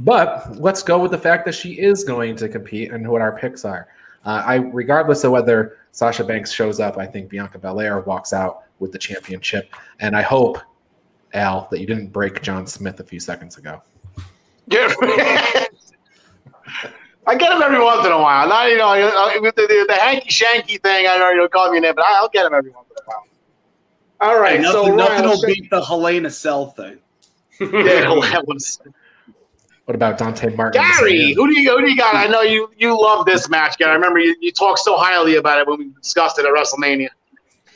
but 0.00 0.58
let's 0.58 0.82
go 0.82 0.98
with 0.98 1.10
the 1.10 1.18
fact 1.18 1.44
that 1.44 1.54
she 1.54 1.72
is 1.72 2.04
going 2.04 2.36
to 2.36 2.48
compete 2.48 2.90
and 2.90 3.06
what 3.08 3.20
our 3.20 3.36
picks 3.38 3.64
are. 3.64 3.88
Uh, 4.24 4.42
I, 4.44 4.54
regardless 4.56 5.24
of 5.24 5.32
whether 5.32 5.78
Sasha 5.92 6.24
Banks 6.24 6.50
shows 6.50 6.80
up, 6.80 6.98
I 6.98 7.06
think 7.06 7.30
Bianca 7.30 7.58
Belair 7.58 8.00
walks 8.00 8.32
out 8.32 8.64
with 8.78 8.92
the 8.92 8.98
championship, 8.98 9.74
and 9.98 10.16
I 10.16 10.22
hope, 10.22 10.58
Al, 11.34 11.68
that 11.70 11.80
you 11.80 11.86
didn't 11.86 12.08
break 12.08 12.42
John 12.42 12.66
Smith 12.66 13.00
a 13.00 13.04
few 13.04 13.20
seconds 13.20 13.56
ago. 13.56 13.82
Yeah. 14.66 14.92
I 17.26 17.36
get 17.36 17.52
him 17.52 17.62
every 17.62 17.82
once 17.82 18.04
in 18.06 18.12
a 18.12 18.18
while. 18.18 18.48
Not 18.48 18.70
you 18.70 18.78
know 18.78 18.94
the, 18.94 19.52
the, 19.52 19.84
the 19.88 19.94
hanky 19.94 20.30
shanky 20.30 20.80
thing. 20.80 21.06
I 21.08 21.18
know 21.18 21.30
you'll 21.30 21.48
call 21.48 21.70
me 21.70 21.78
a 21.78 21.80
name, 21.80 21.94
but 21.94 22.04
I'll 22.06 22.28
get 22.28 22.46
him 22.46 22.54
every 22.54 22.70
once 22.70 22.88
in 22.90 22.96
a 22.96 23.06
while. 23.06 23.26
All 24.20 24.40
right, 24.40 24.58
Hey, 24.58 24.64
so 24.64 24.82
nothing, 24.82 24.96
nothing 24.96 25.24
Ryan, 25.24 25.28
will 25.28 25.42
beat 25.46 25.70
the 25.70 25.84
Helena 25.84 26.30
Cell 26.30 26.70
thing. 26.70 26.98
yeah, 27.60 28.10
was 28.46 28.80
What 29.84 29.94
about 29.94 30.18
Dante 30.18 30.54
Martin? 30.54 30.80
Gary. 30.80 31.34
Who 31.34 31.46
do 31.46 31.60
you 31.60 31.70
who 31.70 31.84
do 31.84 31.90
you 31.90 31.96
got? 31.96 32.14
I 32.14 32.26
know 32.26 32.42
you 32.42 32.70
you 32.78 33.00
love 33.00 33.26
this 33.26 33.48
match, 33.48 33.76
Gary. 33.78 33.92
I 33.92 33.94
remember 33.94 34.18
you, 34.18 34.34
you 34.40 34.50
talked 34.52 34.80
so 34.80 34.96
highly 34.96 35.36
about 35.36 35.60
it 35.60 35.66
when 35.68 35.78
we 35.78 35.90
discussed 36.00 36.38
it 36.38 36.46
at 36.46 36.52
WrestleMania. 36.52 37.08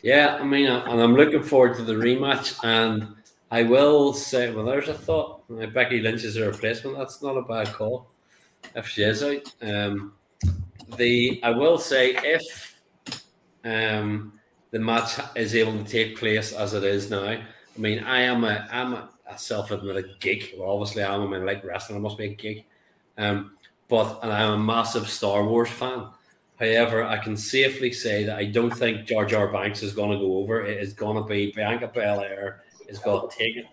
Yeah, 0.03 0.37
I 0.37 0.45
mean, 0.45 0.67
and 0.67 1.01
I'm 1.01 1.15
looking 1.15 1.43
forward 1.43 1.77
to 1.77 1.83
the 1.83 1.95
rematch. 1.95 2.59
And 2.63 3.09
I 3.51 3.63
will 3.63 4.13
say, 4.13 4.53
well, 4.53 4.65
there's 4.65 4.89
a 4.89 4.95
thought. 4.95 5.45
Uh, 5.51 5.67
Becky 5.67 6.01
Lynch 6.01 6.25
is 6.25 6.37
a 6.37 6.47
replacement. 6.47 6.99
That's 6.99 7.23
not 7.23 7.37
a 7.37 7.43
bad 7.43 7.73
call 7.73 8.11
if 8.75 8.89
she 8.89 9.03
is 9.03 9.23
out. 9.23 9.53
Um, 9.63 10.13
the 10.97 11.41
I 11.43 11.51
will 11.51 11.79
say 11.79 12.17
if 12.23 12.81
um, 13.65 14.33
the 14.71 14.79
match 14.79 15.19
is 15.37 15.55
able 15.55 15.79
to 15.79 15.85
take 15.85 16.19
place 16.19 16.53
as 16.53 16.75
it 16.75 16.85
is 16.85 17.11
now. 17.11 17.25
I 17.25 17.45
mean, 17.77 18.01
I 18.01 18.21
am 18.21 18.45
a 18.45 18.67
I'm 18.71 18.95
a, 18.95 19.09
a 19.29 19.39
self-admitted 19.39 20.21
geek. 20.21 20.55
Well, 20.59 20.71
obviously, 20.71 21.03
I'm 21.03 21.23
I 21.23 21.27
mean, 21.27 21.47
like 21.47 21.65
wrestling. 21.65 21.99
I 21.99 22.03
must 22.03 22.19
be 22.19 22.27
a 22.27 22.35
geek. 22.35 22.67
Um, 23.17 23.53
but 23.89 24.21
and 24.23 24.33
I'm 24.33 24.53
a 24.53 24.59
massive 24.59 25.09
Star 25.09 25.45
Wars 25.45 25.71
fan. 25.71 26.09
However, 26.59 27.05
I 27.05 27.19
can 27.19 27.37
safely 27.37 27.93
say 27.93 28.25
that 28.25 28.37
I 28.37 28.45
don't 28.45 28.71
think 28.71 29.07
Jar 29.07 29.25
Jar 29.25 29.49
Banks 29.49 29.83
is 29.83 29.93
going 29.93 30.13
to 30.13 30.19
go 30.19 30.39
over. 30.39 30.65
It 30.65 30.79
is 30.81 30.93
going 30.93 31.21
to 31.21 31.29
be 31.29 31.53
Bianca 31.53 31.89
Belair 31.89 32.63
is 32.89 32.99
going 32.99 33.29
to 33.29 33.37
take 33.37 33.57
it, 33.57 33.67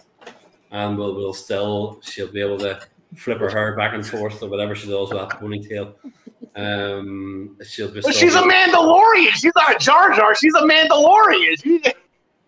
and 0.72 0.98
we'll, 0.98 1.16
we'll 1.16 1.34
still 1.34 2.00
she'll 2.04 2.32
be 2.32 2.42
able 2.42 2.58
to 2.60 2.80
flip 3.16 3.40
her 3.40 3.50
hair 3.50 3.76
back 3.76 3.94
and 3.94 4.06
forth 4.06 4.42
or 4.42 4.50
whatever 4.50 4.76
she 4.76 4.88
does 4.90 5.12
with 5.12 5.20
that 5.20 5.40
ponytail. 5.40 5.94
Um, 6.56 7.58
she'll 7.64 7.88
be. 7.90 8.02
But 8.02 8.14
still- 8.14 8.14
she's 8.14 8.36
a 8.36 8.42
Mandalorian. 8.42 9.30
She's 9.32 9.54
not 9.56 9.76
a 9.76 9.80
Jar 9.80 10.14
Jar. 10.14 10.36
She's 10.36 10.54
a 10.56 10.62
Mandalorian. 10.62 11.62
She, 11.62 11.84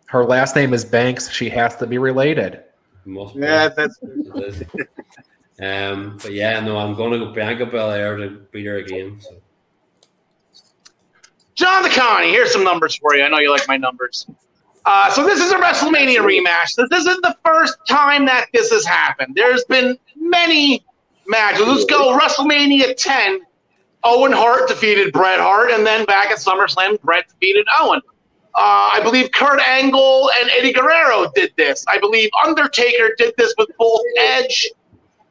Her 0.08 0.26
last 0.26 0.56
name 0.56 0.74
is 0.74 0.84
Banks. 0.86 1.30
She 1.32 1.50
has 1.50 1.76
to 1.78 1.88
be 1.88 1.98
related. 1.98 2.64
Must 3.06 3.36
be. 3.36 3.42
yeah, 3.42 3.70
that's 3.70 4.00
Um, 5.62 6.18
but 6.22 6.34
yeah, 6.34 6.60
no, 6.62 6.78
I'm 6.78 6.96
going 6.96 7.12
to 7.12 7.20
go 7.20 7.32
Bianca 7.32 7.66
Belair 7.68 8.18
to 8.18 8.30
beat 8.52 8.66
her 8.66 8.78
again. 8.78 9.22
So. 9.22 9.36
John 11.56 11.84
DeConnie, 11.84 12.32
here's 12.32 12.52
some 12.52 12.64
numbers 12.64 12.96
for 12.96 13.16
you. 13.16 13.24
I 13.24 13.30
know 13.30 13.38
you 13.38 13.52
like 13.52 13.68
my 13.68 13.78
numbers. 13.78 14.26
Uh, 14.86 15.10
so 15.12 15.26
this 15.26 15.40
is 15.40 15.52
a 15.52 15.56
WrestleMania 15.56 16.18
rematch. 16.18 16.76
This 16.76 17.00
isn't 17.00 17.22
the 17.22 17.36
first 17.46 17.78
time 17.88 18.26
that 18.26 18.48
this 18.54 18.70
has 18.72 18.86
happened. 18.86 19.34
There's 19.36 19.64
been 19.66 19.98
many 20.16 20.86
matches. 21.28 21.66
Let's 21.66 21.86
go 21.86 22.18
WrestleMania 22.18 22.96
10. 22.98 23.42
Owen 24.04 24.34
Hart 24.34 24.68
defeated 24.68 25.14
Bret 25.14 25.40
Hart, 25.40 25.72
and 25.72 25.86
then 25.86 26.06
back 26.06 26.30
at 26.30 26.38
SummerSlam, 26.38 27.02
Bret 27.02 27.28
defeated 27.30 27.66
Owen. 27.80 28.02
Uh, 28.56 28.92
I 28.94 29.00
believe 29.02 29.32
Kurt 29.32 29.60
Angle 29.62 30.30
and 30.40 30.50
Eddie 30.52 30.74
Guerrero 30.74 31.32
did 31.34 31.54
this. 31.56 31.86
I 31.88 31.98
believe 31.98 32.30
Undertaker 32.46 33.16
did 33.18 33.34
this 33.38 33.54
with 33.58 33.70
both 33.80 34.02
Edge 34.20 34.70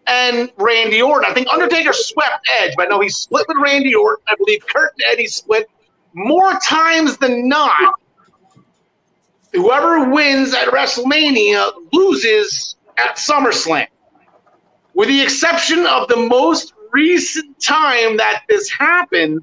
and 0.07 0.51
Randy 0.57 1.01
Orton. 1.03 1.31
I 1.31 1.35
think 1.35 1.49
Undertaker 1.49 1.93
swept 1.93 2.49
Edge, 2.61 2.73
but 2.77 2.89
no, 2.89 3.01
he 3.01 3.09
split 3.11 3.47
with 3.47 3.59
Randy 3.59 3.95
Orton. 3.95 4.24
I 4.29 4.35
believe 4.37 4.66
Kurt 4.66 4.93
and 4.95 5.05
Eddie 5.12 5.29
split 5.29 5.69
more 6.15 6.55
times 6.65 7.16
than 7.19 7.49
not. 7.49 7.93
Whoever 9.53 10.11
wins 10.11 10.55
at 10.55 10.69
WrestleMania 10.69 11.73
loses 11.93 12.77
at 12.97 13.16
SummerSlam. 13.16 13.87
With 14.95 15.09
the 15.09 15.23
exception 15.23 15.87
of 15.87 16.09
the 16.09 16.16
most 16.16 16.74
recent 16.93 17.59
time 17.61 18.16
that 18.19 18.43
this 18.49 18.70
happened, 18.70 19.43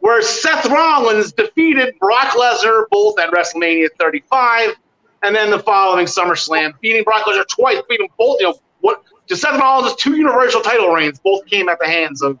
where 0.00 0.22
Seth 0.22 0.66
Rollins 0.66 1.32
defeated 1.32 1.98
Brock 1.98 2.34
Lesnar 2.34 2.84
both 2.90 3.18
at 3.18 3.30
WrestleMania 3.30 3.88
35 3.98 4.74
and 5.22 5.34
then 5.34 5.50
the 5.50 5.58
following 5.58 6.06
SummerSlam, 6.06 6.78
beating 6.80 7.02
Brock 7.02 7.24
Lesnar 7.24 7.46
twice, 7.48 7.78
beating 7.88 8.08
both. 8.18 8.40
You 8.40 8.48
know, 8.48 8.60
what 8.80 9.02
to 9.26 9.36
Seth 9.36 9.58
Rollins' 9.58 9.96
two 9.96 10.16
Universal 10.16 10.60
title 10.62 10.90
reigns 10.90 11.18
both 11.18 11.44
came 11.46 11.68
at 11.68 11.78
the 11.78 11.86
hands 11.86 12.22
of 12.22 12.38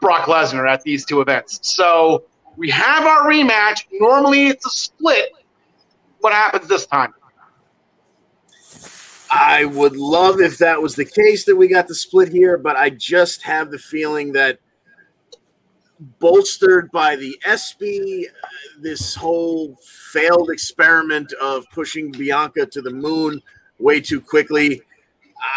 Brock 0.00 0.26
Lesnar 0.26 0.70
at 0.70 0.82
these 0.82 1.04
two 1.04 1.20
events. 1.20 1.58
So 1.62 2.24
we 2.56 2.70
have 2.70 3.04
our 3.04 3.28
rematch. 3.28 3.86
Normally 3.92 4.48
it's 4.48 4.66
a 4.66 4.70
split. 4.70 5.32
What 6.20 6.32
happens 6.32 6.68
this 6.68 6.86
time? 6.86 7.14
I 9.30 9.64
would 9.64 9.96
love 9.96 10.40
if 10.40 10.58
that 10.58 10.80
was 10.80 10.96
the 10.96 11.04
case 11.04 11.44
that 11.44 11.54
we 11.54 11.68
got 11.68 11.86
the 11.86 11.94
split 11.94 12.30
here, 12.30 12.58
but 12.58 12.76
I 12.76 12.90
just 12.90 13.42
have 13.42 13.70
the 13.70 13.78
feeling 13.78 14.32
that 14.32 14.58
bolstered 16.18 16.90
by 16.90 17.14
the 17.14 17.38
ESPY, 17.44 18.26
this 18.80 19.14
whole 19.14 19.76
failed 20.12 20.50
experiment 20.50 21.32
of 21.34 21.64
pushing 21.72 22.10
Bianca 22.10 22.66
to 22.66 22.82
the 22.82 22.90
moon 22.90 23.40
way 23.78 24.00
too 24.00 24.20
quickly. 24.20 24.82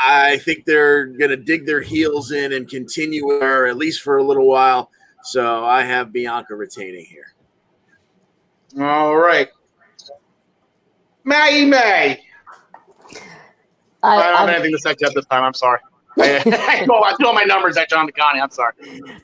I 0.05 0.37
think 0.37 0.65
they're 0.65 1.05
going 1.05 1.31
to 1.31 1.37
dig 1.37 1.65
their 1.65 1.81
heels 1.81 2.31
in 2.31 2.53
and 2.53 2.69
continue 2.69 3.27
her 3.27 3.67
at 3.67 3.77
least 3.77 4.01
for 4.01 4.17
a 4.17 4.23
little 4.23 4.47
while. 4.47 4.91
So 5.23 5.65
I 5.65 5.83
have 5.83 6.13
Bianca 6.13 6.55
retaining 6.55 7.05
here. 7.05 7.33
All 8.79 9.15
right. 9.17 9.49
Maggie 11.23 11.65
May. 11.65 12.23
I, 14.03 14.17
I 14.17 14.31
don't 14.31 14.49
have 14.49 14.49
anything 14.49 14.73
to 14.73 14.79
say 14.79 14.91
up 14.91 15.13
this 15.13 15.25
time. 15.25 15.43
I'm 15.43 15.53
sorry. 15.53 15.79
I, 16.19 16.81
I, 16.81 16.85
know, 16.85 17.03
I 17.03 17.15
know 17.19 17.33
my 17.33 17.43
numbers 17.43 17.75
at 17.77 17.89
John 17.89 18.07
DeConnie. 18.07 18.41
I'm 18.41 18.51
sorry. 18.51 18.73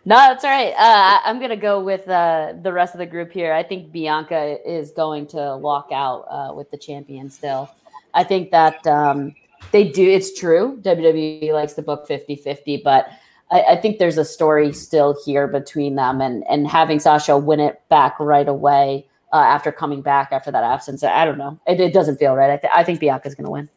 No, 0.06 0.16
that's 0.16 0.44
all 0.44 0.50
right. 0.50 0.74
Uh, 0.76 1.20
I'm 1.24 1.38
going 1.38 1.52
to 1.52 1.56
go 1.56 1.84
with 1.84 2.08
uh, 2.08 2.54
the 2.64 2.74
rest 2.74 2.96
of 2.96 3.00
the 3.00 3.06
group 3.06 3.32
here. 3.32 3.54
I 3.54 3.62
think 3.62 3.92
Bianca 3.92 4.58
is 4.66 4.92
going 4.92 5.28
to 5.28 5.58
walk 5.62 5.90
out 5.92 6.26
uh, 6.30 6.54
with 6.54 6.72
the 6.72 6.78
champion 6.78 7.30
still. 7.30 7.70
I 8.16 8.24
think 8.24 8.50
that 8.52 8.88
um, 8.88 9.36
they 9.72 9.88
do. 9.88 10.10
It's 10.10 10.40
true. 10.40 10.80
WWE 10.82 11.54
likes 11.54 11.74
to 11.74 11.84
book 11.84 12.08
50 12.08 12.38
50, 12.38 12.78
but 12.78 13.10
I, 13.52 13.62
I, 13.62 13.76
think 13.76 14.00
there's 14.00 14.18
a 14.18 14.26
story 14.26 14.74
still 14.74 15.16
here 15.26 15.48
between 15.48 15.96
them 15.96 16.22
and, 16.22 16.44
and 16.50 16.68
having 16.68 17.00
Sasha 17.00 17.38
win 17.38 17.60
it 17.60 17.82
back 17.90 18.20
right 18.20 18.48
away 18.48 19.06
uh, 19.32 19.38
after 19.38 19.72
coming 19.72 20.02
back 20.02 20.30
after 20.32 20.52
that 20.52 20.64
absence. 20.64 21.04
I 21.04 21.26
don't 21.26 21.38
know. 21.38 21.60
It, 21.68 21.80
it 21.80 21.94
doesn't 21.94 22.18
feel 22.18 22.36
right. 22.36 22.52
I, 22.52 22.58
th- 22.58 22.74
I 22.76 22.84
think 22.84 23.00
Bianca's 23.00 23.36
going 23.36 23.46
to 23.46 23.52
win. 23.52 23.70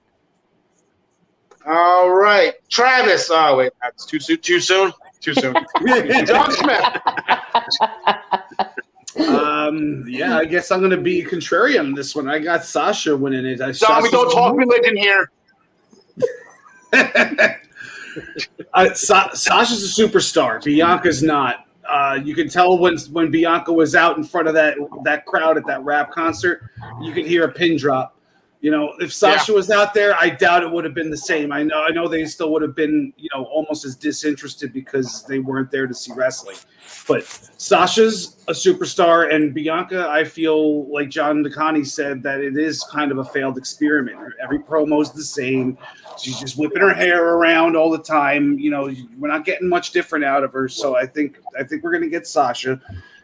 All 1.66 2.10
right, 2.10 2.54
Travis. 2.68 3.30
Oh 3.30 3.56
wait, 3.56 3.72
that's 3.80 4.04
too 4.04 4.18
soon. 4.18 4.38
Too 4.38 4.60
soon. 4.60 4.92
Too 5.20 5.34
soon. 5.34 5.54
John 6.26 6.50
Smith. 6.50 6.84
um, 9.28 10.04
yeah, 10.08 10.38
I 10.38 10.44
guess 10.44 10.72
I'm 10.72 10.80
going 10.80 10.90
to 10.90 10.96
be 10.96 11.22
contrarian 11.22 11.80
on 11.80 11.94
this 11.94 12.16
one. 12.16 12.28
I 12.28 12.40
got 12.40 12.64
Sasha 12.64 13.16
winning 13.16 13.46
it. 13.46 13.60
I 13.60 13.70
John, 13.70 14.02
we 14.02 14.10
don't 14.10 14.32
talk 14.32 14.56
religion 14.56 14.96
here. 14.96 15.30
uh, 18.74 18.92
Sa- 18.94 19.32
Sasha's 19.32 19.98
a 19.98 20.02
superstar. 20.02 20.60
Bianca's 20.64 21.22
not. 21.22 21.66
Uh, 21.88 22.18
you 22.22 22.34
can 22.34 22.48
tell 22.48 22.78
when 22.78 22.96
when 23.10 23.30
Bianca 23.30 23.72
was 23.72 23.94
out 23.94 24.16
in 24.16 24.24
front 24.24 24.48
of 24.48 24.54
that 24.54 24.76
that 25.04 25.26
crowd 25.26 25.56
at 25.56 25.66
that 25.66 25.82
rap 25.82 26.12
concert, 26.12 26.62
you 27.00 27.12
could 27.12 27.26
hear 27.26 27.44
a 27.44 27.52
pin 27.52 27.76
drop. 27.76 28.16
You 28.62 28.70
know, 28.70 28.94
if 29.00 29.12
Sasha 29.12 29.50
yeah. 29.50 29.56
was 29.56 29.70
out 29.72 29.92
there, 29.92 30.14
I 30.20 30.30
doubt 30.30 30.62
it 30.62 30.70
would 30.70 30.84
have 30.84 30.94
been 30.94 31.10
the 31.10 31.16
same. 31.16 31.50
I 31.50 31.64
know, 31.64 31.82
I 31.82 31.90
know 31.90 32.06
they 32.06 32.24
still 32.26 32.52
would 32.52 32.62
have 32.62 32.76
been, 32.76 33.12
you 33.16 33.28
know, 33.34 33.42
almost 33.46 33.84
as 33.84 33.96
disinterested 33.96 34.72
because 34.72 35.24
they 35.24 35.40
weren't 35.40 35.68
there 35.72 35.88
to 35.88 35.92
see 35.92 36.12
wrestling. 36.12 36.54
But 37.08 37.24
Sasha's 37.56 38.36
a 38.46 38.52
superstar, 38.52 39.34
and 39.34 39.52
Bianca, 39.52 40.08
I 40.08 40.22
feel 40.22 40.88
like 40.92 41.10
John 41.10 41.42
DeConnie 41.42 41.84
said 41.84 42.22
that 42.22 42.40
it 42.40 42.56
is 42.56 42.84
kind 42.84 43.10
of 43.10 43.18
a 43.18 43.24
failed 43.24 43.58
experiment. 43.58 44.16
Every 44.40 44.60
promo's 44.60 45.12
the 45.12 45.24
same. 45.24 45.76
She's 46.16 46.38
just 46.38 46.56
whipping 46.56 46.82
her 46.82 46.94
hair 46.94 47.30
around 47.30 47.76
all 47.76 47.90
the 47.90 47.98
time. 47.98 48.60
You 48.60 48.70
know, 48.70 48.94
we're 49.18 49.26
not 49.26 49.44
getting 49.44 49.68
much 49.68 49.90
different 49.90 50.24
out 50.24 50.44
of 50.44 50.52
her. 50.52 50.68
So 50.68 50.96
I 50.96 51.04
think 51.04 51.40
I 51.58 51.64
think 51.64 51.82
we're 51.82 51.92
gonna 51.92 52.06
get 52.06 52.28
Sasha 52.28 52.80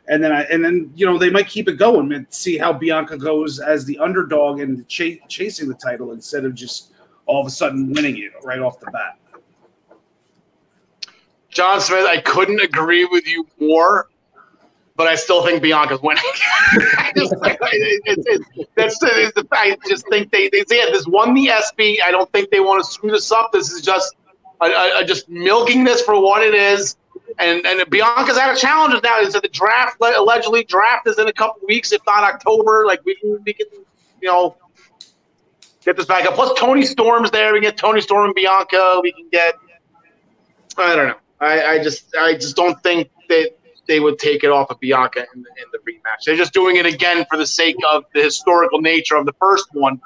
and 0.09 0.23
then 0.23 0.33
I, 0.33 0.43
and 0.45 0.65
then 0.65 0.91
you 0.95 1.07
know 1.07 1.19
they 1.19 1.31
might 1.31 1.49
keep 1.49 1.69
it 1.69 1.75
going 1.75 2.13
and 2.13 2.27
see 2.31 2.59
how 2.59 2.73
Bianca 2.73 3.17
goes 3.17 3.61
as 3.61 3.85
the 3.85 3.99
underdog 3.99 4.61
and 4.61 4.87
ch- 4.89 5.21
chasing 5.29 5.69
the 5.69 5.75
title 5.75 6.13
instead 6.13 6.45
of 6.45 6.55
just 6.55 6.93
all 7.27 7.41
of 7.41 7.47
a 7.47 7.51
sudden 7.51 7.93
winning 7.93 8.17
it 8.19 8.33
right 8.43 8.59
off 8.59 8.81
the 8.81 8.91
bat. 8.91 9.19
John 11.51 11.81
Smith, 11.81 12.07
I 12.07 12.21
couldn't 12.21 12.61
agree 12.61 13.05
with 13.05 13.27
you 13.27 13.47
more, 13.61 14.09
but 14.97 15.07
I 15.07 15.15
still 15.15 15.45
think 15.45 15.63
Bianca's 15.63 16.01
winning. 16.03 16.23
I 16.73 17.13
that's 18.77 18.99
the, 18.99 19.47
I 19.53 19.77
just 19.87 20.09
think 20.09 20.31
they 20.33 20.49
they, 20.49 20.65
they 20.69 20.91
this 20.91 21.07
won 21.07 21.35
the 21.35 21.51
ESPY. 21.51 22.01
I 22.03 22.11
don't 22.11 22.31
think 22.33 22.51
they 22.51 22.61
want 22.61 22.83
to 22.83 22.91
screw 22.91 23.11
this 23.11 23.31
up. 23.31 23.53
This 23.53 23.71
is 23.71 23.83
just 23.83 24.15
I 24.61 25.05
just 25.07 25.29
milking 25.29 25.85
this 25.85 26.03
for 26.03 26.21
what 26.21 26.43
it 26.43 26.55
is 26.55 26.97
and 27.39 27.65
and 27.65 27.91
Bianca's 27.91 28.37
out 28.37 28.53
of 28.53 28.59
challenges 28.59 29.01
now. 29.03 29.21
Is 29.21 29.35
that 29.35 29.43
the 29.43 29.49
draft 29.49 29.97
allegedly 30.01 30.65
draft 30.65 31.07
is 31.07 31.19
in 31.19 31.29
a 31.29 31.33
couple 31.33 31.67
weeks, 31.67 31.93
if 31.93 32.01
not 32.07 32.25
October. 32.25 32.85
Like 32.87 33.05
we 33.05 33.15
can 33.17 33.39
we 33.45 33.53
can 33.53 33.67
you 34.21 34.29
know 34.29 34.57
get 35.85 35.97
this 35.97 36.07
back 36.07 36.27
up. 36.27 36.35
Plus 36.35 36.59
Toni 36.59 36.85
Storm's 36.85 37.31
there. 37.31 37.53
We 37.53 37.61
get 37.61 37.77
Toni 37.77 38.01
Storm 38.01 38.27
and 38.27 38.35
Bianca. 38.35 39.01
We 39.03 39.13
can 39.13 39.29
get 39.31 39.55
I 40.77 40.97
don't 40.97 41.09
know. 41.09 41.17
I, 41.41 41.65
I 41.65 41.83
just 41.83 42.15
I 42.17 42.35
just 42.35 42.57
don't 42.57 42.81
think 42.83 43.11
that 43.29 43.53
they 43.87 44.01
would 44.01 44.19
take 44.19 44.45
it 44.45 44.51
off 44.51 44.71
of 44.71 44.79
Bianca 44.81 45.25
in 45.35 45.43
the, 45.43 45.49
in 45.57 45.65
the 45.73 45.79
rematch. 45.79 46.25
They're 46.27 46.37
just 46.37 46.53
doing 46.53 46.77
it 46.77 46.87
again 46.87 47.25
for 47.31 47.37
the 47.39 47.47
sake 47.47 47.77
of 47.91 48.05
the 48.15 48.23
historical 48.23 48.81
nature 48.81 49.17
of 49.17 49.27
the 49.27 49.33
first 49.41 49.69
one. 49.73 50.01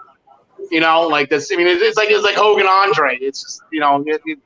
You 0.70 0.80
know, 0.80 1.08
like 1.08 1.28
this. 1.28 1.50
I 1.52 1.56
mean, 1.56 1.66
it's 1.66 1.96
like 1.96 2.08
it's 2.10 2.24
like 2.24 2.36
Hogan 2.36 2.66
Andre. 2.66 3.18
It's 3.20 3.42
just 3.42 3.62
you 3.72 3.80
know. 3.80 4.02
It, 4.06 4.22
it, 4.24 4.38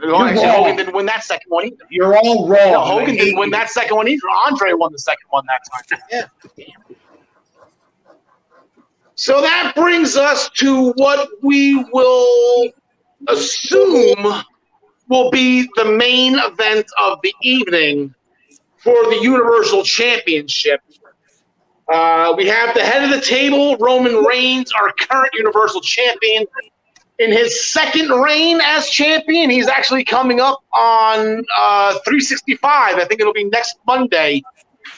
Hogan 0.00 0.76
didn't 0.76 0.94
win 0.94 1.06
that 1.06 1.24
second 1.24 1.48
one 1.48 1.66
either. 1.66 1.84
You're 1.90 2.16
all 2.16 2.48
wrong. 2.48 2.72
No, 2.72 2.80
Hogan 2.80 3.14
didn't 3.16 3.38
win 3.38 3.50
that 3.50 3.70
second 3.70 3.96
one 3.96 4.08
either. 4.08 4.22
Andre 4.46 4.72
won 4.72 4.92
the 4.92 4.98
second 4.98 5.26
one 5.30 5.44
that 5.46 5.60
time. 5.70 6.26
yeah. 6.56 6.94
So 9.14 9.40
that 9.40 9.74
brings 9.76 10.16
us 10.16 10.48
to 10.56 10.92
what 10.92 11.28
we 11.42 11.84
will 11.92 12.70
assume 13.28 14.42
will 15.08 15.30
be 15.30 15.68
the 15.76 15.84
main 15.84 16.38
event 16.38 16.86
of 16.98 17.18
the 17.22 17.34
evening 17.42 18.14
for 18.78 18.94
the 19.10 19.18
Universal 19.22 19.84
Championship. 19.84 20.80
Uh, 21.92 22.32
we 22.36 22.46
have 22.46 22.74
the 22.74 22.82
head 22.82 23.04
of 23.04 23.10
the 23.10 23.20
table, 23.20 23.76
Roman 23.76 24.24
Reigns, 24.24 24.72
our 24.72 24.92
current 24.94 25.30
Universal 25.34 25.82
Champion, 25.82 26.46
in 27.18 27.30
his 27.30 27.64
second 27.64 28.10
reign 28.10 28.60
as 28.62 28.88
champion. 28.88 29.50
He's 29.50 29.68
actually 29.68 30.04
coming 30.04 30.40
up 30.40 30.60
on 30.76 31.44
uh, 31.58 31.92
365. 32.04 32.96
I 32.96 33.04
think 33.04 33.20
it'll 33.20 33.32
be 33.32 33.44
next 33.44 33.76
Monday. 33.86 34.42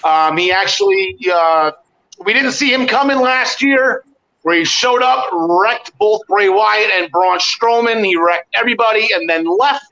Um, 0.03 0.37
he 0.37 0.51
actually, 0.51 1.17
uh, 1.33 1.73
we 2.25 2.33
didn't 2.33 2.53
see 2.53 2.73
him 2.73 2.87
coming 2.87 3.19
last 3.19 3.63
year, 3.63 4.05
where 4.43 4.59
he 4.59 4.65
showed 4.65 5.03
up, 5.03 5.29
wrecked 5.33 5.97
both 5.99 6.21
Bray 6.29 6.49
Wyatt 6.49 6.91
and 6.93 7.11
Braun 7.11 7.39
Strowman. 7.39 8.05
He 8.05 8.17
wrecked 8.17 8.55
everybody 8.55 9.09
and 9.15 9.29
then 9.29 9.45
left. 9.45 9.85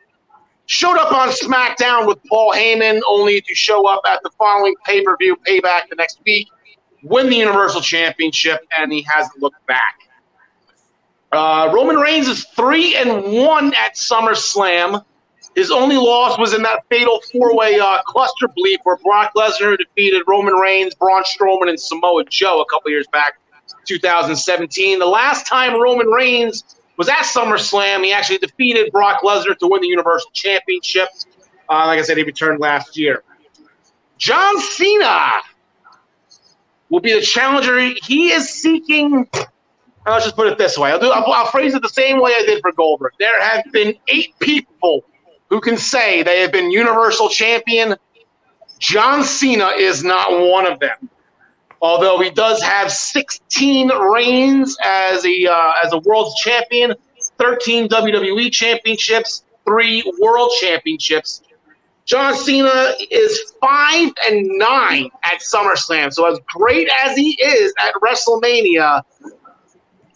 Showed 0.66 0.96
up 0.96 1.12
on 1.12 1.28
SmackDown 1.28 2.06
with 2.06 2.18
Paul 2.28 2.52
Heyman, 2.54 3.00
only 3.06 3.40
to 3.40 3.54
show 3.54 3.86
up 3.88 4.00
at 4.06 4.22
the 4.22 4.30
following 4.38 4.74
pay 4.86 5.02
per 5.02 5.16
view, 5.16 5.36
Payback, 5.46 5.88
the 5.90 5.96
next 5.96 6.20
week, 6.24 6.48
win 7.02 7.28
the 7.28 7.36
Universal 7.36 7.80
Championship, 7.80 8.60
and 8.78 8.92
he 8.92 9.02
hasn't 9.02 9.42
looked 9.42 9.66
back. 9.66 10.01
Uh, 11.32 11.70
Roman 11.72 11.96
Reigns 11.96 12.28
is 12.28 12.44
three 12.56 12.94
and 12.94 13.24
one 13.24 13.72
at 13.74 13.94
SummerSlam. 13.94 15.02
His 15.54 15.70
only 15.70 15.96
loss 15.96 16.38
was 16.38 16.54
in 16.54 16.62
that 16.62 16.84
fatal 16.90 17.20
four-way 17.32 17.78
uh, 17.78 18.02
cluster 18.06 18.48
bleep 18.48 18.78
where 18.84 18.96
Brock 18.98 19.32
Lesnar 19.36 19.76
defeated 19.76 20.22
Roman 20.26 20.54
Reigns, 20.54 20.94
Braun 20.94 21.22
Strowman, 21.24 21.68
and 21.68 21.80
Samoa 21.80 22.24
Joe 22.24 22.60
a 22.60 22.66
couple 22.66 22.90
years 22.90 23.06
back, 23.12 23.38
2017. 23.86 24.98
The 24.98 25.06
last 25.06 25.46
time 25.46 25.80
Roman 25.80 26.06
Reigns 26.06 26.64
was 26.96 27.08
at 27.08 27.20
SummerSlam, 27.20 28.04
he 28.04 28.12
actually 28.12 28.38
defeated 28.38 28.92
Brock 28.92 29.22
Lesnar 29.22 29.56
to 29.58 29.66
win 29.66 29.80
the 29.80 29.88
Universal 29.88 30.30
Championship. 30.32 31.08
Uh, 31.68 31.86
like 31.86 31.98
I 31.98 32.02
said, 32.02 32.16
he 32.18 32.24
returned 32.24 32.60
last 32.60 32.96
year. 32.96 33.22
John 34.18 34.60
Cena 34.60 35.40
will 36.90 37.00
be 37.00 37.12
the 37.14 37.22
challenger. 37.22 37.78
He 38.02 38.30
is 38.30 38.48
seeking 38.48 39.26
let's 40.06 40.24
just 40.24 40.36
put 40.36 40.46
it 40.48 40.58
this 40.58 40.76
way. 40.76 40.90
I'll, 40.90 40.98
do, 40.98 41.10
I'll, 41.10 41.30
I'll, 41.32 41.46
phrase 41.46 41.74
it 41.74 41.82
the 41.82 41.88
same 41.88 42.20
way 42.20 42.32
I 42.34 42.42
did 42.44 42.60
for 42.60 42.72
Goldberg. 42.72 43.12
There 43.18 43.40
have 43.40 43.64
been 43.72 43.94
eight 44.08 44.38
people 44.40 45.04
who 45.48 45.60
can 45.60 45.76
say 45.76 46.22
they 46.22 46.40
have 46.40 46.52
been 46.52 46.70
Universal 46.70 47.28
Champion. 47.28 47.94
John 48.78 49.22
Cena 49.22 49.70
is 49.76 50.02
not 50.02 50.32
one 50.32 50.66
of 50.66 50.80
them. 50.80 51.08
Although 51.80 52.20
he 52.20 52.30
does 52.30 52.62
have 52.62 52.92
16 52.92 53.88
reigns 53.88 54.76
as 54.84 55.26
a 55.26 55.46
uh, 55.46 55.72
as 55.84 55.92
a 55.92 55.98
world 55.98 56.32
champion, 56.36 56.94
13 57.38 57.88
WWE 57.88 58.52
championships, 58.52 59.44
three 59.64 60.02
world 60.20 60.52
championships. 60.60 61.42
John 62.04 62.36
Cena 62.36 62.94
is 63.10 63.54
five 63.60 64.12
and 64.26 64.46
nine 64.58 65.08
at 65.24 65.40
SummerSlam. 65.40 66.12
So 66.12 66.30
as 66.30 66.38
great 66.46 66.88
as 67.04 67.16
he 67.16 67.40
is 67.42 67.72
at 67.78 67.94
WrestleMania, 67.94 69.02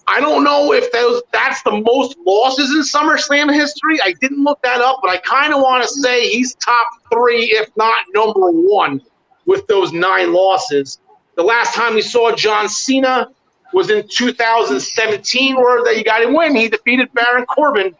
I 0.08 0.20
don't 0.20 0.44
know 0.44 0.72
if 0.72 0.90
that's 1.32 1.62
the 1.62 1.72
most 1.72 2.16
losses 2.24 2.70
in 2.70 2.82
SummerSlam 2.82 3.52
history. 3.52 4.00
I 4.02 4.12
didn't 4.20 4.44
look 4.44 4.62
that 4.62 4.80
up, 4.80 5.00
but 5.02 5.10
I 5.10 5.18
kind 5.18 5.52
of 5.52 5.60
want 5.60 5.82
to 5.82 5.88
say 5.88 6.28
he's 6.28 6.54
top 6.54 6.86
three, 7.12 7.46
if 7.46 7.68
not 7.76 8.04
number 8.14 8.50
one, 8.50 9.02
with 9.46 9.66
those 9.66 9.92
nine 9.92 10.32
losses. 10.32 11.00
The 11.34 11.42
last 11.42 11.74
time 11.74 11.94
we 11.94 12.02
saw 12.02 12.34
John 12.34 12.68
Cena 12.68 13.30
was 13.72 13.90
in 13.90 14.06
2017, 14.08 15.56
where 15.56 15.82
that 15.84 15.98
you 15.98 16.04
got 16.04 16.20
to 16.20 16.32
win. 16.32 16.54
He 16.54 16.68
defeated 16.68 17.12
Baron 17.12 17.44
Corbin 17.46 17.94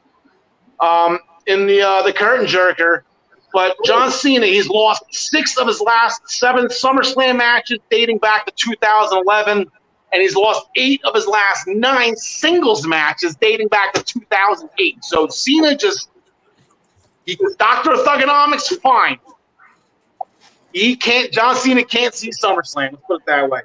um, 0.81 1.19
in 1.47 1.67
the 1.67 1.83
uh, 1.83 2.03
the 2.03 2.13
curtain 2.13 2.47
jerker. 2.47 3.03
But 3.53 3.77
John 3.85 4.11
Cena, 4.11 4.47
he's 4.47 4.69
lost 4.69 5.03
six 5.11 5.57
of 5.57 5.67
his 5.67 5.81
last 5.81 6.29
seven 6.29 6.67
SummerSlam 6.67 7.39
matches 7.39 7.79
dating 7.91 8.19
back 8.19 8.47
to 8.47 8.53
2011 8.55 9.67
and 10.13 10.23
he's 10.23 10.35
lost 10.35 10.67
eight 10.77 11.05
of 11.05 11.15
his 11.15 11.27
last 11.27 11.67
nine 11.67 12.17
singles 12.17 12.87
matches 12.87 13.37
dating 13.37 13.69
back 13.69 13.93
to 13.95 14.03
2008. 14.03 15.05
So 15.05 15.27
Cena 15.29 15.77
just, 15.77 16.11
he, 17.25 17.39
Doctor 17.59 17.93
of 17.93 18.01
Thuganomics, 18.01 18.81
fine. 18.81 19.19
He 20.73 20.95
can't. 20.95 21.33
John 21.33 21.57
Cena 21.57 21.85
can't 21.85 22.15
see 22.15 22.31
SummerSlam. 22.31 22.93
Let's 22.93 23.05
put 23.07 23.23
it 23.23 23.27
that 23.27 23.49
way. 23.49 23.63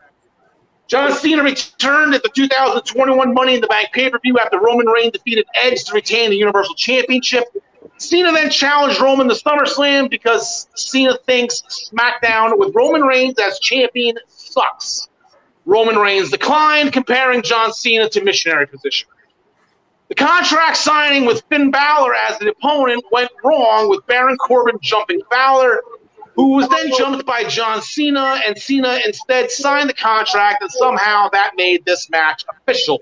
John 0.88 1.14
Cena 1.14 1.44
returned 1.44 2.14
at 2.14 2.24
the 2.24 2.30
2021 2.30 3.34
Money 3.34 3.56
in 3.56 3.62
the 3.62 3.68
Bank 3.68 3.90
pay 3.94 4.10
per 4.10 4.20
view 4.20 4.38
after 4.40 4.60
Roman 4.60 4.88
Reigns 4.88 5.14
defeated 5.14 5.46
Edge 5.56 5.84
to 5.86 5.94
retain 5.94 6.30
the 6.30 6.36
Universal 6.38 6.76
Championship. 6.76 7.44
Cena 7.98 8.32
then 8.32 8.50
challenged 8.50 9.00
Roman 9.00 9.30
to 9.30 9.36
SummerSlam 9.36 10.10
because 10.10 10.68
Cena 10.76 11.18
thinks 11.26 11.62
SmackDown 11.94 12.58
with 12.58 12.74
Roman 12.76 13.04
Reigns 13.04 13.36
as 13.40 13.60
champion 13.60 14.18
sucks. 14.28 15.08
Roman 15.66 15.98
Reigns 15.98 16.32
declined, 16.32 16.94
comparing 16.94 17.42
John 17.44 17.74
Cena 17.74 18.10
to 18.10 18.24
missionary 18.24 18.68
position. 18.68 19.08
The 20.10 20.16
contract 20.16 20.76
signing 20.76 21.26
with 21.26 21.44
Finn 21.50 21.72
Balor 21.72 22.14
as 22.14 22.38
the 22.40 22.50
opponent 22.50 23.04
went 23.12 23.32
wrong 23.44 23.90
with 23.90 24.06
Baron 24.08 24.36
Corbin 24.38 24.78
jumping 24.82 25.22
Balor, 25.30 25.82
who 26.36 26.50
was 26.50 26.68
then 26.70 26.92
jumped 26.98 27.26
by 27.26 27.44
John 27.44 27.82
Cena, 27.82 28.42
and 28.46 28.58
Cena 28.58 29.00
instead 29.06 29.52
signed 29.52 29.90
the 29.90 29.94
contract, 29.94 30.62
and 30.62 30.72
somehow 30.72 31.30
that 31.30 31.52
made 31.56 31.86
this 31.86 32.10
match 32.10 32.44
official. 32.50 33.00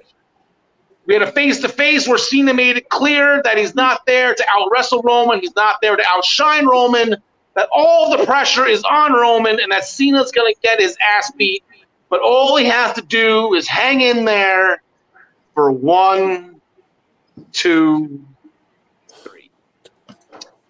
We 1.05 1.15
had 1.15 1.23
a 1.23 1.31
face 1.31 1.59
to 1.61 1.69
face 1.69 2.07
where 2.07 2.19
Cena 2.19 2.53
made 2.53 2.77
it 2.77 2.89
clear 2.89 3.41
that 3.43 3.57
he's 3.57 3.73
not 3.73 4.05
there 4.05 4.35
to 4.35 4.45
out 4.53 4.69
wrestle 4.71 5.01
Roman, 5.01 5.39
he's 5.39 5.55
not 5.55 5.77
there 5.81 5.95
to 5.95 6.03
outshine 6.13 6.67
Roman, 6.67 7.15
that 7.55 7.67
all 7.71 8.15
the 8.15 8.23
pressure 8.25 8.67
is 8.67 8.83
on 8.83 9.13
Roman, 9.13 9.59
and 9.59 9.71
that 9.71 9.85
Cena's 9.85 10.31
going 10.31 10.53
to 10.53 10.59
get 10.61 10.79
his 10.79 10.95
ass 11.01 11.31
beat 11.37 11.63
but 12.09 12.21
all 12.21 12.57
he 12.57 12.65
has 12.65 12.93
to 12.95 13.01
do 13.01 13.53
is 13.53 13.67
hang 13.67 14.01
in 14.01 14.25
there 14.25 14.81
for 15.53 15.71
one, 15.71 16.59
two, 17.51 18.25
three. 19.07 19.51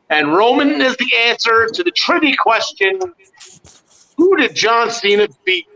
And 0.10 0.34
Roman 0.34 0.82
is 0.82 0.95
the 0.98 1.11
answer 1.28 1.68
to 1.68 1.84
the 1.84 1.91
trivia 1.91 2.36
question 2.38 2.99
Who 4.18 4.38
did 4.38 4.56
John 4.56 4.91
Cena 4.91 5.28
beat 5.45 5.68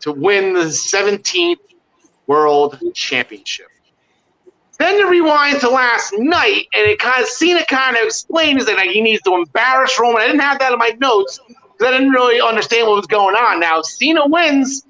to 0.00 0.12
win 0.12 0.54
the 0.54 0.64
17th 0.64 1.56
World 2.26 2.82
Championship? 2.94 3.66
Then 4.78 5.00
to 5.00 5.08
rewind 5.08 5.60
to 5.60 5.68
last 5.68 6.14
night, 6.16 6.68
and 6.72 6.88
it 6.88 7.00
kind 7.00 7.20
of 7.20 7.28
Cena 7.28 7.64
kind 7.66 7.96
of 7.96 8.04
explained 8.04 8.60
is 8.60 8.66
that 8.66 8.78
he 8.78 9.00
needs 9.00 9.20
to 9.22 9.34
embarrass 9.34 9.98
Roman. 9.98 10.22
I 10.22 10.26
didn't 10.26 10.40
have 10.40 10.60
that 10.60 10.72
in 10.72 10.78
my 10.78 10.96
notes, 11.00 11.40
I 11.80 11.90
didn't 11.92 12.10
really 12.10 12.40
understand 12.40 12.86
what 12.86 12.96
was 12.96 13.06
going 13.06 13.34
on. 13.34 13.60
Now, 13.60 13.82
Cena 13.82 14.26
wins. 14.26 14.84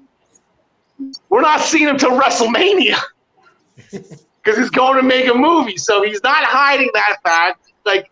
We're 1.29 1.41
not 1.41 1.61
seeing 1.61 1.87
him 1.87 1.97
till 1.97 2.19
WrestleMania 2.19 2.97
because 3.91 4.57
he's 4.57 4.69
going 4.69 4.97
to 4.97 5.03
make 5.03 5.27
a 5.27 5.33
movie. 5.33 5.77
So 5.77 6.03
he's 6.03 6.21
not 6.23 6.43
hiding 6.43 6.89
that 6.93 7.17
fact. 7.23 7.71
Like, 7.85 8.11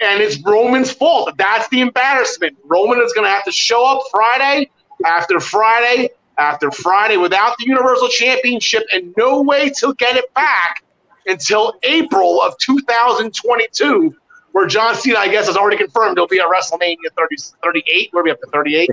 and 0.00 0.20
it's 0.20 0.42
Roman's 0.42 0.90
fault. 0.90 1.32
That's 1.36 1.68
the 1.68 1.80
embarrassment. 1.80 2.56
Roman 2.64 3.00
is 3.00 3.12
going 3.12 3.26
to 3.26 3.30
have 3.30 3.44
to 3.44 3.52
show 3.52 3.84
up 3.86 4.02
Friday 4.10 4.70
after 5.04 5.40
Friday 5.40 6.10
after 6.38 6.70
Friday 6.70 7.16
without 7.16 7.56
the 7.58 7.66
Universal 7.66 8.08
Championship 8.08 8.84
and 8.92 9.14
no 9.16 9.40
way 9.40 9.70
to 9.70 9.94
get 9.94 10.16
it 10.16 10.32
back 10.34 10.84
until 11.26 11.74
April 11.82 12.42
of 12.42 12.56
2022 12.58 14.14
where 14.56 14.66
John 14.66 14.94
Cena, 14.94 15.18
I 15.18 15.28
guess, 15.28 15.48
has 15.48 15.56
already 15.58 15.76
confirmed 15.76 16.16
he'll 16.16 16.26
be 16.26 16.40
at 16.40 16.46
WrestleMania 16.46 16.96
30, 17.14 17.36
38. 17.62 18.08
Where 18.12 18.22
are 18.22 18.24
we 18.24 18.30
up 18.30 18.40
to 18.40 18.46
38? 18.46 18.88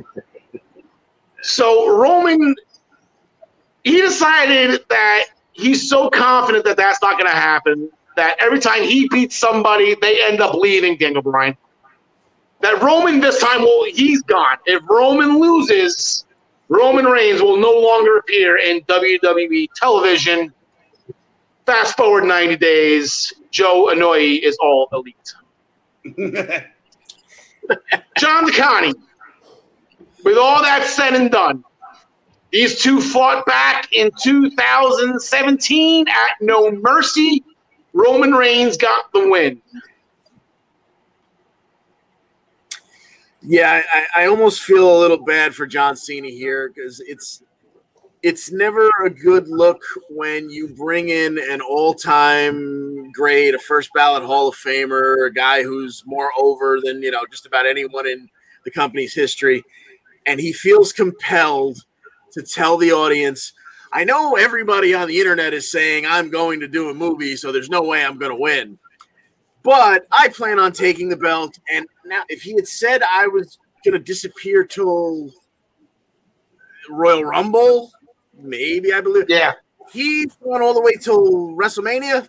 so 1.41 1.98
Roman, 1.98 2.53
he 3.85 4.02
decided 4.02 4.84
that 4.90 5.27
he's 5.53 5.90
so 5.90 6.10
confident 6.10 6.65
that 6.65 6.76
that's 6.76 7.02
not 7.02 7.18
going 7.18 7.31
to 7.31 7.38
happen 7.38 7.90
that 8.18 8.35
every 8.41 8.60
time 8.60 8.84
he 8.84 9.07
beats 9.07 9.38
somebody, 9.38 9.95
they 10.02 10.22
end 10.26 10.41
up 10.41 10.53
leaving 10.53 10.98
Daniel 10.98 11.22
Bryan. 11.22 11.56
That 12.60 12.81
Roman 12.81 13.22
this 13.22 13.40
time, 13.40 13.61
well, 13.61 13.85
he's 13.85 14.22
gone. 14.23 14.57
If 14.65 14.84
Roman 14.90 15.40
loses, 15.40 16.26
Roman 16.68 17.06
Reigns 17.06 17.41
will 17.41 17.56
no 17.56 17.72
longer 17.72 18.18
appear 18.18 18.57
in 18.57 18.81
WWE 18.81 19.69
television. 19.77 20.53
Fast 21.65 21.95
forward 21.95 22.26
90 22.26 22.57
days, 22.57 23.31
Joe 23.52 23.88
Anoa'i 23.94 24.44
is 24.44 24.57
all 24.61 24.90
elite. 24.91 25.34
John 28.17 28.45
DeConnie, 28.45 28.93
with 30.23 30.38
all 30.38 30.61
that 30.61 30.85
said 30.85 31.13
and 31.13 31.31
done, 31.31 31.63
these 32.51 32.81
two 32.81 33.01
fought 33.01 33.45
back 33.45 33.91
in 33.93 34.11
2017 34.21 36.07
at 36.07 36.15
No 36.41 36.71
Mercy. 36.71 37.43
Roman 37.93 38.31
Reigns 38.31 38.75
got 38.77 39.11
the 39.13 39.30
win. 39.30 39.61
Yeah, 43.41 43.81
I, 43.93 44.23
I 44.23 44.25
almost 44.27 44.61
feel 44.61 44.97
a 44.97 44.99
little 44.99 45.23
bad 45.23 45.53
for 45.53 45.65
John 45.65 45.95
Cena 45.95 46.30
here 46.30 46.71
because 46.73 47.01
it's 47.01 47.43
it's 48.21 48.51
never 48.51 48.89
a 49.03 49.09
good 49.09 49.49
look 49.49 49.81
when 50.09 50.49
you 50.49 50.69
bring 50.69 51.09
in 51.09 51.38
an 51.38 51.59
all-time 51.59 52.82
great, 53.14 53.53
a 53.53 53.60
first 53.60 53.90
ballot 53.94 54.23
Hall 54.23 54.48
of 54.48 54.56
Famer, 54.56 55.27
a 55.27 55.31
guy 55.31 55.64
who's 55.64 56.03
more 56.06 56.31
over 56.38 56.80
than 56.84 57.02
you 57.02 57.11
know 57.11 57.26
just 57.31 57.45
about 57.45 57.65
anyone 57.65 58.07
in 58.07 58.27
the 58.65 58.72
company's 58.72 59.14
history, 59.14 59.64
and 60.26 60.40
he 60.40 60.52
feels 60.52 60.91
compelled 60.91 61.77
to 62.31 62.41
tell 62.41 62.77
the 62.77 62.91
audience, 62.91 63.53
"I 63.91 64.03
know 64.03 64.35
everybody 64.35 64.94
on 64.94 65.07
the 65.07 65.19
internet 65.19 65.53
is 65.53 65.72
saying 65.72 66.06
I'm 66.06 66.30
going 66.30 66.60
to 66.61 66.68
do 66.68 66.90
a 66.90 66.94
movie, 66.94 67.35
so 67.35 67.52
there's 67.52 67.69
no 67.69 67.84
way 67.84 68.03
I'm 68.03 68.18
going 68.18 68.31
to 68.31 68.41
win." 68.41 68.80
But 69.64 70.06
I 70.11 70.27
plan 70.27 70.60
on 70.60 70.73
taking 70.73 71.07
the 71.07 71.15
belt. 71.15 71.57
And 71.72 71.88
now, 72.06 72.23
if 72.27 72.41
he 72.41 72.53
had 72.53 72.68
said 72.68 73.02
I 73.02 73.27
was 73.27 73.57
going 73.85 73.94
to 73.94 73.99
disappear 73.99 74.65
till 74.65 75.31
Royal 76.90 77.23
Rumble, 77.23 77.91
maybe 78.38 78.94
I 78.94 79.02
believe. 79.02 79.26
Yeah. 79.30 79.53
He's 79.91 80.35
going 80.35 80.61
all 80.61 80.73
the 80.73 80.81
way 80.81 80.94
till 80.94 81.56
WrestleMania. 81.56 82.27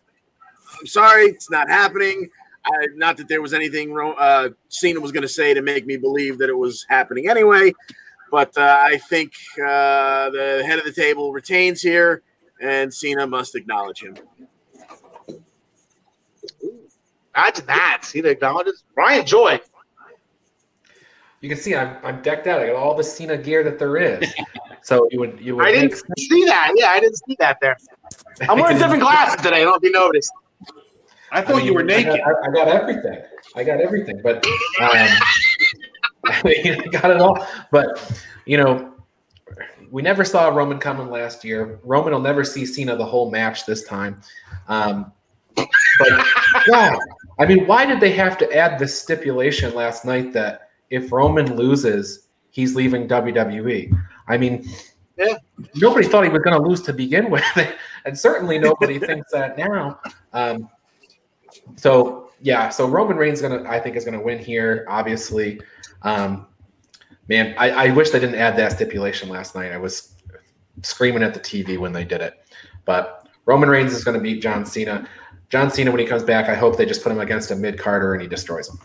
I'm 0.78 0.86
sorry, 0.86 1.24
it's 1.24 1.50
not 1.50 1.68
happening. 1.68 2.28
I, 2.66 2.86
not 2.94 3.16
that 3.18 3.28
there 3.28 3.42
was 3.42 3.52
anything 3.52 3.96
uh, 4.18 4.48
Cena 4.68 5.00
was 5.00 5.12
going 5.12 5.22
to 5.22 5.28
say 5.28 5.52
to 5.54 5.62
make 5.62 5.86
me 5.86 5.96
believe 5.96 6.38
that 6.38 6.48
it 6.48 6.56
was 6.56 6.86
happening 6.88 7.28
anyway, 7.28 7.72
but 8.30 8.56
uh, 8.56 8.78
I 8.82 8.98
think 9.10 9.32
uh, 9.58 10.30
the 10.30 10.62
head 10.66 10.78
of 10.78 10.84
the 10.84 10.92
table 10.92 11.32
retains 11.32 11.82
here, 11.82 12.22
and 12.60 12.92
Cena 12.92 13.26
must 13.26 13.54
acknowledge 13.54 14.02
him. 14.02 14.16
Imagine 17.36 17.66
that. 17.66 18.00
Cena 18.02 18.28
acknowledges 18.28 18.84
Brian 18.94 19.26
Joy. 19.26 19.60
You 21.40 21.48
can 21.50 21.58
see 21.58 21.74
I'm, 21.74 21.96
I'm 22.02 22.22
decked 22.22 22.46
out. 22.46 22.60
I 22.62 22.68
got 22.68 22.76
all 22.76 22.94
the 22.94 23.04
Cena 23.04 23.36
gear 23.36 23.62
that 23.64 23.78
there 23.78 23.96
is. 23.98 24.32
So 24.84 25.08
you 25.10 25.18
would 25.18 25.40
you 25.40 25.56
would 25.56 25.66
I 25.66 25.72
didn't 25.72 25.94
see 26.18 26.44
that. 26.44 26.72
Yeah, 26.76 26.88
I 26.90 27.00
didn't 27.00 27.16
see 27.16 27.36
that 27.38 27.56
there. 27.62 27.74
I'm 28.42 28.58
wearing 28.58 28.76
different 28.78 29.00
glasses 29.00 29.36
today. 29.36 29.56
I 29.56 29.58
don't 29.60 29.70
know 29.70 29.74
if 29.76 29.82
you 29.82 29.90
noticed. 29.90 30.30
I 31.34 31.42
thought 31.42 31.56
I 31.56 31.58
mean, 31.58 31.66
you 31.66 31.74
were 31.74 31.80
I 31.80 31.84
naked. 31.84 32.20
got, 32.24 32.44
I, 32.44 32.48
I 32.48 32.52
got 32.52 32.68
everything. 32.68 33.22
I 33.56 33.64
got 33.64 33.80
everything, 33.80 34.20
but 34.22 34.36
um, 34.80 35.08
I 36.26 36.76
got 36.92 37.10
it 37.10 37.20
all. 37.20 37.46
But 37.72 38.22
you 38.46 38.56
know, 38.56 38.94
we 39.90 40.00
never 40.00 40.24
saw 40.24 40.48
Roman 40.48 40.78
coming 40.78 41.10
last 41.10 41.44
year. 41.44 41.80
Roman 41.82 42.12
will 42.12 42.20
never 42.20 42.44
see 42.44 42.64
Cena 42.64 42.96
the 42.96 43.04
whole 43.04 43.30
match 43.30 43.66
this 43.66 43.84
time. 43.84 44.20
Um, 44.68 45.12
but 45.56 45.68
yeah, 46.68 46.94
I 47.38 47.46
mean, 47.46 47.66
why 47.66 47.84
did 47.84 48.00
they 48.00 48.12
have 48.12 48.38
to 48.38 48.52
add 48.56 48.78
this 48.78 49.00
stipulation 49.00 49.74
last 49.74 50.04
night 50.04 50.32
that 50.32 50.70
if 50.90 51.10
Roman 51.12 51.56
loses, 51.56 52.28
he's 52.50 52.74
leaving 52.76 53.08
WWE? 53.08 53.92
I 54.28 54.36
mean, 54.36 54.68
Yeah. 55.16 55.34
nobody 55.76 56.06
thought 56.08 56.24
he 56.24 56.30
was 56.30 56.42
going 56.42 56.60
to 56.60 56.68
lose 56.68 56.80
to 56.82 56.92
begin 56.92 57.30
with, 57.30 57.44
and 58.04 58.18
certainly 58.18 58.58
nobody 58.58 58.98
thinks 58.98 59.30
that 59.32 59.56
now. 59.58 60.00
Um, 60.32 60.68
so 61.76 62.30
yeah, 62.40 62.68
so 62.68 62.86
Roman 62.86 63.16
Reigns 63.16 63.40
gonna, 63.40 63.68
I 63.68 63.80
think, 63.80 63.96
is 63.96 64.04
to 64.04 64.18
win 64.18 64.38
here. 64.38 64.84
Obviously, 64.88 65.60
um, 66.02 66.46
man, 67.28 67.54
I, 67.58 67.70
I 67.70 67.90
wish 67.90 68.10
they 68.10 68.20
didn't 68.20 68.36
add 68.36 68.56
that 68.56 68.72
stipulation 68.72 69.28
last 69.28 69.54
night. 69.54 69.72
I 69.72 69.78
was 69.78 70.14
screaming 70.82 71.22
at 71.22 71.34
the 71.34 71.40
TV 71.40 71.78
when 71.78 71.92
they 71.92 72.04
did 72.04 72.20
it, 72.20 72.34
but 72.84 73.28
Roman 73.46 73.68
Reigns 73.68 73.92
is 73.92 74.04
to 74.04 74.20
beat 74.20 74.42
John 74.42 74.66
Cena. 74.66 75.08
John 75.48 75.70
Cena, 75.70 75.90
when 75.90 76.00
he 76.00 76.06
comes 76.06 76.22
back, 76.22 76.48
I 76.48 76.54
hope 76.54 76.76
they 76.76 76.86
just 76.86 77.02
put 77.02 77.12
him 77.12 77.20
against 77.20 77.50
a 77.50 77.56
mid 77.56 77.78
carder 77.78 78.12
and 78.12 78.22
he 78.22 78.28
destroys 78.28 78.68
him. 78.68 78.78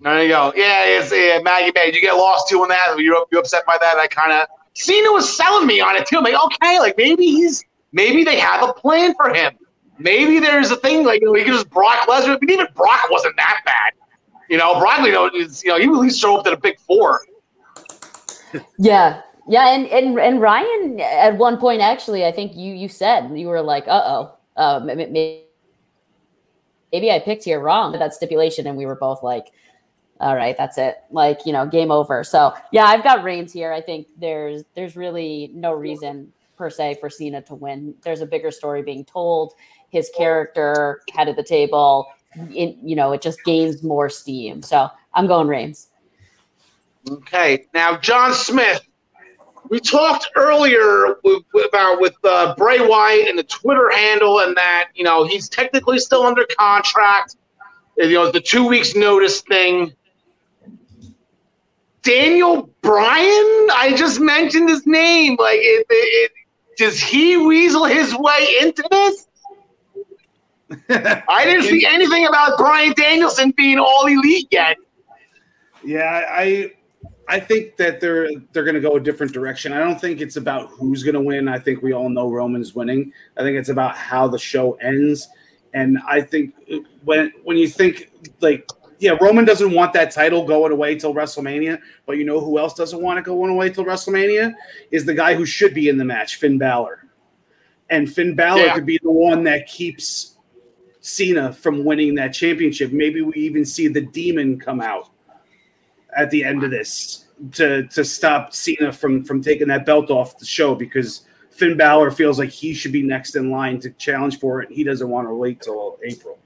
There 0.00 0.22
you 0.22 0.28
go. 0.28 0.52
Yeah, 0.54 0.84
it's 0.84 1.10
yeah, 1.10 1.40
Maggie 1.42 1.72
May. 1.74 1.90
You 1.92 2.00
get 2.00 2.12
lost 2.12 2.48
too 2.48 2.62
on 2.62 2.68
that. 2.68 2.96
You're, 2.98 3.26
you 3.32 3.38
upset 3.38 3.66
by 3.66 3.76
that. 3.80 3.98
I 3.98 4.06
kind 4.06 4.32
of 4.32 4.46
Cena 4.74 5.10
was 5.10 5.36
selling 5.36 5.66
me 5.66 5.80
on 5.80 5.96
it 5.96 6.06
too. 6.06 6.18
I'm 6.18 6.24
like, 6.24 6.34
okay, 6.34 6.78
like 6.78 6.96
maybe 6.96 7.24
he's 7.24 7.64
maybe 7.92 8.22
they 8.22 8.38
have 8.38 8.62
a 8.68 8.72
plan 8.72 9.14
for 9.14 9.34
him. 9.34 9.56
Maybe 9.98 10.38
there's 10.40 10.70
a 10.70 10.76
thing 10.76 11.04
like 11.04 11.20
you 11.20 11.28
know, 11.28 11.34
he 11.34 11.44
could 11.44 11.54
just 11.54 11.70
Brock 11.70 12.06
Lesnar. 12.06 12.38
But 12.38 12.50
even 12.50 12.66
Brock 12.74 13.10
wasn't 13.10 13.36
that 13.36 13.62
bad. 13.64 13.92
You 14.48 14.58
know, 14.58 14.78
Brock, 14.78 15.04
you 15.06 15.12
know, 15.12 15.30
you 15.32 15.48
know, 15.64 15.78
he 15.78 15.84
at 15.84 15.90
least 15.90 16.20
show 16.20 16.38
up 16.38 16.44
to 16.44 16.50
the 16.50 16.56
big 16.56 16.78
four. 16.80 17.20
Yeah, 18.78 19.22
yeah, 19.48 19.74
and 19.74 19.86
and 19.88 20.18
and 20.18 20.40
Ryan 20.40 21.00
at 21.00 21.36
one 21.36 21.56
point 21.58 21.80
actually, 21.80 22.24
I 22.24 22.32
think 22.32 22.54
you 22.54 22.74
you 22.74 22.88
said 22.88 23.36
you 23.36 23.48
were 23.48 23.62
like, 23.62 23.84
uh 23.88 24.28
oh, 24.56 24.80
maybe, 24.80 25.44
maybe 26.92 27.10
I 27.10 27.18
picked 27.18 27.44
here 27.44 27.60
wrong 27.60 27.92
that 27.92 28.14
stipulation, 28.14 28.66
and 28.66 28.76
we 28.76 28.86
were 28.86 28.94
both 28.94 29.22
like, 29.22 29.52
all 30.20 30.36
right, 30.36 30.56
that's 30.56 30.78
it, 30.78 30.96
like 31.10 31.46
you 31.46 31.52
know, 31.52 31.66
game 31.66 31.90
over. 31.90 32.24
So 32.24 32.54
yeah, 32.72 32.84
I've 32.84 33.02
got 33.04 33.24
Reigns 33.24 33.52
here. 33.52 33.72
I 33.72 33.80
think 33.80 34.08
there's 34.18 34.64
there's 34.74 34.96
really 34.96 35.50
no 35.54 35.72
reason 35.72 36.32
per 36.56 36.70
se 36.70 36.98
for 37.00 37.10
Cena 37.10 37.42
to 37.42 37.54
win. 37.54 37.94
There's 38.02 38.22
a 38.22 38.26
bigger 38.26 38.50
story 38.50 38.82
being 38.82 39.04
told. 39.04 39.54
His 39.96 40.10
character, 40.14 41.00
head 41.14 41.26
of 41.26 41.36
the 41.36 41.42
table, 41.42 42.06
it, 42.50 42.76
you 42.82 42.94
know, 42.94 43.12
it 43.12 43.22
just 43.22 43.42
gains 43.44 43.82
more 43.82 44.10
steam. 44.10 44.60
So 44.60 44.90
I'm 45.14 45.26
going 45.26 45.48
Reigns. 45.48 45.88
Okay, 47.10 47.64
now 47.72 47.96
John 47.96 48.34
Smith. 48.34 48.82
We 49.70 49.80
talked 49.80 50.28
earlier 50.36 51.16
about 51.68 52.00
with 52.00 52.14
uh, 52.22 52.54
Bray 52.56 52.86
Wyatt 52.86 53.26
and 53.26 53.38
the 53.38 53.44
Twitter 53.44 53.90
handle, 53.90 54.40
and 54.40 54.54
that 54.56 54.90
you 54.94 55.02
know 55.02 55.26
he's 55.26 55.48
technically 55.48 55.98
still 55.98 56.24
under 56.24 56.46
contract. 56.58 57.36
You 57.96 58.12
know 58.12 58.30
the 58.30 58.40
two 58.40 58.66
weeks 58.66 58.94
notice 58.94 59.40
thing. 59.40 59.94
Daniel 62.02 62.70
Bryan, 62.82 63.68
I 63.72 63.94
just 63.96 64.20
mentioned 64.20 64.68
his 64.68 64.86
name. 64.86 65.36
Like, 65.40 65.58
it, 65.58 65.86
it, 65.90 66.32
does 66.76 67.00
he 67.00 67.36
weasel 67.36 67.84
his 67.84 68.14
way 68.16 68.58
into 68.60 68.84
this? 68.90 69.25
I 70.88 71.44
didn't 71.44 71.64
see 71.64 71.86
anything 71.86 72.26
about 72.26 72.58
Bryan 72.58 72.92
Danielson 72.96 73.52
being 73.56 73.78
all 73.78 74.06
elite 74.06 74.48
yet. 74.50 74.76
Yeah, 75.84 76.24
I 76.28 76.72
I 77.28 77.40
think 77.40 77.76
that 77.76 78.00
they're 78.00 78.28
they're 78.52 78.64
going 78.64 78.74
to 78.74 78.80
go 78.80 78.96
a 78.96 79.00
different 79.00 79.32
direction. 79.32 79.72
I 79.72 79.78
don't 79.78 80.00
think 80.00 80.20
it's 80.20 80.36
about 80.36 80.70
who's 80.70 81.02
going 81.02 81.14
to 81.14 81.20
win. 81.20 81.48
I 81.48 81.58
think 81.58 81.82
we 81.82 81.92
all 81.92 82.08
know 82.08 82.30
Roman's 82.30 82.74
winning. 82.74 83.12
I 83.36 83.42
think 83.42 83.56
it's 83.56 83.68
about 83.68 83.96
how 83.96 84.28
the 84.28 84.38
show 84.38 84.72
ends. 84.74 85.28
And 85.74 85.98
I 86.06 86.20
think 86.20 86.54
when 87.04 87.32
when 87.44 87.56
you 87.56 87.68
think 87.68 88.10
like 88.40 88.68
yeah, 88.98 89.16
Roman 89.20 89.44
doesn't 89.44 89.72
want 89.72 89.92
that 89.92 90.10
title 90.10 90.44
going 90.44 90.72
away 90.72 90.94
till 90.94 91.14
WrestleMania, 91.14 91.80
but 92.06 92.16
you 92.16 92.24
know 92.24 92.40
who 92.40 92.58
else 92.58 92.74
doesn't 92.74 93.00
want 93.00 93.18
it 93.18 93.24
going 93.24 93.50
away 93.50 93.70
till 93.70 93.84
WrestleMania 93.84 94.54
is 94.90 95.04
the 95.04 95.14
guy 95.14 95.34
who 95.34 95.44
should 95.44 95.74
be 95.74 95.88
in 95.88 95.98
the 95.98 96.04
match, 96.04 96.36
Finn 96.36 96.58
Balor. 96.58 97.06
And 97.90 98.12
Finn 98.12 98.34
Balor 98.34 98.62
yeah. 98.62 98.74
could 98.74 98.86
be 98.86 98.98
the 99.02 99.10
one 99.10 99.44
that 99.44 99.66
keeps 99.66 100.35
Cena 101.06 101.52
from 101.52 101.84
winning 101.84 102.14
that 102.16 102.32
championship. 102.32 102.92
Maybe 102.92 103.22
we 103.22 103.34
even 103.34 103.64
see 103.64 103.86
the 103.86 104.00
demon 104.00 104.58
come 104.58 104.80
out 104.80 105.10
at 106.16 106.30
the 106.30 106.42
end 106.42 106.64
of 106.64 106.70
this 106.70 107.26
to 107.52 107.86
to 107.88 108.04
stop 108.04 108.52
Cena 108.52 108.92
from 108.92 109.24
from 109.24 109.40
taking 109.40 109.68
that 109.68 109.86
belt 109.86 110.10
off 110.10 110.38
the 110.38 110.44
show 110.44 110.74
because 110.74 111.22
Finn 111.50 111.76
Balor 111.76 112.10
feels 112.10 112.38
like 112.38 112.50
he 112.50 112.74
should 112.74 112.92
be 112.92 113.02
next 113.02 113.36
in 113.36 113.50
line 113.50 113.78
to 113.80 113.90
challenge 113.90 114.40
for 114.40 114.62
it. 114.62 114.70
He 114.70 114.82
doesn't 114.82 115.08
want 115.08 115.28
to 115.28 115.34
wait 115.34 115.60
till 115.62 115.98
April. 116.04 116.38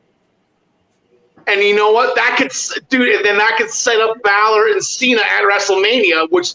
And 1.47 1.61
you 1.63 1.75
know 1.75 1.91
what? 1.91 2.15
That 2.15 2.37
could, 2.37 2.53
dude. 2.91 3.25
Then 3.25 3.39
that 3.39 3.55
could 3.57 3.71
set 3.71 3.99
up 4.01 4.23
Balor 4.23 4.69
and 4.69 4.85
Cena 4.85 5.23
at 5.23 5.43
WrestleMania, 5.43 6.31
which 6.31 6.55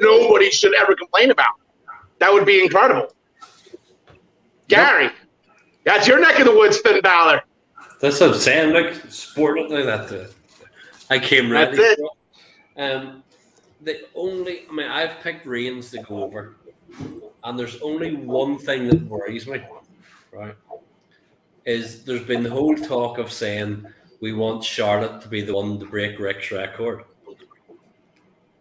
nobody 0.00 0.50
should 0.50 0.74
ever 0.74 0.96
complain 0.96 1.30
about. 1.30 1.52
That 2.18 2.32
would 2.32 2.46
be 2.46 2.62
incredible. 2.62 3.14
Gary, 4.68 5.04
yep. 5.04 5.14
That's 5.84 6.06
your 6.06 6.20
neck 6.20 6.38
of 6.38 6.46
the 6.46 6.54
woods, 6.54 6.78
Finn 6.78 7.00
Balor. 7.00 7.42
That's 8.00 8.20
what 8.20 8.34
I'm 8.34 8.40
saying. 8.40 8.72
Look, 8.72 8.94
sport 9.10 9.70
like 9.70 9.84
that. 9.84 10.32
I 11.10 11.18
came 11.18 11.50
ready. 11.50 11.76
That's 11.76 12.00
it. 12.00 12.08
Um, 12.76 13.22
the 13.82 14.00
only, 14.14 14.62
I 14.68 14.72
mean, 14.72 14.88
I've 14.88 15.20
picked 15.20 15.46
Reigns 15.46 15.90
to 15.90 15.98
go 16.02 16.22
over, 16.22 16.56
and 17.44 17.58
there's 17.58 17.80
only 17.82 18.16
one 18.16 18.58
thing 18.58 18.88
that 18.88 19.02
worries 19.02 19.46
me, 19.46 19.62
right? 20.32 20.54
Is 21.64 22.04
there's 22.04 22.24
been 22.24 22.42
the 22.42 22.50
whole 22.50 22.74
talk 22.74 23.18
of 23.18 23.30
saying 23.30 23.86
we 24.20 24.32
want 24.32 24.64
Charlotte 24.64 25.20
to 25.22 25.28
be 25.28 25.42
the 25.42 25.54
one 25.54 25.78
to 25.78 25.86
break 25.86 26.18
Rick's 26.18 26.50
record. 26.50 27.04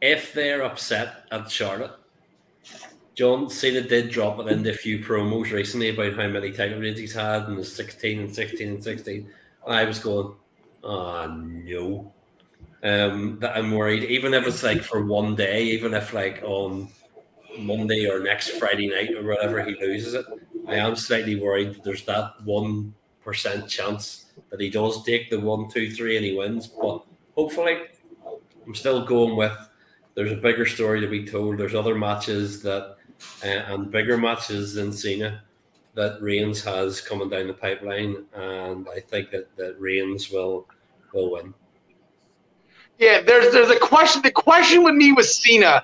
If 0.01 0.33
they're 0.33 0.63
upset 0.63 1.25
at 1.31 1.49
Charlotte, 1.49 1.93
John 3.21 3.51
Cena 3.51 3.81
did 3.81 4.09
drop 4.09 4.39
it 4.39 4.47
into 4.47 4.71
a 4.71 4.73
few 4.73 4.97
promos 4.97 5.51
recently 5.51 5.89
about 5.89 6.15
how 6.15 6.27
many 6.27 6.51
title 6.51 6.79
reigns 6.79 6.97
he's 6.97 7.13
had 7.13 7.43
and 7.43 7.55
the 7.55 7.63
16 7.63 8.19
and 8.19 8.33
16 8.35 8.67
and 8.67 8.83
16. 8.83 9.29
And 9.67 9.75
I 9.75 9.83
was 9.83 9.99
going, 9.99 10.33
oh 10.83 11.27
no. 11.27 12.11
Um, 12.81 13.37
that 13.39 13.55
I'm 13.55 13.73
worried, 13.73 14.05
even 14.05 14.33
if 14.33 14.47
it's 14.47 14.63
like 14.63 14.81
for 14.81 15.05
one 15.05 15.35
day, 15.35 15.65
even 15.65 15.93
if 15.93 16.15
like 16.15 16.41
on 16.41 16.87
Monday 17.59 18.09
or 18.09 18.21
next 18.21 18.57
Friday 18.57 18.89
night 18.89 19.15
or 19.15 19.21
whatever 19.23 19.63
he 19.63 19.75
loses 19.75 20.15
it, 20.15 20.25
I 20.67 20.77
am 20.77 20.95
slightly 20.95 21.39
worried 21.39 21.79
there's 21.83 22.03
that 22.05 22.41
one 22.43 22.91
percent 23.23 23.69
chance 23.69 24.31
that 24.49 24.59
he 24.59 24.71
does 24.71 25.03
take 25.03 25.29
the 25.29 25.39
one, 25.39 25.69
two, 25.69 25.91
three, 25.91 26.17
and 26.17 26.25
he 26.25 26.33
wins. 26.35 26.65
But 26.65 27.05
hopefully, 27.35 27.83
I'm 28.65 28.73
still 28.73 29.05
going 29.05 29.35
with. 29.35 29.55
There's 30.15 30.31
a 30.31 30.37
bigger 30.37 30.65
story 30.65 31.01
to 31.01 31.07
be 31.07 31.23
told. 31.23 31.59
There's 31.59 31.75
other 31.75 31.95
matches 31.95 32.63
that 32.63 32.97
uh, 33.43 33.47
and 33.47 33.91
bigger 33.91 34.17
matches 34.17 34.73
than 34.73 34.91
Cena 34.91 35.41
that 35.93 36.21
Reigns 36.21 36.63
has 36.63 37.01
coming 37.01 37.29
down 37.29 37.47
the 37.47 37.53
pipeline, 37.53 38.25
and 38.33 38.87
I 38.87 38.99
think 38.99 39.31
that 39.31 39.55
that 39.57 39.79
Reigns 39.79 40.29
will 40.31 40.67
will 41.13 41.31
win. 41.31 41.53
Yeah, 42.97 43.21
there's 43.21 43.51
there's 43.51 43.69
a 43.69 43.79
question. 43.79 44.21
The 44.21 44.31
question 44.31 44.83
with 44.83 44.95
me 44.95 45.11
was 45.11 45.35
Cena. 45.35 45.83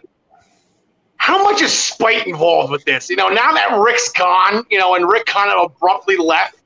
How 1.18 1.43
much 1.43 1.61
is 1.61 1.73
spite 1.73 2.27
involved 2.27 2.72
with 2.72 2.85
this? 2.85 3.09
You 3.09 3.15
know, 3.15 3.27
now 3.27 3.51
that 3.51 3.77
Rick's 3.77 4.11
gone, 4.11 4.64
you 4.69 4.77
know, 4.77 4.95
and 4.95 5.09
Rick 5.09 5.26
kind 5.26 5.51
of 5.51 5.72
abruptly 5.72 6.15
left, 6.15 6.57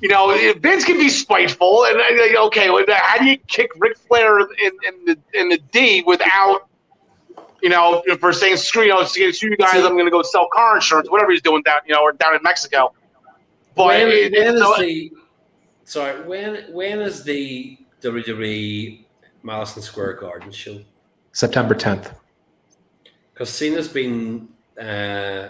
you 0.00 0.08
know, 0.08 0.36
Vince 0.58 0.84
can 0.84 0.96
be 0.96 1.08
spiteful, 1.08 1.84
and 1.86 1.98
okay, 2.36 2.66
how 2.66 3.18
do 3.18 3.24
you 3.24 3.38
kick 3.48 3.70
Ric 3.78 3.96
Flair 3.96 4.40
in, 4.40 4.72
in 4.86 5.04
the 5.06 5.18
in 5.34 5.48
the 5.48 5.58
D 5.72 6.02
without, 6.06 6.67
you 7.62 7.68
know, 7.68 8.02
for 8.20 8.32
saying 8.32 8.56
screw 8.56 8.82
you, 8.82 8.90
know, 8.90 9.04
screw 9.04 9.32
you 9.50 9.56
guys, 9.56 9.74
I'm 9.84 9.92
going 9.92 10.04
to 10.04 10.10
go 10.10 10.22
sell 10.22 10.48
car 10.52 10.76
insurance, 10.76 11.10
whatever 11.10 11.32
he's 11.32 11.42
doing 11.42 11.62
down, 11.62 11.80
you 11.86 11.94
know, 11.94 12.02
or 12.02 12.12
down 12.12 12.34
in 12.34 12.42
Mexico. 12.42 12.92
But 13.74 13.86
when, 13.86 14.08
it, 14.08 14.32
when 14.32 14.54
is 14.54 14.78
the 14.78 15.12
sorry 15.84 16.26
when 16.26 16.72
when 16.72 17.00
is 17.00 17.22
the 17.22 17.78
WWE 18.02 19.04
Madison 19.42 19.82
Square 19.82 20.14
Garden 20.14 20.50
show? 20.52 20.80
September 21.32 21.74
10th. 21.74 22.12
Because 23.32 23.50
Cena's 23.50 23.88
been 23.88 24.48
uh, 24.80 25.48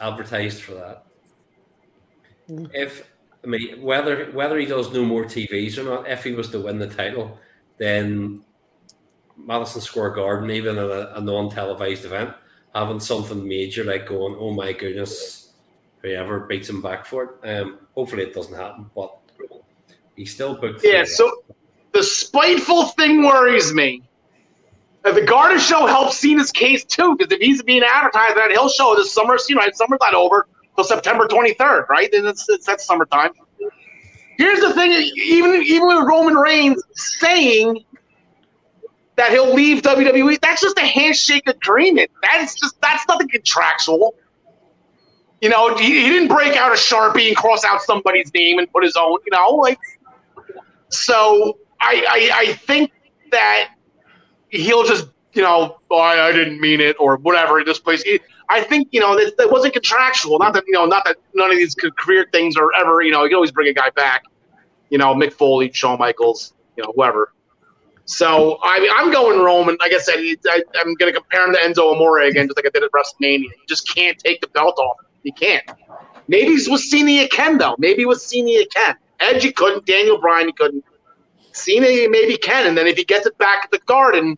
advertised 0.00 0.62
for 0.62 0.74
that. 0.74 1.04
Mm. 2.50 2.70
If 2.74 3.08
I 3.44 3.46
mean, 3.46 3.80
whether 3.80 4.26
whether 4.32 4.58
he 4.58 4.66
does 4.66 4.92
no 4.92 5.04
more 5.04 5.24
TVs 5.24 5.78
or 5.78 5.84
not, 5.84 6.08
if 6.08 6.24
he 6.24 6.32
was 6.32 6.50
to 6.50 6.60
win 6.60 6.78
the 6.78 6.88
title, 6.88 7.38
then 7.78 8.44
Madison 9.36 9.80
Square 9.80 10.10
Garden, 10.10 10.50
even 10.50 10.78
at 10.78 10.84
a, 10.84 11.18
a 11.18 11.20
non-televised 11.20 12.04
event, 12.04 12.34
having 12.74 13.00
something 13.00 13.46
major 13.46 13.84
like 13.84 14.06
going, 14.06 14.36
oh 14.38 14.52
my 14.52 14.72
goodness, 14.72 15.52
whoever 16.02 16.40
beats 16.40 16.68
him 16.68 16.82
back 16.82 17.04
for 17.06 17.38
it. 17.42 17.48
Um, 17.48 17.78
hopefully 17.94 18.24
it 18.24 18.34
doesn't 18.34 18.54
happen, 18.54 18.90
but 18.94 19.16
he's 20.16 20.34
still 20.34 20.54
booked. 20.54 20.82
Yeah. 20.84 21.04
So 21.04 21.44
the 21.92 22.02
spiteful 22.02 22.86
thing 22.88 23.22
worries 23.22 23.72
me. 23.72 24.02
Uh, 25.04 25.12
the 25.12 25.22
Garden 25.22 25.58
show 25.58 25.86
helps 25.86 26.18
Cena's 26.18 26.52
case 26.52 26.84
too, 26.84 27.16
because 27.16 27.32
if 27.32 27.40
he's 27.40 27.62
being 27.62 27.82
advertised 27.82 28.36
that 28.36 28.50
he'll 28.50 28.68
show 28.68 28.94
this 28.94 29.12
summer, 29.12 29.36
you 29.48 29.56
know, 29.56 29.62
summer's 29.74 29.98
not 30.00 30.14
over 30.14 30.46
till 30.76 30.84
September 30.84 31.26
23rd, 31.26 31.88
right? 31.88 32.08
Then 32.12 32.26
it's, 32.26 32.48
it's 32.48 32.66
that's 32.66 32.86
summertime. 32.86 33.32
Here's 34.38 34.60
the 34.60 34.72
thing: 34.74 34.92
even 35.16 35.62
even 35.62 35.88
with 35.88 36.04
Roman 36.06 36.34
Reigns 36.34 36.82
saying 36.94 37.84
that 39.22 39.30
he'll 39.30 39.54
leave 39.54 39.82
WWE, 39.82 40.40
that's 40.40 40.60
just 40.60 40.76
a 40.78 40.86
handshake 40.86 41.46
agreement. 41.46 42.10
That's 42.22 42.54
just 42.54 42.80
that's 42.80 43.06
nothing 43.08 43.28
contractual. 43.28 44.16
You 45.40 45.48
know, 45.48 45.76
he, 45.76 46.02
he 46.02 46.08
didn't 46.08 46.28
break 46.28 46.56
out 46.56 46.72
a 46.72 46.74
sharpie 46.74 47.28
and 47.28 47.36
cross 47.36 47.64
out 47.64 47.82
somebody's 47.82 48.32
name 48.34 48.58
and 48.58 48.70
put 48.72 48.82
his 48.82 48.96
own. 48.96 49.18
You 49.24 49.32
know, 49.32 49.50
like 49.50 49.78
so. 50.88 51.58
I 51.80 52.04
I, 52.08 52.48
I 52.48 52.52
think 52.54 52.92
that 53.32 53.70
he'll 54.50 54.84
just 54.84 55.08
you 55.34 55.42
know, 55.42 55.78
oh, 55.90 55.98
I, 55.98 56.28
I 56.28 56.32
didn't 56.32 56.60
mean 56.60 56.80
it 56.80 56.96
or 56.98 57.16
whatever. 57.16 57.64
This 57.64 57.78
place, 57.78 58.04
I 58.48 58.60
think 58.62 58.88
you 58.90 59.00
know 59.00 59.16
that, 59.16 59.36
that 59.38 59.50
wasn't 59.50 59.72
contractual. 59.72 60.38
Not 60.38 60.52
that 60.54 60.64
you 60.66 60.74
know, 60.74 60.84
not 60.86 61.04
that 61.04 61.16
none 61.34 61.50
of 61.50 61.56
these 61.56 61.74
career 61.74 62.26
things 62.32 62.56
are 62.56 62.72
ever. 62.74 63.02
You 63.02 63.12
know, 63.12 63.22
you 63.22 63.30
can 63.30 63.36
always 63.36 63.52
bring 63.52 63.68
a 63.68 63.72
guy 63.72 63.90
back. 63.90 64.24
You 64.90 64.98
know, 64.98 65.14
Mick 65.14 65.32
Foley, 65.32 65.72
Shawn 65.72 65.98
Michaels, 65.98 66.54
you 66.76 66.82
know, 66.82 66.92
whoever. 66.94 67.32
So 68.12 68.58
I 68.62 68.78
mean, 68.78 68.90
I'm 68.94 69.10
going 69.10 69.40
Roman. 69.40 69.76
Like 69.80 69.92
I 69.92 69.98
said, 69.98 70.16
I, 70.18 70.62
am 70.80 70.94
going 70.94 71.12
to 71.12 71.18
compare 71.18 71.46
him 71.46 71.54
to 71.54 71.58
Enzo 71.60 71.92
Amore 71.92 72.20
again, 72.20 72.46
just 72.46 72.56
like 72.56 72.66
I 72.66 72.70
did 72.70 72.82
at 72.84 72.90
WrestleMania. 72.92 73.44
You 73.44 73.66
just 73.68 73.88
can't 73.92 74.18
take 74.18 74.40
the 74.40 74.48
belt 74.48 74.78
off. 74.78 74.98
You 75.22 75.32
can't. 75.32 75.64
Maybe 76.28 76.52
with 76.52 76.80
Cena 76.80 77.26
can 77.28 77.58
though. 77.58 77.74
Maybe 77.78 78.04
with 78.04 78.20
Cena 78.20 78.64
can. 78.74 78.96
Edge 79.20 79.44
you 79.44 79.52
couldn't. 79.52 79.86
Daniel 79.86 80.20
Bryan 80.20 80.48
you 80.48 80.52
couldn't. 80.52 80.84
Cena 81.52 81.88
you 81.88 82.10
maybe 82.10 82.36
can, 82.36 82.66
and 82.66 82.76
then 82.76 82.86
if 82.86 82.96
he 82.96 83.04
gets 83.04 83.26
it 83.26 83.36
back 83.38 83.64
at 83.64 83.70
the 83.70 83.78
Garden, 83.86 84.36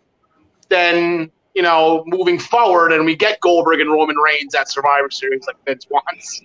then 0.69 1.31
you 1.55 1.63
know 1.63 2.05
moving 2.07 2.39
forward, 2.39 2.93
and 2.93 3.05
we 3.05 3.17
get 3.17 3.41
Goldberg 3.41 3.81
and 3.81 3.91
Roman 3.91 4.17
Reigns 4.17 4.55
at 4.55 4.71
Survivor 4.71 5.11
Series 5.11 5.47
like 5.47 5.57
Vince 5.65 5.87
wants. 5.91 6.43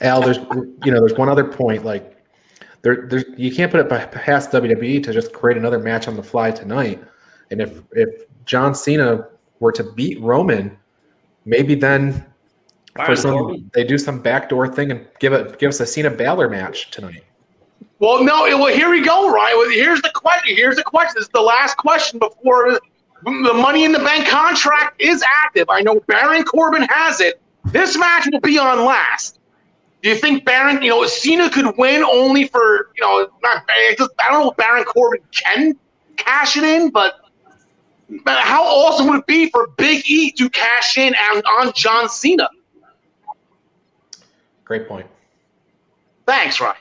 Al, 0.00 0.20
there's 0.20 0.38
you 0.84 0.92
know 0.92 1.00
there's 1.00 1.14
one 1.14 1.28
other 1.28 1.44
point 1.44 1.84
like 1.84 2.19
there 2.82 3.06
there's 3.08 3.24
you 3.36 3.54
can't 3.54 3.70
put 3.70 3.80
it 3.80 3.88
past 3.88 4.50
WWE 4.50 5.02
to 5.02 5.12
just 5.12 5.32
create 5.32 5.56
another 5.58 5.78
match 5.78 6.08
on 6.08 6.16
the 6.16 6.22
fly 6.22 6.50
tonight, 6.50 7.02
and 7.50 7.60
if 7.60 7.82
if 7.92 8.26
John 8.44 8.74
Cena 8.74 9.26
were 9.60 9.72
to 9.72 9.84
beat 9.92 10.20
Roman, 10.20 10.76
maybe 11.44 11.74
then 11.74 12.24
for 13.06 13.14
some 13.16 13.70
they 13.74 13.84
do 13.84 13.98
some 13.98 14.20
backdoor 14.20 14.68
thing 14.68 14.90
and 14.90 15.06
give 15.18 15.32
it 15.32 15.58
give 15.58 15.68
us 15.68 15.80
a 15.80 15.86
Cena 15.86 16.10
Balor 16.10 16.48
match 16.48 16.90
tonight. 16.90 17.24
Well, 17.98 18.24
no, 18.24 18.44
well 18.58 18.74
here 18.74 18.90
we 18.90 19.02
go, 19.04 19.30
Ryan. 19.30 19.72
Here's 19.72 20.00
the 20.00 20.10
question. 20.14 20.56
Here's 20.56 20.76
the 20.76 20.82
question. 20.82 21.14
This 21.16 21.24
is 21.24 21.30
the 21.34 21.40
last 21.40 21.76
question 21.76 22.18
before 22.18 22.80
the 23.22 23.52
Money 23.52 23.84
in 23.84 23.92
the 23.92 23.98
Bank 23.98 24.26
contract 24.26 25.00
is 25.00 25.22
active. 25.44 25.68
I 25.68 25.82
know 25.82 26.00
Baron 26.06 26.44
Corbin 26.44 26.82
has 26.88 27.20
it. 27.20 27.40
This 27.66 27.98
match 27.98 28.26
will 28.32 28.40
be 28.40 28.58
on 28.58 28.86
last. 28.86 29.39
Do 30.02 30.08
you 30.08 30.14
think 30.16 30.44
Baron, 30.44 30.82
you 30.82 30.88
know, 30.88 31.06
Cena 31.06 31.50
could 31.50 31.76
win 31.76 32.02
only 32.02 32.46
for, 32.46 32.90
you 32.96 33.02
know, 33.02 33.28
not, 33.42 33.64
I 33.68 33.94
don't 33.98 34.40
know 34.44 34.50
if 34.50 34.56
Baron 34.56 34.84
Corbin 34.84 35.20
can 35.30 35.76
cash 36.16 36.56
it 36.56 36.64
in, 36.64 36.90
but, 36.90 37.20
but 38.24 38.40
how 38.40 38.64
awesome 38.64 39.08
would 39.08 39.20
it 39.20 39.26
be 39.26 39.50
for 39.50 39.68
Big 39.76 40.08
E 40.08 40.30
to 40.32 40.48
cash 40.48 40.96
in 40.96 41.14
on, 41.14 41.38
on 41.38 41.72
John 41.74 42.08
Cena? 42.08 42.48
Great 44.64 44.88
point. 44.88 45.06
Thanks, 46.26 46.60
Ryan. 46.60 46.76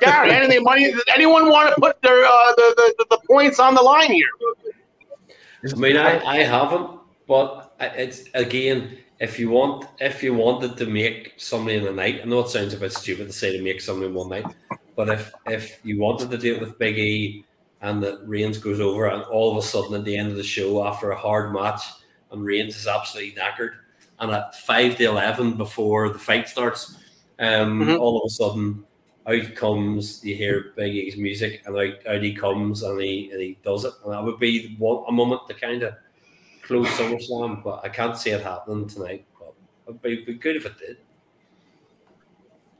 Gary, 0.00 0.30
anything 0.32 0.62
money? 0.62 0.90
Does 0.90 1.04
anyone 1.14 1.48
want 1.48 1.74
to 1.74 1.80
put 1.80 2.00
their 2.02 2.24
uh, 2.24 2.52
the, 2.56 2.94
the, 2.98 3.06
the 3.10 3.18
points 3.26 3.58
on 3.58 3.74
the 3.74 3.82
line 3.82 4.10
here? 4.10 4.26
I 5.70 5.74
mean, 5.76 5.96
I, 5.96 6.24
I 6.24 6.36
haven't, 6.38 6.90
but 7.28 7.74
it's 7.78 8.24
again 8.34 8.98
if 9.20 9.38
you 9.38 9.50
want 9.50 9.86
if 10.00 10.22
you 10.22 10.34
wanted 10.34 10.76
to 10.78 10.86
make 10.86 11.34
somebody 11.36 11.76
in 11.76 11.84
the 11.84 11.92
night, 11.92 12.20
I 12.22 12.24
know 12.24 12.40
it 12.40 12.48
sounds 12.48 12.74
a 12.74 12.78
bit 12.78 12.92
stupid 12.92 13.26
to 13.26 13.32
say 13.32 13.56
to 13.56 13.62
make 13.62 13.80
somebody 13.80 14.06
in 14.08 14.14
one 14.14 14.30
night, 14.30 14.46
but 14.96 15.10
if 15.10 15.32
if 15.46 15.78
you 15.84 16.00
wanted 16.00 16.30
to 16.30 16.38
do 16.38 16.54
it 16.54 16.60
with 16.60 16.78
Big 16.78 16.98
E 16.98 17.44
and 17.82 18.02
that 18.02 18.26
Reigns 18.26 18.58
goes 18.58 18.80
over 18.80 19.06
and 19.06 19.22
all 19.24 19.50
of 19.52 19.62
a 19.62 19.66
sudden 19.66 19.94
at 19.94 20.04
the 20.04 20.16
end 20.16 20.30
of 20.30 20.36
the 20.36 20.42
show 20.42 20.86
after 20.86 21.10
a 21.10 21.18
hard 21.18 21.52
match 21.52 21.82
and 22.30 22.44
Reigns 22.44 22.76
is 22.76 22.86
absolutely 22.86 23.38
knackered 23.38 23.72
and 24.18 24.32
at 24.32 24.54
five 24.54 24.96
to 24.96 25.04
eleven 25.04 25.56
before 25.56 26.08
the 26.08 26.18
fight 26.18 26.48
starts, 26.48 26.96
um, 27.38 27.80
mm-hmm. 27.80 28.00
all 28.00 28.18
of 28.18 28.26
a 28.26 28.30
sudden 28.30 28.84
out 29.26 29.54
comes 29.54 30.24
you 30.24 30.34
hear 30.34 30.72
Big 30.76 30.94
E's 30.94 31.18
music 31.18 31.62
and 31.66 31.76
out, 31.76 32.06
out 32.06 32.22
he 32.22 32.34
comes 32.34 32.82
and 32.82 32.98
he 32.98 33.30
and 33.30 33.40
he 33.40 33.58
does 33.62 33.84
it 33.84 33.92
and 34.02 34.14
that 34.14 34.24
would 34.24 34.38
be 34.38 34.76
one 34.78 35.04
a 35.08 35.12
moment 35.12 35.42
to 35.46 35.52
kind 35.52 35.82
of 35.82 35.94
close 36.70 36.86
SummerSlam, 36.90 37.64
but 37.64 37.80
I 37.82 37.88
can't 37.88 38.16
see 38.16 38.30
it 38.30 38.42
happening 38.42 38.86
tonight. 38.86 39.26
But 39.36 39.54
it'd 39.88 40.02
be, 40.02 40.24
be 40.24 40.34
good 40.34 40.54
if 40.54 40.66
it 40.66 40.78
did. 40.78 40.98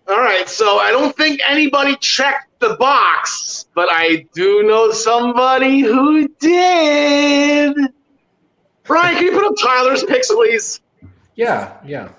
All 0.06 0.20
right, 0.20 0.48
so 0.48 0.78
I 0.78 0.92
don't 0.92 1.16
think 1.16 1.40
anybody 1.44 1.96
checked 1.96 2.60
the 2.60 2.76
box, 2.76 3.66
but 3.74 3.88
I 3.90 4.26
do 4.32 4.62
know 4.62 4.92
somebody 4.92 5.80
who 5.80 6.28
did. 6.38 7.76
Brian, 8.84 9.16
can 9.16 9.24
you 9.24 9.32
put 9.32 9.44
up 9.44 9.54
Tyler's 9.60 10.04
picks, 10.04 10.32
please? 10.32 10.80
Yeah, 11.34 11.76
yeah. 11.84 12.10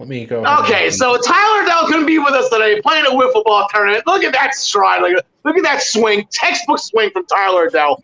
Let 0.00 0.08
me 0.08 0.26
go. 0.26 0.44
Okay, 0.60 0.90
so 0.90 1.16
Tyler 1.20 1.66
Dell 1.66 1.86
couldn't 1.86 2.06
be 2.06 2.18
with 2.18 2.32
us 2.32 2.48
today 2.48 2.80
playing 2.80 3.06
a 3.06 3.10
wiffle 3.10 3.44
ball 3.44 3.68
tournament. 3.72 4.04
Look 4.08 4.24
at 4.24 4.32
that 4.32 4.54
stride. 4.56 5.02
Look, 5.02 5.24
look 5.44 5.56
at 5.56 5.62
that 5.62 5.82
swing. 5.82 6.26
Textbook 6.32 6.80
swing 6.80 7.10
from 7.12 7.26
Tyler 7.26 7.70
Dell. 7.70 8.02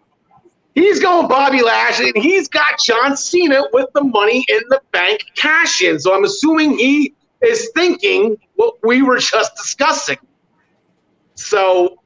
He's 0.79 1.01
going 1.01 1.27
Bobby 1.27 1.61
Lashley, 1.61 2.13
and 2.15 2.23
he's 2.23 2.47
got 2.47 2.79
John 2.79 3.17
Cena 3.17 3.65
with 3.73 3.89
the 3.95 4.05
money 4.05 4.45
in 4.49 4.61
the 4.69 4.81
bank 4.93 5.25
cash 5.35 5.83
in. 5.83 5.99
So 5.99 6.15
I'm 6.15 6.23
assuming 6.23 6.79
he 6.79 7.15
is 7.43 7.71
thinking 7.75 8.37
what 8.55 8.77
we 8.85 9.03
were 9.03 9.19
just 9.19 9.57
discussing. 9.57 10.19
So. 11.35 12.01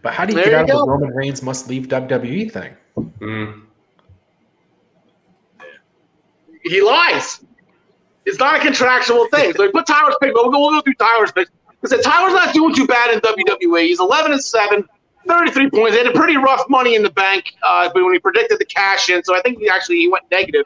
But 0.00 0.14
how 0.14 0.26
do 0.26 0.36
you 0.36 0.44
get 0.44 0.54
out 0.54 0.70
of 0.70 0.78
the 0.78 0.86
Roman 0.86 1.10
Reigns 1.10 1.42
must 1.42 1.68
leave 1.68 1.88
WWE 1.88 2.52
thing? 2.52 2.76
Mm. 3.18 3.62
He 6.62 6.80
lies. 6.80 7.44
It's 8.26 8.38
not 8.38 8.54
a 8.54 8.60
contractual 8.60 9.26
thing. 9.28 9.54
So 9.54 9.68
put 9.72 9.88
Tyler's 9.88 10.14
pick, 10.20 10.34
but 10.34 10.44
we'll 10.44 10.52
go, 10.52 10.60
we'll 10.60 10.70
go 10.70 10.82
through 10.82 10.94
Tyler's 10.94 11.32
pick. 11.32 11.48
Because 11.80 12.00
Tyler's 12.04 12.32
not 12.32 12.54
doing 12.54 12.76
too 12.76 12.86
bad 12.86 13.12
in 13.12 13.20
WWE. 13.20 13.82
He's 13.82 13.98
11 13.98 14.30
and 14.30 14.44
7. 14.44 14.88
33 15.28 15.70
points. 15.70 15.92
They 15.92 16.04
had 16.04 16.06
a 16.06 16.18
pretty 16.18 16.36
rough 16.36 16.64
money 16.68 16.94
in 16.94 17.02
the 17.02 17.10
bank, 17.10 17.52
uh, 17.62 17.90
but 17.92 18.02
when 18.02 18.12
he 18.12 18.18
predicted 18.18 18.58
the 18.58 18.64
cash 18.64 19.08
in, 19.08 19.22
so 19.22 19.36
I 19.36 19.42
think 19.42 19.58
he 19.58 19.68
actually 19.68 19.98
he 19.98 20.08
went 20.08 20.24
negative 20.30 20.64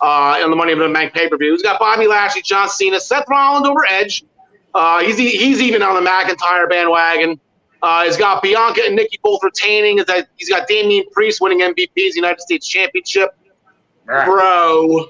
uh, 0.00 0.40
on 0.42 0.50
the 0.50 0.56
money 0.56 0.72
in 0.72 0.78
the 0.78 0.88
bank 0.88 1.14
pay 1.14 1.28
per 1.28 1.36
view. 1.36 1.52
He's 1.52 1.62
got 1.62 1.78
Bobby 1.78 2.06
Lashley, 2.06 2.42
John 2.42 2.68
Cena, 2.68 3.00
Seth 3.00 3.24
Rollins 3.28 3.66
over 3.66 3.86
Edge. 3.88 4.24
Uh, 4.74 5.00
he's 5.00 5.16
he's 5.18 5.60
even 5.60 5.82
on 5.82 6.02
the 6.02 6.08
McIntyre 6.08 6.68
bandwagon. 6.68 7.40
Uh, 7.82 8.04
he's 8.04 8.16
got 8.16 8.42
Bianca 8.42 8.82
and 8.84 8.94
Nikki 8.94 9.18
both 9.22 9.40
retaining. 9.42 9.98
He's 10.36 10.48
got 10.48 10.68
Damian 10.68 11.04
Priest 11.12 11.40
winning 11.40 11.60
MVP's 11.60 12.14
United 12.14 12.40
States 12.40 12.66
Championship, 12.66 13.30
bro. 14.06 15.06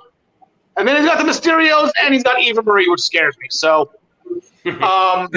And 0.77 0.89
then 0.89 0.97
he's 0.97 1.05
got 1.05 1.19
the 1.19 1.31
Mysterios, 1.31 1.91
and 2.03 2.15
he's 2.15 2.23
got 2.23 2.41
Eva 2.41 2.63
Marie, 2.63 2.89
which 2.89 3.03
scares 3.03 3.37
me. 3.39 3.47
So, 3.51 3.91
um, 4.83 5.29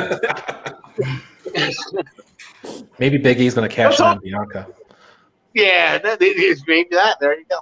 Maybe 2.99 3.17
Big 3.17 3.39
E's 3.39 3.53
going 3.53 3.67
to 3.67 3.73
cash 3.75 3.99
in 3.99 4.05
on 4.05 4.19
Bianca. 4.19 4.67
Yeah, 5.53 5.99
maybe 6.19 6.53
that. 6.91 7.17
There 7.19 7.37
you 7.37 7.45
go. 7.49 7.59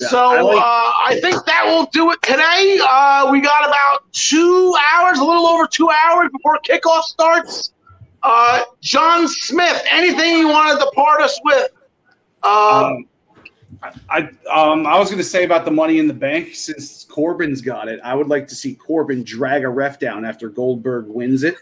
Yeah, 0.00 0.08
so 0.08 0.18
I, 0.18 0.40
like- 0.40 0.56
uh, 0.56 0.60
I, 0.60 1.18
think 1.20 1.44
that 1.46 1.64
will 1.66 1.86
do 1.92 2.10
it 2.10 2.20
today. 2.22 2.78
Uh, 2.82 3.30
we 3.30 3.40
got 3.40 3.66
about 3.66 4.12
two 4.12 4.74
hours, 4.92 5.18
a 5.18 5.24
little 5.24 5.46
over 5.46 5.66
two 5.66 5.88
hours 5.88 6.30
before 6.32 6.58
kickoff 6.68 7.02
starts. 7.02 7.72
Uh, 8.22 8.62
John 8.80 9.28
Smith, 9.28 9.84
anything 9.90 10.38
you 10.38 10.48
want 10.48 10.78
to 10.78 10.84
depart 10.84 11.20
us 11.20 11.38
with? 11.44 11.70
Um, 12.42 12.52
um, 12.52 13.04
I 14.08 14.30
um, 14.50 14.86
I 14.86 14.98
was 14.98 15.08
going 15.08 15.18
to 15.18 15.24
say 15.24 15.44
about 15.44 15.64
the 15.64 15.70
money 15.70 15.98
in 15.98 16.06
the 16.06 16.14
bank. 16.14 16.54
Since 16.54 17.04
Corbin's 17.04 17.60
got 17.60 17.88
it, 17.88 18.00
I 18.02 18.14
would 18.14 18.28
like 18.28 18.48
to 18.48 18.54
see 18.54 18.74
Corbin 18.74 19.24
drag 19.24 19.64
a 19.64 19.68
ref 19.68 19.98
down 19.98 20.24
after 20.24 20.48
Goldberg 20.48 21.06
wins 21.06 21.42
it, 21.42 21.56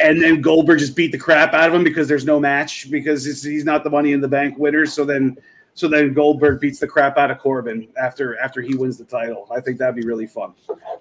and 0.00 0.22
then 0.22 0.40
Goldberg 0.40 0.78
just 0.78 0.96
beat 0.96 1.12
the 1.12 1.18
crap 1.18 1.54
out 1.54 1.68
of 1.68 1.74
him 1.74 1.84
because 1.84 2.08
there's 2.08 2.24
no 2.24 2.38
match 2.38 2.90
because 2.90 3.24
he's 3.24 3.64
not 3.64 3.84
the 3.84 3.90
money 3.90 4.12
in 4.12 4.20
the 4.20 4.28
bank 4.28 4.58
winner. 4.58 4.86
So 4.86 5.04
then, 5.04 5.36
so 5.74 5.88
then 5.88 6.14
Goldberg 6.14 6.60
beats 6.60 6.78
the 6.78 6.86
crap 6.86 7.18
out 7.18 7.30
of 7.30 7.38
Corbin 7.38 7.88
after 8.00 8.38
after 8.38 8.60
he 8.60 8.74
wins 8.74 8.98
the 8.98 9.04
title. 9.04 9.48
I 9.50 9.60
think 9.60 9.78
that'd 9.78 9.96
be 9.96 10.06
really 10.06 10.26
fun. 10.26 10.54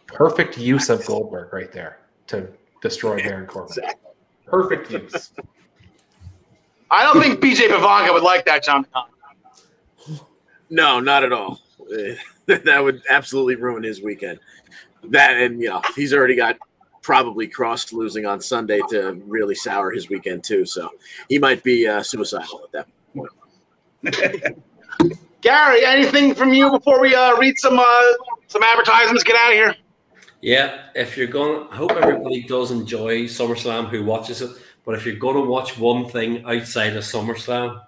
Perfect 0.07 0.57
use 0.57 0.89
of 0.89 1.05
Goldberg 1.05 1.53
right 1.53 1.72
there 1.72 1.99
to 2.27 2.47
destroy 2.81 3.18
Baron 3.18 3.47
Corbin. 3.47 3.84
Perfect 4.45 4.91
use. 4.91 5.31
I 6.89 7.05
don't 7.05 7.22
think 7.22 7.39
BJ 7.39 7.69
Pavanka 7.69 8.13
would 8.13 8.23
like 8.23 8.45
that, 8.45 8.63
John. 8.63 8.85
No, 10.72 10.99
not 10.99 11.23
at 11.23 11.34
all. 11.34 11.60
that 12.48 12.80
would 12.81 13.03
absolutely 13.10 13.56
ruin 13.56 13.84
his 13.84 14.02
weekend. 14.02 14.39
That 15.10 15.38
and 15.38 15.61
you 15.61 15.69
know 15.69 15.81
he's 15.95 16.14
already 16.14 16.35
got 16.35 16.57
probably 17.02 17.48
crossed 17.48 17.91
losing 17.93 18.26
on 18.26 18.39
Sunday 18.39 18.80
to 18.89 19.22
really 19.26 19.56
sour 19.56 19.91
his 19.91 20.10
weekend 20.10 20.43
too. 20.43 20.65
So 20.65 20.89
he 21.27 21.39
might 21.39 21.64
be 21.64 21.88
uh, 21.88 22.02
suicidal 22.02 22.61
at 22.64 22.72
that 22.72 22.88
point. 23.14 23.31
Gary, 25.41 25.85
anything 25.85 26.35
from 26.35 26.53
you 26.53 26.69
before 26.72 27.02
we 27.02 27.15
uh, 27.15 27.35
read 27.38 27.57
some 27.57 27.77
uh, 27.77 28.11
some 28.48 28.64
advertisements? 28.64 29.23
Get 29.23 29.35
out 29.35 29.49
of 29.49 29.53
here. 29.53 29.76
Yeah, 30.41 30.85
if 30.95 31.18
you're 31.18 31.27
going, 31.27 31.68
I 31.69 31.76
hope 31.76 31.91
everybody 31.91 32.43
does 32.43 32.72
enjoy 32.72 33.23
SummerSlam 33.23 33.89
who 33.89 34.03
watches 34.03 34.41
it. 34.41 34.52
But 34.85 34.95
if 34.95 35.06
you're 35.06 35.15
going 35.15 35.35
to 35.35 35.41
watch 35.41 35.77
one 35.77 36.07
thing 36.07 36.43
outside 36.45 36.95
of 36.95 37.03
SummerSlam, 37.03 37.81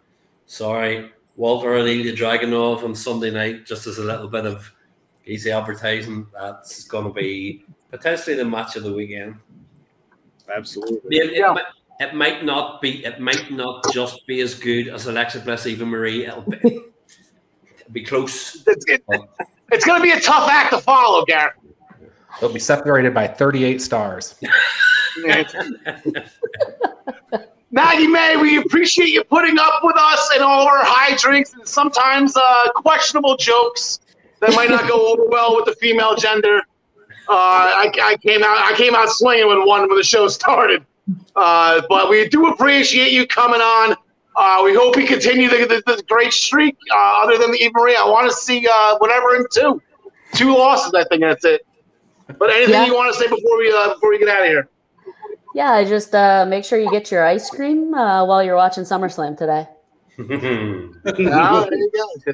sorry, 0.45 1.11
Walter 1.35 1.73
and 1.73 1.81
O'Neill, 1.81 2.15
Dragunov 2.15 2.83
on 2.83 2.93
Sunday 2.95 3.31
night, 3.31 3.65
just 3.65 3.87
as 3.87 3.97
a 3.97 4.03
little 4.03 4.27
bit 4.27 4.45
of 4.45 4.71
easy 5.25 5.51
advertising. 5.51 6.27
That's 6.33 6.83
going 6.85 7.05
to 7.05 7.13
be 7.13 7.65
potentially 7.89 8.35
the 8.35 8.45
match 8.45 8.75
of 8.75 8.83
the 8.83 8.93
weekend. 8.93 9.35
Absolutely. 10.53 11.17
It, 11.17 11.31
it, 11.33 11.61
it 11.99 12.13
might 12.13 12.43
not 12.43 12.81
be. 12.81 13.03
It 13.05 13.19
might 13.19 13.51
not 13.51 13.83
just 13.91 14.25
be 14.27 14.41
as 14.41 14.53
good 14.53 14.89
as 14.89 15.07
Alexa 15.07 15.39
Bliss, 15.39 15.65
Eva 15.65 15.85
Marie. 15.85 16.25
It'll 16.25 16.41
be, 16.41 16.57
it'll 16.63 17.91
be 17.91 18.03
close. 18.03 18.63
It's, 18.67 18.85
it, 18.87 19.03
it's 19.71 19.85
going 19.85 19.99
to 19.99 20.03
be 20.03 20.11
a 20.11 20.19
tough 20.19 20.49
act 20.49 20.73
to 20.73 20.79
follow, 20.79 21.25
Garrett. 21.25 21.53
They'll 22.39 22.53
be 22.53 22.59
separated 22.59 23.13
by 23.13 23.27
38 23.27 23.81
stars. 23.81 24.35
Maggie 27.73 28.05
May, 28.05 28.37
we 28.37 28.57
appreciate 28.59 29.09
you 29.09 29.23
putting 29.23 29.57
up 29.57 29.79
with 29.81 29.95
us 29.97 30.29
and 30.35 30.43
all 30.43 30.67
our 30.67 30.83
high 30.85 31.15
drinks 31.17 31.53
and 31.53 31.67
sometimes 31.67 32.37
uh, 32.37 32.69
questionable 32.75 33.35
jokes 33.35 33.99
that 34.41 34.53
might 34.55 34.69
not 34.69 34.87
go 34.87 35.11
over 35.11 35.23
well 35.27 35.55
with 35.55 35.65
the 35.65 35.73
female 35.81 36.15
gender. 36.15 36.59
Uh, 37.27 37.31
I, 37.33 37.91
I 37.99 38.17
came 38.17 38.43
out, 38.43 38.57
I 38.59 38.75
came 38.77 38.93
out 38.93 39.09
swinging 39.09 39.47
with 39.47 39.67
one 39.67 39.87
when 39.89 39.97
the 39.97 40.03
show 40.03 40.27
started. 40.27 40.85
Uh, 41.35 41.81
but 41.89 42.11
we 42.11 42.29
do 42.29 42.45
appreciate 42.49 43.11
you 43.11 43.25
coming 43.25 43.59
on. 43.59 43.95
Uh, 44.35 44.61
we 44.63 44.75
hope 44.75 44.95
we 44.95 45.07
continue 45.07 45.49
the, 45.49 45.81
the, 45.85 45.95
the 45.95 46.03
great 46.07 46.31
streak. 46.31 46.77
Uh, 46.93 47.23
other 47.23 47.39
than 47.39 47.51
the 47.51 47.57
Eva 47.57 47.71
Marie, 47.73 47.95
I 47.95 48.05
want 48.05 48.29
to 48.29 48.35
see 48.35 48.67
uh, 48.71 48.97
whatever 48.99 49.35
in 49.35 49.45
two, 49.51 49.81
two 50.35 50.55
losses. 50.55 50.93
I 50.93 51.05
think 51.05 51.21
that's 51.21 51.43
it. 51.43 51.65
But 52.37 52.51
anything 52.51 52.73
Yeah. 52.75 52.85
you 52.85 52.93
want 52.93 53.11
to 53.11 53.19
say 53.19 53.27
before 53.27 53.57
we 53.57 53.73
uh, 53.75 53.95
before 53.95 54.11
we 54.11 54.19
get 54.19 54.29
out 54.29 54.41
of 54.43 54.47
here? 54.47 54.67
Yeah, 55.53 55.83
just 55.83 56.13
uh, 56.15 56.45
make 56.47 56.65
sure 56.65 56.79
you 56.79 56.89
get 56.91 57.11
your 57.11 57.25
ice 57.25 57.49
cream 57.49 57.93
uh, 57.93 58.25
while 58.25 58.43
you're 58.43 58.55
watching 58.55 58.83
SummerSlam 58.83 59.37
today. 59.37 59.67
Ah, 61.31 61.65
there 61.69 61.77
you 61.77 61.91
go. 61.93 62.33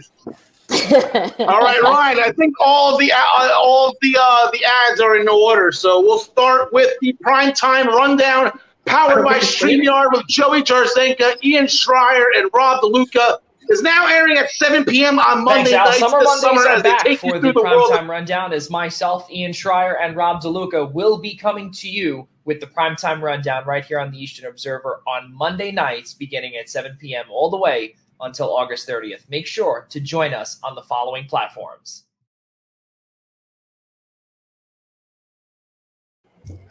All 1.45 1.59
right, 1.61 1.81
Ryan. 1.81 2.19
I 2.19 2.31
think 2.37 2.53
all 2.59 2.97
the 2.97 3.11
uh, 3.11 3.49
all 3.55 3.95
the 4.01 4.15
uh, 4.21 4.51
the 4.51 4.63
ads 4.63 5.01
are 5.01 5.15
in 5.17 5.27
order, 5.27 5.71
so 5.71 5.99
we'll 6.01 6.19
start 6.19 6.71
with 6.71 6.91
the 7.01 7.13
primetime 7.25 7.87
rundown, 7.87 8.51
powered 8.85 9.25
by 9.25 9.39
Streamyard 9.39 10.11
with 10.11 10.27
Joey 10.27 10.61
Jarzenka, 10.61 11.43
Ian 11.43 11.65
Schreier, 11.65 12.25
and 12.37 12.49
Rob 12.53 12.83
DeLuca. 12.83 13.37
Is 13.69 13.83
now 13.83 14.07
airing 14.07 14.35
at 14.37 14.49
7 14.49 14.83
p.m. 14.83 15.19
on 15.19 15.43
Monday 15.43 15.69
Thanks, 15.71 15.99
nights 15.99 15.99
Summer 15.99 16.19
this 16.19 16.27
Mondays 16.27 16.41
summer 16.41 16.61
are 16.61 16.75
as 16.77 16.83
they 16.83 16.89
back 16.89 17.03
take 17.03 17.21
you 17.23 17.31
for 17.31 17.39
through 17.39 17.53
the 17.53 17.53
the 17.53 17.61
world. 17.61 17.91
primetime 17.91 18.07
rundown. 18.07 18.51
As 18.51 18.69
myself, 18.71 19.29
Ian 19.31 19.51
Schreier, 19.51 19.95
and 20.01 20.15
Rob 20.15 20.41
DeLuca 20.41 20.91
will 20.91 21.19
be 21.19 21.35
coming 21.35 21.71
to 21.73 21.87
you 21.87 22.27
with 22.49 22.59
the 22.59 22.65
primetime 22.65 23.21
rundown 23.21 23.63
right 23.67 23.85
here 23.85 23.99
on 23.99 24.09
the 24.09 24.17
Eastern 24.17 24.49
Observer 24.49 25.03
on 25.07 25.31
Monday 25.31 25.71
nights, 25.71 26.15
beginning 26.15 26.55
at 26.55 26.67
7 26.67 26.97
p.m. 26.99 27.25
all 27.29 27.51
the 27.51 27.57
way 27.57 27.93
until 28.21 28.51
August 28.57 28.89
30th. 28.89 29.29
Make 29.29 29.45
sure 29.45 29.85
to 29.91 29.99
join 29.99 30.33
us 30.33 30.59
on 30.63 30.73
the 30.73 30.81
following 30.81 31.25
platforms. 31.27 32.05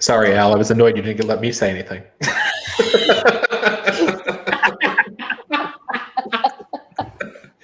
Sorry, 0.00 0.34
Al. 0.34 0.52
I 0.52 0.56
was 0.56 0.72
annoyed 0.72 0.96
you 0.96 1.02
didn't 1.04 1.28
let 1.28 1.40
me 1.40 1.52
say 1.52 1.70
anything. 1.70 2.02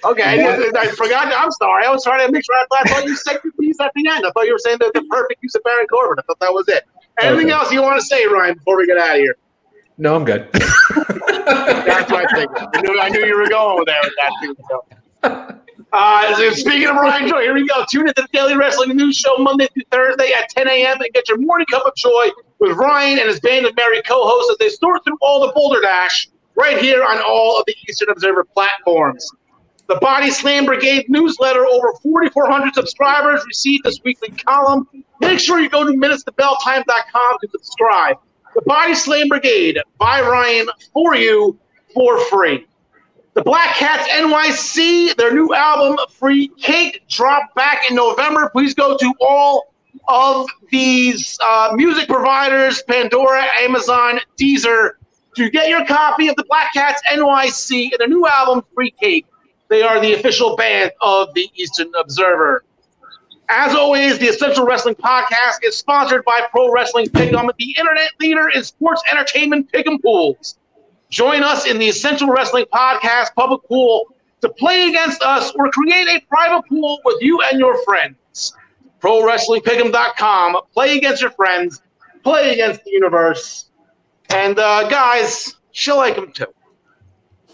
Okay, 0.05 0.21
I, 0.21 0.71
I 0.81 0.87
forgot. 0.89 1.33
I'm 1.33 1.51
sorry. 1.53 1.83
I 1.83 1.89
was 1.89 2.03
trying 2.03 2.27
to 2.27 2.31
make 2.31 2.45
sure. 2.45 2.53
I, 2.55 2.65
thought- 2.69 2.85
I 2.85 2.93
thought 2.93 3.05
you 3.05 3.15
said 3.15 3.39
your 3.43 3.53
piece 3.59 3.79
at 3.81 3.91
the 3.95 4.07
end. 4.07 4.23
I 4.23 4.29
thought 4.31 4.45
you 4.45 4.51
were 4.53 4.59
saying 4.59 4.77
that 4.79 4.93
the 4.93 5.03
perfect 5.09 5.41
use 5.41 5.55
of 5.55 5.63
Baron 5.63 5.87
Corbin. 5.87 6.19
I 6.19 6.21
thought 6.27 6.39
that 6.41 6.53
was 6.53 6.67
it. 6.67 6.83
Anything 7.21 7.45
Okay. 7.47 7.53
else 7.53 7.71
you 7.71 7.81
want 7.81 7.99
to 7.99 8.05
say, 8.05 8.25
Ryan, 8.27 8.55
before 8.55 8.77
we 8.77 8.85
get 8.87 8.97
out 8.97 9.15
of 9.15 9.21
here? 9.21 9.35
no, 9.97 10.15
I'm 10.15 10.25
good. 10.25 10.49
That's 10.53 12.11
I 12.11 12.25
think. 12.35 12.51
I 12.55 12.81
knew, 12.81 12.99
I 12.99 13.09
knew 13.09 13.25
you 13.25 13.37
were 13.37 13.47
going 13.47 13.85
there 13.85 13.95
with 14.03 14.13
that 14.17 14.31
too. 14.41 14.55
So. 14.69 15.59
Uh, 15.93 16.35
so 16.35 16.51
speaking 16.51 16.87
of 16.87 16.95
Ryan 16.97 17.29
Joy, 17.29 17.41
here 17.41 17.53
we 17.53 17.65
go. 17.67 17.85
Tune 17.89 18.07
in 18.07 18.13
to 18.15 18.21
the 18.23 18.27
Daily 18.33 18.55
Wrestling 18.57 18.95
News 18.97 19.15
Show 19.15 19.37
Monday 19.37 19.67
through 19.73 19.83
Thursday 19.91 20.31
at 20.33 20.49
10 20.49 20.67
a.m. 20.67 20.99
and 20.99 21.13
get 21.13 21.29
your 21.29 21.37
morning 21.39 21.65
cup 21.71 21.85
of 21.85 21.95
joy 21.95 22.27
with 22.59 22.75
Ryan 22.75 23.19
and 23.19 23.29
his 23.29 23.39
band 23.39 23.65
of 23.65 23.75
merry 23.77 24.01
co-hosts 24.01 24.51
as 24.51 24.57
they 24.57 24.69
sort 24.69 25.03
through 25.05 25.17
all 25.21 25.45
the 25.47 25.53
Boulder 25.53 25.79
Dash 25.81 26.27
right 26.55 26.77
here 26.79 27.03
on 27.03 27.19
all 27.25 27.57
of 27.59 27.65
the 27.65 27.75
Eastern 27.87 28.09
Observer 28.09 28.43
platforms. 28.43 29.25
The 29.87 29.95
Body 30.01 30.31
Slam 30.31 30.65
Brigade 30.65 31.05
newsletter, 31.09 31.65
over 31.65 31.93
4,400 32.01 32.73
subscribers 32.73 33.43
received 33.45 33.83
this 33.83 33.99
weekly 34.03 34.29
column. 34.29 34.87
Make 35.19 35.39
sure 35.39 35.59
you 35.59 35.69
go 35.69 35.83
to 35.85 35.91
minutestobelltime.com 35.91 37.37
to 37.41 37.47
subscribe. 37.51 38.17
The 38.55 38.61
Body 38.65 38.95
Slam 38.95 39.27
Brigade 39.27 39.79
by 39.99 40.21
Ryan 40.21 40.67
for 40.91 41.15
you 41.15 41.59
for 41.93 42.19
free. 42.25 42.65
The 43.35 43.43
Black 43.43 43.75
Cats 43.75 44.07
NYC, 44.13 45.15
their 45.17 45.33
new 45.33 45.53
album 45.53 45.97
Free 46.09 46.47
Cake 46.57 47.03
dropped 47.09 47.53
back 47.53 47.89
in 47.89 47.95
November. 47.95 48.49
Please 48.49 48.73
go 48.73 48.97
to 48.97 49.13
all 49.19 49.73
of 50.07 50.47
these 50.71 51.37
uh, 51.43 51.73
music 51.75 52.07
providers 52.07 52.81
Pandora, 52.83 53.43
Amazon, 53.59 54.19
Deezer 54.39 54.91
to 55.35 55.49
get 55.49 55.67
your 55.67 55.85
copy 55.85 56.29
of 56.29 56.35
the 56.37 56.45
Black 56.47 56.73
Cats 56.73 57.01
NYC 57.11 57.91
and 57.91 57.99
their 57.99 58.07
new 58.07 58.25
album 58.25 58.63
Free 58.73 58.91
Cake. 58.91 59.25
They 59.69 59.81
are 59.81 59.99
the 59.99 60.13
official 60.13 60.55
band 60.55 60.91
of 61.01 61.33
the 61.33 61.49
Eastern 61.55 61.91
Observer. 61.99 62.63
As 63.49 63.75
always, 63.75 64.17
the 64.17 64.27
Essential 64.27 64.65
Wrestling 64.65 64.95
Podcast 64.95 65.59
is 65.63 65.77
sponsored 65.77 66.25
by 66.25 66.39
Pro 66.51 66.71
Wrestling 66.71 67.07
Pick'em, 67.07 67.49
the 67.57 67.75
internet 67.77 68.09
leader 68.19 68.49
in 68.49 68.63
sports 68.63 69.01
entertainment 69.11 69.71
pick'em 69.71 70.01
pools. 70.01 70.57
Join 71.09 71.43
us 71.43 71.67
in 71.67 71.77
the 71.77 71.87
Essential 71.87 72.29
Wrestling 72.29 72.65
Podcast 72.73 73.35
public 73.35 73.61
pool 73.67 74.07
to 74.41 74.49
play 74.49 74.89
against 74.89 75.21
us 75.21 75.51
or 75.57 75.69
create 75.69 76.07
a 76.07 76.21
private 76.27 76.67
pool 76.67 76.99
with 77.05 77.21
you 77.21 77.41
and 77.41 77.59
your 77.59 77.83
friends. 77.83 78.53
ProWrestlingPick'em.com. 79.01 80.57
Play 80.73 80.97
against 80.97 81.21
your 81.21 81.31
friends. 81.31 81.81
Play 82.23 82.53
against 82.53 82.83
the 82.83 82.91
universe. 82.91 83.69
And 84.31 84.57
uh, 84.57 84.87
guys, 84.89 85.55
she'll 85.71 85.97
like 85.97 86.15
them 86.15 86.31
too. 86.31 86.47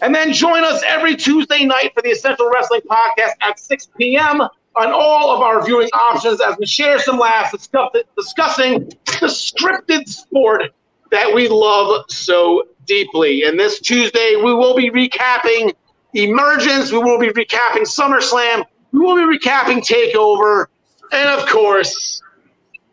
And 0.02 0.12
then 0.12 0.32
join 0.32 0.64
us 0.64 0.82
every 0.84 1.14
Tuesday 1.14 1.64
night 1.64 1.92
for 1.94 2.02
the 2.02 2.10
Essential 2.10 2.50
Wrestling 2.50 2.80
Podcast 2.90 3.34
at 3.40 3.60
6 3.60 3.90
p.m. 3.96 4.40
on 4.40 4.50
all 4.92 5.30
of 5.30 5.40
our 5.40 5.64
viewing 5.64 5.88
options 5.92 6.40
as 6.40 6.56
we 6.58 6.66
share 6.66 6.98
some 6.98 7.18
laughs 7.18 7.52
discuss- 7.52 7.92
discussing 8.16 8.90
the 9.20 9.28
scripted 9.28 10.08
sport 10.08 10.74
that 11.12 11.32
we 11.32 11.46
love 11.46 12.04
so 12.08 12.64
deeply. 12.84 13.44
And 13.44 13.58
this 13.60 13.80
Tuesday, 13.80 14.34
we 14.34 14.52
will 14.52 14.74
be 14.74 14.90
recapping 14.90 15.72
Emergence, 16.14 16.90
we 16.90 16.98
will 16.98 17.18
be 17.18 17.28
recapping 17.28 17.82
SummerSlam, 17.82 18.64
we 18.90 18.98
will 18.98 19.16
be 19.16 19.38
recapping 19.38 19.78
TakeOver, 19.78 20.66
and 21.12 21.28
of 21.28 21.48
course, 21.48 22.20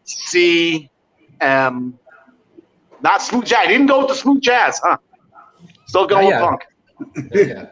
CM. 0.06 0.88
Not 3.02 3.22
Smooth 3.22 3.46
Jazz. 3.46 3.68
Didn't 3.68 3.88
go 3.88 4.00
with 4.00 4.10
the 4.10 4.16
Smooth 4.16 4.42
Jazz, 4.42 4.80
huh? 4.84 4.98
Still 5.88 6.06
going 6.06 6.28
with. 6.28 6.36
Punk. 6.36 6.62
Yeah. 7.34 7.68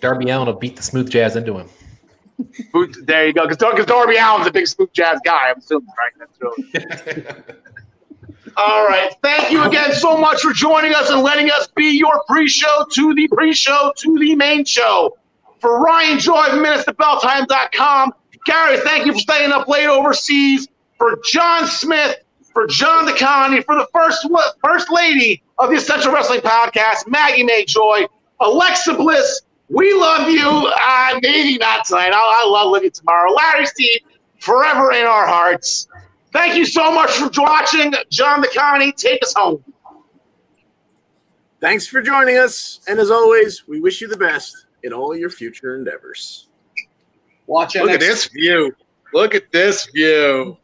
Darby 0.00 0.30
Allin 0.30 0.46
will 0.46 0.54
beat 0.54 0.76
the 0.76 0.82
smooth 0.82 1.10
jazz 1.10 1.36
into 1.36 1.58
him. 1.58 1.68
There 3.02 3.26
you 3.26 3.32
go. 3.32 3.46
Because 3.46 3.86
Darby 3.86 4.18
Allin's 4.18 4.46
a 4.46 4.52
big 4.52 4.66
Smooth 4.66 4.92
Jazz 4.92 5.18
guy, 5.24 5.50
I'm 5.50 5.58
assuming, 5.58 5.88
right? 5.98 6.12
That's 6.18 6.40
really. 6.40 7.26
All 8.56 8.86
right. 8.86 9.14
Thank 9.22 9.50
you 9.50 9.62
again 9.62 9.92
so 9.92 10.16
much 10.16 10.40
for 10.40 10.52
joining 10.52 10.94
us 10.94 11.10
and 11.10 11.22
letting 11.22 11.50
us 11.50 11.68
be 11.68 11.96
your 11.96 12.22
pre-show 12.28 12.86
to 12.92 13.14
the 13.14 13.28
pre-show 13.28 13.92
to 13.96 14.18
the 14.18 14.34
main 14.34 14.64
show. 14.64 15.16
For 15.60 15.80
Ryan 15.80 16.18
Joy 16.18 16.46
of 16.46 16.52
MinutesToBellTime.com, 16.52 18.12
Gary, 18.46 18.78
thank 18.80 19.06
you 19.06 19.12
for 19.12 19.18
staying 19.18 19.52
up 19.52 19.68
late 19.68 19.86
overseas. 19.86 20.68
For 20.96 21.18
John 21.30 21.66
Smith, 21.66 22.16
for 22.52 22.66
John 22.66 23.06
DeConnie, 23.06 23.64
for 23.64 23.76
the 23.76 23.86
first 23.92 24.26
first 24.64 24.90
lady 24.90 25.42
of 25.58 25.70
the 25.70 25.76
Essential 25.76 26.12
Wrestling 26.12 26.40
Podcast, 26.40 27.06
Maggie 27.06 27.42
May 27.42 27.64
Joy, 27.66 28.06
Alexa 28.40 28.94
Bliss, 28.94 29.42
we 29.68 29.92
love 29.94 30.28
you. 30.28 30.48
Uh, 30.48 31.18
maybe 31.22 31.58
not 31.58 31.84
tonight. 31.84 32.12
I, 32.12 32.44
I 32.44 32.48
love 32.48 32.70
living 32.72 32.90
tomorrow. 32.90 33.32
Larry 33.32 33.66
Steve, 33.66 34.00
forever 34.38 34.92
in 34.92 35.06
our 35.06 35.26
hearts. 35.26 35.88
Thank 36.32 36.56
you 36.56 36.64
so 36.64 36.92
much 36.92 37.10
for 37.10 37.30
watching. 37.36 37.92
John 38.10 38.42
DeConnie, 38.42 38.94
take 38.96 39.22
us 39.22 39.34
home. 39.36 39.64
Thanks 41.60 41.86
for 41.86 42.00
joining 42.00 42.38
us. 42.38 42.80
And 42.88 42.98
as 42.98 43.10
always, 43.10 43.66
we 43.68 43.80
wish 43.80 44.00
you 44.00 44.08
the 44.08 44.16
best 44.16 44.66
in 44.82 44.92
all 44.92 45.14
your 45.14 45.30
future 45.30 45.76
endeavors. 45.76 46.48
Watch 47.46 47.76
it 47.76 47.82
Look 47.82 47.90
at 47.90 48.00
this 48.00 48.26
view. 48.26 48.74
Look 49.12 49.34
at 49.34 49.50
this 49.52 49.86
view. 49.86 50.56